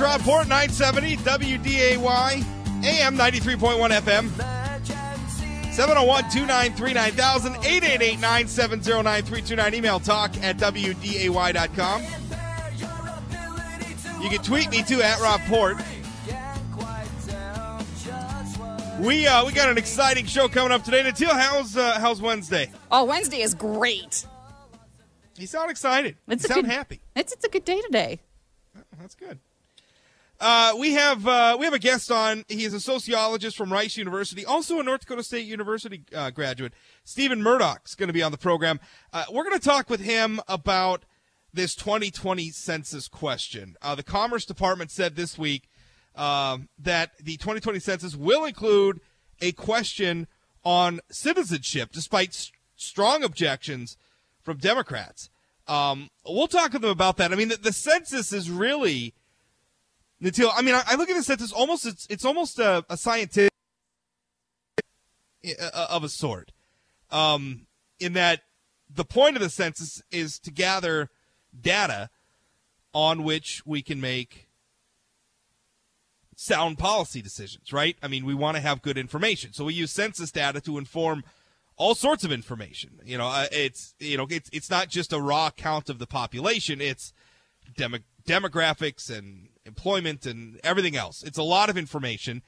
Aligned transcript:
Rob 0.00 0.20
Port, 0.22 0.48
970 0.48 1.16
WDAY, 1.18 2.44
AM 2.84 3.16
93.1 3.16 3.90
FM. 4.00 4.30
701 5.72 6.30
293 6.30 6.92
9000 6.94 7.54
888 7.56 8.18
970 8.20 9.02
9329. 9.02 9.74
Email 9.74 10.00
talk 10.00 10.36
at 10.42 10.56
WDAY.com. 10.56 12.02
You 14.22 14.28
can 14.28 14.42
tweet 14.42 14.70
me 14.70 14.82
too 14.82 15.00
at 15.02 15.20
Rob 15.20 15.40
Port. 15.42 15.76
We 19.00 19.26
uh, 19.26 19.46
we 19.46 19.52
got 19.52 19.70
an 19.70 19.78
exciting 19.78 20.26
show 20.26 20.48
coming 20.48 20.72
up 20.72 20.82
today. 20.84 21.02
Natil, 21.02 21.30
how's 21.30 21.76
uh, 21.76 21.98
how's 22.00 22.20
Wednesday? 22.20 22.70
Oh, 22.90 23.04
Wednesday 23.04 23.40
is 23.40 23.54
great. 23.54 24.26
You 25.38 25.46
sound 25.46 25.70
excited. 25.70 26.16
It's 26.28 26.42
you 26.42 26.48
sound 26.48 26.66
good- 26.66 26.72
happy. 26.72 27.00
It's 27.16 27.32
it's 27.32 27.44
a 27.44 27.48
good 27.48 27.64
day 27.64 27.80
today. 27.80 28.20
That's 28.98 29.14
good. 29.14 29.38
Uh, 30.40 30.74
we 30.78 30.94
have 30.94 31.26
uh, 31.28 31.54
we 31.58 31.66
have 31.66 31.74
a 31.74 31.78
guest 31.78 32.10
on. 32.10 32.44
He 32.48 32.64
is 32.64 32.72
a 32.72 32.80
sociologist 32.80 33.58
from 33.58 33.70
Rice 33.70 33.98
University, 33.98 34.46
also 34.46 34.80
a 34.80 34.82
North 34.82 35.00
Dakota 35.00 35.22
State 35.22 35.46
University 35.46 36.02
uh, 36.14 36.30
graduate. 36.30 36.72
Stephen 37.04 37.42
Murdock 37.42 37.82
is 37.84 37.94
going 37.94 38.06
to 38.06 38.14
be 38.14 38.22
on 38.22 38.32
the 38.32 38.38
program. 38.38 38.80
Uh, 39.12 39.24
we're 39.30 39.44
going 39.44 39.58
to 39.58 39.64
talk 39.64 39.90
with 39.90 40.00
him 40.00 40.40
about 40.48 41.04
this 41.52 41.74
2020 41.74 42.50
census 42.50 43.06
question. 43.06 43.76
Uh, 43.82 43.94
the 43.94 44.02
Commerce 44.02 44.46
Department 44.46 44.90
said 44.90 45.14
this 45.14 45.36
week 45.36 45.68
um, 46.16 46.70
that 46.78 47.10
the 47.18 47.36
2020 47.36 47.78
census 47.78 48.16
will 48.16 48.46
include 48.46 49.00
a 49.42 49.52
question 49.52 50.26
on 50.64 51.00
citizenship, 51.10 51.90
despite 51.92 52.50
strong 52.76 53.22
objections 53.22 53.98
from 54.42 54.56
Democrats. 54.56 55.28
Um, 55.68 56.08
we'll 56.26 56.48
talk 56.48 56.72
to 56.72 56.78
them 56.78 56.90
about 56.90 57.18
that. 57.18 57.30
I 57.32 57.36
mean, 57.36 57.48
the, 57.48 57.56
the 57.56 57.72
census 57.72 58.32
is 58.32 58.50
really, 58.50 59.14
Natil. 60.22 60.50
I 60.54 60.62
mean, 60.62 60.74
I, 60.74 60.82
I 60.86 60.94
look 60.96 61.10
at 61.10 61.16
the 61.16 61.22
census 61.22 61.52
almost 61.52 61.86
it's 61.86 62.06
it's 62.10 62.24
almost 62.24 62.58
a, 62.58 62.84
a 62.88 62.96
scientific 62.96 63.52
uh, 65.44 65.86
of 65.90 66.04
a 66.04 66.08
sort, 66.08 66.52
um, 67.10 67.66
in 67.98 68.12
that 68.14 68.42
the 68.88 69.04
point 69.04 69.36
of 69.36 69.42
the 69.42 69.50
census 69.50 70.02
is 70.10 70.38
to 70.40 70.50
gather 70.50 71.08
data 71.58 72.10
on 72.92 73.22
which 73.22 73.62
we 73.64 73.82
can 73.82 74.00
make 74.00 74.48
sound 76.40 76.78
policy 76.78 77.20
decisions, 77.20 77.72
right? 77.72 77.96
I 78.02 78.08
mean, 78.08 78.24
we 78.24 78.34
want 78.34 78.56
to 78.56 78.62
have 78.62 78.82
good 78.82 78.96
information. 78.96 79.52
So 79.52 79.66
we 79.66 79.74
use 79.74 79.92
census 79.92 80.32
data 80.32 80.60
to 80.62 80.78
inform 80.78 81.22
all 81.76 81.94
sorts 81.94 82.24
of 82.24 82.32
information. 82.32 82.98
You 83.04 83.18
know, 83.18 83.28
uh, 83.28 83.46
it's 83.52 83.94
you 83.98 84.16
know, 84.16 84.26
it's 84.28 84.50
it's 84.52 84.70
not 84.70 84.88
just 84.88 85.12
a 85.12 85.20
raw 85.20 85.50
count 85.50 85.88
of 85.88 85.98
the 85.98 86.06
population, 86.06 86.80
it's 86.80 87.12
demo- 87.76 87.98
demographics 88.26 89.10
and 89.10 89.49
employment 89.64 90.26
and 90.26 90.60
everything 90.64 90.96
else. 90.96 91.22
It's 91.22 91.38
a 91.38 91.42
lot 91.42 91.70
of 91.70 91.76
information. 91.76 92.42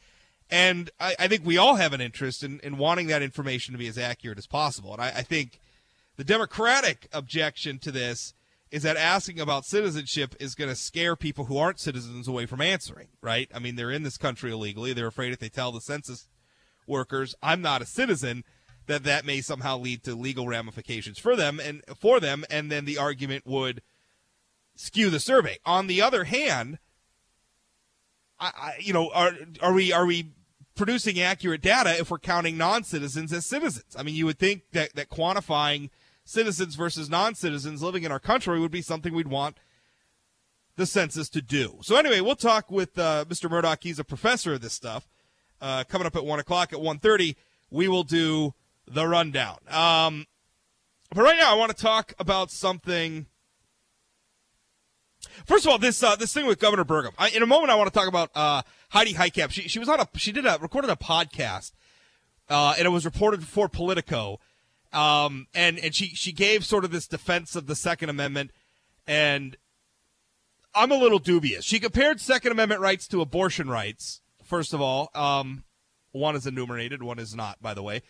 And 0.50 0.90
I, 1.00 1.14
I 1.18 1.28
think 1.28 1.44
we 1.44 1.58
all 1.58 1.76
have 1.76 1.92
an 1.92 2.00
interest 2.00 2.42
in, 2.42 2.60
in 2.60 2.78
wanting 2.78 3.06
that 3.08 3.22
information 3.22 3.72
to 3.72 3.78
be 3.78 3.88
as 3.88 3.98
accurate 3.98 4.38
as 4.38 4.46
possible. 4.46 4.92
And 4.92 5.02
I, 5.02 5.08
I 5.08 5.22
think 5.22 5.60
the 6.16 6.24
Democratic 6.24 7.08
objection 7.12 7.78
to 7.80 7.90
this 7.90 8.34
is 8.70 8.82
that 8.82 8.96
asking 8.96 9.38
about 9.38 9.66
citizenship 9.66 10.34
is 10.40 10.54
going 10.54 10.70
to 10.70 10.76
scare 10.76 11.14
people 11.14 11.44
who 11.44 11.58
aren't 11.58 11.78
citizens 11.78 12.26
away 12.26 12.46
from 12.46 12.62
answering, 12.62 13.08
right? 13.20 13.50
I 13.54 13.58
mean, 13.58 13.76
they're 13.76 13.90
in 13.90 14.02
this 14.02 14.16
country 14.16 14.50
illegally. 14.50 14.92
They're 14.92 15.06
afraid 15.06 15.32
if 15.32 15.38
they 15.38 15.50
tell 15.50 15.72
the 15.72 15.80
census 15.80 16.26
workers, 16.86 17.34
I'm 17.42 17.60
not 17.60 17.82
a 17.82 17.86
citizen, 17.86 18.44
that 18.86 19.04
that 19.04 19.26
may 19.26 19.40
somehow 19.40 19.78
lead 19.78 20.02
to 20.04 20.14
legal 20.14 20.48
ramifications 20.48 21.18
for 21.18 21.36
them 21.36 21.60
and 21.60 21.82
for 21.98 22.18
them, 22.18 22.44
and 22.50 22.70
then 22.70 22.84
the 22.84 22.98
argument 22.98 23.46
would 23.46 23.82
skew 24.74 25.10
the 25.10 25.20
survey. 25.20 25.58
On 25.64 25.86
the 25.86 26.02
other 26.02 26.24
hand, 26.24 26.78
I, 28.46 28.74
you 28.80 28.92
know, 28.92 29.10
are 29.10 29.32
are 29.60 29.72
we 29.72 29.92
are 29.92 30.06
we 30.06 30.32
producing 30.74 31.20
accurate 31.20 31.60
data 31.60 31.98
if 31.98 32.10
we're 32.10 32.18
counting 32.18 32.56
non-citizens 32.56 33.32
as 33.32 33.46
citizens? 33.46 33.94
I 33.96 34.02
mean, 34.02 34.14
you 34.14 34.26
would 34.26 34.38
think 34.38 34.62
that 34.72 34.94
that 34.94 35.10
quantifying 35.10 35.90
citizens 36.24 36.74
versus 36.74 37.10
non-citizens 37.10 37.82
living 37.82 38.04
in 38.04 38.12
our 38.12 38.20
country 38.20 38.58
would 38.60 38.70
be 38.70 38.82
something 38.82 39.12
we'd 39.12 39.28
want 39.28 39.58
the 40.76 40.86
census 40.86 41.28
to 41.30 41.42
do. 41.42 41.78
So 41.82 41.96
anyway, 41.96 42.20
we'll 42.20 42.36
talk 42.36 42.70
with 42.70 42.98
uh, 42.98 43.24
Mr. 43.28 43.50
Murdock. 43.50 43.82
He's 43.82 43.98
a 43.98 44.04
professor 44.04 44.54
of 44.54 44.60
this 44.60 44.72
stuff. 44.72 45.08
Uh, 45.60 45.84
coming 45.84 46.06
up 46.06 46.16
at 46.16 46.24
one 46.24 46.40
o'clock 46.40 46.72
at 46.72 46.78
1.30, 46.78 47.36
we 47.70 47.88
will 47.88 48.04
do 48.04 48.54
the 48.86 49.06
rundown. 49.06 49.58
Um, 49.68 50.26
but 51.14 51.22
right 51.22 51.36
now, 51.38 51.52
I 51.52 51.54
want 51.54 51.76
to 51.76 51.80
talk 51.80 52.14
about 52.18 52.50
something. 52.50 53.26
First 55.46 55.64
of 55.66 55.72
all, 55.72 55.78
this 55.78 56.02
uh, 56.02 56.16
this 56.16 56.32
thing 56.32 56.46
with 56.46 56.58
Governor 56.58 56.84
Burgum. 56.84 57.12
I, 57.18 57.30
in 57.30 57.42
a 57.42 57.46
moment, 57.46 57.70
I 57.70 57.74
want 57.74 57.92
to 57.92 57.98
talk 57.98 58.08
about 58.08 58.30
uh, 58.34 58.62
Heidi 58.90 59.14
Heitkamp. 59.14 59.50
She 59.50 59.62
she 59.62 59.78
was 59.78 59.88
on 59.88 60.00
a 60.00 60.08
she 60.16 60.32
did 60.32 60.46
a 60.46 60.58
recorded 60.60 60.90
a 60.90 60.96
podcast, 60.96 61.72
uh, 62.48 62.74
and 62.78 62.86
it 62.86 62.90
was 62.90 63.04
reported 63.04 63.44
for 63.44 63.68
Politico. 63.68 64.40
Um, 64.92 65.46
and 65.54 65.78
and 65.78 65.94
she 65.94 66.08
she 66.08 66.32
gave 66.32 66.64
sort 66.64 66.84
of 66.84 66.90
this 66.90 67.06
defense 67.06 67.56
of 67.56 67.66
the 67.66 67.74
Second 67.74 68.10
Amendment, 68.10 68.50
and 69.06 69.56
I'm 70.74 70.90
a 70.90 70.96
little 70.96 71.18
dubious. 71.18 71.64
She 71.64 71.80
compared 71.80 72.20
Second 72.20 72.52
Amendment 72.52 72.80
rights 72.80 73.08
to 73.08 73.20
abortion 73.20 73.68
rights. 73.68 74.20
First 74.44 74.74
of 74.74 74.80
all, 74.80 75.10
um, 75.14 75.64
one 76.12 76.36
is 76.36 76.46
enumerated, 76.46 77.02
one 77.02 77.18
is 77.18 77.34
not, 77.34 77.60
by 77.62 77.74
the 77.74 77.82
way. 77.82 78.02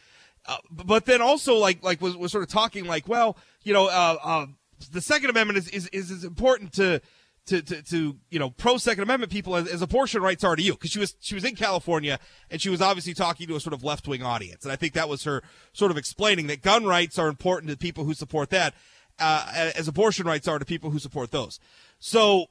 Uh, 0.44 0.56
but 0.70 1.04
then 1.04 1.22
also 1.22 1.54
like 1.54 1.82
like 1.84 2.00
was, 2.00 2.16
was 2.16 2.32
sort 2.32 2.42
of 2.42 2.50
talking 2.50 2.84
like, 2.84 3.06
well, 3.06 3.36
you 3.62 3.72
know, 3.72 3.86
uh, 3.86 4.16
uh, 4.22 4.46
the 4.88 5.00
Second 5.00 5.30
Amendment 5.30 5.58
is, 5.58 5.68
is, 5.68 5.88
is 5.88 6.10
as 6.10 6.24
important 6.24 6.72
to 6.74 7.00
to, 7.46 7.60
to, 7.60 7.82
to 7.82 8.16
you 8.30 8.38
know 8.38 8.50
pro 8.50 8.76
Second 8.76 9.02
Amendment 9.02 9.32
people 9.32 9.56
as, 9.56 9.66
as 9.66 9.82
abortion 9.82 10.22
rights 10.22 10.44
are 10.44 10.54
to 10.54 10.62
you. 10.62 10.72
Because 10.72 10.90
she 10.90 10.98
was 10.98 11.16
she 11.20 11.34
was 11.34 11.44
in 11.44 11.54
California 11.54 12.18
and 12.50 12.60
she 12.60 12.68
was 12.68 12.80
obviously 12.80 13.14
talking 13.14 13.48
to 13.48 13.56
a 13.56 13.60
sort 13.60 13.74
of 13.74 13.82
left 13.82 14.06
wing 14.06 14.22
audience. 14.22 14.64
And 14.64 14.72
I 14.72 14.76
think 14.76 14.92
that 14.94 15.08
was 15.08 15.24
her 15.24 15.42
sort 15.72 15.90
of 15.90 15.96
explaining 15.96 16.46
that 16.48 16.62
gun 16.62 16.84
rights 16.84 17.18
are 17.18 17.28
important 17.28 17.70
to 17.70 17.76
people 17.76 18.04
who 18.04 18.14
support 18.14 18.50
that 18.50 18.74
uh, 19.18 19.70
as 19.76 19.88
abortion 19.88 20.26
rights 20.26 20.48
are 20.48 20.58
to 20.58 20.64
people 20.64 20.90
who 20.90 20.98
support 20.98 21.30
those. 21.30 21.58
So 21.98 22.46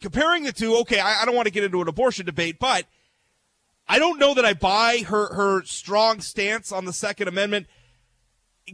comparing 0.00 0.44
the 0.44 0.52
two, 0.52 0.76
okay, 0.78 1.00
I, 1.00 1.22
I 1.22 1.24
don't 1.24 1.36
want 1.36 1.46
to 1.46 1.52
get 1.52 1.64
into 1.64 1.80
an 1.80 1.88
abortion 1.88 2.26
debate, 2.26 2.58
but 2.58 2.86
I 3.88 3.98
don't 3.98 4.18
know 4.18 4.34
that 4.34 4.44
I 4.44 4.54
buy 4.54 5.04
her 5.06 5.34
her 5.34 5.64
strong 5.64 6.20
stance 6.20 6.72
on 6.72 6.84
the 6.84 6.92
Second 6.92 7.28
Amendment, 7.28 7.66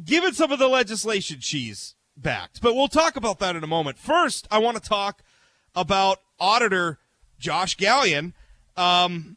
given 0.05 0.33
some 0.33 0.53
of 0.53 0.59
the 0.59 0.69
legislation 0.69 1.41
she's 1.41 1.95
backed. 2.21 2.61
But 2.61 2.75
we'll 2.75 2.89
talk 2.89 3.17
about 3.17 3.39
that 3.41 3.57
in 3.57 3.65
a 3.65 3.69
moment. 3.69 3.99
First, 3.99 4.47
I 4.51 4.59
want 4.59 4.83
to 4.83 4.89
talk 4.89 5.23
about 5.75 6.19
Auditor 6.39 6.99
Josh 7.39 7.77
Gallion 7.77 8.33
um, 8.77 9.37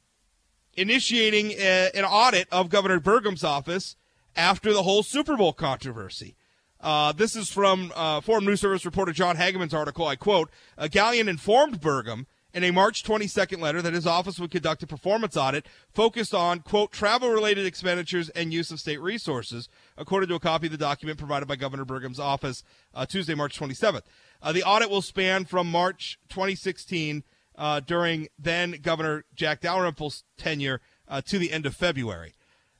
initiating 0.75 1.51
a, 1.51 1.91
an 1.93 2.05
audit 2.05 2.47
of 2.51 2.69
Governor 2.69 2.99
Burgum's 2.99 3.43
office 3.43 3.95
after 4.35 4.73
the 4.73 4.83
whole 4.83 5.03
Super 5.03 5.37
Bowl 5.37 5.53
controversy. 5.53 6.35
Uh, 6.79 7.13
this 7.13 7.35
is 7.35 7.49
from 7.49 7.93
uh, 7.95 8.21
News 8.27 8.59
Service 8.59 8.85
reporter 8.85 9.13
John 9.13 9.37
Hageman's 9.37 9.73
article. 9.73 10.05
I 10.05 10.17
quote: 10.17 10.49
uh, 10.77 10.89
Gallion 10.91 11.29
informed 11.29 11.79
Burgum 11.79 12.25
in 12.53 12.63
a 12.63 12.71
March 12.71 13.03
22nd 13.03 13.59
letter 13.59 13.81
that 13.81 13.93
his 13.93 14.05
office 14.05 14.39
would 14.39 14.51
conduct 14.51 14.83
a 14.83 14.87
performance 14.87 15.35
audit 15.35 15.65
focused 15.91 16.33
on 16.33 16.59
quote 16.59 16.91
travel 16.91 17.29
related 17.29 17.65
expenditures 17.65 18.29
and 18.29 18.53
use 18.53 18.71
of 18.71 18.79
state 18.79 19.01
resources, 19.01 19.69
according 19.97 20.29
to 20.29 20.35
a 20.35 20.39
copy 20.39 20.67
of 20.67 20.71
the 20.71 20.77
document 20.77 21.17
provided 21.17 21.47
by 21.47 21.55
Governor 21.55 21.85
Burgum's 21.85 22.19
office 22.19 22.63
uh, 22.93 23.05
Tuesday, 23.05 23.33
March 23.33 23.59
27th. 23.59 24.03
Uh, 24.41 24.51
the 24.51 24.63
audit 24.63 24.89
will 24.89 25.01
span 25.01 25.45
from 25.45 25.69
March 25.69 26.19
2016 26.29 27.23
uh, 27.55 27.79
during 27.79 28.27
then 28.37 28.71
Governor 28.81 29.25
Jack 29.33 29.61
Dalrymple's 29.61 30.23
tenure 30.37 30.81
uh, 31.07 31.21
to 31.21 31.39
the 31.39 31.51
end 31.51 31.65
of 31.65 31.75
February. 31.75 32.35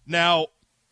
Now, 0.06 0.48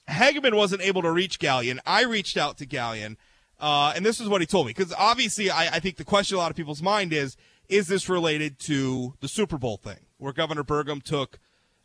Hageman 0.10 0.56
wasn't 0.56 0.81
able 0.81 1.01
to 1.01 1.12
reach 1.12 1.39
Gallion. 1.39 1.80
I 1.86 2.04
reached 2.04 2.38
out 2.38 2.57
to 2.57 2.66
Gallion, 2.66 3.18
uh, 3.60 3.94
and 3.95 4.06
this 4.06 4.19
is 4.19 4.27
what 4.27 4.42
he 4.42 4.48
told 4.48 4.66
me. 4.66 4.74
Because 4.75 4.94
obviously, 4.98 5.50
I, 5.50 5.75
I 5.75 5.80
think 5.80 5.98
the 5.98 6.06
question 6.06 6.36
a 6.36 6.39
lot 6.39 6.51
of 6.51 6.57
people's 6.57 6.81
mind 6.81 7.13
is, 7.13 7.38
is 7.72 7.88
this 7.88 8.10
related 8.10 8.60
to 8.60 9.16
the 9.22 9.28
Super 9.28 9.58
Bowl 9.58 9.78
thing, 9.78 10.06
where 10.18 10.34
Governor 10.34 10.64
Burgum 10.64 11.02
took 11.02 11.40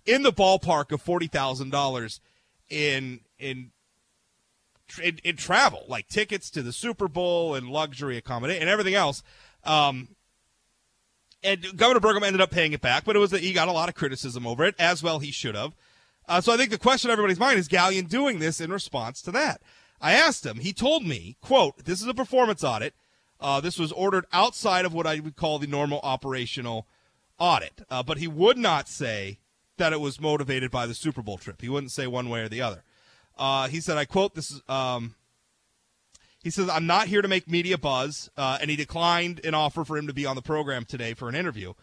in 0.05 0.23
the 0.23 0.33
ballpark 0.33 0.93
of 0.93 1.01
forty 1.01 1.29
thousand 1.29 1.71
dollars 1.71 2.21
in 2.69 3.21
in 3.39 3.71
in, 5.03 5.37
travel, 5.37 5.85
like 5.89 6.09
tickets 6.09 6.51
to 6.51 6.63
the 6.63 6.73
Super 6.73 7.09
Bowl 7.09 7.55
and 7.55 7.69
luxury 7.69 8.17
accommodation 8.17 8.63
and 8.63 8.71
everything 8.71 8.95
else. 8.95 9.23
Um, 9.65 10.09
and 11.43 11.65
Governor 11.77 12.01
Burgum 12.01 12.25
ended 12.25 12.41
up 12.41 12.51
paying 12.51 12.73
it 12.73 12.81
back, 12.81 13.05
but 13.05 13.17
it 13.17 13.19
was 13.19 13.33
a, 13.33 13.39
he 13.39 13.53
got 13.53 13.69
a 13.69 13.73
lot 13.73 13.89
of 13.89 13.95
criticism 13.95 14.47
over 14.47 14.65
it, 14.65 14.75
as 14.79 15.03
well 15.03 15.19
he 15.19 15.31
should 15.31 15.55
have. 15.55 15.75
Uh, 16.29 16.41
so 16.41 16.53
I 16.53 16.57
think 16.57 16.71
the 16.71 16.79
question 16.79 17.11
on 17.11 17.13
everybody's 17.13 17.39
mind 17.39 17.59
is 17.59 17.69
Gallion 17.69 18.09
doing 18.09 18.39
this 18.39 18.61
in 18.61 18.73
response 18.73 19.23
to 19.23 19.31
that. 19.33 19.61
I 20.01 20.13
asked 20.13 20.45
him. 20.45 20.59
He 20.59 20.73
told 20.73 21.05
me, 21.05 21.37
"quote 21.41 21.85
This 21.85 22.01
is 22.01 22.09
a 22.09 22.15
performance 22.15 22.65
audit. 22.65 22.95
Uh, 23.41 23.61
this 23.61 23.79
was 23.79 23.93
ordered 23.93 24.25
outside 24.33 24.85
of 24.85 24.95
what 24.95 25.07
I 25.07 25.21
would 25.21 25.37
call 25.37 25.59
the 25.59 25.67
normal 25.67 26.01
operational 26.03 26.87
audit, 27.39 27.83
uh, 27.91 28.03
but 28.03 28.19
he 28.19 28.27
would 28.27 28.57
not 28.57 28.89
say 28.89 29.39
that 29.77 29.93
it 29.93 30.01
was 30.01 30.21
motivated 30.21 30.71
by 30.71 30.87
the 30.87 30.95
Super 30.95 31.23
Bowl 31.23 31.37
trip. 31.37 31.61
He 31.61 31.69
wouldn't 31.69 31.93
say 31.93 32.07
one 32.07 32.29
way 32.29 32.41
or 32.41 32.49
the 32.49 32.63
other. 32.63 32.83
Uh, 33.37 33.69
he 33.69 33.81
said, 33.81 33.99
"I 33.99 34.07
quote 34.07 34.35
this 34.35 34.51
is." 34.51 34.63
Um, 34.69 35.15
he 36.43 36.51
says, 36.51 36.69
"I'm 36.71 36.87
not 36.87 37.09
here 37.09 37.23
to 37.23 37.29
make 37.29 37.49
media 37.49 37.77
buzz," 37.77 38.31
uh, 38.37 38.59
and 38.61 38.71
he 38.71 38.77
declined 38.77 39.41
an 39.45 39.53
offer 39.53 39.85
for 39.85 39.99
him 39.99 40.07
to 40.07 40.15
be 40.15 40.25
on 40.25 40.37
the 40.37 40.43
program 40.43 40.85
today 40.85 41.13
for 41.13 41.29
an 41.29 41.35
interview. 41.35 41.75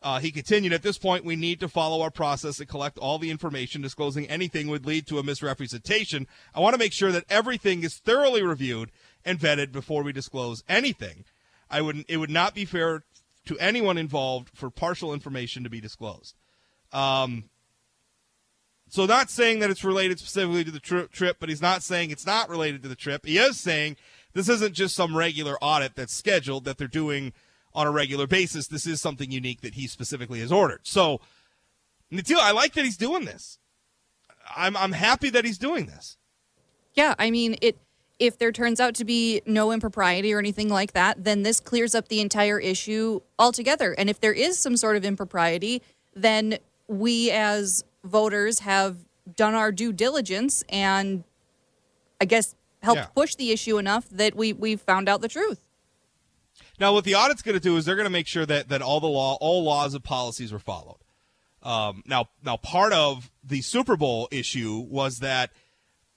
Uh, 0.00 0.20
he 0.20 0.30
continued, 0.30 0.72
at 0.72 0.82
this 0.82 0.98
point, 0.98 1.24
we 1.24 1.34
need 1.34 1.58
to 1.58 1.68
follow 1.68 2.02
our 2.02 2.10
process 2.10 2.60
and 2.60 2.68
collect 2.68 2.98
all 2.98 3.18
the 3.18 3.30
information. 3.30 3.82
Disclosing 3.82 4.28
anything 4.28 4.68
would 4.68 4.86
lead 4.86 5.06
to 5.08 5.18
a 5.18 5.24
misrepresentation. 5.24 6.28
I 6.54 6.60
want 6.60 6.74
to 6.74 6.78
make 6.78 6.92
sure 6.92 7.10
that 7.10 7.24
everything 7.28 7.82
is 7.82 7.96
thoroughly 7.96 8.42
reviewed 8.42 8.92
and 9.28 9.38
vetted 9.38 9.72
before 9.72 10.02
we 10.02 10.12
disclose 10.12 10.64
anything. 10.68 11.24
I 11.70 11.82
would 11.82 12.04
it 12.08 12.16
would 12.16 12.30
not 12.30 12.54
be 12.54 12.64
fair 12.64 13.04
to 13.44 13.58
anyone 13.58 13.98
involved 13.98 14.50
for 14.54 14.70
partial 14.70 15.12
information 15.12 15.64
to 15.64 15.70
be 15.70 15.80
disclosed. 15.80 16.34
Um, 16.92 17.50
so 18.88 19.04
not 19.04 19.28
saying 19.30 19.58
that 19.58 19.68
it's 19.68 19.84
related 19.84 20.18
specifically 20.18 20.64
to 20.64 20.70
the 20.70 20.80
tri- 20.80 21.06
trip, 21.12 21.36
but 21.38 21.50
he's 21.50 21.60
not 21.60 21.82
saying 21.82 22.10
it's 22.10 22.26
not 22.26 22.48
related 22.48 22.82
to 22.82 22.88
the 22.88 22.96
trip. 22.96 23.26
He 23.26 23.36
is 23.36 23.60
saying 23.60 23.96
this 24.32 24.48
isn't 24.48 24.74
just 24.74 24.96
some 24.96 25.14
regular 25.14 25.58
audit 25.60 25.94
that's 25.94 26.14
scheduled 26.14 26.64
that 26.64 26.78
they're 26.78 26.88
doing 26.88 27.34
on 27.74 27.86
a 27.86 27.90
regular 27.90 28.26
basis. 28.26 28.66
This 28.66 28.86
is 28.86 29.02
something 29.02 29.30
unique 29.30 29.60
that 29.60 29.74
he 29.74 29.86
specifically 29.86 30.40
has 30.40 30.50
ordered. 30.50 30.80
So, 30.84 31.20
Natil, 32.10 32.38
I 32.38 32.52
like 32.52 32.72
that 32.72 32.86
he's 32.86 32.96
doing 32.96 33.26
this. 33.26 33.58
I'm 34.56 34.74
I'm 34.74 34.92
happy 34.92 35.28
that 35.30 35.44
he's 35.44 35.58
doing 35.58 35.84
this. 35.84 36.16
Yeah, 36.94 37.14
I 37.18 37.30
mean 37.30 37.56
it. 37.60 37.76
If 38.18 38.38
there 38.38 38.50
turns 38.50 38.80
out 38.80 38.94
to 38.96 39.04
be 39.04 39.42
no 39.46 39.70
impropriety 39.70 40.32
or 40.32 40.38
anything 40.38 40.68
like 40.68 40.92
that, 40.92 41.22
then 41.22 41.42
this 41.44 41.60
clears 41.60 41.94
up 41.94 42.08
the 42.08 42.20
entire 42.20 42.58
issue 42.58 43.20
altogether. 43.38 43.92
And 43.92 44.10
if 44.10 44.20
there 44.20 44.32
is 44.32 44.58
some 44.58 44.76
sort 44.76 44.96
of 44.96 45.04
impropriety, 45.04 45.82
then 46.14 46.58
we 46.88 47.30
as 47.30 47.84
voters 48.02 48.60
have 48.60 48.96
done 49.36 49.54
our 49.54 49.70
due 49.70 49.92
diligence 49.92 50.64
and 50.68 51.22
I 52.20 52.24
guess 52.24 52.56
helped 52.82 52.98
Yeah. 53.00 53.06
push 53.06 53.34
the 53.36 53.52
issue 53.52 53.78
enough 53.78 54.08
that 54.10 54.34
we 54.34 54.52
we 54.52 54.74
found 54.76 55.08
out 55.08 55.20
the 55.20 55.28
truth. 55.28 55.60
Now, 56.80 56.92
what 56.92 57.04
the 57.04 57.14
audit's 57.14 57.42
going 57.42 57.54
to 57.54 57.60
do 57.60 57.76
is 57.76 57.84
they're 57.84 57.96
going 57.96 58.06
to 58.06 58.10
make 58.10 58.26
sure 58.26 58.46
that 58.46 58.68
that 58.68 58.82
all 58.82 59.00
the 59.00 59.06
law, 59.08 59.36
all 59.40 59.62
laws 59.62 59.94
and 59.94 60.02
policies 60.02 60.52
are 60.52 60.58
followed. 60.58 60.98
Um, 61.62 62.02
now, 62.06 62.26
now, 62.42 62.56
part 62.56 62.92
of 62.92 63.30
the 63.44 63.62
Super 63.62 63.96
Bowl 63.96 64.28
issue 64.30 64.78
was 64.88 65.18
that 65.18 65.50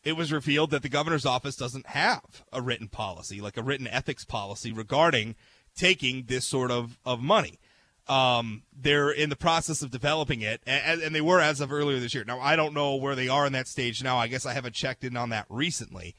it 0.03 0.13
was 0.13 0.31
revealed 0.31 0.71
that 0.71 0.81
the 0.81 0.89
governor's 0.89 1.25
office 1.25 1.56
doesn't 1.56 1.88
have 1.88 2.44
a 2.51 2.62
written 2.62 2.88
policy, 2.88 3.42
like 3.42 3.57
a 3.57 3.63
written 3.63 3.88
ethics 3.88 4.25
policy 4.25 4.71
regarding 4.71 5.36
taking 5.75 6.25
this 6.27 6.45
sort 6.45 6.71
of 6.71 6.98
of 7.06 7.21
money. 7.21 7.59
Um, 8.07 8.63
they're 8.75 9.12
in 9.12 9.30
the 9.30 9.36
process 9.36 9.81
of 9.81 9.92
developing 9.92 10.42
it, 10.42 10.62
and, 10.65 11.01
and 11.01 11.15
they 11.15 11.21
were 11.21 11.39
as 11.39 11.62
of 11.62 11.71
earlier 11.71 12.00
this 12.00 12.13
year. 12.13 12.24
Now, 12.25 12.39
I 12.39 12.56
don't 12.56 12.74
know 12.74 12.95
where 12.95 13.15
they 13.15 13.30
are 13.30 13.45
in 13.45 13.53
that 13.53 13.68
stage 13.68 14.03
now. 14.03 14.18
I 14.18 14.27
guess 14.27 14.45
I 14.45 14.53
haven't 14.53 14.74
checked 14.74 15.03
in 15.03 15.15
on 15.15 15.30
that 15.30 15.45
recently, 15.50 16.15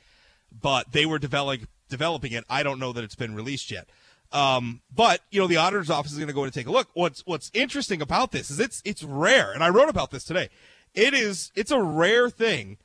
but 0.51 0.93
they 0.93 1.05
were 1.05 1.19
developing 1.19 1.67
developing 1.89 2.33
it. 2.33 2.45
I 2.49 2.63
don't 2.63 2.79
know 2.79 2.93
that 2.93 3.05
it's 3.05 3.17
been 3.17 3.35
released 3.35 3.71
yet. 3.71 3.89
Um, 4.31 4.81
but 4.95 5.21
you 5.31 5.41
know, 5.41 5.47
the 5.47 5.59
auditor's 5.59 5.91
office 5.91 6.13
is 6.13 6.19
going 6.19 6.29
to 6.29 6.35
go 6.35 6.45
and 6.45 6.53
take 6.53 6.67
a 6.67 6.73
look. 6.73 6.89
What's 6.95 7.27
what's 7.27 7.51
interesting 7.53 8.01
about 8.01 8.33
this 8.33 8.51
is 8.51 8.61
it's 8.61 8.81
it's 8.85 9.03
rare, 9.03 9.53
and 9.53 9.63
I 9.63 9.69
wrote 9.69 9.89
about 9.89 10.11
this 10.13 10.25
today. 10.25 10.49
It 10.95 11.15
is 11.15 11.51
it's 11.55 11.71
a 11.71 11.83
rare 11.83 12.31
thing 12.31 12.79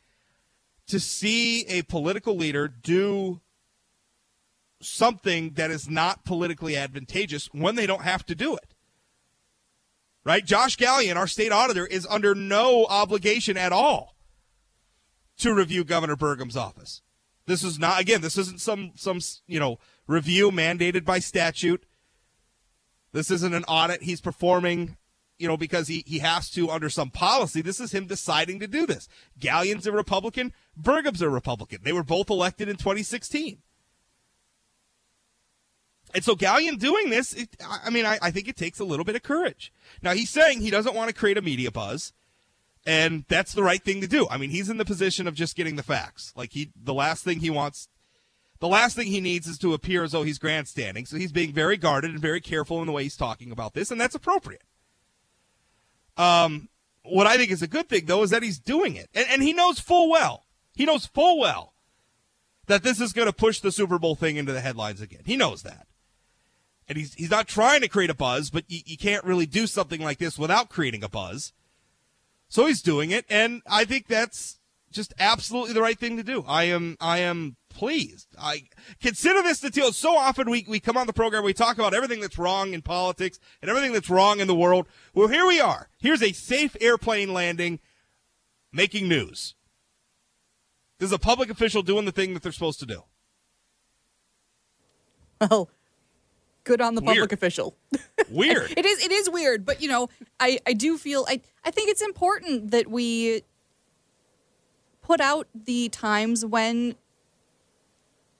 to 0.88 1.00
see 1.00 1.66
a 1.68 1.82
political 1.84 2.36
leader 2.36 2.68
do 2.68 3.42
something 4.82 5.52
that 5.54 5.72
is 5.72 5.90
not 5.90 6.24
politically 6.24 6.78
advantageous 6.78 7.48
when 7.52 7.76
they 7.76 7.88
don't 7.88 8.04
have 8.04 8.26
to 8.26 8.36
do 8.36 8.56
it. 8.56 8.74
Right? 10.24 10.46
Josh 10.46 10.78
Gallion, 10.78 11.16
our 11.16 11.28
state 11.28 11.52
auditor, 11.52 11.86
is 11.86 12.06
under 12.10 12.36
no 12.36 12.86
obligation 12.86 13.58
at 13.58 13.72
all 13.72 14.16
to 15.38 15.54
review 15.54 15.84
Governor 15.84 16.16
Burgum's 16.16 16.58
office. 16.58 17.02
This 17.46 17.64
is 17.64 17.80
not 17.80 18.02
again, 18.02 18.22
this 18.22 18.38
isn't 18.38 18.60
some 18.60 18.92
some 18.96 19.20
you 19.48 19.60
know 19.60 19.80
review 20.06 20.52
mandated 20.52 21.06
by 21.06 21.20
statute. 21.20 21.86
This 23.14 23.32
isn't 23.32 23.54
an 23.54 23.64
audit 23.66 24.04
he's 24.04 24.20
performing, 24.20 24.98
you 25.38 25.48
know, 25.48 25.58
because 25.58 25.88
he, 25.88 26.04
he 26.08 26.20
has 26.20 26.50
to 26.52 26.70
under 26.70 26.90
some 26.90 27.10
policy. 27.10 27.62
This 27.62 27.80
is 27.80 27.92
him 27.92 28.08
deciding 28.08 28.60
to 28.60 28.68
do 28.68 28.86
this. 28.86 29.08
Gallion's 29.40 29.88
a 29.88 29.92
Republican, 29.92 30.54
Burgum's 30.80 31.22
a 31.22 31.30
Republican. 31.30 31.80
They 31.84 31.94
were 31.94 32.04
both 32.04 32.30
elected 32.30 32.70
in 32.70 32.78
2016. 32.78 33.60
And 36.14 36.24
so 36.24 36.36
Gallion 36.36 36.80
doing 36.80 37.10
this, 37.10 37.34
it, 37.34 37.50
I 37.64 37.80
I 37.86 37.90
mean, 37.90 38.06
I, 38.06 38.18
I 38.22 38.32
think 38.32 38.48
it 38.48 38.56
takes 38.56 38.80
a 38.80 38.86
little 38.86 39.06
bit 39.06 39.16
of 39.16 39.24
courage. 39.24 39.74
Now 40.02 40.14
he's 40.14 40.30
saying 40.30 40.62
he 40.62 40.72
doesn't 40.72 40.96
want 40.96 41.10
to 41.10 41.14
create 41.14 41.38
a 41.38 41.42
media 41.42 41.70
buzz, 41.70 42.14
and 42.86 43.26
that's 43.28 43.54
the 43.54 43.64
right 43.64 43.84
thing 43.84 44.02
to 44.02 44.08
do. 44.08 44.28
I 44.30 44.38
mean, 44.38 44.50
he's 44.50 44.70
in 44.70 44.78
the 44.78 44.86
position 44.86 45.28
of 45.28 45.36
just 45.36 45.56
getting 45.56 45.76
the 45.76 45.84
facts. 45.84 46.34
Like 46.36 46.54
he, 46.54 46.72
the 46.82 46.94
last 46.94 47.24
thing 47.26 47.40
he 47.40 47.50
wants, 47.50 47.90
the 48.60 48.70
last 48.70 48.96
thing 48.96 49.08
he 49.08 49.20
needs 49.20 49.48
is 49.48 49.58
to 49.60 49.74
appear 49.74 50.04
as 50.04 50.14
though 50.14 50.24
he's 50.24 50.40
grandstanding. 50.40 51.06
So 51.06 51.18
he's 51.18 51.34
being 51.34 51.52
very 51.52 51.78
guarded 51.78 52.12
and 52.12 52.20
very 52.20 52.42
careful 52.42 52.80
in 52.80 52.88
the 52.88 52.94
way 52.94 53.04
he's 53.04 53.18
talking 53.18 53.52
about 53.52 53.74
this, 53.74 53.92
and 53.92 54.00
that's 54.00 54.16
appropriate. 54.16 54.64
Um, 56.18 56.70
what 57.04 57.28
I 57.28 57.38
think 57.38 57.52
is 57.52 57.62
a 57.62 57.68
good 57.68 57.88
thing 57.88 58.06
though 58.06 58.24
is 58.24 58.32
that 58.32 58.44
he's 58.44 58.60
doing 58.60 58.96
it, 58.96 59.10
and, 59.14 59.26
and 59.30 59.44
he 59.44 59.54
knows 59.54 59.80
full 59.80 60.10
well, 60.10 60.46
he 60.76 60.86
knows 60.86 61.06
full 61.06 61.40
well 61.40 61.74
that 62.68 62.84
this 62.84 63.00
is 63.00 63.14
going 63.14 63.28
to 63.28 63.34
push 63.34 63.60
the 63.60 63.72
Super 63.72 63.98
Bowl 63.98 64.16
thing 64.16 64.36
into 64.36 64.52
the 64.52 64.62
headlines 64.62 65.02
again. 65.02 65.22
He 65.26 65.38
knows 65.38 65.64
that. 65.64 65.88
And 66.90 66.98
he's, 66.98 67.14
he's 67.16 67.32
not 67.32 67.48
trying 67.48 67.82
to 67.82 67.90
create 67.90 68.10
a 68.10 68.14
buzz, 68.14 68.50
but 68.50 68.64
you, 68.68 68.82
you 68.86 68.98
can't 68.98 69.24
really 69.24 69.46
do 69.46 69.68
something 69.68 70.02
like 70.02 70.20
this 70.20 70.38
without 70.38 70.70
creating 70.70 71.04
a 71.04 71.10
buzz. 71.10 71.54
So 72.50 72.66
he's 72.66 72.82
doing 72.82 73.12
it, 73.12 73.26
and 73.30 73.62
I 73.70 73.84
think 73.84 74.08
that's 74.08 74.58
just 74.92 75.14
absolutely 75.20 75.74
the 75.74 75.82
right 75.82 76.00
thing 76.00 76.16
to 76.16 76.24
do. 76.24 76.46
I 76.48 76.64
am 76.66 76.96
I 77.02 77.20
am 77.20 77.58
pleased. 77.78 78.28
I 78.40 78.64
consider 79.00 79.42
this 79.44 79.60
the 79.60 79.70
deal. 79.70 79.94
So 79.94 80.18
often 80.18 80.50
we, 80.50 80.66
we 80.68 80.80
come 80.80 80.98
on 80.98 81.06
the 81.08 81.14
program, 81.14 81.44
we 81.44 81.54
talk 81.54 81.78
about 81.78 81.94
everything 81.94 82.20
that's 82.20 82.38
wrong 82.38 82.74
in 82.74 82.82
politics 82.82 83.40
and 83.62 83.70
everything 83.70 83.94
that's 83.94 84.10
wrong 84.10 84.40
in 84.40 84.48
the 84.48 84.56
world. 84.56 84.88
Well, 85.14 85.28
here 85.28 85.46
we 85.46 85.62
are. 85.62 85.88
Here's 86.00 86.24
a 86.24 86.32
safe 86.34 86.76
airplane 86.82 87.34
landing 87.34 87.80
making 88.74 89.08
news. 89.08 89.54
This 91.00 91.08
is 91.08 91.14
a 91.14 91.20
public 91.20 91.52
official 91.52 91.84
doing 91.84 92.06
the 92.06 92.12
thing 92.12 92.34
that 92.34 92.42
they're 92.42 92.52
supposed 92.52 92.80
to 92.80 92.88
do. 92.88 93.04
Well, 95.40 95.70
good 96.64 96.82
on 96.82 96.96
the 96.96 97.02
Weird. 97.02 97.16
public 97.18 97.32
official. 97.34 97.76
Weird. 98.30 98.74
It 98.76 98.86
is 98.86 99.06
it 99.06 99.12
is 99.12 99.30
weird, 99.30 99.66
but 99.66 99.82
you 99.82 99.88
know, 99.88 100.10
I 100.40 100.60
I 100.66 100.74
do 100.74 100.98
feel 100.98 101.26
I 101.30 101.40
I 101.64 101.70
think 101.72 101.90
it's 101.90 102.02
important 102.02 102.72
that 102.72 102.88
we 102.88 103.44
put 105.02 105.22
out 105.22 105.48
the 105.54 105.88
times 105.90 106.44
when 106.44 106.96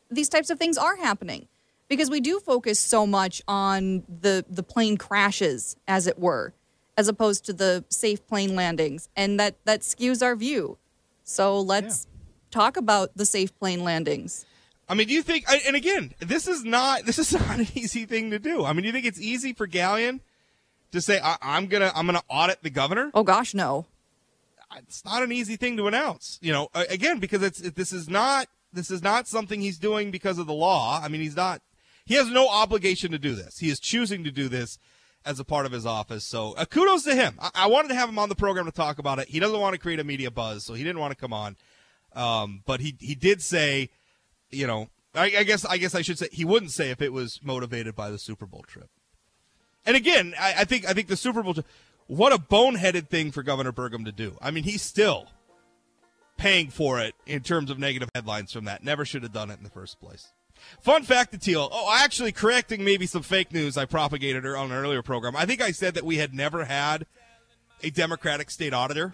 these 0.10 0.30
types 0.30 0.50
of 0.50 0.60
things 0.60 0.78
are 0.78 0.96
happening 0.98 1.48
because 1.88 2.10
we 2.10 2.20
do 2.20 2.40
focus 2.40 2.80
so 2.80 3.08
much 3.08 3.42
on 3.48 4.04
the 4.08 4.46
the 4.50 4.64
plane 4.64 4.98
crashes 4.98 5.76
as 5.88 6.08
it 6.08 6.20
were 6.20 6.54
as 6.98 7.08
opposed 7.08 7.46
to 7.46 7.54
the 7.54 7.86
safe 7.90 8.26
plane 8.28 8.56
landings 8.56 9.10
and 9.16 9.40
that 9.40 9.56
that 9.66 9.82
skews 9.82 10.24
our 10.24 10.36
view. 10.36 10.78
So 11.24 11.60
let's 11.60 12.08
talk 12.52 12.78
about 12.78 13.12
the 13.16 13.26
safe 13.26 13.58
plane 13.60 13.84
landings. 13.84 14.46
I 14.90 14.96
mean, 14.96 15.08
do 15.08 15.14
you 15.14 15.22
think? 15.22 15.46
And 15.66 15.76
again, 15.76 16.14
this 16.20 16.48
is 16.48 16.64
not 16.64 17.04
this 17.06 17.20
is 17.20 17.34
not 17.34 17.60
an 17.60 17.68
easy 17.76 18.06
thing 18.06 18.32
to 18.32 18.40
do. 18.40 18.66
I 18.66 18.74
mean, 18.74 18.82
do 18.82 18.88
you 18.88 18.94
think 18.94 19.06
it's 19.06 19.22
easy 19.22 19.54
for 19.54 19.68
Gallion 19.68 20.22
to 20.92 21.02
say 21.02 21.20
I, 21.24 21.38
I'm 21.42 21.68
gonna 21.68 21.92
I'm 21.96 22.06
gonna 22.06 22.24
audit 22.30 22.64
the 22.64 22.70
governor? 22.70 23.12
Oh 23.14 23.24
gosh, 23.24 23.54
no. 23.54 23.86
It's 24.80 25.06
not 25.06 25.24
an 25.24 25.32
easy 25.32 25.56
thing 25.56 25.78
to 25.78 25.88
announce. 25.88 26.40
You 26.42 26.52
know, 26.52 26.70
again 26.74 27.20
because 27.20 27.44
it's 27.44 27.62
it, 27.62 27.76
this 27.76 27.94
is 27.94 28.10
not 28.10 28.48
this 28.78 28.92
is 28.92 29.02
not 29.02 29.28
something 29.28 29.62
he's 29.62 29.80
doing 29.80 30.12
because 30.12 30.38
of 30.38 30.48
the 30.48 30.54
law. 30.54 31.02
I 31.02 31.08
mean, 31.08 31.22
he's 31.22 31.36
not 31.36 31.62
he 32.06 32.16
has 32.16 32.30
no 32.30 32.48
obligation 32.48 33.12
to 33.12 33.20
do 33.20 33.36
this. 33.36 33.60
He 33.60 33.70
is 33.70 33.80
choosing 33.80 34.24
to 34.24 34.32
do 34.32 34.48
this 34.48 34.80
as 35.26 35.40
a 35.40 35.44
part 35.44 35.66
of 35.66 35.72
his 35.72 35.86
office. 35.86 36.24
So 36.24 36.54
uh, 36.54 36.66
kudos 36.66 37.04
to 37.04 37.16
him. 37.16 37.38
I, 37.42 37.50
I 37.56 37.68
wanted 37.68 37.90
to 37.90 37.96
have 37.96 38.10
him 38.10 38.20
on 38.20 38.30
the 38.30 38.36
program 38.36 38.66
to 38.66 38.72
talk 38.72 39.00
about 39.00 39.20
it. 39.20 39.28
He 39.28 39.40
doesn't 39.40 39.60
want 39.60 39.74
to 39.74 39.80
create 39.80 40.00
a 40.00 40.04
media 40.04 40.32
buzz, 40.32 40.64
so 40.64 40.74
he 40.74 40.84
didn't 40.84 41.00
want 41.00 41.12
to 41.12 41.20
come 41.20 41.34
on. 41.34 41.58
Um, 42.14 42.64
but 42.66 42.80
he 42.80 42.96
he 43.00 43.16
did 43.16 43.42
say 43.42 43.90
you 44.50 44.68
know, 44.68 44.90
I, 45.14 45.26
I 45.38 45.44
guess 45.44 45.66
I 45.66 45.78
guess 45.78 45.96
I 45.96 46.02
should 46.02 46.18
say 46.18 46.30
he 46.32 46.46
wouldn't 46.46 46.72
say 46.72 46.90
if 46.92 47.02
it 47.02 47.14
was 47.14 47.40
motivated 47.44 47.96
by 47.96 48.10
the 48.10 48.20
Super 48.20 48.46
Bowl 48.46 48.64
trip. 48.68 48.90
And 49.86 49.96
again, 49.96 50.34
I, 50.40 50.56
I 50.60 50.64
think 50.66 50.86
I 50.88 50.94
think 50.94 51.08
the 51.08 51.18
Super 51.18 51.44
Bowl. 51.44 51.56
What 52.08 52.32
a 52.32 52.38
boneheaded 52.38 53.10
thing 53.10 53.32
for 53.32 53.44
Governor 53.44 53.74
Burgum 53.74 54.06
to 54.06 54.14
do. 54.14 54.38
I 54.42 54.52
mean, 54.52 54.64
he's 54.64 54.82
still 54.82 55.28
paying 56.38 56.70
for 56.70 57.00
it 57.00 57.16
in 57.26 57.42
terms 57.42 57.70
of 57.70 57.80
negative 57.80 58.10
headlines 58.14 58.52
from 58.52 58.66
that. 58.66 58.84
Never 58.84 59.06
should 59.06 59.24
have 59.24 59.34
done 59.34 59.50
it 59.50 59.58
in 59.58 59.64
the 59.64 59.70
first 59.70 60.00
place. 60.00 60.32
Fun 60.82 61.04
fact 61.04 61.32
to 61.32 61.38
Teal. 61.38 61.70
Oh, 61.72 61.96
actually, 62.00 62.32
correcting 62.32 62.84
maybe 62.84 63.06
some 63.06 63.22
fake 63.22 63.54
news 63.54 63.78
I 63.78 63.86
propagated 63.86 64.46
on 64.46 64.72
an 64.72 64.78
earlier 64.78 65.04
program. 65.04 65.36
I 65.36 65.46
think 65.46 65.62
I 65.62 65.72
said 65.72 65.94
that 65.96 66.04
we 66.04 66.18
had 66.18 66.34
never 66.34 66.66
had 66.66 67.06
a 67.84 67.90
Democratic 67.90 68.50
state 68.50 68.74
auditor. 68.74 69.14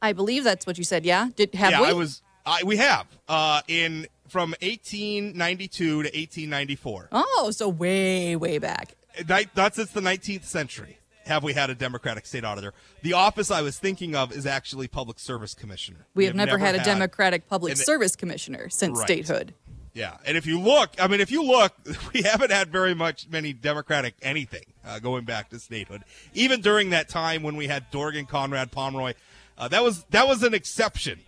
I 0.00 0.12
believe 0.12 0.42
that's 0.42 0.66
what 0.66 0.78
you 0.78 0.84
said. 0.84 1.04
Yeah. 1.04 1.28
Did 1.36 1.54
have 1.54 1.70
yeah, 1.70 1.80
we? 1.80 1.86
I 1.88 1.92
was. 1.92 2.22
I, 2.44 2.62
we 2.64 2.76
have 2.78 3.06
uh, 3.28 3.62
in 3.68 4.08
from 4.28 4.50
1892 4.62 5.84
to 5.84 5.96
1894. 5.96 7.08
Oh, 7.12 7.50
so 7.52 7.68
way 7.68 8.34
way 8.34 8.58
back. 8.58 8.94
Ni- 9.28 9.46
That's 9.54 9.76
since 9.76 9.90
the 9.92 10.00
19th 10.00 10.44
century. 10.44 10.98
Have 11.26 11.42
we 11.44 11.52
had 11.52 11.70
a 11.70 11.74
Democratic 11.74 12.26
state 12.26 12.44
auditor? 12.44 12.74
The 13.02 13.12
office 13.12 13.50
I 13.50 13.62
was 13.62 13.78
thinking 13.78 14.16
of 14.16 14.32
is 14.32 14.44
actually 14.46 14.88
Public 14.88 15.18
Service 15.18 15.54
Commissioner. 15.54 16.06
We 16.14 16.24
have, 16.26 16.34
never, 16.34 16.58
had 16.58 16.74
a 16.74 16.82
Democratic 16.82 17.48
Public 17.48 17.74
it- 17.74 17.78
Service 17.78 18.16
Commissioner 18.16 18.68
since 18.68 18.98
Right. 18.98 19.06
statehood. 19.06 19.54
Yeah, 19.94 20.16
and 20.24 20.38
if 20.38 20.46
you 20.46 20.58
look, 20.58 20.90
I 20.98 21.06
mean, 21.06 21.20
if 21.20 21.30
you 21.30 21.42
look, 21.44 21.74
we 22.14 22.22
haven't 22.22 22.50
had 22.50 22.70
very 22.72 22.94
much 22.94 23.28
many 23.28 23.52
Democratic 23.52 24.14
anything 24.22 24.64
uh, 24.84 24.98
going 24.98 25.24
back 25.24 25.50
to 25.50 25.58
statehood. 25.58 26.02
Even 26.34 26.60
during 26.62 26.90
that 26.90 27.08
time 27.08 27.42
when 27.42 27.56
we 27.56 27.66
had 27.66 27.90
Dorgan, 27.90 28.24
Conrad, 28.26 28.72
Pomeroy, 28.72 29.12
uh, 29.58 29.68
that 29.68 29.82
was 29.84 30.04
that 30.04 30.26
was 30.26 30.42
an 30.42 30.54
exception, 30.54 31.20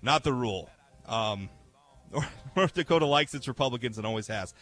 not 0.00 0.24
the 0.24 0.32
rule. 0.32 0.70
Um, 1.06 1.50
North 2.56 2.72
Dakota 2.74 3.04
likes 3.06 3.34
its 3.34 3.46
Republicans 3.46 3.98
and 3.98 4.06
always 4.06 4.26
has. 4.28 4.54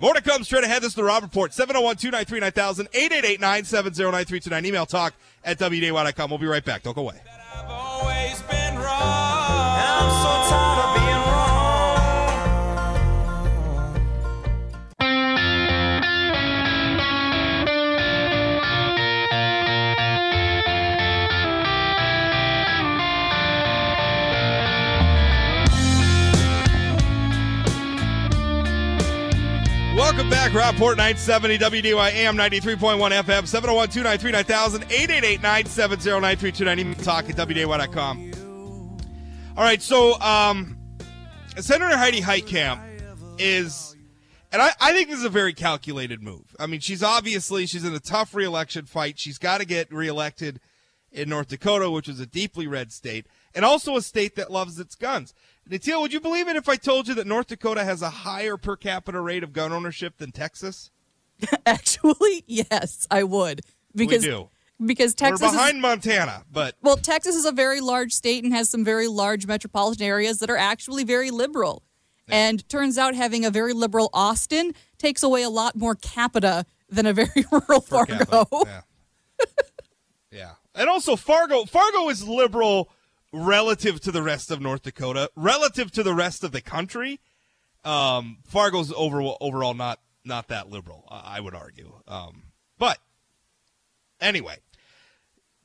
More 0.00 0.14
to 0.14 0.22
come 0.22 0.42
straight 0.44 0.64
ahead. 0.64 0.82
This 0.82 0.88
is 0.90 0.94
the 0.94 1.04
Rob 1.04 1.22
Report. 1.22 1.52
701 1.52 1.96
293 1.96 2.40
9000 2.40 2.88
888 2.92 3.40
970 3.40 4.02
9329. 4.02 4.66
Email 4.66 4.86
talk 4.86 5.14
at 5.44 5.58
WDAY.com. 5.58 6.30
We'll 6.30 6.38
be 6.38 6.46
right 6.46 6.64
back. 6.64 6.82
Don't 6.82 6.94
go 6.94 7.02
away. 7.02 7.20
Welcome 30.14 30.30
back, 30.30 30.54
Rob 30.54 30.76
Port 30.76 30.96
970 30.96 31.58
WDAY 31.58 32.12
AM 32.12 32.36
93.1 32.36 32.78
FM 32.78 33.48
701 33.48 33.88
293 33.88 34.30
9000 34.30 34.82
888 34.84 35.42
970 35.42 36.20
9329. 36.20 36.78
Email 36.78 36.94
talk 37.02 37.28
at 37.28 37.34
WDAY.com. 37.34 38.92
All 39.56 39.64
right, 39.64 39.82
so 39.82 40.20
um, 40.20 40.78
Senator 41.56 41.96
Heidi 41.96 42.20
Heitkamp 42.20 42.80
is, 43.40 43.96
and 44.52 44.62
I, 44.62 44.70
I 44.80 44.92
think 44.92 45.08
this 45.08 45.18
is 45.18 45.24
a 45.24 45.30
very 45.30 45.52
calculated 45.52 46.22
move. 46.22 46.54
I 46.60 46.66
mean, 46.68 46.78
she's 46.78 47.02
obviously 47.02 47.66
she's 47.66 47.84
in 47.84 47.92
a 47.92 47.98
tough 47.98 48.36
reelection 48.36 48.84
fight. 48.84 49.18
She's 49.18 49.38
got 49.38 49.58
to 49.58 49.66
get 49.66 49.92
reelected 49.92 50.60
in 51.10 51.28
North 51.28 51.48
Dakota, 51.48 51.90
which 51.90 52.08
is 52.08 52.20
a 52.20 52.26
deeply 52.26 52.68
red 52.68 52.92
state, 52.92 53.26
and 53.52 53.64
also 53.64 53.96
a 53.96 54.02
state 54.02 54.36
that 54.36 54.52
loves 54.52 54.78
its 54.78 54.94
guns. 54.94 55.34
Natil, 55.68 56.02
would 56.02 56.12
you 56.12 56.20
believe 56.20 56.48
it 56.48 56.56
if 56.56 56.68
I 56.68 56.76
told 56.76 57.08
you 57.08 57.14
that 57.14 57.26
North 57.26 57.46
Dakota 57.46 57.84
has 57.84 58.02
a 58.02 58.10
higher 58.10 58.56
per 58.56 58.76
capita 58.76 59.20
rate 59.20 59.42
of 59.42 59.52
gun 59.52 59.72
ownership 59.72 60.18
than 60.18 60.30
Texas? 60.30 60.90
Actually, 61.66 62.44
yes, 62.46 63.06
I 63.10 63.22
would 63.22 63.62
because 63.94 64.22
do. 64.22 64.50
because 64.84 65.14
Texas 65.14 65.40
We're 65.40 65.48
is, 65.48 65.52
behind 65.52 65.80
Montana, 65.80 66.44
but 66.50 66.76
well, 66.82 66.96
Texas 66.96 67.34
is 67.34 67.44
a 67.44 67.52
very 67.52 67.80
large 67.80 68.12
state 68.12 68.44
and 68.44 68.52
has 68.52 68.68
some 68.68 68.84
very 68.84 69.08
large 69.08 69.46
metropolitan 69.46 70.06
areas 70.06 70.38
that 70.38 70.50
are 70.50 70.56
actually 70.56 71.04
very 71.04 71.30
liberal. 71.30 71.82
And 72.26 72.66
turns 72.70 72.96
out 72.96 73.14
having 73.14 73.44
a 73.44 73.50
very 73.50 73.74
liberal 73.74 74.08
Austin 74.14 74.72
takes 74.96 75.22
away 75.22 75.42
a 75.42 75.50
lot 75.50 75.76
more 75.76 75.94
capita 75.94 76.64
than 76.88 77.04
a 77.04 77.12
very 77.12 77.44
rural 77.52 77.82
per 77.82 78.06
Fargo. 78.06 78.44
capita. 78.46 78.46
Yeah. 78.66 79.46
yeah. 80.30 80.50
And 80.74 80.88
also 80.88 81.16
Fargo 81.16 81.66
Fargo 81.66 82.08
is 82.08 82.26
liberal 82.26 82.90
relative 83.34 84.00
to 84.00 84.12
the 84.12 84.22
rest 84.22 84.50
of 84.50 84.60
North 84.60 84.82
Dakota, 84.82 85.30
relative 85.34 85.90
to 85.92 86.02
the 86.02 86.14
rest 86.14 86.44
of 86.44 86.52
the 86.52 86.60
country. 86.60 87.20
Um, 87.84 88.38
Fargo's 88.46 88.92
overall 88.96 89.36
overall 89.40 89.74
not 89.74 90.00
not 90.24 90.48
that 90.48 90.70
liberal, 90.70 91.04
I 91.10 91.40
would 91.40 91.54
argue. 91.54 91.92
Um, 92.08 92.44
but 92.78 92.98
anyway, 94.20 94.56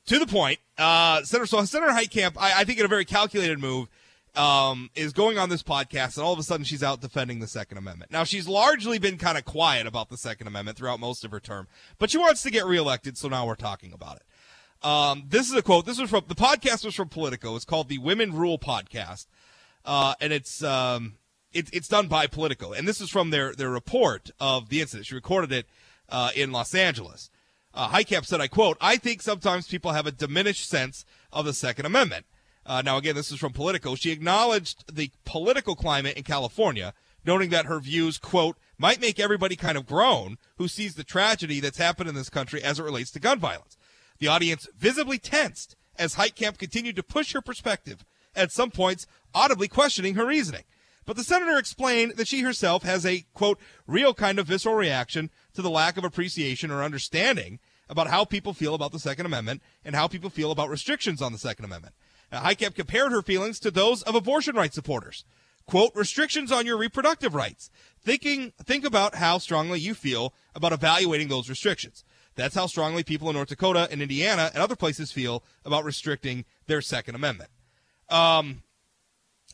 to 0.07 0.19
the 0.19 0.27
point, 0.27 0.59
uh, 0.77 1.23
Senator 1.23 1.45
so 1.45 1.63
Senator 1.63 1.93
Heitkamp, 1.93 2.33
I, 2.37 2.61
I 2.61 2.63
think 2.65 2.79
in 2.79 2.85
a 2.85 2.89
very 2.89 3.05
calculated 3.05 3.59
move, 3.59 3.87
um, 4.35 4.89
is 4.95 5.13
going 5.13 5.37
on 5.37 5.49
this 5.49 5.63
podcast, 5.63 6.17
and 6.17 6.25
all 6.25 6.33
of 6.33 6.39
a 6.39 6.43
sudden 6.43 6.65
she's 6.65 6.83
out 6.83 6.99
defending 6.99 7.39
the 7.39 7.47
Second 7.47 7.77
Amendment. 7.77 8.11
Now 8.11 8.23
she's 8.23 8.47
largely 8.47 8.99
been 8.99 9.17
kind 9.17 9.37
of 9.37 9.45
quiet 9.45 9.87
about 9.87 10.09
the 10.09 10.17
Second 10.17 10.47
Amendment 10.47 10.77
throughout 10.77 10.99
most 10.99 11.23
of 11.23 11.31
her 11.31 11.39
term, 11.39 11.67
but 11.99 12.09
she 12.09 12.17
wants 12.17 12.43
to 12.43 12.51
get 12.51 12.65
reelected, 12.65 13.17
so 13.17 13.29
now 13.29 13.45
we're 13.47 13.55
talking 13.55 13.93
about 13.93 14.17
it. 14.17 14.23
Um, 14.81 15.25
this 15.27 15.49
is 15.49 15.55
a 15.55 15.61
quote. 15.61 15.85
This 15.85 15.99
was 15.99 16.09
from 16.09 16.23
the 16.27 16.35
podcast 16.35 16.85
was 16.85 16.95
from 16.95 17.09
Politico. 17.09 17.55
It's 17.55 17.65
called 17.65 17.89
the 17.89 17.97
Women 17.97 18.33
Rule 18.33 18.57
Podcast, 18.57 19.27
uh, 19.83 20.13
and 20.21 20.31
it's 20.31 20.63
um, 20.63 21.15
it, 21.51 21.69
it's 21.73 21.87
done 21.87 22.07
by 22.07 22.27
Politico, 22.27 22.71
and 22.71 22.87
this 22.87 23.01
is 23.01 23.09
from 23.09 23.29
their 23.29 23.53
their 23.53 23.69
report 23.69 24.31
of 24.39 24.69
the 24.69 24.79
incident. 24.81 25.07
She 25.07 25.15
recorded 25.15 25.51
it 25.51 25.65
uh, 26.07 26.31
in 26.35 26.51
Los 26.51 26.73
Angeles. 26.73 27.29
Uh, 27.73 27.89
Heitkamp 27.89 28.25
said, 28.25 28.39
"I 28.39 28.47
quote: 28.47 28.77
I 28.79 28.95
think 28.95 29.21
sometimes 29.21 29.67
people 29.67 29.91
have 29.91 30.07
a 30.07 30.11
diminished 30.11 30.69
sense 30.69 31.03
of 31.33 31.45
the 31.45 31.53
Second 31.53 31.85
Amendment." 31.85 32.25
Uh, 32.65 32.81
now, 32.81 32.97
again, 32.97 33.15
this 33.15 33.31
is 33.31 33.39
from 33.39 33.51
Politico. 33.51 33.95
She 33.95 34.11
acknowledged 34.11 34.95
the 34.95 35.11
political 35.25 35.75
climate 35.75 36.15
in 36.15 36.23
California, 36.23 36.93
noting 37.25 37.49
that 37.49 37.65
her 37.65 37.79
views, 37.79 38.17
quote, 38.17 38.57
might 38.77 39.01
make 39.01 39.19
everybody 39.19 39.55
kind 39.55 39.77
of 39.77 39.87
groan 39.87 40.37
who 40.57 40.67
sees 40.67 40.95
the 40.95 41.03
tragedy 41.03 41.59
that's 41.59 41.79
happened 41.79 42.09
in 42.09 42.15
this 42.15 42.29
country 42.29 42.63
as 42.63 42.79
it 42.79 42.83
relates 42.83 43.11
to 43.11 43.19
gun 43.19 43.39
violence. 43.39 43.75
The 44.19 44.27
audience 44.27 44.67
visibly 44.77 45.17
tensed 45.17 45.75
as 45.97 46.15
Heitkamp 46.15 46.57
continued 46.57 46.95
to 46.95 47.03
push 47.03 47.33
her 47.33 47.41
perspective, 47.41 48.05
at 48.35 48.51
some 48.51 48.71
points 48.71 49.05
audibly 49.33 49.67
questioning 49.67 50.15
her 50.15 50.25
reasoning. 50.25 50.63
But 51.05 51.17
the 51.17 51.23
senator 51.23 51.57
explained 51.57 52.13
that 52.17 52.27
she 52.27 52.41
herself 52.41 52.83
has 52.83 53.05
a, 53.05 53.25
quote, 53.33 53.59
real 53.87 54.13
kind 54.13 54.37
of 54.37 54.47
visceral 54.47 54.75
reaction 54.75 55.29
to 55.53 55.61
the 55.61 55.69
lack 55.69 55.97
of 55.97 56.03
appreciation 56.03 56.69
or 56.69 56.83
understanding 56.83 57.59
about 57.89 58.07
how 58.07 58.23
people 58.25 58.53
feel 58.53 58.75
about 58.75 58.91
the 58.91 58.99
Second 58.99 59.25
Amendment 59.25 59.63
and 59.83 59.95
how 59.95 60.07
people 60.07 60.29
feel 60.29 60.51
about 60.51 60.69
restrictions 60.69 61.21
on 61.21 61.31
the 61.31 61.39
Second 61.39 61.65
Amendment. 61.65 61.95
Now, 62.31 62.41
Heitkamp 62.41 62.75
compared 62.75 63.11
her 63.11 63.23
feelings 63.23 63.59
to 63.61 63.71
those 63.71 64.03
of 64.03 64.13
abortion 64.13 64.55
rights 64.55 64.75
supporters. 64.75 65.25
Quote, 65.65 65.91
restrictions 65.95 66.51
on 66.51 66.65
your 66.65 66.77
reproductive 66.77 67.33
rights. 67.33 67.69
Thinking, 68.03 68.53
think 68.63 68.85
about 68.85 69.15
how 69.15 69.39
strongly 69.39 69.79
you 69.79 69.93
feel 69.93 70.33
about 70.53 70.73
evaluating 70.73 71.27
those 71.27 71.49
restrictions. 71.49 72.03
That's 72.39 72.55
how 72.55 72.67
strongly 72.67 73.03
people 73.03 73.29
in 73.29 73.35
North 73.35 73.49
Dakota 73.49 73.87
and 73.91 74.01
Indiana 74.01 74.49
and 74.53 74.63
other 74.63 74.75
places 74.75 75.11
feel 75.11 75.43
about 75.65 75.83
restricting 75.83 76.45
their 76.67 76.81
Second 76.81 77.15
Amendment. 77.15 77.49
Um, 78.09 78.63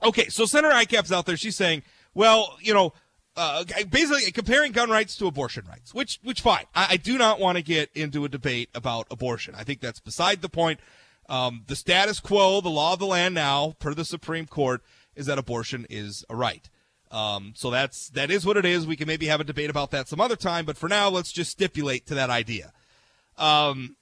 okay, 0.04 0.30
so 0.30 0.46
Senator 0.46 0.74
Heitkamp's 0.74 1.12
out 1.12 1.26
there. 1.26 1.38
She's 1.38 1.56
saying, 1.56 1.84
well, 2.14 2.58
you 2.62 2.74
know, 2.74 2.94
uh, 3.36 3.64
basically 3.90 4.32
comparing 4.32 4.72
gun 4.72 4.90
rights 4.90 5.18
to 5.18 5.28
abortion 5.28 5.66
rights, 5.68 5.94
which, 5.94 6.20
which 6.24 6.42
fine. 6.42 6.66
I, 6.74 6.88
I 6.92 6.98
do 6.98 7.18
not 7.18 7.40
want 7.40 7.58
to 7.58 7.64
get 7.64 7.90
into 7.94 8.24
a 8.24 8.30
debate 8.30 8.70
about 8.74 9.08
abortion. 9.12 9.56
I 9.56 9.64
think 9.64 9.82
that's 9.82 10.00
beside 10.00 10.42
the 10.42 10.50
point. 10.50 10.80
Um, 11.28 11.64
the 11.68 11.76
status 11.76 12.20
quo, 12.20 12.62
the 12.62 12.70
law 12.70 12.94
of 12.94 13.00
the 13.00 13.06
land 13.06 13.36
now, 13.36 13.74
per 13.80 13.94
the 13.94 14.06
Supreme 14.06 14.46
Court, 14.46 14.82
is 15.16 15.26
that 15.26 15.38
abortion 15.38 15.86
is 15.90 16.24
a 16.30 16.36
right. 16.36 16.70
Um, 17.12 17.54
so 17.56 17.70
that's 17.70 18.10
that 18.10 18.32
is 18.32 18.46
what 18.46 18.58
it 18.58 18.66
is. 18.66 18.88
We 18.88 18.96
can 18.96 19.08
maybe 19.08 19.28
have 19.28 19.40
a 19.40 19.46
debate 19.46 19.70
about 19.70 19.92
that 19.92 20.08
some 20.08 20.20
other 20.20 20.36
time, 20.36 20.66
but 20.66 20.78
for 20.78 20.90
now, 20.90 21.10
let's 21.10 21.32
just 21.32 21.52
stipulate 21.52 22.06
to 22.08 22.16
that 22.16 22.30
idea. 22.30 22.74
Um, 23.38 23.96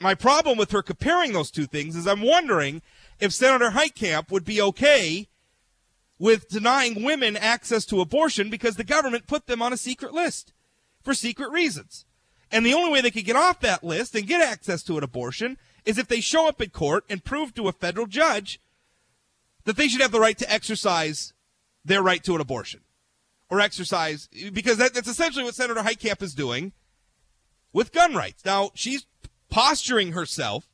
my 0.00 0.14
problem 0.14 0.56
with 0.56 0.70
her 0.70 0.82
comparing 0.82 1.32
those 1.32 1.50
two 1.50 1.66
things 1.66 1.94
is 1.94 2.06
I'm 2.06 2.22
wondering 2.22 2.80
if 3.18 3.32
Senator 3.32 3.70
Heitkamp 3.70 4.30
would 4.30 4.44
be 4.44 4.62
okay 4.62 5.28
with 6.18 6.48
denying 6.48 7.02
women 7.02 7.36
access 7.36 7.84
to 7.86 8.00
abortion 8.00 8.50
because 8.50 8.76
the 8.76 8.84
government 8.84 9.26
put 9.26 9.46
them 9.46 9.60
on 9.60 9.72
a 9.72 9.76
secret 9.76 10.12
list 10.12 10.52
for 11.02 11.14
secret 11.14 11.50
reasons. 11.50 12.04
And 12.50 12.64
the 12.64 12.74
only 12.74 12.90
way 12.90 13.00
they 13.00 13.10
could 13.10 13.24
get 13.24 13.36
off 13.36 13.60
that 13.60 13.84
list 13.84 14.14
and 14.14 14.26
get 14.26 14.42
access 14.42 14.82
to 14.84 14.98
an 14.98 15.04
abortion 15.04 15.56
is 15.84 15.98
if 15.98 16.08
they 16.08 16.20
show 16.20 16.48
up 16.48 16.60
in 16.60 16.70
court 16.70 17.04
and 17.08 17.24
prove 17.24 17.54
to 17.54 17.68
a 17.68 17.72
federal 17.72 18.06
judge 18.06 18.60
that 19.64 19.76
they 19.76 19.88
should 19.88 20.00
have 20.00 20.12
the 20.12 20.20
right 20.20 20.36
to 20.38 20.52
exercise 20.52 21.32
their 21.84 22.02
right 22.02 22.22
to 22.24 22.34
an 22.34 22.40
abortion 22.40 22.80
or 23.48 23.60
exercise 23.60 24.28
because 24.52 24.78
that, 24.78 24.94
that's 24.94 25.08
essentially 25.08 25.44
what 25.44 25.54
Senator 25.54 25.80
Heitkamp 25.80 26.22
is 26.22 26.34
doing 26.34 26.72
with 27.72 27.92
gun 27.92 28.14
rights. 28.14 28.44
Now, 28.44 28.70
she's 28.74 29.06
posturing 29.48 30.12
herself 30.12 30.68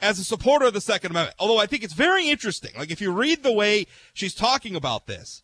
as 0.00 0.18
a 0.18 0.24
supporter 0.24 0.66
of 0.66 0.74
the 0.74 0.80
Second 0.80 1.12
Amendment. 1.12 1.36
Although 1.38 1.58
I 1.58 1.66
think 1.66 1.84
it's 1.84 1.94
very 1.94 2.28
interesting. 2.28 2.72
Like 2.76 2.90
if 2.90 3.00
you 3.00 3.12
read 3.12 3.42
the 3.42 3.52
way 3.52 3.86
she's 4.12 4.34
talking 4.34 4.74
about 4.74 5.06
this, 5.06 5.42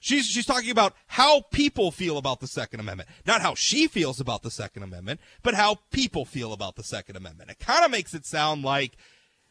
she's 0.00 0.26
she's 0.26 0.46
talking 0.46 0.70
about 0.70 0.94
how 1.06 1.42
people 1.52 1.92
feel 1.92 2.18
about 2.18 2.40
the 2.40 2.48
Second 2.48 2.80
Amendment, 2.80 3.08
not 3.24 3.40
how 3.40 3.54
she 3.54 3.86
feels 3.86 4.20
about 4.20 4.42
the 4.42 4.50
Second 4.50 4.82
Amendment, 4.82 5.20
but 5.42 5.54
how 5.54 5.76
people 5.92 6.24
feel 6.24 6.52
about 6.52 6.74
the 6.74 6.82
Second 6.82 7.16
Amendment. 7.16 7.50
It 7.50 7.60
kind 7.60 7.84
of 7.84 7.90
makes 7.90 8.12
it 8.12 8.26
sound 8.26 8.64
like 8.64 8.96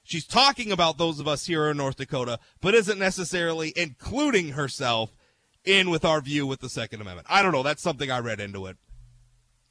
she's 0.03 0.25
talking 0.25 0.71
about 0.71 0.97
those 0.97 1.19
of 1.19 1.27
us 1.27 1.45
here 1.45 1.69
in 1.69 1.77
North 1.77 1.97
Dakota, 1.97 2.39
but 2.61 2.73
isn't 2.73 2.99
necessarily 2.99 3.73
including 3.75 4.49
herself 4.49 5.15
in 5.63 5.89
with 5.89 6.03
our 6.05 6.21
view 6.21 6.47
with 6.47 6.59
the 6.59 6.69
Second 6.69 7.01
Amendment. 7.01 7.27
I 7.29 7.41
don't 7.41 7.51
know. 7.51 7.63
That's 7.63 7.81
something 7.83 8.09
I 8.09 8.19
read 8.19 8.39
into 8.39 8.65
it. 8.65 8.77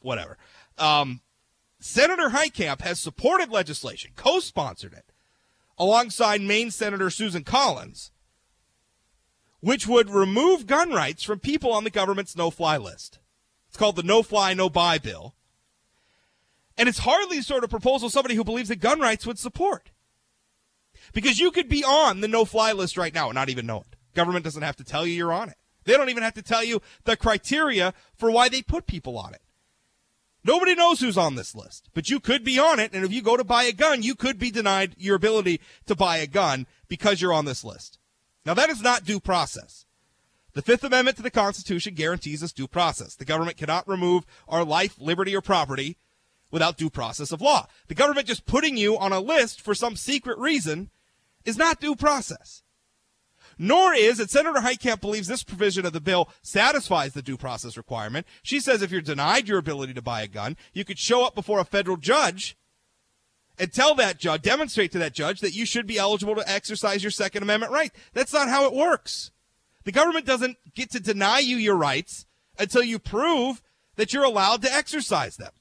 Whatever. 0.00 0.38
Um, 0.78 1.20
Senator 1.80 2.30
Heitkamp 2.30 2.80
has 2.82 3.00
supported 3.00 3.50
legislation, 3.50 4.12
co-sponsored 4.14 4.92
it, 4.92 5.12
alongside 5.78 6.40
Maine 6.40 6.70
Senator 6.70 7.10
Susan 7.10 7.42
Collins, 7.42 8.12
which 9.60 9.86
would 9.86 10.10
remove 10.10 10.66
gun 10.66 10.90
rights 10.90 11.22
from 11.22 11.38
people 11.38 11.72
on 11.72 11.84
the 11.84 11.90
government's 11.90 12.36
no-fly 12.36 12.76
list. 12.76 13.18
It's 13.68 13.76
called 13.76 13.96
the 13.96 14.02
No-Fly, 14.02 14.54
No-Buy 14.54 14.98
bill. 14.98 15.34
And 16.76 16.88
it's 16.88 17.00
hardly 17.00 17.38
the 17.38 17.42
sort 17.42 17.62
of 17.62 17.70
proposal 17.70 18.10
somebody 18.10 18.34
who 18.34 18.44
believes 18.44 18.68
that 18.68 18.80
gun 18.80 19.00
rights 19.00 19.26
would 19.26 19.38
support. 19.38 19.90
Because 21.12 21.38
you 21.38 21.50
could 21.50 21.68
be 21.68 21.84
on 21.84 22.20
the 22.20 22.28
no-fly 22.28 22.72
list 22.72 22.96
right 22.96 23.14
now 23.14 23.28
and 23.28 23.34
not 23.34 23.48
even 23.48 23.66
know 23.66 23.80
it. 23.80 23.96
Government 24.14 24.44
doesn't 24.44 24.62
have 24.62 24.76
to 24.76 24.84
tell 24.84 25.06
you 25.06 25.14
you're 25.14 25.32
on 25.32 25.48
it. 25.48 25.56
They 25.84 25.96
don't 25.96 26.10
even 26.10 26.22
have 26.22 26.34
to 26.34 26.42
tell 26.42 26.62
you 26.62 26.82
the 27.04 27.16
criteria 27.16 27.94
for 28.14 28.30
why 28.30 28.48
they 28.48 28.62
put 28.62 28.86
people 28.86 29.18
on 29.18 29.34
it. 29.34 29.42
Nobody 30.42 30.74
knows 30.74 31.00
who's 31.00 31.18
on 31.18 31.34
this 31.34 31.54
list, 31.54 31.90
but 31.92 32.08
you 32.08 32.18
could 32.18 32.44
be 32.44 32.58
on 32.58 32.80
it. 32.80 32.92
And 32.94 33.04
if 33.04 33.12
you 33.12 33.22
go 33.22 33.36
to 33.36 33.44
buy 33.44 33.64
a 33.64 33.72
gun, 33.72 34.02
you 34.02 34.14
could 34.14 34.38
be 34.38 34.50
denied 34.50 34.94
your 34.96 35.16
ability 35.16 35.60
to 35.86 35.94
buy 35.94 36.16
a 36.18 36.26
gun 36.26 36.66
because 36.88 37.20
you're 37.20 37.32
on 37.32 37.44
this 37.44 37.62
list. 37.62 37.98
Now, 38.46 38.54
that 38.54 38.70
is 38.70 38.80
not 38.80 39.04
due 39.04 39.20
process. 39.20 39.84
The 40.54 40.62
Fifth 40.62 40.82
Amendment 40.82 41.18
to 41.18 41.22
the 41.22 41.30
Constitution 41.30 41.94
guarantees 41.94 42.42
us 42.42 42.52
due 42.52 42.66
process. 42.66 43.14
The 43.14 43.26
government 43.26 43.58
cannot 43.58 43.86
remove 43.86 44.24
our 44.48 44.64
life, 44.64 44.96
liberty, 44.98 45.36
or 45.36 45.42
property 45.42 45.98
without 46.50 46.76
due 46.76 46.90
process 46.90 47.32
of 47.32 47.40
law. 47.40 47.66
The 47.88 47.94
government 47.94 48.26
just 48.26 48.46
putting 48.46 48.76
you 48.76 48.98
on 48.98 49.12
a 49.12 49.20
list 49.20 49.60
for 49.60 49.74
some 49.74 49.94
secret 49.94 50.38
reason 50.38 50.90
is 51.44 51.56
not 51.56 51.80
due 51.80 51.96
process. 51.96 52.62
Nor 53.58 53.92
is 53.92 54.20
it 54.20 54.30
Senator 54.30 54.60
Heitkamp 54.60 55.02
believes 55.02 55.28
this 55.28 55.42
provision 55.42 55.84
of 55.84 55.92
the 55.92 56.00
bill 56.00 56.30
satisfies 56.40 57.12
the 57.12 57.20
due 57.20 57.36
process 57.36 57.76
requirement. 57.76 58.26
She 58.42 58.58
says 58.58 58.80
if 58.80 58.90
you're 58.90 59.02
denied 59.02 59.48
your 59.48 59.58
ability 59.58 59.92
to 59.94 60.02
buy 60.02 60.22
a 60.22 60.28
gun, 60.28 60.56
you 60.72 60.84
could 60.84 60.98
show 60.98 61.26
up 61.26 61.34
before 61.34 61.58
a 61.58 61.64
federal 61.64 61.98
judge 61.98 62.56
and 63.58 63.70
tell 63.70 63.94
that 63.96 64.18
judge, 64.18 64.40
demonstrate 64.40 64.92
to 64.92 64.98
that 65.00 65.12
judge 65.12 65.40
that 65.40 65.54
you 65.54 65.66
should 65.66 65.86
be 65.86 65.98
eligible 65.98 66.34
to 66.34 66.50
exercise 66.50 67.04
your 67.04 67.10
Second 67.10 67.42
Amendment 67.42 67.70
right. 67.70 67.92
That's 68.14 68.32
not 68.32 68.48
how 68.48 68.64
it 68.64 68.72
works. 68.72 69.30
The 69.84 69.92
government 69.92 70.24
doesn't 70.24 70.56
get 70.74 70.90
to 70.92 71.00
deny 71.00 71.40
you 71.40 71.56
your 71.56 71.76
rights 71.76 72.24
until 72.58 72.82
you 72.82 72.98
prove 72.98 73.60
that 73.96 74.14
you're 74.14 74.24
allowed 74.24 74.62
to 74.62 74.72
exercise 74.72 75.36
them. 75.36 75.52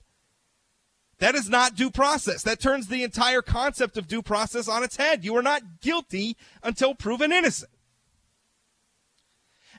That 1.20 1.36
is 1.36 1.50
not 1.50 1.76
due 1.76 1.92
process. 1.92 2.44
That 2.44 2.60
turns 2.60 2.88
the 2.88 3.04
entire 3.04 3.42
concept 3.42 3.98
of 3.98 4.08
due 4.08 4.22
process 4.22 4.68
on 4.68 4.84
its 4.84 4.96
head. 4.96 5.26
You 5.26 5.36
are 5.36 5.44
not 5.44 5.82
guilty 5.82 6.38
until 6.64 6.96
proven 6.96 7.32
innocent. 7.32 7.72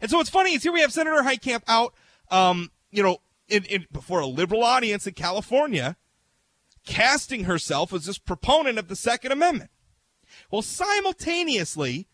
And 0.00 0.10
so 0.10 0.18
what's 0.18 0.30
funny 0.30 0.54
is 0.54 0.62
here 0.62 0.72
we 0.72 0.80
have 0.80 0.92
Senator 0.92 1.22
Heitkamp 1.22 1.62
out, 1.66 1.94
um, 2.30 2.70
you 2.90 3.02
know, 3.02 3.18
in, 3.48 3.64
in, 3.64 3.86
before 3.90 4.20
a 4.20 4.26
liberal 4.26 4.62
audience 4.62 5.06
in 5.06 5.14
California, 5.14 5.96
casting 6.86 7.44
herself 7.44 7.92
as 7.92 8.06
this 8.06 8.18
proponent 8.18 8.78
of 8.78 8.88
the 8.88 8.96
Second 8.96 9.32
Amendment. 9.32 9.70
Well, 10.50 10.62
simultaneously, 10.62 12.08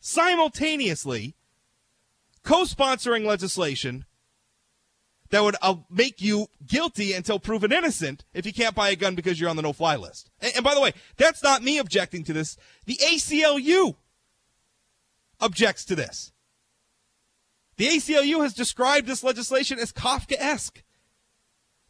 simultaneously, 0.00 1.36
co-sponsoring 2.42 3.24
legislation 3.24 4.05
that 5.30 5.42
would 5.42 5.56
uh, 5.62 5.76
make 5.90 6.20
you 6.20 6.46
guilty 6.66 7.12
until 7.12 7.38
proven 7.38 7.72
innocent 7.72 8.24
if 8.32 8.46
you 8.46 8.52
can't 8.52 8.74
buy 8.74 8.90
a 8.90 8.96
gun 8.96 9.14
because 9.14 9.40
you're 9.40 9.50
on 9.50 9.56
the 9.56 9.62
no-fly 9.62 9.96
list. 9.96 10.30
And, 10.40 10.52
and 10.56 10.64
by 10.64 10.74
the 10.74 10.80
way, 10.80 10.92
that's 11.16 11.42
not 11.42 11.62
me 11.62 11.78
objecting 11.78 12.24
to 12.24 12.32
this. 12.32 12.56
The 12.84 12.96
ACLU 12.96 13.96
objects 15.40 15.84
to 15.86 15.94
this. 15.94 16.32
The 17.76 17.88
ACLU 17.88 18.42
has 18.42 18.54
described 18.54 19.06
this 19.06 19.22
legislation 19.22 19.78
as 19.78 19.92
Kafkaesque. 19.92 20.82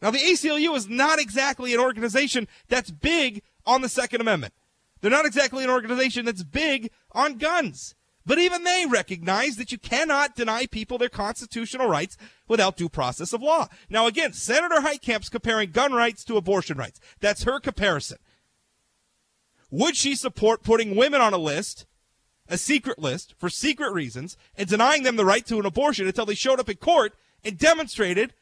Now, 0.01 0.11
the 0.11 0.19
ACLU 0.19 0.75
is 0.75 0.87
not 0.87 1.19
exactly 1.19 1.73
an 1.73 1.79
organization 1.79 2.47
that's 2.67 2.91
big 2.91 3.41
on 3.65 3.81
the 3.81 3.89
Second 3.89 4.21
Amendment. 4.21 4.53
They're 5.01 5.11
not 5.11 5.25
exactly 5.25 5.63
an 5.63 5.69
organization 5.69 6.25
that's 6.25 6.43
big 6.43 6.91
on 7.11 7.37
guns. 7.37 7.95
But 8.27 8.39
even 8.39 8.65
they 8.65 8.85
recognize 8.87 9.55
that 9.55 9.71
you 9.71 9.77
cannot 9.77 10.35
deny 10.35 10.65
people 10.65 10.97
their 10.97 11.07
constitutional 11.07 11.87
rights 11.87 12.17
without 12.45 12.75
due 12.75 12.89
process 12.89 13.31
of 13.31 13.41
law. 13.41 13.69
Now, 13.89 14.05
again, 14.05 14.33
Senator 14.33 14.81
Heitkamp's 14.81 15.29
comparing 15.29 15.71
gun 15.71 15.93
rights 15.93 16.25
to 16.25 16.35
abortion 16.35 16.77
rights. 16.77 16.99
That's 17.21 17.43
her 17.43 17.61
comparison. 17.61 18.17
Would 19.71 19.95
she 19.95 20.13
support 20.13 20.61
putting 20.61 20.97
women 20.97 21.21
on 21.21 21.33
a 21.33 21.37
list 21.37 21.85
a 22.49 22.57
secret 22.57 22.99
list 22.99 23.33
for 23.37 23.49
secret 23.49 23.91
reasons 23.91 24.37
and 24.55 24.69
denying 24.69 25.03
them 25.03 25.15
the 25.15 25.25
right 25.25 25.45
to 25.45 25.59
an 25.59 25.65
abortion 25.65 26.07
until 26.07 26.25
they 26.25 26.35
showed 26.35 26.59
up 26.59 26.69
in 26.69 26.77
court 26.77 27.13
and 27.43 27.57
demonstrated 27.57 28.33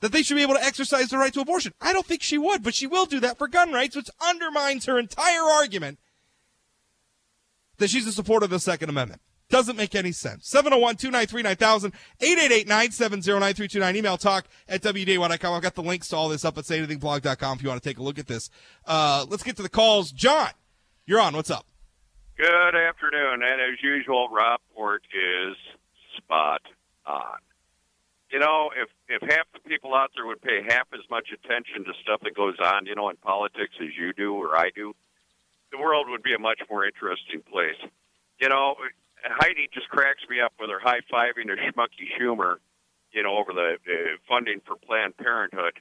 that 0.00 0.12
they 0.12 0.22
should 0.22 0.36
be 0.36 0.42
able 0.42 0.54
to 0.54 0.64
exercise 0.64 1.08
the 1.08 1.18
right 1.18 1.32
to 1.32 1.40
abortion. 1.40 1.72
I 1.80 1.92
don't 1.92 2.06
think 2.06 2.22
she 2.22 2.38
would, 2.38 2.62
but 2.62 2.74
she 2.74 2.86
will 2.86 3.06
do 3.06 3.20
that 3.20 3.38
for 3.38 3.48
gun 3.48 3.72
rights, 3.72 3.96
which 3.96 4.10
undermines 4.20 4.86
her 4.86 4.98
entire 4.98 5.42
argument 5.42 5.98
that 7.78 7.90
she's 7.90 8.06
a 8.06 8.12
supporter 8.12 8.44
of 8.44 8.50
the 8.50 8.60
Second 8.60 8.88
Amendment. 8.90 9.20
Doesn't 9.48 9.76
make 9.76 9.94
any 9.94 10.10
sense. 10.10 10.50
701-293-9000, 10.50 11.92
888-970-9329, 12.20 13.96
email 13.96 14.16
talk 14.16 14.46
at 14.68 14.82
WDAY.com. 14.82 15.54
I've 15.54 15.62
got 15.62 15.76
the 15.76 15.82
links 15.82 16.08
to 16.08 16.16
all 16.16 16.28
this 16.28 16.44
up 16.44 16.58
at 16.58 16.64
sayanythingblog.com 16.64 17.58
if 17.58 17.62
you 17.62 17.68
want 17.68 17.80
to 17.80 17.88
take 17.88 17.98
a 17.98 18.02
look 18.02 18.18
at 18.18 18.26
this. 18.26 18.50
Uh, 18.84 19.24
let's 19.28 19.44
get 19.44 19.56
to 19.56 19.62
the 19.62 19.68
calls. 19.68 20.10
John, 20.10 20.50
you're 21.06 21.20
on. 21.20 21.34
What's 21.34 21.50
up? 21.50 21.64
Good 22.36 22.74
afternoon, 22.74 23.42
and 23.42 23.60
as 23.62 23.82
usual, 23.82 24.28
Rob 24.30 24.60
Port 24.74 25.02
is 25.14 25.56
spot 26.18 26.60
on. 27.06 27.38
You 28.30 28.40
know, 28.40 28.70
if 28.76 28.88
if 29.08 29.22
half 29.30 29.46
the 29.54 29.60
people 29.60 29.94
out 29.94 30.10
there 30.14 30.26
would 30.26 30.42
pay 30.42 30.60
half 30.68 30.88
as 30.92 31.00
much 31.08 31.28
attention 31.32 31.84
to 31.84 31.92
stuff 32.02 32.20
that 32.24 32.34
goes 32.34 32.56
on, 32.60 32.84
you 32.84 32.94
know, 32.94 33.08
in 33.08 33.16
politics 33.16 33.72
as 33.80 33.96
you 33.98 34.12
do 34.12 34.34
or 34.34 34.54
I 34.54 34.70
do, 34.74 34.94
the 35.76 35.82
world 35.82 36.06
would 36.08 36.22
be 36.22 36.34
a 36.34 36.38
much 36.38 36.60
more 36.70 36.84
interesting 36.86 37.42
place. 37.50 37.78
You 38.40 38.48
know, 38.48 38.76
Heidi 39.22 39.68
just 39.72 39.88
cracks 39.88 40.22
me 40.28 40.40
up 40.40 40.52
with 40.60 40.70
her 40.70 40.80
high 40.80 41.00
fiving 41.12 41.52
of 41.52 41.58
Schmucky 41.58 42.08
Schumer, 42.18 42.56
you 43.12 43.22
know, 43.22 43.36
over 43.36 43.52
the 43.52 43.76
uh, 43.76 44.16
funding 44.28 44.60
for 44.66 44.76
Planned 44.76 45.16
Parenthood 45.16 45.80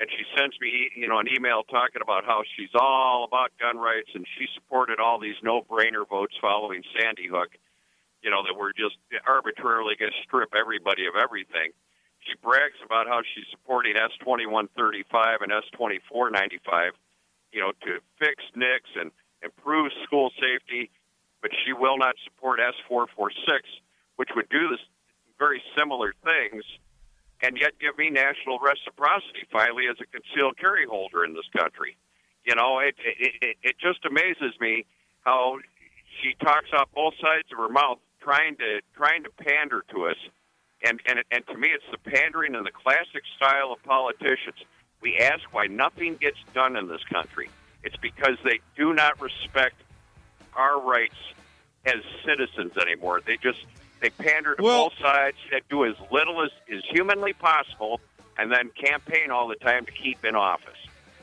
and 0.00 0.08
she 0.08 0.24
sends 0.34 0.56
me, 0.60 0.88
you 0.96 1.06
know, 1.06 1.20
an 1.20 1.28
email 1.28 1.62
talking 1.62 2.00
about 2.00 2.24
how 2.24 2.42
she's 2.56 2.72
all 2.74 3.24
about 3.24 3.52
gun 3.60 3.76
rights 3.76 4.08
and 4.14 4.24
she 4.38 4.48
supported 4.56 4.98
all 4.98 5.20
these 5.20 5.36
no-brainer 5.44 6.08
votes 6.08 6.32
following 6.40 6.82
Sandy 6.96 7.28
Hook, 7.28 7.52
you 8.24 8.30
know, 8.30 8.40
that 8.42 8.56
were 8.56 8.72
just 8.72 8.96
arbitrarily 9.28 9.94
going 10.00 10.10
to 10.10 10.22
strip 10.24 10.56
everybody 10.56 11.04
of 11.04 11.20
everything. 11.20 11.76
She 12.24 12.32
brags 12.40 12.80
about 12.84 13.08
how 13.08 13.20
she's 13.20 13.44
supporting 13.52 13.94
S2135 14.00 15.44
and 15.44 15.52
S2495, 15.52 16.96
you 17.52 17.60
know, 17.60 17.72
to 17.84 18.00
fix 18.18 18.40
NICS 18.56 18.88
and 18.96 19.12
improve 19.42 19.92
school 20.04 20.30
safety, 20.40 20.90
but 21.42 21.50
she 21.64 21.72
will 21.72 21.98
not 21.98 22.14
support 22.24 22.60
S446, 22.60 23.60
which 24.16 24.30
would 24.34 24.48
do 24.48 24.68
this 24.68 24.80
very 25.38 25.62
similar 25.76 26.12
things 26.22 26.64
and 27.42 27.56
yet 27.58 27.72
give 27.80 27.96
me 27.96 28.10
national 28.10 28.58
reciprocity 28.58 29.46
finally 29.50 29.84
as 29.88 29.96
a 30.00 30.06
concealed 30.06 30.58
carry 30.58 30.86
holder 30.86 31.24
in 31.24 31.34
this 31.34 31.48
country. 31.56 31.96
You 32.44 32.54
know, 32.54 32.78
it 32.80 32.94
it, 33.04 33.56
it 33.62 33.76
just 33.80 34.04
amazes 34.04 34.58
me 34.60 34.86
how 35.22 35.58
she 36.20 36.34
talks 36.42 36.68
out 36.74 36.88
both 36.94 37.14
sides 37.20 37.48
of 37.52 37.58
her 37.58 37.68
mouth, 37.68 37.98
trying 38.20 38.56
to 38.56 38.80
trying 38.94 39.24
to 39.24 39.30
pander 39.30 39.84
to 39.94 40.06
us, 40.06 40.16
and 40.84 41.00
and 41.06 41.22
and 41.30 41.46
to 41.48 41.56
me, 41.56 41.68
it's 41.68 41.84
the 41.90 42.10
pandering 42.10 42.54
in 42.54 42.64
the 42.64 42.72
classic 42.72 43.22
style 43.36 43.72
of 43.72 43.82
politicians. 43.84 44.56
We 45.00 45.18
ask 45.18 45.42
why 45.52 45.66
nothing 45.66 46.16
gets 46.16 46.38
done 46.52 46.76
in 46.76 46.88
this 46.88 47.04
country. 47.04 47.48
It's 47.82 47.96
because 47.96 48.36
they 48.44 48.60
do 48.76 48.92
not 48.92 49.20
respect 49.20 49.76
our 50.54 50.80
rights 50.80 51.14
as 51.86 52.02
citizens 52.24 52.76
anymore. 52.76 53.20
They 53.24 53.36
just 53.36 53.64
they 54.00 54.10
pander 54.10 54.54
to 54.54 54.62
Well- 54.62 54.88
both 54.88 54.98
sides, 54.98 55.36
they 55.50 55.60
do 55.68 55.84
as 55.84 55.94
little 56.10 56.42
as 56.42 56.50
is 56.68 56.82
humanly 56.88 57.32
possible, 57.32 58.00
and 58.38 58.50
then 58.50 58.70
campaign 58.70 59.30
all 59.30 59.48
the 59.48 59.56
time 59.56 59.84
to 59.86 59.92
keep 59.92 60.24
in 60.24 60.34
office. 60.34 60.76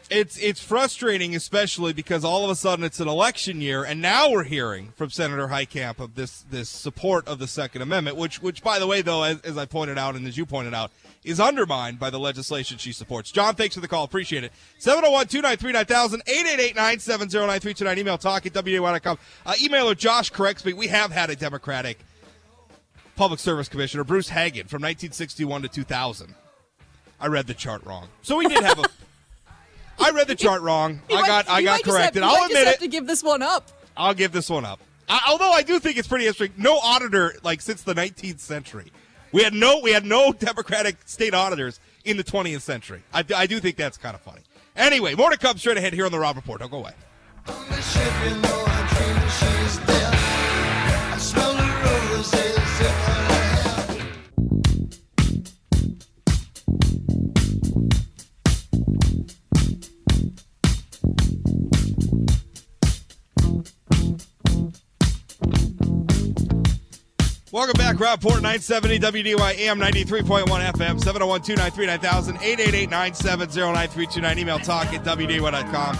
It's 0.10 0.38
it's 0.38 0.62
frustrating, 0.62 1.36
especially 1.36 1.91
because 1.91 2.24
all 2.24 2.46
of 2.46 2.50
a 2.50 2.56
sudden 2.56 2.86
it's 2.86 3.02
an 3.02 3.10
election 3.10 3.60
year, 3.60 3.84
and 3.84 4.02
now 4.02 4.30
we're 4.30 4.43
hearing 4.46 4.93
from 4.96 5.10
Senator 5.10 5.50
Heitkamp 5.50 6.00
of 6.00 6.15
this 6.15 6.46
this 6.50 6.70
support 6.70 7.28
of 7.28 7.39
the 7.39 7.48
Second 7.48 7.82
Amendment, 7.82 8.15
which 8.15 8.41
which 8.41 8.63
by 8.63 8.80
the 8.80 8.88
way, 8.88 9.02
though, 9.02 9.24
as, 9.24 9.41
as 9.41 9.58
I 9.58 9.65
pointed 9.65 9.98
out 9.98 10.15
and 10.15 10.26
as 10.26 10.38
you 10.38 10.46
pointed 10.46 10.74
out, 10.74 10.91
is 11.28 11.40
undermined 11.40 12.00
by 12.00 12.10
the 12.10 12.20
legislation 12.20 12.78
she 12.78 12.92
supports. 12.92 13.32
John, 13.32 13.56
thanks 13.56 13.76
for 13.76 13.82
the 13.82 13.88
call, 13.88 14.04
appreciate 14.04 14.44
it. 14.44 14.52
701-293-9000, 14.80 16.22
888-970-9329, 16.76 17.98
email 17.98 18.18
talk 18.18 18.46
at 18.46 18.54
WDAY.com. 18.54 19.18
Uh, 19.46 19.54
emailer 19.54 19.98
Josh 19.98 20.30
corrects 20.30 20.63
me. 20.66 20.74
We 20.74 20.88
have 20.88 21.12
had 21.12 21.30
a 21.30 21.36
Democratic 21.36 22.00
Public 23.16 23.40
Service 23.40 23.68
Commissioner, 23.68 24.04
Bruce 24.04 24.30
Hagen, 24.30 24.68
from 24.68 24.82
1961 24.82 25.63
to 25.63 25.68
2000. 25.68 26.34
I 27.20 27.28
read 27.28 27.48
the 27.48 27.54
chart 27.56 27.84
wrong, 27.84 28.08
so 28.22 28.38
we 28.38 28.48
did 28.48 28.63
have 28.63 28.78
a. 28.80 28.84
I 30.00 30.12
read 30.12 30.28
the 30.28 30.36
chart 30.36 30.62
wrong. 30.62 31.02
You 31.10 31.18
I 31.18 31.22
might- 31.22 31.28
got 31.28 31.50
I 31.50 31.63
got 31.63 31.78
have- 31.78 31.82
corrected. 31.84 32.22
you 32.22 32.30
I'll 32.30 32.46
admit 32.46 32.66
have 32.66 32.76
it. 32.76 32.80
to 32.82 32.88
give 32.88 33.08
this 33.08 33.24
one 33.24 33.42
up. 33.42 33.72
I'll 33.98 34.13
give 34.13 34.32
this 34.32 34.50
one 34.50 34.63
up. 34.66 34.80
I, 35.10 35.22
although 35.28 35.52
I 35.52 35.63
do 35.63 35.80
think 35.80 35.98
it's 35.98 36.08
pretty 36.08 36.28
interesting. 36.28 36.62
No 36.62 36.78
auditor 36.78 37.34
like 37.42 37.62
since 37.62 37.82
the 37.82 37.96
19th 37.96 38.40
century. 38.40 38.92
We 39.38 39.43
had 39.43 39.54
no 39.54 39.82
we 39.84 39.91
had 39.91 40.04
no 40.04 40.34
Democratic 40.39 40.97
state 41.06 41.36
auditors 41.36 41.80
in 42.04 42.17
the 42.17 42.23
20th 42.23 42.62
century. 42.62 43.04
I, 43.13 43.23
I 43.36 43.45
do 43.45 43.60
think 43.60 43.78
that's 43.78 43.95
kind 43.95 44.15
of 44.15 44.21
funny. 44.21 44.41
Anyway, 44.76 45.13
more 45.13 45.30
to 45.30 45.38
come 45.38 45.60
straight 45.60 45.78
ahead 45.78 45.93
here 45.93 46.06
on 46.08 46.12
the 46.12 46.17
Rob 46.17 46.38
Report. 46.38 46.60
Don't 46.60 46.71
go 46.71 46.80
away. 46.80 46.93
Welcome 67.54 67.78
back, 67.78 67.98
Rob 67.98 68.20
Port, 68.20 68.42
970 68.42 69.00
WDAY 69.00 69.58
AM 69.60 69.80
93.1 69.80 70.48
FM, 70.48 71.00
701 71.00 71.42
293 71.44 71.86
9000, 71.86 72.36
888 72.36 72.90
970 72.90 73.62
9329. 73.62 74.40
Email 74.40 74.60
talk 74.60 74.88
at 74.88 75.06
WDAY.com. 75.06 75.96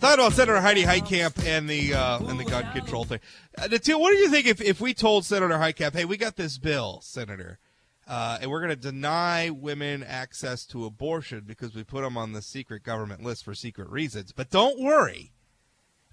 Talking 0.00 0.20
about 0.20 0.32
Senator 0.32 0.60
Heidi 0.60 0.82
Heitkamp 0.82 1.46
and 1.46 1.70
the 1.70 1.94
uh, 1.94 2.18
and 2.26 2.40
the 2.40 2.44
gun 2.44 2.72
control 2.72 3.04
thing. 3.04 3.20
Uh, 3.56 3.68
Natil, 3.68 4.00
what 4.00 4.10
do 4.10 4.16
you 4.16 4.28
think 4.28 4.48
if, 4.48 4.60
if 4.60 4.80
we 4.80 4.94
told 4.94 5.24
Senator 5.24 5.54
Heitkamp, 5.54 5.94
hey, 5.94 6.06
we 6.06 6.16
got 6.16 6.34
this 6.34 6.58
bill, 6.58 7.00
Senator, 7.02 7.60
uh, 8.08 8.38
and 8.42 8.50
we're 8.50 8.60
going 8.60 8.70
to 8.70 8.76
deny 8.76 9.50
women 9.50 10.02
access 10.02 10.66
to 10.66 10.86
abortion 10.86 11.44
because 11.46 11.76
we 11.76 11.84
put 11.84 12.02
them 12.02 12.18
on 12.18 12.32
the 12.32 12.42
secret 12.42 12.82
government 12.82 13.22
list 13.22 13.44
for 13.44 13.54
secret 13.54 13.88
reasons. 13.90 14.32
But 14.32 14.50
don't 14.50 14.80
worry. 14.80 15.33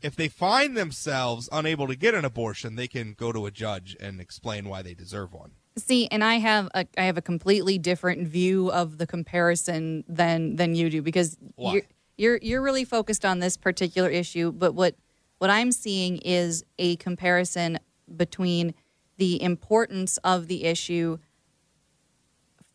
If 0.02 0.16
they 0.16 0.28
find 0.28 0.76
themselves 0.76 1.48
unable 1.52 1.88
to 1.88 1.96
get 1.96 2.14
an 2.14 2.26
abortion, 2.26 2.76
they 2.76 2.88
can 2.88 3.14
go 3.14 3.32
to 3.32 3.46
a 3.46 3.52
judge 3.52 3.96
and 4.00 4.20
explain 4.20 4.68
why 4.68 4.82
they 4.82 4.94
deserve 4.94 5.34
one. 5.34 5.52
See, 5.78 6.08
and 6.08 6.24
I 6.24 6.36
have 6.36 6.70
a 6.74 6.86
I 6.98 7.04
have 7.04 7.18
a 7.18 7.22
completely 7.22 7.78
different 7.78 8.28
view 8.28 8.72
of 8.72 8.98
the 8.98 9.08
comparison 9.08 10.04
than 10.08 10.56
than 10.58 10.76
you 10.76 10.90
do 10.90 11.02
because 11.02 11.38
Why? 11.56 11.74
you're 11.74 11.84
you're 12.18 12.40
you're 12.42 12.62
really 12.62 12.84
focused 12.84 13.24
on 13.24 13.40
this 13.40 13.58
particular 13.58 14.10
issue, 14.10 14.52
but 14.52 14.74
what 14.74 14.96
what 15.38 15.50
I'm 15.50 15.72
seeing 15.72 16.18
is 16.18 16.64
a 16.78 16.98
comparison 16.98 17.80
between 18.16 18.74
the 19.18 19.42
importance 19.42 20.18
of 20.24 20.48
the 20.48 20.66
issue 20.66 21.20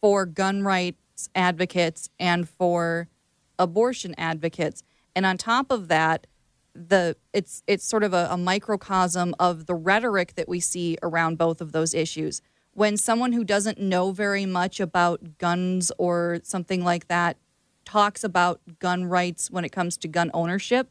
for 0.00 0.24
gun 0.24 0.62
rights 0.62 1.28
advocates 1.34 2.08
and 2.18 2.48
for 2.48 3.08
abortion 3.58 4.14
advocates. 4.16 4.82
And 5.14 5.26
on 5.26 5.36
top 5.36 5.70
of 5.70 5.88
that, 5.88 6.26
the 6.76 7.16
it's 7.32 7.62
it's 7.66 7.84
sort 7.84 8.04
of 8.04 8.12
a, 8.12 8.28
a 8.30 8.36
microcosm 8.36 9.34
of 9.38 9.66
the 9.66 9.74
rhetoric 9.74 10.34
that 10.34 10.48
we 10.48 10.60
see 10.60 10.96
around 11.02 11.38
both 11.38 11.60
of 11.60 11.72
those 11.72 11.94
issues. 11.94 12.42
When 12.72 12.96
someone 12.96 13.32
who 13.32 13.44
doesn't 13.44 13.78
know 13.78 14.12
very 14.12 14.44
much 14.44 14.80
about 14.80 15.38
guns 15.38 15.90
or 15.96 16.40
something 16.42 16.84
like 16.84 17.08
that 17.08 17.38
talks 17.86 18.22
about 18.22 18.60
gun 18.78 19.06
rights 19.06 19.50
when 19.50 19.64
it 19.64 19.70
comes 19.70 19.96
to 19.98 20.08
gun 20.08 20.30
ownership, 20.34 20.90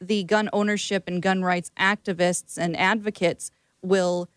the 0.00 0.22
gun 0.22 0.48
ownership 0.52 1.04
and 1.08 1.20
gun 1.20 1.42
rights 1.42 1.72
activists 1.78 2.56
and 2.56 2.76
advocates 2.76 3.50
will 3.82 4.28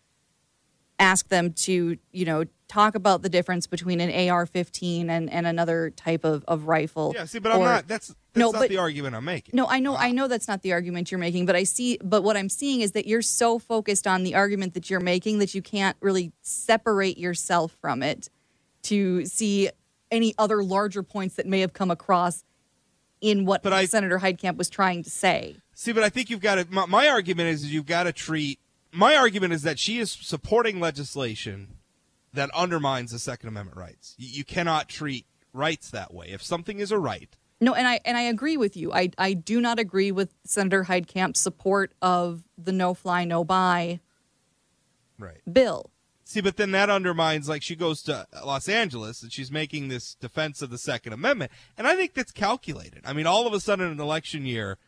ask 0.98 1.28
them 1.28 1.52
to, 1.52 1.98
you 2.12 2.24
know, 2.24 2.44
talk 2.68 2.94
about 2.94 3.22
the 3.22 3.28
difference 3.28 3.66
between 3.66 4.00
an 4.00 4.10
AR-15 4.30 5.08
and, 5.08 5.30
and 5.30 5.46
another 5.46 5.90
type 5.90 6.24
of, 6.24 6.44
of 6.46 6.66
rifle. 6.66 7.12
Yeah, 7.14 7.24
see, 7.24 7.38
but 7.38 7.52
I'm 7.52 7.60
not. 7.60 7.88
That's 7.88 8.14
that's 8.32 8.40
No, 8.40 8.50
not 8.50 8.60
but- 8.60 8.68
the 8.68 8.76
argument 8.78 9.14
I'm 9.16 9.24
making. 9.24 9.52
no, 9.54 9.66
I 9.66 9.80
know, 9.80 9.94
uh-huh. 9.94 10.04
I 10.04 10.12
know 10.12 10.28
that's 10.28 10.48
not 10.48 10.62
the 10.62 10.72
argument 10.72 11.10
you're 11.10 11.18
making, 11.20 11.46
but 11.46 11.56
I 11.56 11.64
see, 11.64 11.98
but 12.02 12.22
what 12.22 12.36
I'm 12.36 12.48
seeing 12.48 12.80
is 12.80 12.92
that 12.92 13.06
you're 13.06 13.22
so 13.22 13.58
focused 13.58 14.06
on 14.06 14.22
the 14.22 14.34
argument 14.34 14.74
that 14.74 14.88
you're 14.90 15.00
making 15.00 15.38
that 15.38 15.54
you 15.54 15.62
can't 15.62 15.96
really 16.00 16.32
separate 16.42 17.18
yourself 17.18 17.76
from 17.80 18.02
it 18.02 18.28
to 18.82 19.24
see 19.26 19.68
any 20.10 20.34
other 20.38 20.62
larger 20.62 21.02
points 21.02 21.36
that 21.36 21.46
may 21.46 21.60
have 21.60 21.72
come 21.72 21.90
across 21.90 22.44
in 23.20 23.44
what 23.44 23.66
I- 23.66 23.84
Senator 23.84 24.18
Heitkamp 24.18 24.56
was 24.56 24.70
trying 24.70 25.02
to 25.04 25.10
say. 25.10 25.56
See, 25.74 25.92
but 25.92 26.02
I 26.02 26.08
think 26.08 26.30
you've 26.30 26.40
got 26.40 26.56
to. 26.56 26.66
My, 26.70 26.86
my 26.86 27.08
argument 27.08 27.48
is 27.48 27.72
you've 27.72 27.86
got 27.86 28.04
to 28.04 28.12
treat. 28.12 28.58
My 28.92 29.16
argument 29.16 29.52
is 29.52 29.62
that 29.62 29.78
she 29.78 29.98
is 29.98 30.10
supporting 30.10 30.80
legislation 30.80 31.76
that 32.32 32.50
undermines 32.54 33.12
the 33.12 33.18
Second 33.18 33.48
Amendment 33.48 33.76
rights. 33.76 34.14
You, 34.18 34.28
you 34.28 34.44
cannot 34.44 34.88
treat 34.88 35.26
rights 35.52 35.90
that 35.90 36.12
way. 36.14 36.28
If 36.28 36.42
something 36.42 36.78
is 36.80 36.92
a 36.92 36.98
right, 36.98 37.36
No, 37.60 37.74
and 37.74 37.86
I 37.86 38.00
and 38.04 38.16
I 38.16 38.22
agree 38.22 38.56
with 38.56 38.76
you. 38.76 38.92
I 38.92 39.10
I 39.18 39.34
do 39.34 39.60
not 39.60 39.78
agree 39.78 40.12
with 40.12 40.34
Senator 40.44 40.84
Heitkamp's 40.84 41.40
support 41.40 41.92
of 42.00 42.44
the 42.56 42.72
no 42.72 42.94
fly 42.94 43.24
no 43.24 43.44
buy 43.44 44.00
right. 45.18 45.40
bill. 45.50 45.90
See, 46.24 46.40
but 46.40 46.56
then 46.56 46.70
that 46.70 46.88
undermines, 46.88 47.48
like, 47.48 47.60
she 47.60 47.74
goes 47.74 48.02
to 48.02 48.24
Los 48.44 48.68
Angeles 48.68 49.20
and 49.20 49.32
she's 49.32 49.50
making 49.50 49.88
this 49.88 50.14
defense 50.14 50.62
of 50.62 50.70
the 50.70 50.78
Second 50.78 51.12
Amendment. 51.12 51.50
And 51.76 51.88
I 51.88 51.96
think 51.96 52.14
that's 52.14 52.30
calculated. 52.30 53.02
I 53.04 53.12
mean, 53.12 53.26
all 53.26 53.48
of 53.48 53.52
a 53.52 53.58
sudden 53.58 53.86
in 53.86 53.92
an 53.92 54.00
election 54.00 54.46
year, 54.46 54.78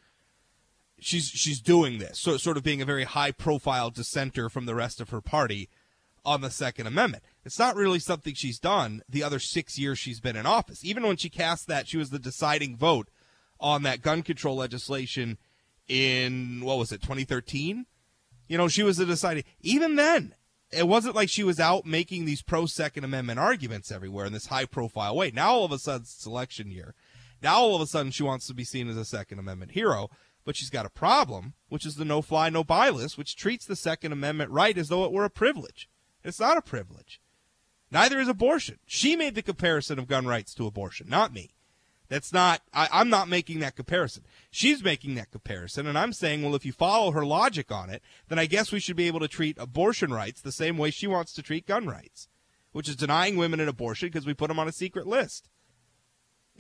she's 1.01 1.27
she's 1.27 1.61
doing 1.61 1.99
this, 1.99 2.21
so, 2.21 2.37
sort 2.37 2.57
of 2.57 2.63
being 2.63 2.81
a 2.81 2.87
very 2.87 3.03
high 3.05 3.33
profile 3.33 3.91
dissenter 3.91 4.49
from 4.49 4.67
the 4.67 4.75
rest 4.77 5.01
of 5.01 5.11
her 5.11 5.21
party 5.21 5.69
on 6.25 6.43
the 6.43 6.51
Second 6.51 6.87
Amendment. 6.87 7.25
It's 7.45 7.59
not 7.59 7.77
really 7.77 7.99
something 7.99 8.35
she's 8.35 8.59
done 8.59 9.03
the 9.09 9.23
other 9.23 9.39
six 9.39 9.79
years 9.79 9.99
she's 9.99 10.21
been 10.21 10.37
in 10.37 10.47
office. 10.47 10.85
Even 10.85 11.03
when 11.03 11.17
she 11.17 11.29
cast 11.29 11.67
that, 11.67 11.89
she 11.89 11.97
was 11.97 12.11
the 12.11 12.19
deciding 12.19 12.77
vote 12.77 13.09
on 13.59 13.83
that 13.83 14.03
gun 14.03 14.23
control 14.23 14.57
legislation 14.57 15.39
in, 15.89 16.61
what 16.65 16.79
was 16.79 16.93
it, 16.93 17.03
2013? 17.03 17.87
You 18.49 18.59
know, 18.59 18.69
she 18.69 18.83
was 18.83 18.97
the 18.97 19.07
deciding. 19.07 19.45
Even 19.61 19.97
then, 19.97 20.35
it 20.71 20.89
wasn't 20.89 21.15
like 21.15 21.29
she 21.29 21.45
was 21.45 21.61
out 21.61 21.85
making 21.85 22.25
these 22.25 22.43
pro 22.43 22.67
Second 22.67 23.05
Amendment 23.05 23.39
arguments 23.39 23.91
everywhere 23.91 24.27
in 24.27 24.33
this 24.33 24.47
high 24.47 24.65
profile 24.65 25.17
way. 25.17 25.31
Now 25.31 25.53
all 25.53 25.65
of 25.65 25.73
a 25.73 25.79
sudden 25.79 26.03
it's 26.03 26.27
election 26.27 26.71
year. 26.71 26.95
Now 27.43 27.57
all 27.57 27.75
of 27.75 27.83
a 27.83 27.87
sudden 27.87 28.13
she 28.13 28.23
wants 28.23 28.47
to 28.47 28.55
be 28.55 28.65
seen 28.65 28.89
as 28.89 28.97
a 28.97 29.05
Second 29.05 29.39
Amendment 29.39 29.73
hero, 29.73 30.11
but 30.45 30.57
she's 30.57 30.71
got 30.71 30.87
a 30.87 30.91
problem, 30.91 31.55
which 31.69 31.85
is 31.85 31.97
the 31.97 32.05
no 32.05 32.23
fly, 32.23 32.51
no 32.51 32.65
buy 32.65 32.89
list, 32.89 33.19
which 33.19 33.37
treats 33.37 33.67
the 33.67 33.77
Second 33.77 34.13
Amendment 34.13 34.51
right 34.51 34.79
as 34.79 34.89
though 34.89 35.05
it 35.05 35.13
were 35.13 35.25
a 35.25 35.31
privilege. 35.31 35.89
It's 36.25 36.41
not 36.41 36.57
a 36.57 36.63
privilege. 36.63 37.21
Neither 37.93 38.19
is 38.21 38.29
abortion. 38.29 38.79
She 38.87 39.15
made 39.17 39.35
the 39.35 39.43
comparison 39.43 39.99
of 39.99 40.09
gun 40.09 40.27
rights 40.27 40.55
to 40.55 40.67
abortion, 40.67 41.09
not 41.11 41.33
me. 41.35 41.51
That's 42.09 42.33
not, 42.33 42.63
I, 42.75 42.89
I'm 42.91 43.09
not 43.11 43.29
making 43.29 43.61
that 43.61 43.77
comparison. 43.77 44.25
She's 44.51 44.83
making 44.83 45.15
that 45.15 45.31
comparison, 45.31 45.87
and 45.87 45.99
I'm 45.99 46.13
saying, 46.13 46.43
well, 46.43 46.55
if 46.55 46.65
you 46.65 46.73
follow 46.73 47.11
her 47.13 47.25
logic 47.25 47.71
on 47.71 47.91
it, 47.91 48.03
then 48.29 48.39
I 48.39 48.47
guess 48.47 48.73
we 48.73 48.81
should 48.81 48.97
be 48.97 49.07
able 49.07 49.21
to 49.21 49.29
treat 49.29 49.57
abortion 49.59 50.13
rights 50.13 50.41
the 50.41 50.53
same 50.53 50.79
way 50.79 50.91
she 50.91 51.07
wants 51.07 51.33
to 51.35 51.43
treat 51.43 51.67
gun 51.67 51.87
rights, 51.87 52.29
which 52.73 52.89
is 52.89 52.97
denying 52.97 53.37
women 53.37 53.61
an 53.61 53.69
abortion 53.69 54.09
because 54.09 54.27
we 54.27 54.35
put 54.35 54.49
them 54.49 54.59
on 54.59 54.69
a 54.69 54.73
secret 54.73 55.07
list. 55.07 55.49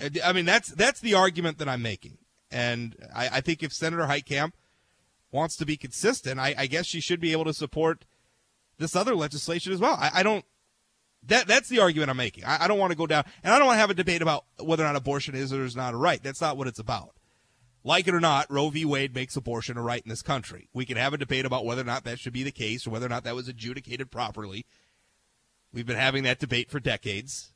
Uh, 0.01 0.09
I- 0.23 0.31
I 0.31 0.33
mean, 0.33 0.45
that's 0.47 0.68
that's 0.68 1.01
the 1.01 1.14
argument 1.14 1.59
that 1.59 1.68
I'm 1.68 1.83
making, 1.83 2.18
and 2.51 2.95
I, 3.14 3.29
I 3.29 3.40
think 3.40 3.62
if 3.62 3.73
Senator 3.73 4.05
Heitkamp 4.05 4.53
wants 5.31 5.57
to 5.57 5.66
be 5.66 5.77
consistent, 5.77 6.40
I, 6.40 6.55
I 6.57 6.66
guess 6.66 6.87
she 6.87 7.01
should 7.01 7.21
be 7.21 7.33
able 7.33 7.45
to 7.45 7.55
support 7.55 8.05
this 8.79 8.97
other 8.97 9.14
legislation 9.14 9.73
as 9.73 9.81
well. 9.81 9.97
I, 9.99 10.11
I 10.14 10.23
don't. 10.23 10.45
That 11.28 11.46
that's 11.46 11.68
the 11.68 11.80
argument 11.80 12.11
I'm 12.11 12.16
making. 12.16 12.44
I, 12.44 12.64
I 12.64 12.68
don't 12.68 12.78
want 12.78 12.90
to 12.90 12.96
go 12.96 13.06
down, 13.06 13.24
and 13.44 13.54
I 13.54 13.58
don't 13.58 13.66
want 13.66 13.76
to 13.76 13.80
have 13.80 13.90
a 13.90 13.94
debate 13.94 14.22
about 14.22 14.44
whether 14.58 14.82
or 14.82 14.87
not 14.87 14.96
abortion 14.96 15.35
is 15.35 15.52
or 15.52 15.64
is 15.64 15.76
not 15.76 15.94
a 15.94 15.96
right. 15.96 16.22
That's 16.22 16.40
not 16.40 16.56
what 16.56 16.66
it's 16.66 16.78
about. 16.78 17.14
Like 17.85 18.06
it 18.06 18.14
or 18.14 18.20
not, 18.20 18.50
Roe 18.50 18.68
v. 18.70 18.85
Wade 18.85 19.14
makes 19.14 19.37
abortion 19.37 19.76
a 19.76 19.82
right 19.82 20.02
in 20.02 20.08
this 20.08 20.22
country. 20.22 20.68
We 20.72 20.85
can 20.85 20.96
have 20.96 21.14
a 21.14 21.18
debate 21.18 21.44
about 21.44 21.64
whether 21.64 21.82
or 21.82 21.87
not 21.87 22.04
that 22.04 22.20
should 22.20 22.32
be 22.32 22.44
the 22.44 22.52
case 22.52 22.87
or 22.87 22.90
whether 22.90 23.06
or 23.06 23.08
not 23.08 23.24
that 23.24 23.35
was 23.35 23.48
adjudicated 23.48 24.11
properly. 24.11 24.66
We've 25.72 25.87
been 25.87 25.96
having 25.96 26.22
that 26.24 26.38
debate 26.38 26.70
for 26.70 26.78
decades, 26.78 27.52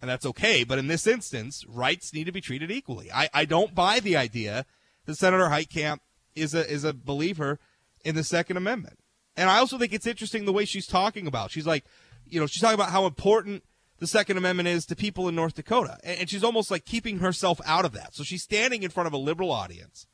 and 0.00 0.10
that's 0.10 0.26
okay. 0.26 0.64
But 0.64 0.78
in 0.78 0.88
this 0.88 1.06
instance, 1.06 1.64
rights 1.68 2.12
need 2.12 2.24
to 2.24 2.32
be 2.32 2.40
treated 2.40 2.70
equally. 2.70 3.12
I, 3.12 3.28
I 3.34 3.44
don't 3.44 3.74
buy 3.74 4.00
the 4.00 4.16
idea 4.16 4.66
that 5.06 5.16
Senator 5.16 5.46
Heitkamp 5.46 5.98
is 6.34 6.54
a 6.54 6.68
is 6.68 6.84
a 6.84 6.92
believer 6.92 7.58
in 8.04 8.14
the 8.14 8.24
Second 8.24 8.56
Amendment. 8.56 8.98
And 9.36 9.48
I 9.48 9.58
also 9.58 9.78
think 9.78 9.92
it's 9.92 10.06
interesting 10.06 10.44
the 10.44 10.52
way 10.52 10.64
she's 10.64 10.86
talking 10.86 11.26
about. 11.26 11.50
She's 11.50 11.66
like, 11.66 11.84
you 12.30 12.40
know, 12.40 12.46
she's 12.46 12.62
talking 12.62 12.74
about 12.74 12.90
how 12.90 13.06
important 13.06 13.64
the 13.98 14.06
Second 14.06 14.38
Amendment 14.38 14.68
is 14.68 14.86
to 14.86 14.96
people 14.96 15.28
in 15.28 15.34
North 15.34 15.54
Dakota, 15.54 15.98
and, 16.02 16.28
she's 16.28 16.44
almost 16.44 16.70
like 16.70 16.86
keeping 16.86 17.18
herself 17.18 17.60
out 17.66 17.84
of 17.84 17.92
that. 17.92 18.14
So 18.14 18.24
she's 18.24 18.42
standing 18.42 18.82
in 18.82 18.90
front 18.90 19.06
of 19.06 19.12
a 19.12 19.18
liberal 19.18 19.50
audience, 19.50 20.06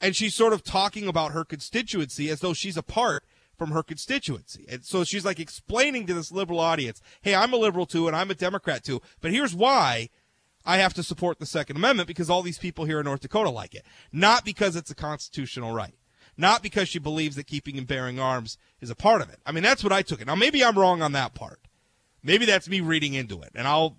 and 0.00 0.16
she's 0.16 0.34
sort 0.34 0.52
of 0.52 0.64
talking 0.64 1.06
about 1.06 1.32
her 1.32 1.44
constituency 1.44 2.28
as 2.30 2.40
though 2.40 2.52
she's 2.52 2.76
apart 2.76 3.24
from 3.56 3.70
her 3.70 3.84
constituency. 3.84 4.64
And 4.68 4.84
so 4.84 5.04
she's 5.04 5.24
like 5.24 5.38
explaining 5.38 6.06
to 6.06 6.14
this 6.14 6.32
liberal 6.32 6.58
audience, 6.58 7.00
hey, 7.22 7.34
I'm 7.34 7.52
a 7.52 7.56
liberal 7.56 7.86
too, 7.86 8.08
and 8.08 8.16
I'm 8.16 8.30
a 8.30 8.34
Democrat 8.34 8.82
too, 8.82 9.00
but 9.20 9.30
here's 9.30 9.54
why 9.54 10.10
I 10.64 10.78
have 10.78 10.94
to 10.94 11.02
support 11.02 11.38
the 11.38 11.46
Second 11.46 11.76
Amendment 11.76 12.08
because 12.08 12.30
all 12.30 12.42
these 12.42 12.58
people 12.58 12.86
here 12.86 12.98
in 12.98 13.04
North 13.04 13.20
Dakota 13.20 13.50
like 13.50 13.74
it. 13.74 13.84
Not 14.10 14.44
because 14.44 14.76
it's 14.76 14.90
a 14.90 14.94
constitutional 14.94 15.72
right. 15.72 15.94
Not 16.36 16.62
because 16.62 16.88
she 16.88 16.98
believes 16.98 17.36
that 17.36 17.46
keeping 17.46 17.78
and 17.78 17.86
bearing 17.86 18.18
arms 18.18 18.58
is 18.80 18.90
a 18.90 18.94
part 18.94 19.22
of 19.22 19.30
it. 19.30 19.38
I 19.46 19.52
mean, 19.52 19.62
that's 19.62 19.84
what 19.84 19.92
I 19.92 20.02
took 20.02 20.20
it. 20.20 20.26
Now, 20.26 20.34
maybe 20.34 20.64
I'm 20.64 20.78
wrong 20.78 21.00
on 21.00 21.12
that 21.12 21.34
part. 21.34 21.60
Maybe 22.22 22.44
that's 22.44 22.68
me 22.68 22.80
reading 22.80 23.14
into 23.14 23.42
it, 23.42 23.50
and 23.54 23.68
I'll, 23.68 23.98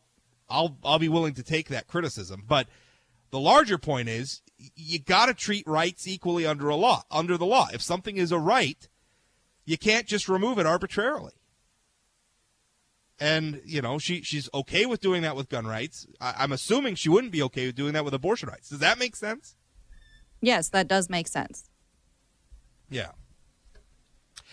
I'll, 0.49 0.77
I'll 0.83 0.99
be 0.99 1.09
willing 1.09 1.35
to 1.35 1.43
take 1.43 1.69
that 1.69 1.87
criticism. 1.87 2.43
But 2.47 2.67
the 3.29 3.39
larger 3.39 3.77
point 3.77 4.09
is, 4.09 4.41
you 4.57 4.99
got 4.99 5.27
to 5.27 5.33
treat 5.33 5.67
rights 5.67 6.07
equally 6.07 6.45
under 6.45 6.69
a 6.69 6.75
law, 6.75 7.03
under 7.11 7.37
the 7.37 7.45
law. 7.45 7.67
If 7.73 7.81
something 7.81 8.17
is 8.17 8.31
a 8.31 8.39
right, 8.39 8.87
you 9.65 9.77
can't 9.77 10.07
just 10.07 10.27
remove 10.27 10.57
it 10.59 10.65
arbitrarily. 10.65 11.33
And 13.19 13.61
you 13.65 13.81
know, 13.81 13.97
she 13.97 14.21
she's 14.23 14.49
okay 14.53 14.85
with 14.85 14.99
doing 14.99 15.21
that 15.21 15.35
with 15.35 15.49
gun 15.49 15.65
rights. 15.65 16.05
I, 16.19 16.33
I'm 16.39 16.51
assuming 16.51 16.95
she 16.95 17.09
wouldn't 17.09 17.31
be 17.31 17.43
okay 17.43 17.67
with 17.67 17.75
doing 17.75 17.93
that 17.93 18.03
with 18.03 18.13
abortion 18.13 18.49
rights. 18.49 18.69
Does 18.69 18.79
that 18.79 18.99
make 18.99 19.15
sense? 19.15 19.55
Yes, 20.41 20.69
that 20.69 20.87
does 20.87 21.09
make 21.09 21.27
sense. 21.27 21.69
Yeah. 22.89 23.11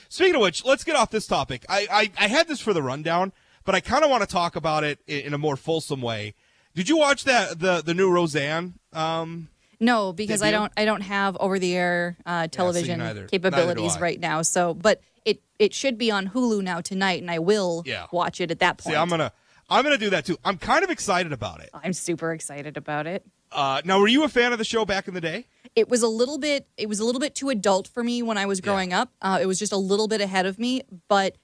Speaking 0.09 0.35
of 0.35 0.41
which, 0.43 0.65
let's 0.65 0.85
get 0.85 0.95
off 0.97 1.11
this 1.11 1.27
topic. 1.27 1.65
I, 1.69 1.87
I, 1.91 2.11
I 2.25 2.29
had 2.29 2.47
this 2.49 2.61
for 2.61 2.73
the 2.73 2.83
rundown, 2.83 3.33
but 3.65 3.75
I 3.75 3.81
kind 3.81 4.05
of 4.05 4.11
want 4.11 4.23
to 4.23 4.27
talk 4.27 4.57
about 4.57 4.85
it 4.85 4.99
in, 5.07 5.21
in 5.27 5.35
a 5.35 5.39
more 5.39 5.57
fulsome 5.57 6.03
way. 6.03 6.35
Did 6.75 6.89
you 6.89 6.97
watch 6.99 7.25
that 7.25 7.59
the 7.61 7.83
the 7.83 7.93
new 7.95 8.11
Roseanne? 8.11 8.75
Um, 8.93 9.49
No, 9.81 10.13
because 10.13 10.43
I 10.43 10.51
don't 10.51 10.73
I 10.77 10.85
don't 10.85 11.03
have 11.03 11.37
over 11.39 11.59
the 11.59 11.75
air 11.77 12.17
uh, 12.25 12.47
television 12.49 12.99
neither. 12.99 13.21
Neither 13.23 13.29
capabilities 13.29 13.97
I. 13.97 14.01
right 14.01 14.21
now. 14.21 14.43
So, 14.43 14.73
but 14.75 15.01
it 15.25 15.43
it 15.59 15.75
should 15.75 15.99
be 15.99 16.11
on 16.11 16.29
Hulu 16.29 16.63
now 16.63 16.81
tonight, 16.81 17.21
and 17.21 17.31
I 17.31 17.39
will 17.39 17.83
Yeah. 17.87 18.07
watch 18.11 18.41
it 18.41 18.51
at 18.51 18.59
that 18.61 18.79
point. 18.79 18.95
See, 18.95 18.99
I'm 18.99 19.09
gonna 19.11 19.33
I'm 19.69 19.83
gonna 19.85 19.99
do 19.99 20.11
that 20.11 20.25
too. 20.25 20.39
I'm 20.45 20.57
kind 20.59 20.83
of 20.83 20.91
excited 20.91 21.33
about 21.33 21.61
it. 21.61 21.69
I'm 21.75 21.93
super 21.93 22.33
excited 22.33 22.77
about 22.79 23.07
it. 23.07 23.25
Uh, 23.51 23.83
now, 23.85 24.01
were 24.01 24.09
you 24.09 24.25
a 24.25 24.29
fan 24.29 24.53
of 24.53 24.59
the 24.59 24.65
show 24.65 24.87
back 24.87 25.09
in 25.09 25.15
the 25.15 25.21
day? 25.21 25.47
It 25.75 25.89
was 25.89 26.03
a 26.03 26.09
little 26.09 26.39
bit 26.39 26.67
it 26.77 26.89
was 26.89 27.01
a 27.01 27.05
little 27.05 27.21
bit 27.21 27.35
too 27.35 27.49
adult 27.49 27.89
for 27.89 28.03
me 28.05 28.23
when 28.23 28.37
I 28.39 28.47
was 28.47 28.61
growing 28.61 28.93
up. 28.93 29.11
Uh, 29.23 29.39
it 29.41 29.47
was 29.47 29.59
just 29.59 29.73
a 29.73 29.77
little 29.77 30.09
bit 30.09 30.21
ahead 30.21 30.47
of 30.47 30.59
me, 30.59 30.83
but 31.09 31.37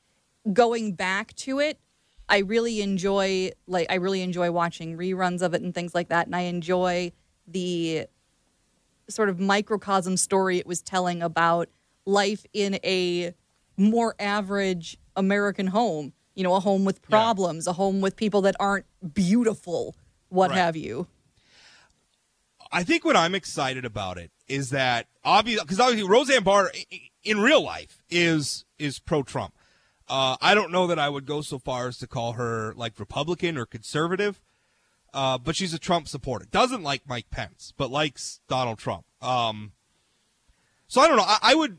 going 0.53 0.95
back 0.95 1.35
to 1.37 1.61
it, 1.61 1.79
I 2.29 2.39
really 2.39 2.83
enjoy 2.83 3.53
like 3.67 3.87
I 3.91 3.95
really 3.95 4.21
enjoy 4.23 4.51
watching 4.51 4.97
reruns 4.99 5.41
of 5.41 5.55
it 5.55 5.63
and 5.63 5.75
things 5.75 5.95
like 5.95 6.09
that, 6.09 6.27
and 6.27 6.37
I 6.37 6.43
enjoy 6.43 7.13
the 7.47 8.07
sort 9.09 9.31
of 9.31 9.41
microcosm 9.41 10.19
story 10.19 10.59
it 10.59 10.67
was 10.67 10.83
telling 10.83 11.23
about 11.23 11.69
life 12.05 12.45
in 12.53 12.79
a 12.85 13.33
more 13.79 14.15
average 14.19 14.99
American 15.17 15.69
home. 15.69 16.13
You 16.35 16.45
know, 16.45 16.55
a 16.55 16.61
home 16.61 16.85
with 16.85 17.01
problems, 17.03 17.67
a 17.67 17.73
home 17.73 18.01
with 18.01 18.15
people 18.15 18.43
that 18.43 18.55
aren't 18.61 18.87
beautiful, 19.15 19.97
what 20.29 20.51
Right. 20.51 20.59
have 20.59 20.77
you. 20.77 21.09
I 22.71 22.85
think 22.85 23.05
what 23.05 23.17
I'm 23.17 23.35
excited 23.35 23.85
about 23.85 24.19
it 24.19 24.31
is 24.47 24.71
that 24.71 25.07
obviously 25.25 25.65
because 25.65 25.81
obviously 25.81 26.09
Roseanne 26.09 26.45
Barr 26.45 26.73
in 27.25 27.41
real 27.41 27.63
life 27.63 28.03
is 28.11 28.65
is 28.79 28.99
pro 28.99 29.23
Trump. 29.23 29.55
Uh, 30.09 30.37
I 30.41 30.55
don't 30.55 30.73
know 30.73 30.87
that 30.87 30.99
I 30.99 31.09
would 31.09 31.27
go 31.27 31.43
so 31.43 31.59
far 31.59 31.89
as 31.89 31.99
to 31.99 32.07
call 32.07 32.33
her 32.33 32.73
like 32.75 32.99
Republican 32.99 33.59
or 33.59 33.67
conservative, 33.67 34.41
uh, 35.13 35.37
but 35.37 35.55
she's 35.55 35.75
a 35.75 35.79
Trump 35.79 36.09
supporter. 36.09 36.47
Doesn't 36.51 36.83
like 36.83 37.03
Mike 37.07 37.31
Pence, 37.31 37.75
but 37.77 37.91
likes 37.91 38.41
Donald 38.49 38.79
Trump. 38.79 39.05
Um, 39.21 39.73
so 40.87 41.03
I 41.03 41.09
don't 41.09 41.19
know. 41.19 41.25
I, 41.27 41.39
I 41.43 41.55
would, 41.55 41.79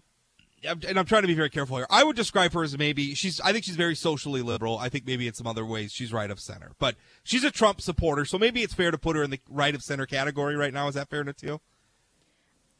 and 0.63 0.97
I'm 0.99 1.05
trying 1.05 1.21
to 1.23 1.27
be 1.27 1.33
very 1.33 1.49
careful 1.49 1.77
here. 1.77 1.87
I 1.89 2.03
would 2.03 2.15
describe 2.15 2.53
her 2.53 2.63
as 2.63 2.77
maybe 2.77 3.13
she's. 3.15 3.39
I 3.41 3.51
think 3.53 3.65
she's 3.65 3.75
very 3.75 3.95
socially 3.95 4.41
liberal. 4.41 4.77
I 4.77 4.89
think 4.89 5.05
maybe 5.05 5.27
in 5.27 5.33
some 5.33 5.47
other 5.47 5.65
ways 5.65 5.91
she's 5.91 6.11
right 6.13 6.29
of 6.29 6.39
center, 6.39 6.71
but 6.79 6.95
she's 7.23 7.43
a 7.43 7.51
Trump 7.51 7.81
supporter. 7.81 8.25
So 8.25 8.37
maybe 8.37 8.61
it's 8.63 8.73
fair 8.73 8.91
to 8.91 8.97
put 8.97 9.15
her 9.15 9.23
in 9.23 9.29
the 9.31 9.39
right 9.49 9.73
of 9.75 9.81
center 9.83 10.05
category 10.05 10.55
right 10.55 10.73
now. 10.73 10.87
Is 10.87 10.95
that 10.95 11.09
fair, 11.09 11.23
Natil? 11.23 11.59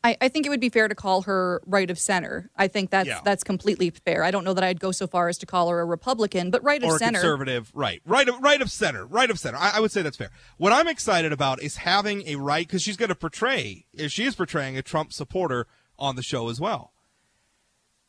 I, 0.01 0.15
I 0.21 0.29
think 0.29 0.45
it 0.45 0.49
would 0.49 0.61
be 0.61 0.69
fair 0.69 0.87
to 0.87 0.95
call 0.95 1.23
her 1.23 1.61
right 1.65 1.89
of 1.91 1.99
center. 1.99 2.49
I 2.55 2.69
think 2.69 2.89
that's 2.89 3.07
Yeah. 3.07 3.19
that's 3.25 3.43
completely 3.43 3.89
fair. 3.89 4.23
I 4.23 4.31
don't 4.31 4.45
know 4.45 4.53
that 4.53 4.63
I'd 4.63 4.79
go 4.79 4.91
so 4.93 5.07
far 5.07 5.27
as 5.27 5.37
to 5.39 5.45
call 5.45 5.69
her 5.69 5.81
a 5.81 5.85
Republican, 5.85 6.51
but 6.51 6.63
right 6.63 6.81
of 6.81 6.89
or 6.89 6.97
center. 6.99 7.19
conservative, 7.19 7.69
right? 7.73 8.01
Right 8.05 8.29
of 8.29 8.41
right 8.41 8.61
of 8.61 8.71
center, 8.71 9.05
right 9.05 9.29
of 9.29 9.37
center. 9.37 9.57
I, 9.57 9.71
I 9.75 9.79
would 9.81 9.91
say 9.91 10.01
that's 10.01 10.15
fair. 10.15 10.29
What 10.57 10.71
I'm 10.71 10.87
excited 10.87 11.33
about 11.33 11.61
is 11.61 11.77
having 11.77 12.25
a 12.27 12.37
right 12.37 12.65
because 12.65 12.81
she's 12.81 12.95
going 12.95 13.09
to 13.09 13.15
portray, 13.15 13.85
if 13.93 14.11
she 14.13 14.23
is 14.23 14.35
portraying 14.35 14.77
a 14.77 14.81
Trump 14.81 15.11
supporter 15.11 15.67
on 15.97 16.15
the 16.15 16.23
show 16.23 16.47
as 16.47 16.61
well. 16.61 16.93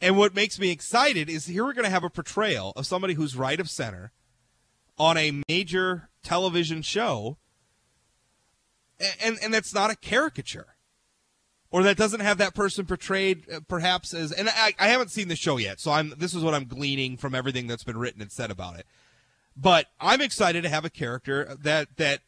And 0.00 0.16
what 0.16 0.34
makes 0.34 0.58
me 0.58 0.70
excited 0.70 1.28
is 1.28 1.46
here 1.46 1.64
we're 1.64 1.74
going 1.74 1.84
to 1.84 1.90
have 1.90 2.04
a 2.04 2.10
portrayal 2.10 2.72
of 2.76 2.86
somebody 2.86 3.14
who's 3.14 3.36
right 3.36 3.60
of 3.60 3.68
center 3.68 4.12
on 4.98 5.16
a 5.16 5.42
major 5.48 6.10
television 6.22 6.82
show, 6.82 7.38
and 9.22 9.38
and 9.42 9.52
that's 9.52 9.74
not 9.74 9.90
a 9.90 9.96
caricature. 9.96 10.76
Or 11.72 11.84
that 11.84 11.96
doesn't 11.96 12.20
have 12.20 12.38
that 12.38 12.54
person 12.54 12.84
portrayed 12.84 13.44
uh, 13.48 13.60
perhaps 13.68 14.12
as 14.12 14.32
and 14.32 14.48
I, 14.48 14.74
I 14.78 14.88
haven't 14.88 15.10
seen 15.10 15.28
the 15.28 15.36
show 15.36 15.56
yet 15.56 15.78
so 15.78 15.92
i'm 15.92 16.12
this 16.18 16.34
is 16.34 16.42
what 16.42 16.52
i'm 16.52 16.64
gleaning 16.64 17.16
from 17.16 17.32
everything 17.32 17.68
that's 17.68 17.84
been 17.84 17.96
written 17.96 18.20
and 18.20 18.32
said 18.32 18.50
about 18.50 18.78
it. 18.78 18.86
But 19.56 19.86
i'm 20.00 20.20
excited 20.20 20.62
to 20.64 20.68
have 20.68 20.84
a 20.84 20.90
character 20.90 21.56
that 21.60 21.96
that 21.96 22.22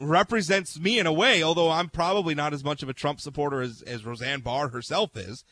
represents 0.00 0.80
me 0.80 0.98
in 0.98 1.06
a 1.06 1.12
way 1.12 1.42
although 1.42 1.70
i'm 1.70 1.90
probably 1.90 2.34
not 2.34 2.54
as 2.54 2.64
much 2.64 2.82
of 2.82 2.88
a 2.88 2.94
trump 2.94 3.20
supporter 3.20 3.60
as, 3.60 3.82
as 3.82 4.04
roseanne 4.04 4.40
barr 4.40 4.68
herself 4.68 5.16
is 5.16 5.44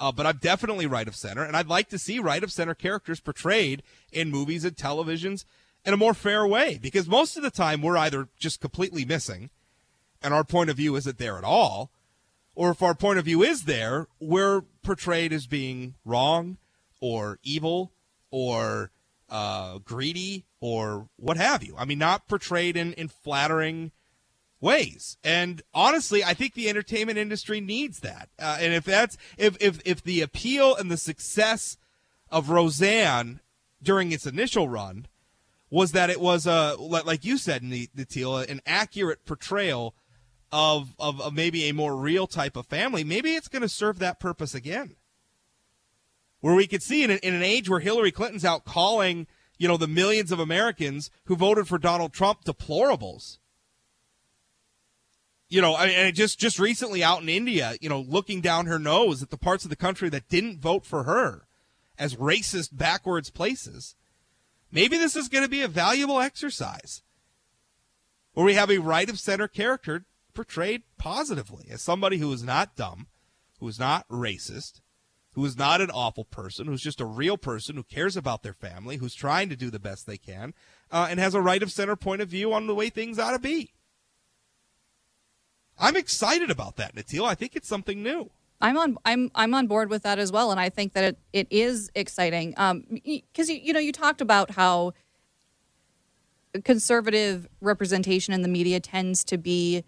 uh, 0.00 0.12
but 0.12 0.26
i'm 0.26 0.38
definitely 0.38 0.86
right 0.86 1.08
of 1.08 1.16
center 1.16 1.42
and 1.42 1.56
i'd 1.56 1.68
like 1.68 1.88
to 1.88 1.98
see 1.98 2.18
right 2.18 2.44
of 2.44 2.52
center 2.52 2.74
characters 2.74 3.20
portrayed 3.20 3.82
in 4.12 4.30
movies 4.30 4.64
and 4.64 4.76
televisions 4.76 5.44
in 5.84 5.94
a 5.94 5.96
more 5.98 6.14
fair 6.14 6.46
way 6.46 6.78
because 6.80 7.08
most 7.08 7.36
of 7.36 7.42
the 7.42 7.50
time 7.50 7.82
we're 7.82 7.96
either 7.96 8.28
just 8.38 8.60
completely 8.60 9.04
missing 9.04 9.50
and 10.22 10.34
our 10.34 10.44
point 10.44 10.70
of 10.70 10.76
view 10.76 10.96
isn't 10.96 11.18
there 11.18 11.38
at 11.38 11.44
all 11.44 11.90
or 12.58 12.70
if 12.70 12.82
our 12.82 12.92
point 12.92 13.20
of 13.20 13.24
view 13.24 13.44
is 13.44 13.66
there, 13.66 14.08
we're 14.18 14.62
portrayed 14.82 15.32
as 15.32 15.46
being 15.46 15.94
wrong 16.04 16.58
or 17.00 17.38
evil 17.44 17.92
or 18.32 18.90
uh, 19.30 19.78
greedy 19.78 20.44
or 20.60 21.08
what 21.14 21.36
have 21.36 21.62
you. 21.62 21.76
I 21.78 21.84
mean, 21.84 22.00
not 22.00 22.26
portrayed 22.26 22.76
in, 22.76 22.94
in 22.94 23.06
flattering 23.06 23.92
ways. 24.60 25.16
And 25.22 25.62
honestly, 25.72 26.24
I 26.24 26.34
think 26.34 26.54
the 26.54 26.68
entertainment 26.68 27.18
industry 27.18 27.60
needs 27.60 28.00
that. 28.00 28.28
Uh, 28.38 28.58
and 28.60 28.72
if 28.72 28.84
that's 28.84 29.16
if, 29.36 29.56
if 29.60 29.80
if 29.84 30.02
the 30.02 30.20
appeal 30.20 30.74
and 30.74 30.90
the 30.90 30.96
success 30.96 31.76
of 32.30 32.50
Roseanne 32.50 33.40
during 33.82 34.12
its 34.12 34.26
initial 34.26 34.68
run 34.68 35.06
was 35.70 35.92
that 35.92 36.10
it 36.10 36.20
was 36.20 36.46
a 36.46 36.76
like 36.78 37.24
you 37.24 37.38
said, 37.38 37.62
teal 38.08 38.38
an 38.38 38.60
accurate 38.66 39.24
portrayal 39.24 39.94
of, 40.50 40.94
of 40.98 41.20
of 41.20 41.34
maybe 41.34 41.68
a 41.68 41.74
more 41.74 41.94
real 41.94 42.26
type 42.26 42.56
of 42.56 42.66
family. 42.66 43.04
Maybe 43.04 43.34
it's 43.34 43.48
going 43.48 43.62
to 43.62 43.68
serve 43.68 43.98
that 43.98 44.18
purpose 44.18 44.54
again, 44.54 44.96
where 46.40 46.54
we 46.54 46.66
could 46.66 46.82
see 46.82 47.02
in 47.02 47.10
an, 47.10 47.18
in 47.22 47.34
an 47.34 47.42
age 47.42 47.68
where 47.68 47.80
Hillary 47.80 48.10
Clinton's 48.10 48.44
out 48.44 48.64
calling 48.64 49.26
you 49.58 49.68
know 49.68 49.76
the 49.76 49.86
millions 49.86 50.32
of 50.32 50.40
Americans 50.40 51.10
who 51.24 51.36
voted 51.36 51.68
for 51.68 51.78
Donald 51.78 52.12
Trump 52.12 52.44
deplorables. 52.44 53.38
You 55.48 55.62
know, 55.62 55.76
and 55.76 56.14
just 56.14 56.38
just 56.38 56.58
recently 56.58 57.02
out 57.02 57.22
in 57.22 57.28
India, 57.28 57.74
you 57.80 57.88
know, 57.88 58.00
looking 58.00 58.40
down 58.40 58.66
her 58.66 58.78
nose 58.78 59.22
at 59.22 59.30
the 59.30 59.38
parts 59.38 59.64
of 59.64 59.70
the 59.70 59.76
country 59.76 60.08
that 60.10 60.28
didn't 60.28 60.60
vote 60.60 60.84
for 60.84 61.04
her 61.04 61.46
as 61.98 62.16
racist, 62.16 62.76
backwards 62.76 63.30
places. 63.30 63.96
Maybe 64.70 64.98
this 64.98 65.16
is 65.16 65.28
going 65.28 65.44
to 65.44 65.50
be 65.50 65.62
a 65.62 65.68
valuable 65.68 66.20
exercise 66.20 67.02
where 68.34 68.44
we 68.44 68.54
have 68.54 68.70
a 68.70 68.78
right 68.78 69.08
of 69.08 69.18
center 69.18 69.48
character 69.48 70.04
portrayed 70.34 70.82
positively 70.98 71.66
as 71.70 71.82
somebody 71.82 72.18
who 72.18 72.32
is 72.32 72.44
not 72.44 72.76
dumb, 72.76 73.08
who 73.58 73.66
is 73.66 73.78
not 73.78 74.06
racist, 74.08 74.80
who 75.32 75.44
is 75.44 75.56
not 75.56 75.80
an 75.80 75.90
awful 75.90 76.24
person, 76.24 76.66
who's 76.66 76.82
just 76.82 77.00
a 77.00 77.06
real 77.06 77.36
person 77.36 77.76
who 77.76 77.82
cares 77.82 78.16
about 78.16 78.42
their 78.42 78.52
family, 78.52 78.98
who's 78.98 79.14
trying 79.14 79.48
to 79.48 79.56
do 79.56 79.70
the 79.70 79.78
best 79.78 80.06
they 80.06 80.18
can, 80.18 80.54
uh, 80.90 81.08
and 81.10 81.18
has 81.18 81.34
a 81.34 81.40
right 81.40 81.62
of 81.62 81.72
center 81.72 81.96
point 81.96 82.20
of 82.20 82.28
view 82.28 82.52
on 82.52 82.66
the 82.66 82.74
way 82.74 82.90
things 82.90 83.18
ought 83.18 83.32
to 83.32 83.38
be. 83.38 83.72
I'm 85.78 85.96
excited 85.96 86.50
about 86.50 86.76
that, 86.76 86.94
Natil. 86.94 87.24
I 87.26 87.34
think 87.34 87.54
it's 87.56 87.68
something 87.68 88.02
new. 88.02 88.30
I'm 88.60 88.76
on 88.76 88.98
I'm 89.04 89.30
I'm 89.34 89.54
on 89.54 89.68
board 89.68 89.88
with 89.88 90.02
that 90.02 90.18
as 90.18 90.32
well, 90.32 90.50
and 90.50 90.58
I 90.58 90.68
think 90.68 90.92
that 90.94 91.04
it, 91.04 91.18
it 91.32 91.46
is 91.50 91.90
exciting. 91.94 92.54
Um, 92.56 92.84
because 93.04 93.48
you, 93.48 93.56
you 93.56 93.72
know 93.72 93.78
you 93.78 93.92
talked 93.92 94.20
about 94.20 94.52
how 94.52 94.94
conservative 96.64 97.46
representation 97.60 98.34
in 98.34 98.42
the 98.42 98.48
media 98.48 98.80
tends 98.80 99.22
to 99.24 99.38
be 99.38 99.84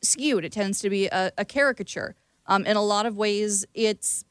skewed. 0.00 0.44
It 0.44 0.52
tends 0.52 0.80
to 0.80 0.90
be 0.90 1.06
a, 1.06 1.32
a 1.36 1.44
caricature. 1.44 2.14
Um, 2.46 2.66
in 2.66 2.76
a 2.76 2.82
lot 2.82 3.06
of 3.06 3.16
ways, 3.16 3.64
it's 3.74 4.24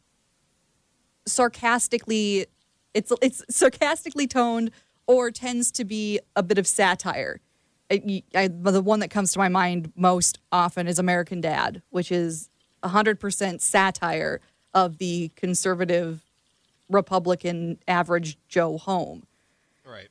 sarcastically 1.26 2.46
it's 2.94 3.12
it's 3.22 3.44
sarcastically 3.50 4.28
toned 4.28 4.72
or 5.08 5.32
tends 5.32 5.72
to 5.74 5.84
be 5.84 6.20
a 6.36 6.44
bit 6.44 6.58
of 6.58 6.68
satire. 6.68 7.42
I, 7.92 8.24
I, 8.36 8.48
the 8.48 8.82
one 8.82 9.00
that 9.02 9.10
comes 9.10 9.34
to 9.34 9.40
my 9.40 9.50
mind 9.50 9.92
most 9.96 10.40
often 10.52 10.88
is 10.88 11.00
American 11.00 11.42
Dad, 11.42 11.82
which 11.90 12.12
is 12.12 12.50
100% 12.84 13.62
satire 13.62 14.42
of 14.74 14.98
the 14.98 15.32
conservative 15.36 16.22
Republican 16.90 17.78
average 17.88 18.38
Joe 18.48 18.78
home. 18.78 19.26
Right. 19.86 20.10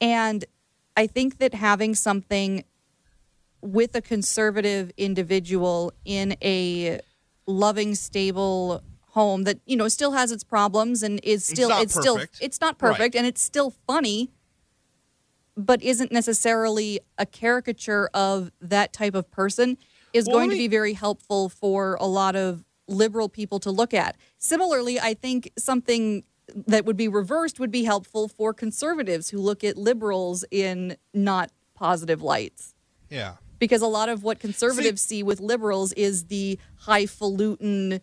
And 0.00 0.44
I 0.96 1.06
think 1.06 1.38
that 1.38 1.54
having 1.54 1.94
something 1.94 2.64
with 3.62 3.94
a 3.94 4.02
conservative 4.02 4.90
individual 4.96 5.92
in 6.04 6.36
a 6.42 7.00
loving, 7.46 7.94
stable 7.94 8.82
home 9.10 9.42
that 9.44 9.58
you 9.66 9.76
know 9.76 9.88
still 9.88 10.12
has 10.12 10.30
its 10.30 10.44
problems 10.44 11.02
and 11.02 11.18
is 11.24 11.44
still 11.44 11.68
not 11.68 11.82
it's 11.82 11.94
still 11.94 12.20
it's 12.40 12.60
not 12.60 12.80
Right. 12.80 12.90
perfect 12.92 13.16
and 13.16 13.26
it's 13.26 13.42
still 13.42 13.70
funny 13.86 14.30
but 15.56 15.82
isn't 15.82 16.12
necessarily 16.12 17.00
a 17.18 17.26
caricature 17.26 18.08
of 18.14 18.50
that 18.60 18.92
type 18.92 19.14
of 19.14 19.30
person 19.30 19.76
is 20.12 20.26
Well, 20.26 20.38
going 20.38 20.50
let 20.50 20.54
to 20.54 20.58
be 20.58 20.68
very 20.68 20.92
helpful 20.92 21.48
for 21.48 21.96
a 22.00 22.06
lot 22.06 22.36
of 22.36 22.64
liberal 22.88 23.28
people 23.28 23.60
to 23.60 23.70
look 23.70 23.94
at. 23.94 24.16
Similarly, 24.38 24.98
I 24.98 25.14
think 25.14 25.52
something 25.56 26.24
that 26.66 26.84
would 26.84 26.96
be 26.96 27.08
reversed 27.08 27.60
would 27.60 27.70
be 27.70 27.84
helpful 27.84 28.26
for 28.26 28.52
conservatives 28.52 29.30
who 29.30 29.38
look 29.38 29.62
at 29.62 29.76
liberals 29.76 30.44
in 30.50 30.96
not 31.14 31.50
positive 31.74 32.22
lights. 32.22 32.74
Yeah. 33.08 33.34
Because 33.58 33.82
a 33.82 33.86
lot 33.86 34.08
of 34.08 34.22
what 34.24 34.40
conservatives 34.40 35.02
see, 35.02 35.22
with 35.22 35.38
liberals 35.38 35.92
is 35.92 36.24
the 36.24 36.58
highfalutin 36.76 38.00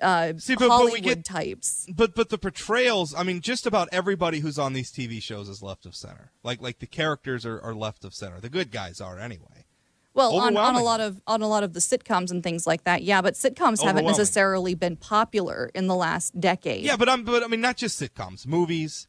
uh, 0.00 0.34
See, 0.38 0.54
but- 0.56 0.68
but 0.68 0.92
we 0.92 1.00
get- 1.00 1.24
types. 1.24 1.86
But 1.94 2.14
but 2.14 2.28
the 2.28 2.38
portrayals, 2.38 3.14
I 3.14 3.22
mean, 3.22 3.40
just 3.40 3.66
about 3.66 3.88
everybody 3.92 4.40
who's 4.40 4.58
on 4.58 4.72
these 4.72 4.90
TV 4.90 5.22
shows 5.22 5.48
is 5.48 5.62
left 5.62 5.86
of 5.86 5.94
center. 5.94 6.32
Like 6.42 6.60
like 6.60 6.78
the 6.78 6.86
characters 6.86 7.44
are, 7.46 7.60
are 7.60 7.74
left 7.74 8.04
of 8.04 8.14
center. 8.14 8.40
The 8.40 8.48
good 8.50 8.70
guys 8.70 9.00
are 9.00 9.18
anyway. 9.18 9.64
Well, 10.14 10.34
on, 10.36 10.56
on 10.56 10.76
a 10.76 10.82
lot 10.82 11.00
of 11.00 11.20
on 11.26 11.42
a 11.42 11.46
lot 11.48 11.62
of 11.62 11.74
the 11.74 11.80
sitcoms 11.80 12.30
and 12.30 12.42
things 12.42 12.66
like 12.66 12.84
that, 12.84 13.02
yeah. 13.02 13.20
But 13.20 13.34
sitcoms 13.34 13.82
haven't 13.82 14.06
necessarily 14.06 14.74
been 14.74 14.96
popular 14.96 15.70
in 15.74 15.88
the 15.88 15.94
last 15.94 16.40
decade. 16.40 16.84
Yeah, 16.84 16.96
but 16.96 17.08
I'm 17.08 17.22
but 17.24 17.42
I 17.44 17.48
mean 17.48 17.60
not 17.60 17.76
just 17.76 18.00
sitcoms, 18.00 18.46
movies, 18.46 19.08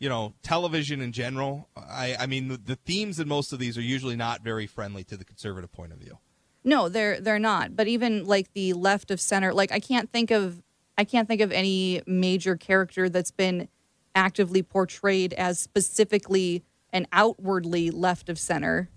you 0.00 0.08
know, 0.08 0.34
television 0.42 1.00
in 1.00 1.12
general. 1.12 1.68
I 1.76 2.16
I 2.18 2.26
mean 2.26 2.48
the, 2.48 2.56
the 2.56 2.74
themes 2.74 3.20
in 3.20 3.28
most 3.28 3.52
of 3.52 3.60
these 3.60 3.78
are 3.78 3.82
usually 3.82 4.16
not 4.16 4.42
very 4.42 4.66
friendly 4.66 5.04
to 5.04 5.16
the 5.16 5.24
conservative 5.24 5.70
point 5.70 5.92
of 5.92 5.98
view. 5.98 6.18
No, 6.62 6.88
they're 6.88 7.20
they're 7.20 7.38
not. 7.38 7.74
But 7.74 7.88
even 7.88 8.24
like 8.26 8.52
the 8.52 8.72
left 8.74 9.10
of 9.10 9.20
center, 9.20 9.52
like 9.54 9.72
I 9.72 9.80
can't 9.80 10.10
think 10.10 10.30
of 10.30 10.62
I 10.98 11.04
can't 11.04 11.26
think 11.26 11.40
of 11.40 11.52
any 11.52 12.02
major 12.06 12.56
character 12.56 13.08
that's 13.08 13.30
been 13.30 13.68
actively 14.14 14.62
portrayed 14.62 15.32
as 15.32 15.58
specifically 15.58 16.62
and 16.92 17.06
outwardly 17.12 17.90
left 17.90 18.28
of 18.28 18.38
center. 18.38 18.90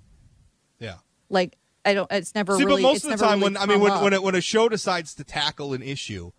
Yeah. 0.80 0.96
Like 1.30 1.58
I 1.86 1.94
don't. 1.94 2.12
It's 2.12 2.36
never 2.36 2.58
See, 2.58 2.66
really. 2.66 2.82
but 2.82 2.90
most 2.90 2.96
it's 2.98 3.06
of 3.06 3.10
the 3.12 3.16
never 3.16 3.26
time, 3.26 3.40
really 3.40 3.54
when 3.54 3.58
I 3.58 3.66
mean, 3.66 3.80
when 3.80 4.04
when, 4.04 4.14
it, 4.14 4.24
when 4.24 4.36
a 4.36 4.42
show 4.42 4.70
decides 4.70 5.14
to 5.16 5.24
tackle 5.24 5.74
an 5.74 5.82
issue, 5.82 6.32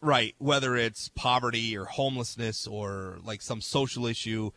right, 0.00 0.34
whether 0.38 0.76
it's 0.76 1.08
poverty 1.08 1.76
or 1.76 1.84
homelessness 1.84 2.66
or 2.66 3.18
like 3.24 3.42
some 3.42 3.60
social 3.60 4.06
issue, 4.06 4.50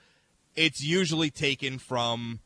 it's 0.56 0.84
usually 0.84 1.30
taken 1.30 1.78
from 1.78 2.40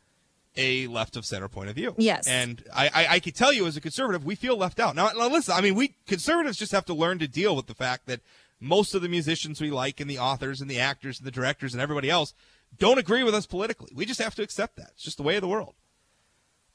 a 0.59 0.87
left 0.87 1.15
of 1.15 1.25
center 1.25 1.47
point 1.47 1.69
of 1.69 1.75
view. 1.75 1.95
Yes. 1.97 2.27
and 2.27 2.63
I, 2.73 2.89
I 2.93 3.07
I 3.15 3.19
can 3.19 3.33
tell 3.33 3.53
you 3.53 3.65
as 3.65 3.77
a 3.77 3.81
conservative, 3.81 4.25
we 4.25 4.35
feel 4.35 4.57
left 4.57 4.79
out. 4.79 4.95
Now, 4.95 5.09
now 5.09 5.29
listen, 5.29 5.55
I 5.55 5.61
mean, 5.61 5.75
we 5.75 5.95
conservatives 6.07 6.57
just 6.57 6.71
have 6.71 6.85
to 6.85 6.93
learn 6.93 7.19
to 7.19 7.27
deal 7.27 7.55
with 7.55 7.67
the 7.67 7.73
fact 7.73 8.05
that 8.07 8.21
most 8.59 8.93
of 8.93 9.01
the 9.01 9.09
musicians 9.09 9.61
we 9.61 9.71
like 9.71 9.99
and 9.99 10.09
the 10.09 10.19
authors 10.19 10.61
and 10.61 10.69
the 10.69 10.79
actors 10.79 11.17
and 11.17 11.25
the 11.25 11.31
directors 11.31 11.73
and 11.73 11.81
everybody 11.81 12.09
else 12.09 12.33
don't 12.77 12.99
agree 12.99 13.23
with 13.23 13.33
us 13.33 13.45
politically. 13.45 13.91
We 13.95 14.05
just 14.05 14.21
have 14.21 14.35
to 14.35 14.43
accept 14.43 14.75
that. 14.75 14.91
It's 14.93 15.03
just 15.03 15.17
the 15.17 15.23
way 15.23 15.35
of 15.35 15.41
the 15.41 15.47
world 15.47 15.75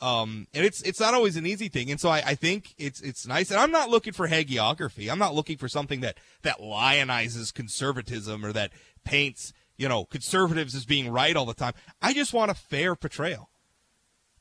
um, 0.04 0.46
and 0.52 0.66
it's 0.66 0.82
it's 0.82 1.00
not 1.00 1.14
always 1.14 1.36
an 1.36 1.46
easy 1.46 1.68
thing. 1.68 1.90
And 1.90 2.00
so 2.00 2.08
I, 2.08 2.18
I 2.18 2.34
think 2.34 2.74
it's 2.78 3.00
it's 3.00 3.26
nice. 3.26 3.50
And 3.50 3.58
I'm 3.58 3.70
not 3.70 3.90
looking 3.90 4.12
for 4.12 4.28
hagiography. 4.28 5.10
I'm 5.10 5.18
not 5.18 5.34
looking 5.34 5.56
for 5.56 5.68
something 5.68 6.00
that 6.00 6.18
that 6.42 6.58
lionizes 6.58 7.54
conservatism 7.54 8.44
or 8.44 8.52
that 8.52 8.72
paints 9.04 9.52
you 9.76 9.88
know 9.88 10.04
conservatives 10.04 10.74
as 10.74 10.84
being 10.84 11.10
right 11.10 11.36
all 11.36 11.46
the 11.46 11.54
time. 11.54 11.74
I 12.02 12.12
just 12.12 12.34
want 12.34 12.50
a 12.50 12.54
fair 12.54 12.94
portrayal. 12.94 13.48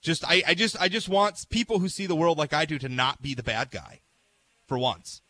Just 0.03 0.23
I, 0.29 0.43
I 0.45 0.53
just 0.53 0.79
I 0.79 0.89
just 0.89 1.09
want 1.09 1.45
people 1.49 1.79
who 1.79 1.89
see 1.89 2.05
the 2.05 2.15
world 2.15 2.37
like 2.37 2.53
I 2.53 2.65
do 2.65 2.77
to 2.77 2.89
not 2.89 3.21
be 3.21 3.33
the 3.33 3.41
bad 3.41 3.71
guy, 3.71 4.01
for 4.67 4.77
once. 4.77 5.21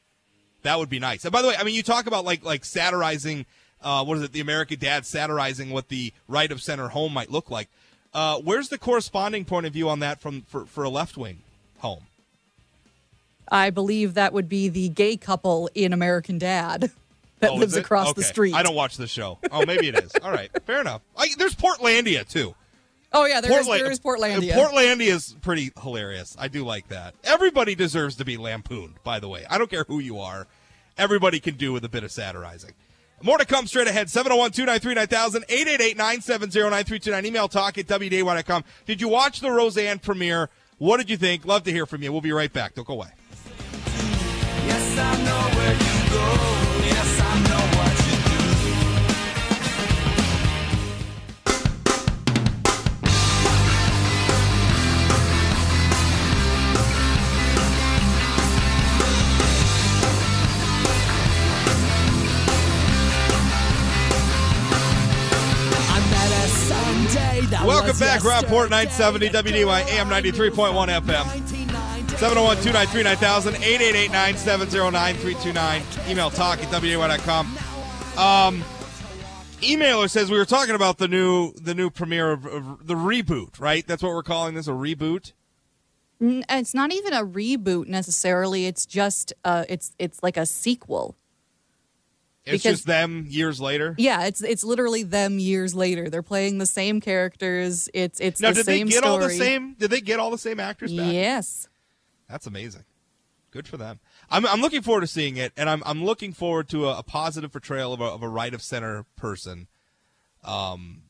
That 0.64 0.80
would 0.80 0.90
be 0.90 1.00
nice. 1.00 1.24
And 1.24 1.32
by 1.32 1.42
the 1.42 1.48
way, 1.50 1.56
I 1.58 1.64
mean 1.64 1.76
you 1.76 1.84
talk 1.84 2.08
about 2.08 2.26
like 2.26 2.44
like 2.44 2.66
satirizing. 2.66 3.46
Uh, 3.82 4.04
what 4.04 4.18
is 4.18 4.24
it? 4.24 4.32
The 4.32 4.40
American 4.40 4.80
Dad 4.80 5.06
satirizing 5.06 5.70
what 5.70 5.90
the 5.90 6.12
right 6.28 6.52
of 6.52 6.62
center 6.62 6.88
home 6.88 7.14
might 7.14 7.30
look 7.30 7.52
like. 7.52 7.70
Uh, 8.14 8.40
where's 8.40 8.70
the 8.70 8.78
corresponding 8.78 9.44
point 9.46 9.66
of 9.66 9.74
view 9.74 9.90
on 9.90 10.00
that 10.00 10.22
from 10.22 10.42
for, 10.44 10.66
for 10.66 10.84
a 10.84 10.90
left 10.90 11.18
wing 11.18 11.40
home? 11.80 12.04
I 13.50 13.70
believe 13.70 14.14
that 14.16 14.34
would 14.34 14.50
be 14.50 14.70
the 14.70 14.90
gay 14.90 15.18
couple 15.18 15.70
in 15.76 15.94
American 15.94 16.38
Dad 16.40 16.92
that 17.42 17.52
Oh, 17.52 17.56
lives 17.56 17.76
across 17.76 18.14
the 18.14 18.24
street. 18.24 18.54
I 18.56 18.64
don't 18.64 18.76
watch 18.76 18.98
the 18.98 19.06
show. 19.08 19.38
Oh, 19.52 19.66
maybe 19.66 19.90
it 19.90 20.02
is. 20.02 20.14
All 20.24 20.32
right, 20.32 20.50
fair 20.66 20.82
enough. 20.82 21.02
I, 21.18 21.28
there's 21.38 21.56
Portlandia 21.56 22.28
too. 22.28 22.56
Oh 23.14 23.26
yeah, 23.26 23.42
there 23.42 23.52
is 23.52 23.68
Portla- 23.68 23.78
there 23.78 23.92
is 23.92 24.00
Portlandia. 24.00 24.54
Uh, 24.54 24.70
Portlandia 24.70 25.08
is 25.08 25.36
pretty 25.42 25.72
hilarious. 25.82 26.36
I 26.40 26.48
do 26.48 26.66
like 26.66 26.88
that. 26.90 27.14
Everybody 27.24 27.76
deserves 27.76 28.16
to 28.18 28.26
be 28.26 28.38
lampooned. 28.38 28.96
By 29.04 29.20
the 29.20 29.30
way, 29.30 29.46
I 29.50 29.58
don't 29.58 29.70
care 29.70 29.86
who 29.88 30.00
you 30.00 30.20
are. 30.20 30.48
Everybody 30.98 31.40
can 31.40 31.56
do 31.56 31.74
with 31.74 31.86
a 31.86 31.90
bit 31.90 32.04
of 32.04 32.12
satirizing. 32.12 32.72
More 33.22 33.38
to 33.38 33.46
come 33.46 33.68
straight 33.68 33.88
ahead. 33.88 34.08
701-293-9000, 34.08 35.46
888-970-9329. 35.96 37.26
Email 37.26 37.48
talk 37.48 37.78
at 37.78 37.88
wday.com. 37.88 38.64
Did 38.86 39.00
you 39.00 39.08
watch 39.08 39.40
the 39.40 39.50
Roseanne 39.50 40.00
premiere? 40.00 40.50
What 40.78 40.98
did 40.98 41.10
you 41.10 41.16
think? 41.18 41.46
Love 41.46 41.64
to 41.64 41.72
hear 41.72 41.86
from 41.86 42.04
you. 42.04 42.12
We'll 42.12 42.20
be 42.22 42.34
right 42.34 42.52
back. 42.52 42.74
Don't 42.76 42.86
go 42.86 42.96
away. 42.96 43.08
Yes, 44.66 44.98
Welcome 67.74 67.98
back, 67.98 68.24
Rob 68.24 68.46
Port 68.46 68.70
970 68.70 69.30
WDAY 69.30 69.88
AM 69.94 70.08
93.1 70.08 70.54
FM. 70.54 71.26
701 72.20 72.58
293 72.58 73.02
9000 73.02 73.56
888 73.56 74.12
970 74.12 74.92
9329. 74.92 75.82
Email 76.08 76.30
talk 76.30 76.62
at 76.62 76.70
WDAY.com. 76.70 77.48
Um, 78.16 78.64
emailer 79.62 80.08
says 80.08 80.30
we 80.30 80.38
were 80.38 80.46
talking 80.46 80.76
about 80.76 81.00
the 81.00 81.08
new 81.08 81.52
the 81.54 81.74
new 81.74 81.90
premiere 81.90 82.32
of, 82.34 82.46
of 82.46 82.86
the 82.86 82.94
reboot, 82.94 83.60
right? 83.60 83.86
That's 83.88 84.04
what 84.04 84.14
we're 84.14 84.22
calling 84.22 84.54
this 84.54 84.68
a 84.68 84.72
reboot. 84.72 85.34
It's 86.22 86.76
not 86.76 86.94
even 86.94 87.12
a 87.12 87.26
reboot 87.26 87.88
necessarily. 87.88 88.68
It's 88.68 88.86
just 88.86 89.34
uh, 89.44 89.66
it's 89.68 89.96
it's 89.98 90.22
like 90.22 90.38
a 90.38 90.46
sequel. 90.46 91.16
It's 92.46 92.62
Because- 92.64 92.80
just 92.80 92.86
them 92.88 93.26
years 93.30 93.62
later. 93.62 93.96
Yeah, 93.98 94.26
it's 94.26 94.42
it's 94.44 94.64
literally 94.66 95.04
them 95.04 95.40
years 95.40 95.74
later. 95.74 96.10
They're 96.10 96.22
playing 96.22 96.58
the 96.58 96.66
same 96.66 97.00
characters. 97.00 97.88
It's 97.94 98.20
it's 98.20 98.42
Now, 98.42 98.50
the 98.50 98.56
did 98.56 98.66
they 98.66 98.80
same 98.80 98.88
get 98.88 98.98
story. 98.98 99.12
all 99.12 99.20
the 99.20 99.30
same? 99.30 99.76
Did 99.76 99.90
they 99.92 100.02
get 100.02 100.20
all 100.20 100.30
the 100.30 100.38
same 100.38 100.60
actors 100.60 100.92
back? 100.94 101.14
Yes. 101.14 101.70
That's 102.30 102.46
amazing. 102.46 102.84
Good 103.52 103.68
for 103.68 103.78
them. 103.78 104.00
I'm, 104.32 104.46
I'm 104.48 104.62
looking 104.62 104.82
forward 104.82 105.02
to 105.02 105.08
seeing 105.08 105.38
it, 105.38 105.54
and 105.56 105.70
I'm 105.70 105.84
I'm 105.86 106.04
looking 106.04 106.34
forward 106.34 106.68
to 106.70 106.90
a, 106.90 106.98
a 107.00 107.04
positive 107.04 107.52
portrayal 107.52 107.94
of 107.94 108.02
a, 108.02 108.06
of 108.06 108.24
a 108.24 108.28
right 108.28 108.54
of 108.54 108.62
center 108.62 109.06
person, 109.16 109.68
um, 110.44 111.04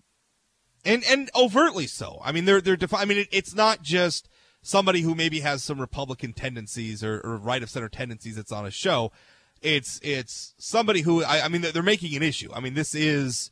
and 0.86 1.04
and 1.10 1.32
overtly 1.36 1.88
so. 1.88 2.20
I 2.24 2.32
mean, 2.32 2.46
they're 2.46 2.62
they're 2.62 2.76
defi- 2.76 2.98
I 2.98 3.06
mean, 3.06 3.20
it, 3.20 3.30
it's 3.32 3.56
not 3.56 3.82
just 3.82 4.30
somebody 4.62 5.02
who 5.02 5.16
maybe 5.16 5.40
has 5.40 5.64
some 5.64 5.80
Republican 5.80 6.34
tendencies 6.34 7.04
or, 7.04 7.20
or 7.22 7.38
right 7.38 7.64
of 7.64 7.70
center 7.70 7.90
tendencies 7.90 8.36
that's 8.36 8.52
on 8.52 8.66
a 8.66 8.72
show. 8.72 9.12
It's 9.64 10.00
it's 10.04 10.54
somebody 10.58 11.02
who 11.02 11.24
I, 11.24 11.46
I 11.46 11.48
mean, 11.48 11.62
they're, 11.62 11.82
making 11.82 12.16
an 12.16 12.22
issue. 12.22 12.52
I 12.54 12.60
mean, 12.60 12.74
this 12.74 12.94
is 12.94 13.50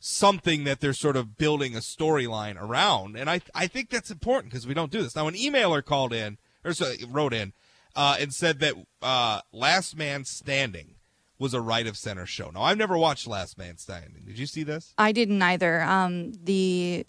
something 0.00 0.64
that 0.64 0.80
they're 0.80 0.92
sort 0.92 1.16
of 1.16 1.38
building 1.38 1.74
a 1.74 1.78
storyline 1.78 2.60
around, 2.60 3.16
and 3.16 3.30
I 3.30 3.40
I 3.54 3.68
think 3.68 3.88
that's 3.88 4.10
important 4.10 4.52
because 4.52 4.66
we 4.66 4.74
don't 4.74 4.90
do 4.90 5.02
this 5.02 5.14
now. 5.14 5.28
An 5.28 5.34
emailer 5.34 5.84
called 5.84 6.12
in 6.12 6.38
or 6.64 6.72
so, 6.72 6.92
wrote 7.08 7.32
in 7.32 7.52
uh, 7.94 8.16
and 8.18 8.34
said 8.34 8.58
that 8.60 8.74
uh, 9.00 9.40
Last 9.52 9.96
Man 9.96 10.24
Standing 10.24 10.96
was 11.38 11.54
a 11.54 11.60
right 11.60 11.86
of 11.86 11.96
center 11.96 12.26
show. 12.26 12.50
Now 12.50 12.62
I've 12.62 12.78
never 12.78 12.98
watched 12.98 13.26
Last 13.26 13.56
Man 13.56 13.76
Standing. 13.76 14.24
Did 14.26 14.38
you 14.38 14.46
see 14.46 14.64
this? 14.64 14.92
I 14.98 15.12
didn't 15.12 15.40
either. 15.40 15.82
Um, 15.82 16.32
the 16.32 17.06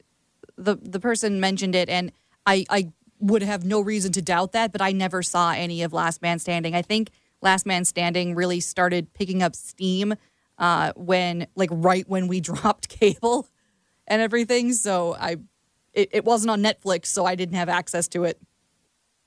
the 0.56 0.76
the 0.76 1.00
person 1.00 1.40
mentioned 1.40 1.76
it, 1.76 1.90
and 1.90 2.12
I 2.46 2.66
I 2.70 2.92
would 3.20 3.42
have 3.42 3.66
no 3.66 3.82
reason 3.82 4.12
to 4.12 4.22
doubt 4.22 4.52
that, 4.52 4.72
but 4.72 4.82
I 4.82 4.92
never 4.92 5.24
saw 5.24 5.52
any 5.52 5.82
of 5.84 5.94
Last 5.94 6.22
Man 6.22 6.38
Standing. 6.40 6.76
I 6.76 6.82
think 6.82 7.10
Last 7.46 7.66
Man 7.66 7.86
Standing 7.86 8.36
really 8.36 8.60
started 8.60 9.14
picking 9.14 9.42
up 9.42 9.56
steam 9.56 10.16
uh, 10.58 10.92
when 10.96 11.48
like 11.56 11.70
right 11.72 12.08
when 12.10 12.28
we 12.28 12.40
dropped 12.42 12.90
cable 12.90 13.48
and 14.08 14.22
everything. 14.22 14.74
So 14.74 15.16
I 15.16 15.38
it, 15.94 16.10
it 16.12 16.26
wasn't 16.26 16.52
on 16.52 16.62
Netflix, 16.62 17.06
so 17.06 17.26
I 17.26 17.36
didn't 17.36 17.56
have 17.56 17.70
access 17.70 18.08
to 18.10 18.26
it. 18.26 18.42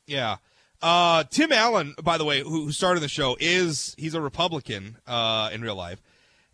Yeah. 0.07 0.37
Uh, 0.81 1.25
Tim 1.25 1.51
Allen, 1.51 1.95
by 2.03 2.19
the 2.19 2.25
way, 2.25 2.41
who, 2.41 2.71
started 2.71 3.01
the 3.01 3.09
show, 3.09 3.37
is 3.41 3.97
he's 3.99 4.15
a 4.15 4.21
Republican 4.21 4.99
uh, 5.09 5.51
in 5.53 5.61
real 5.61 5.75
life, 5.75 6.01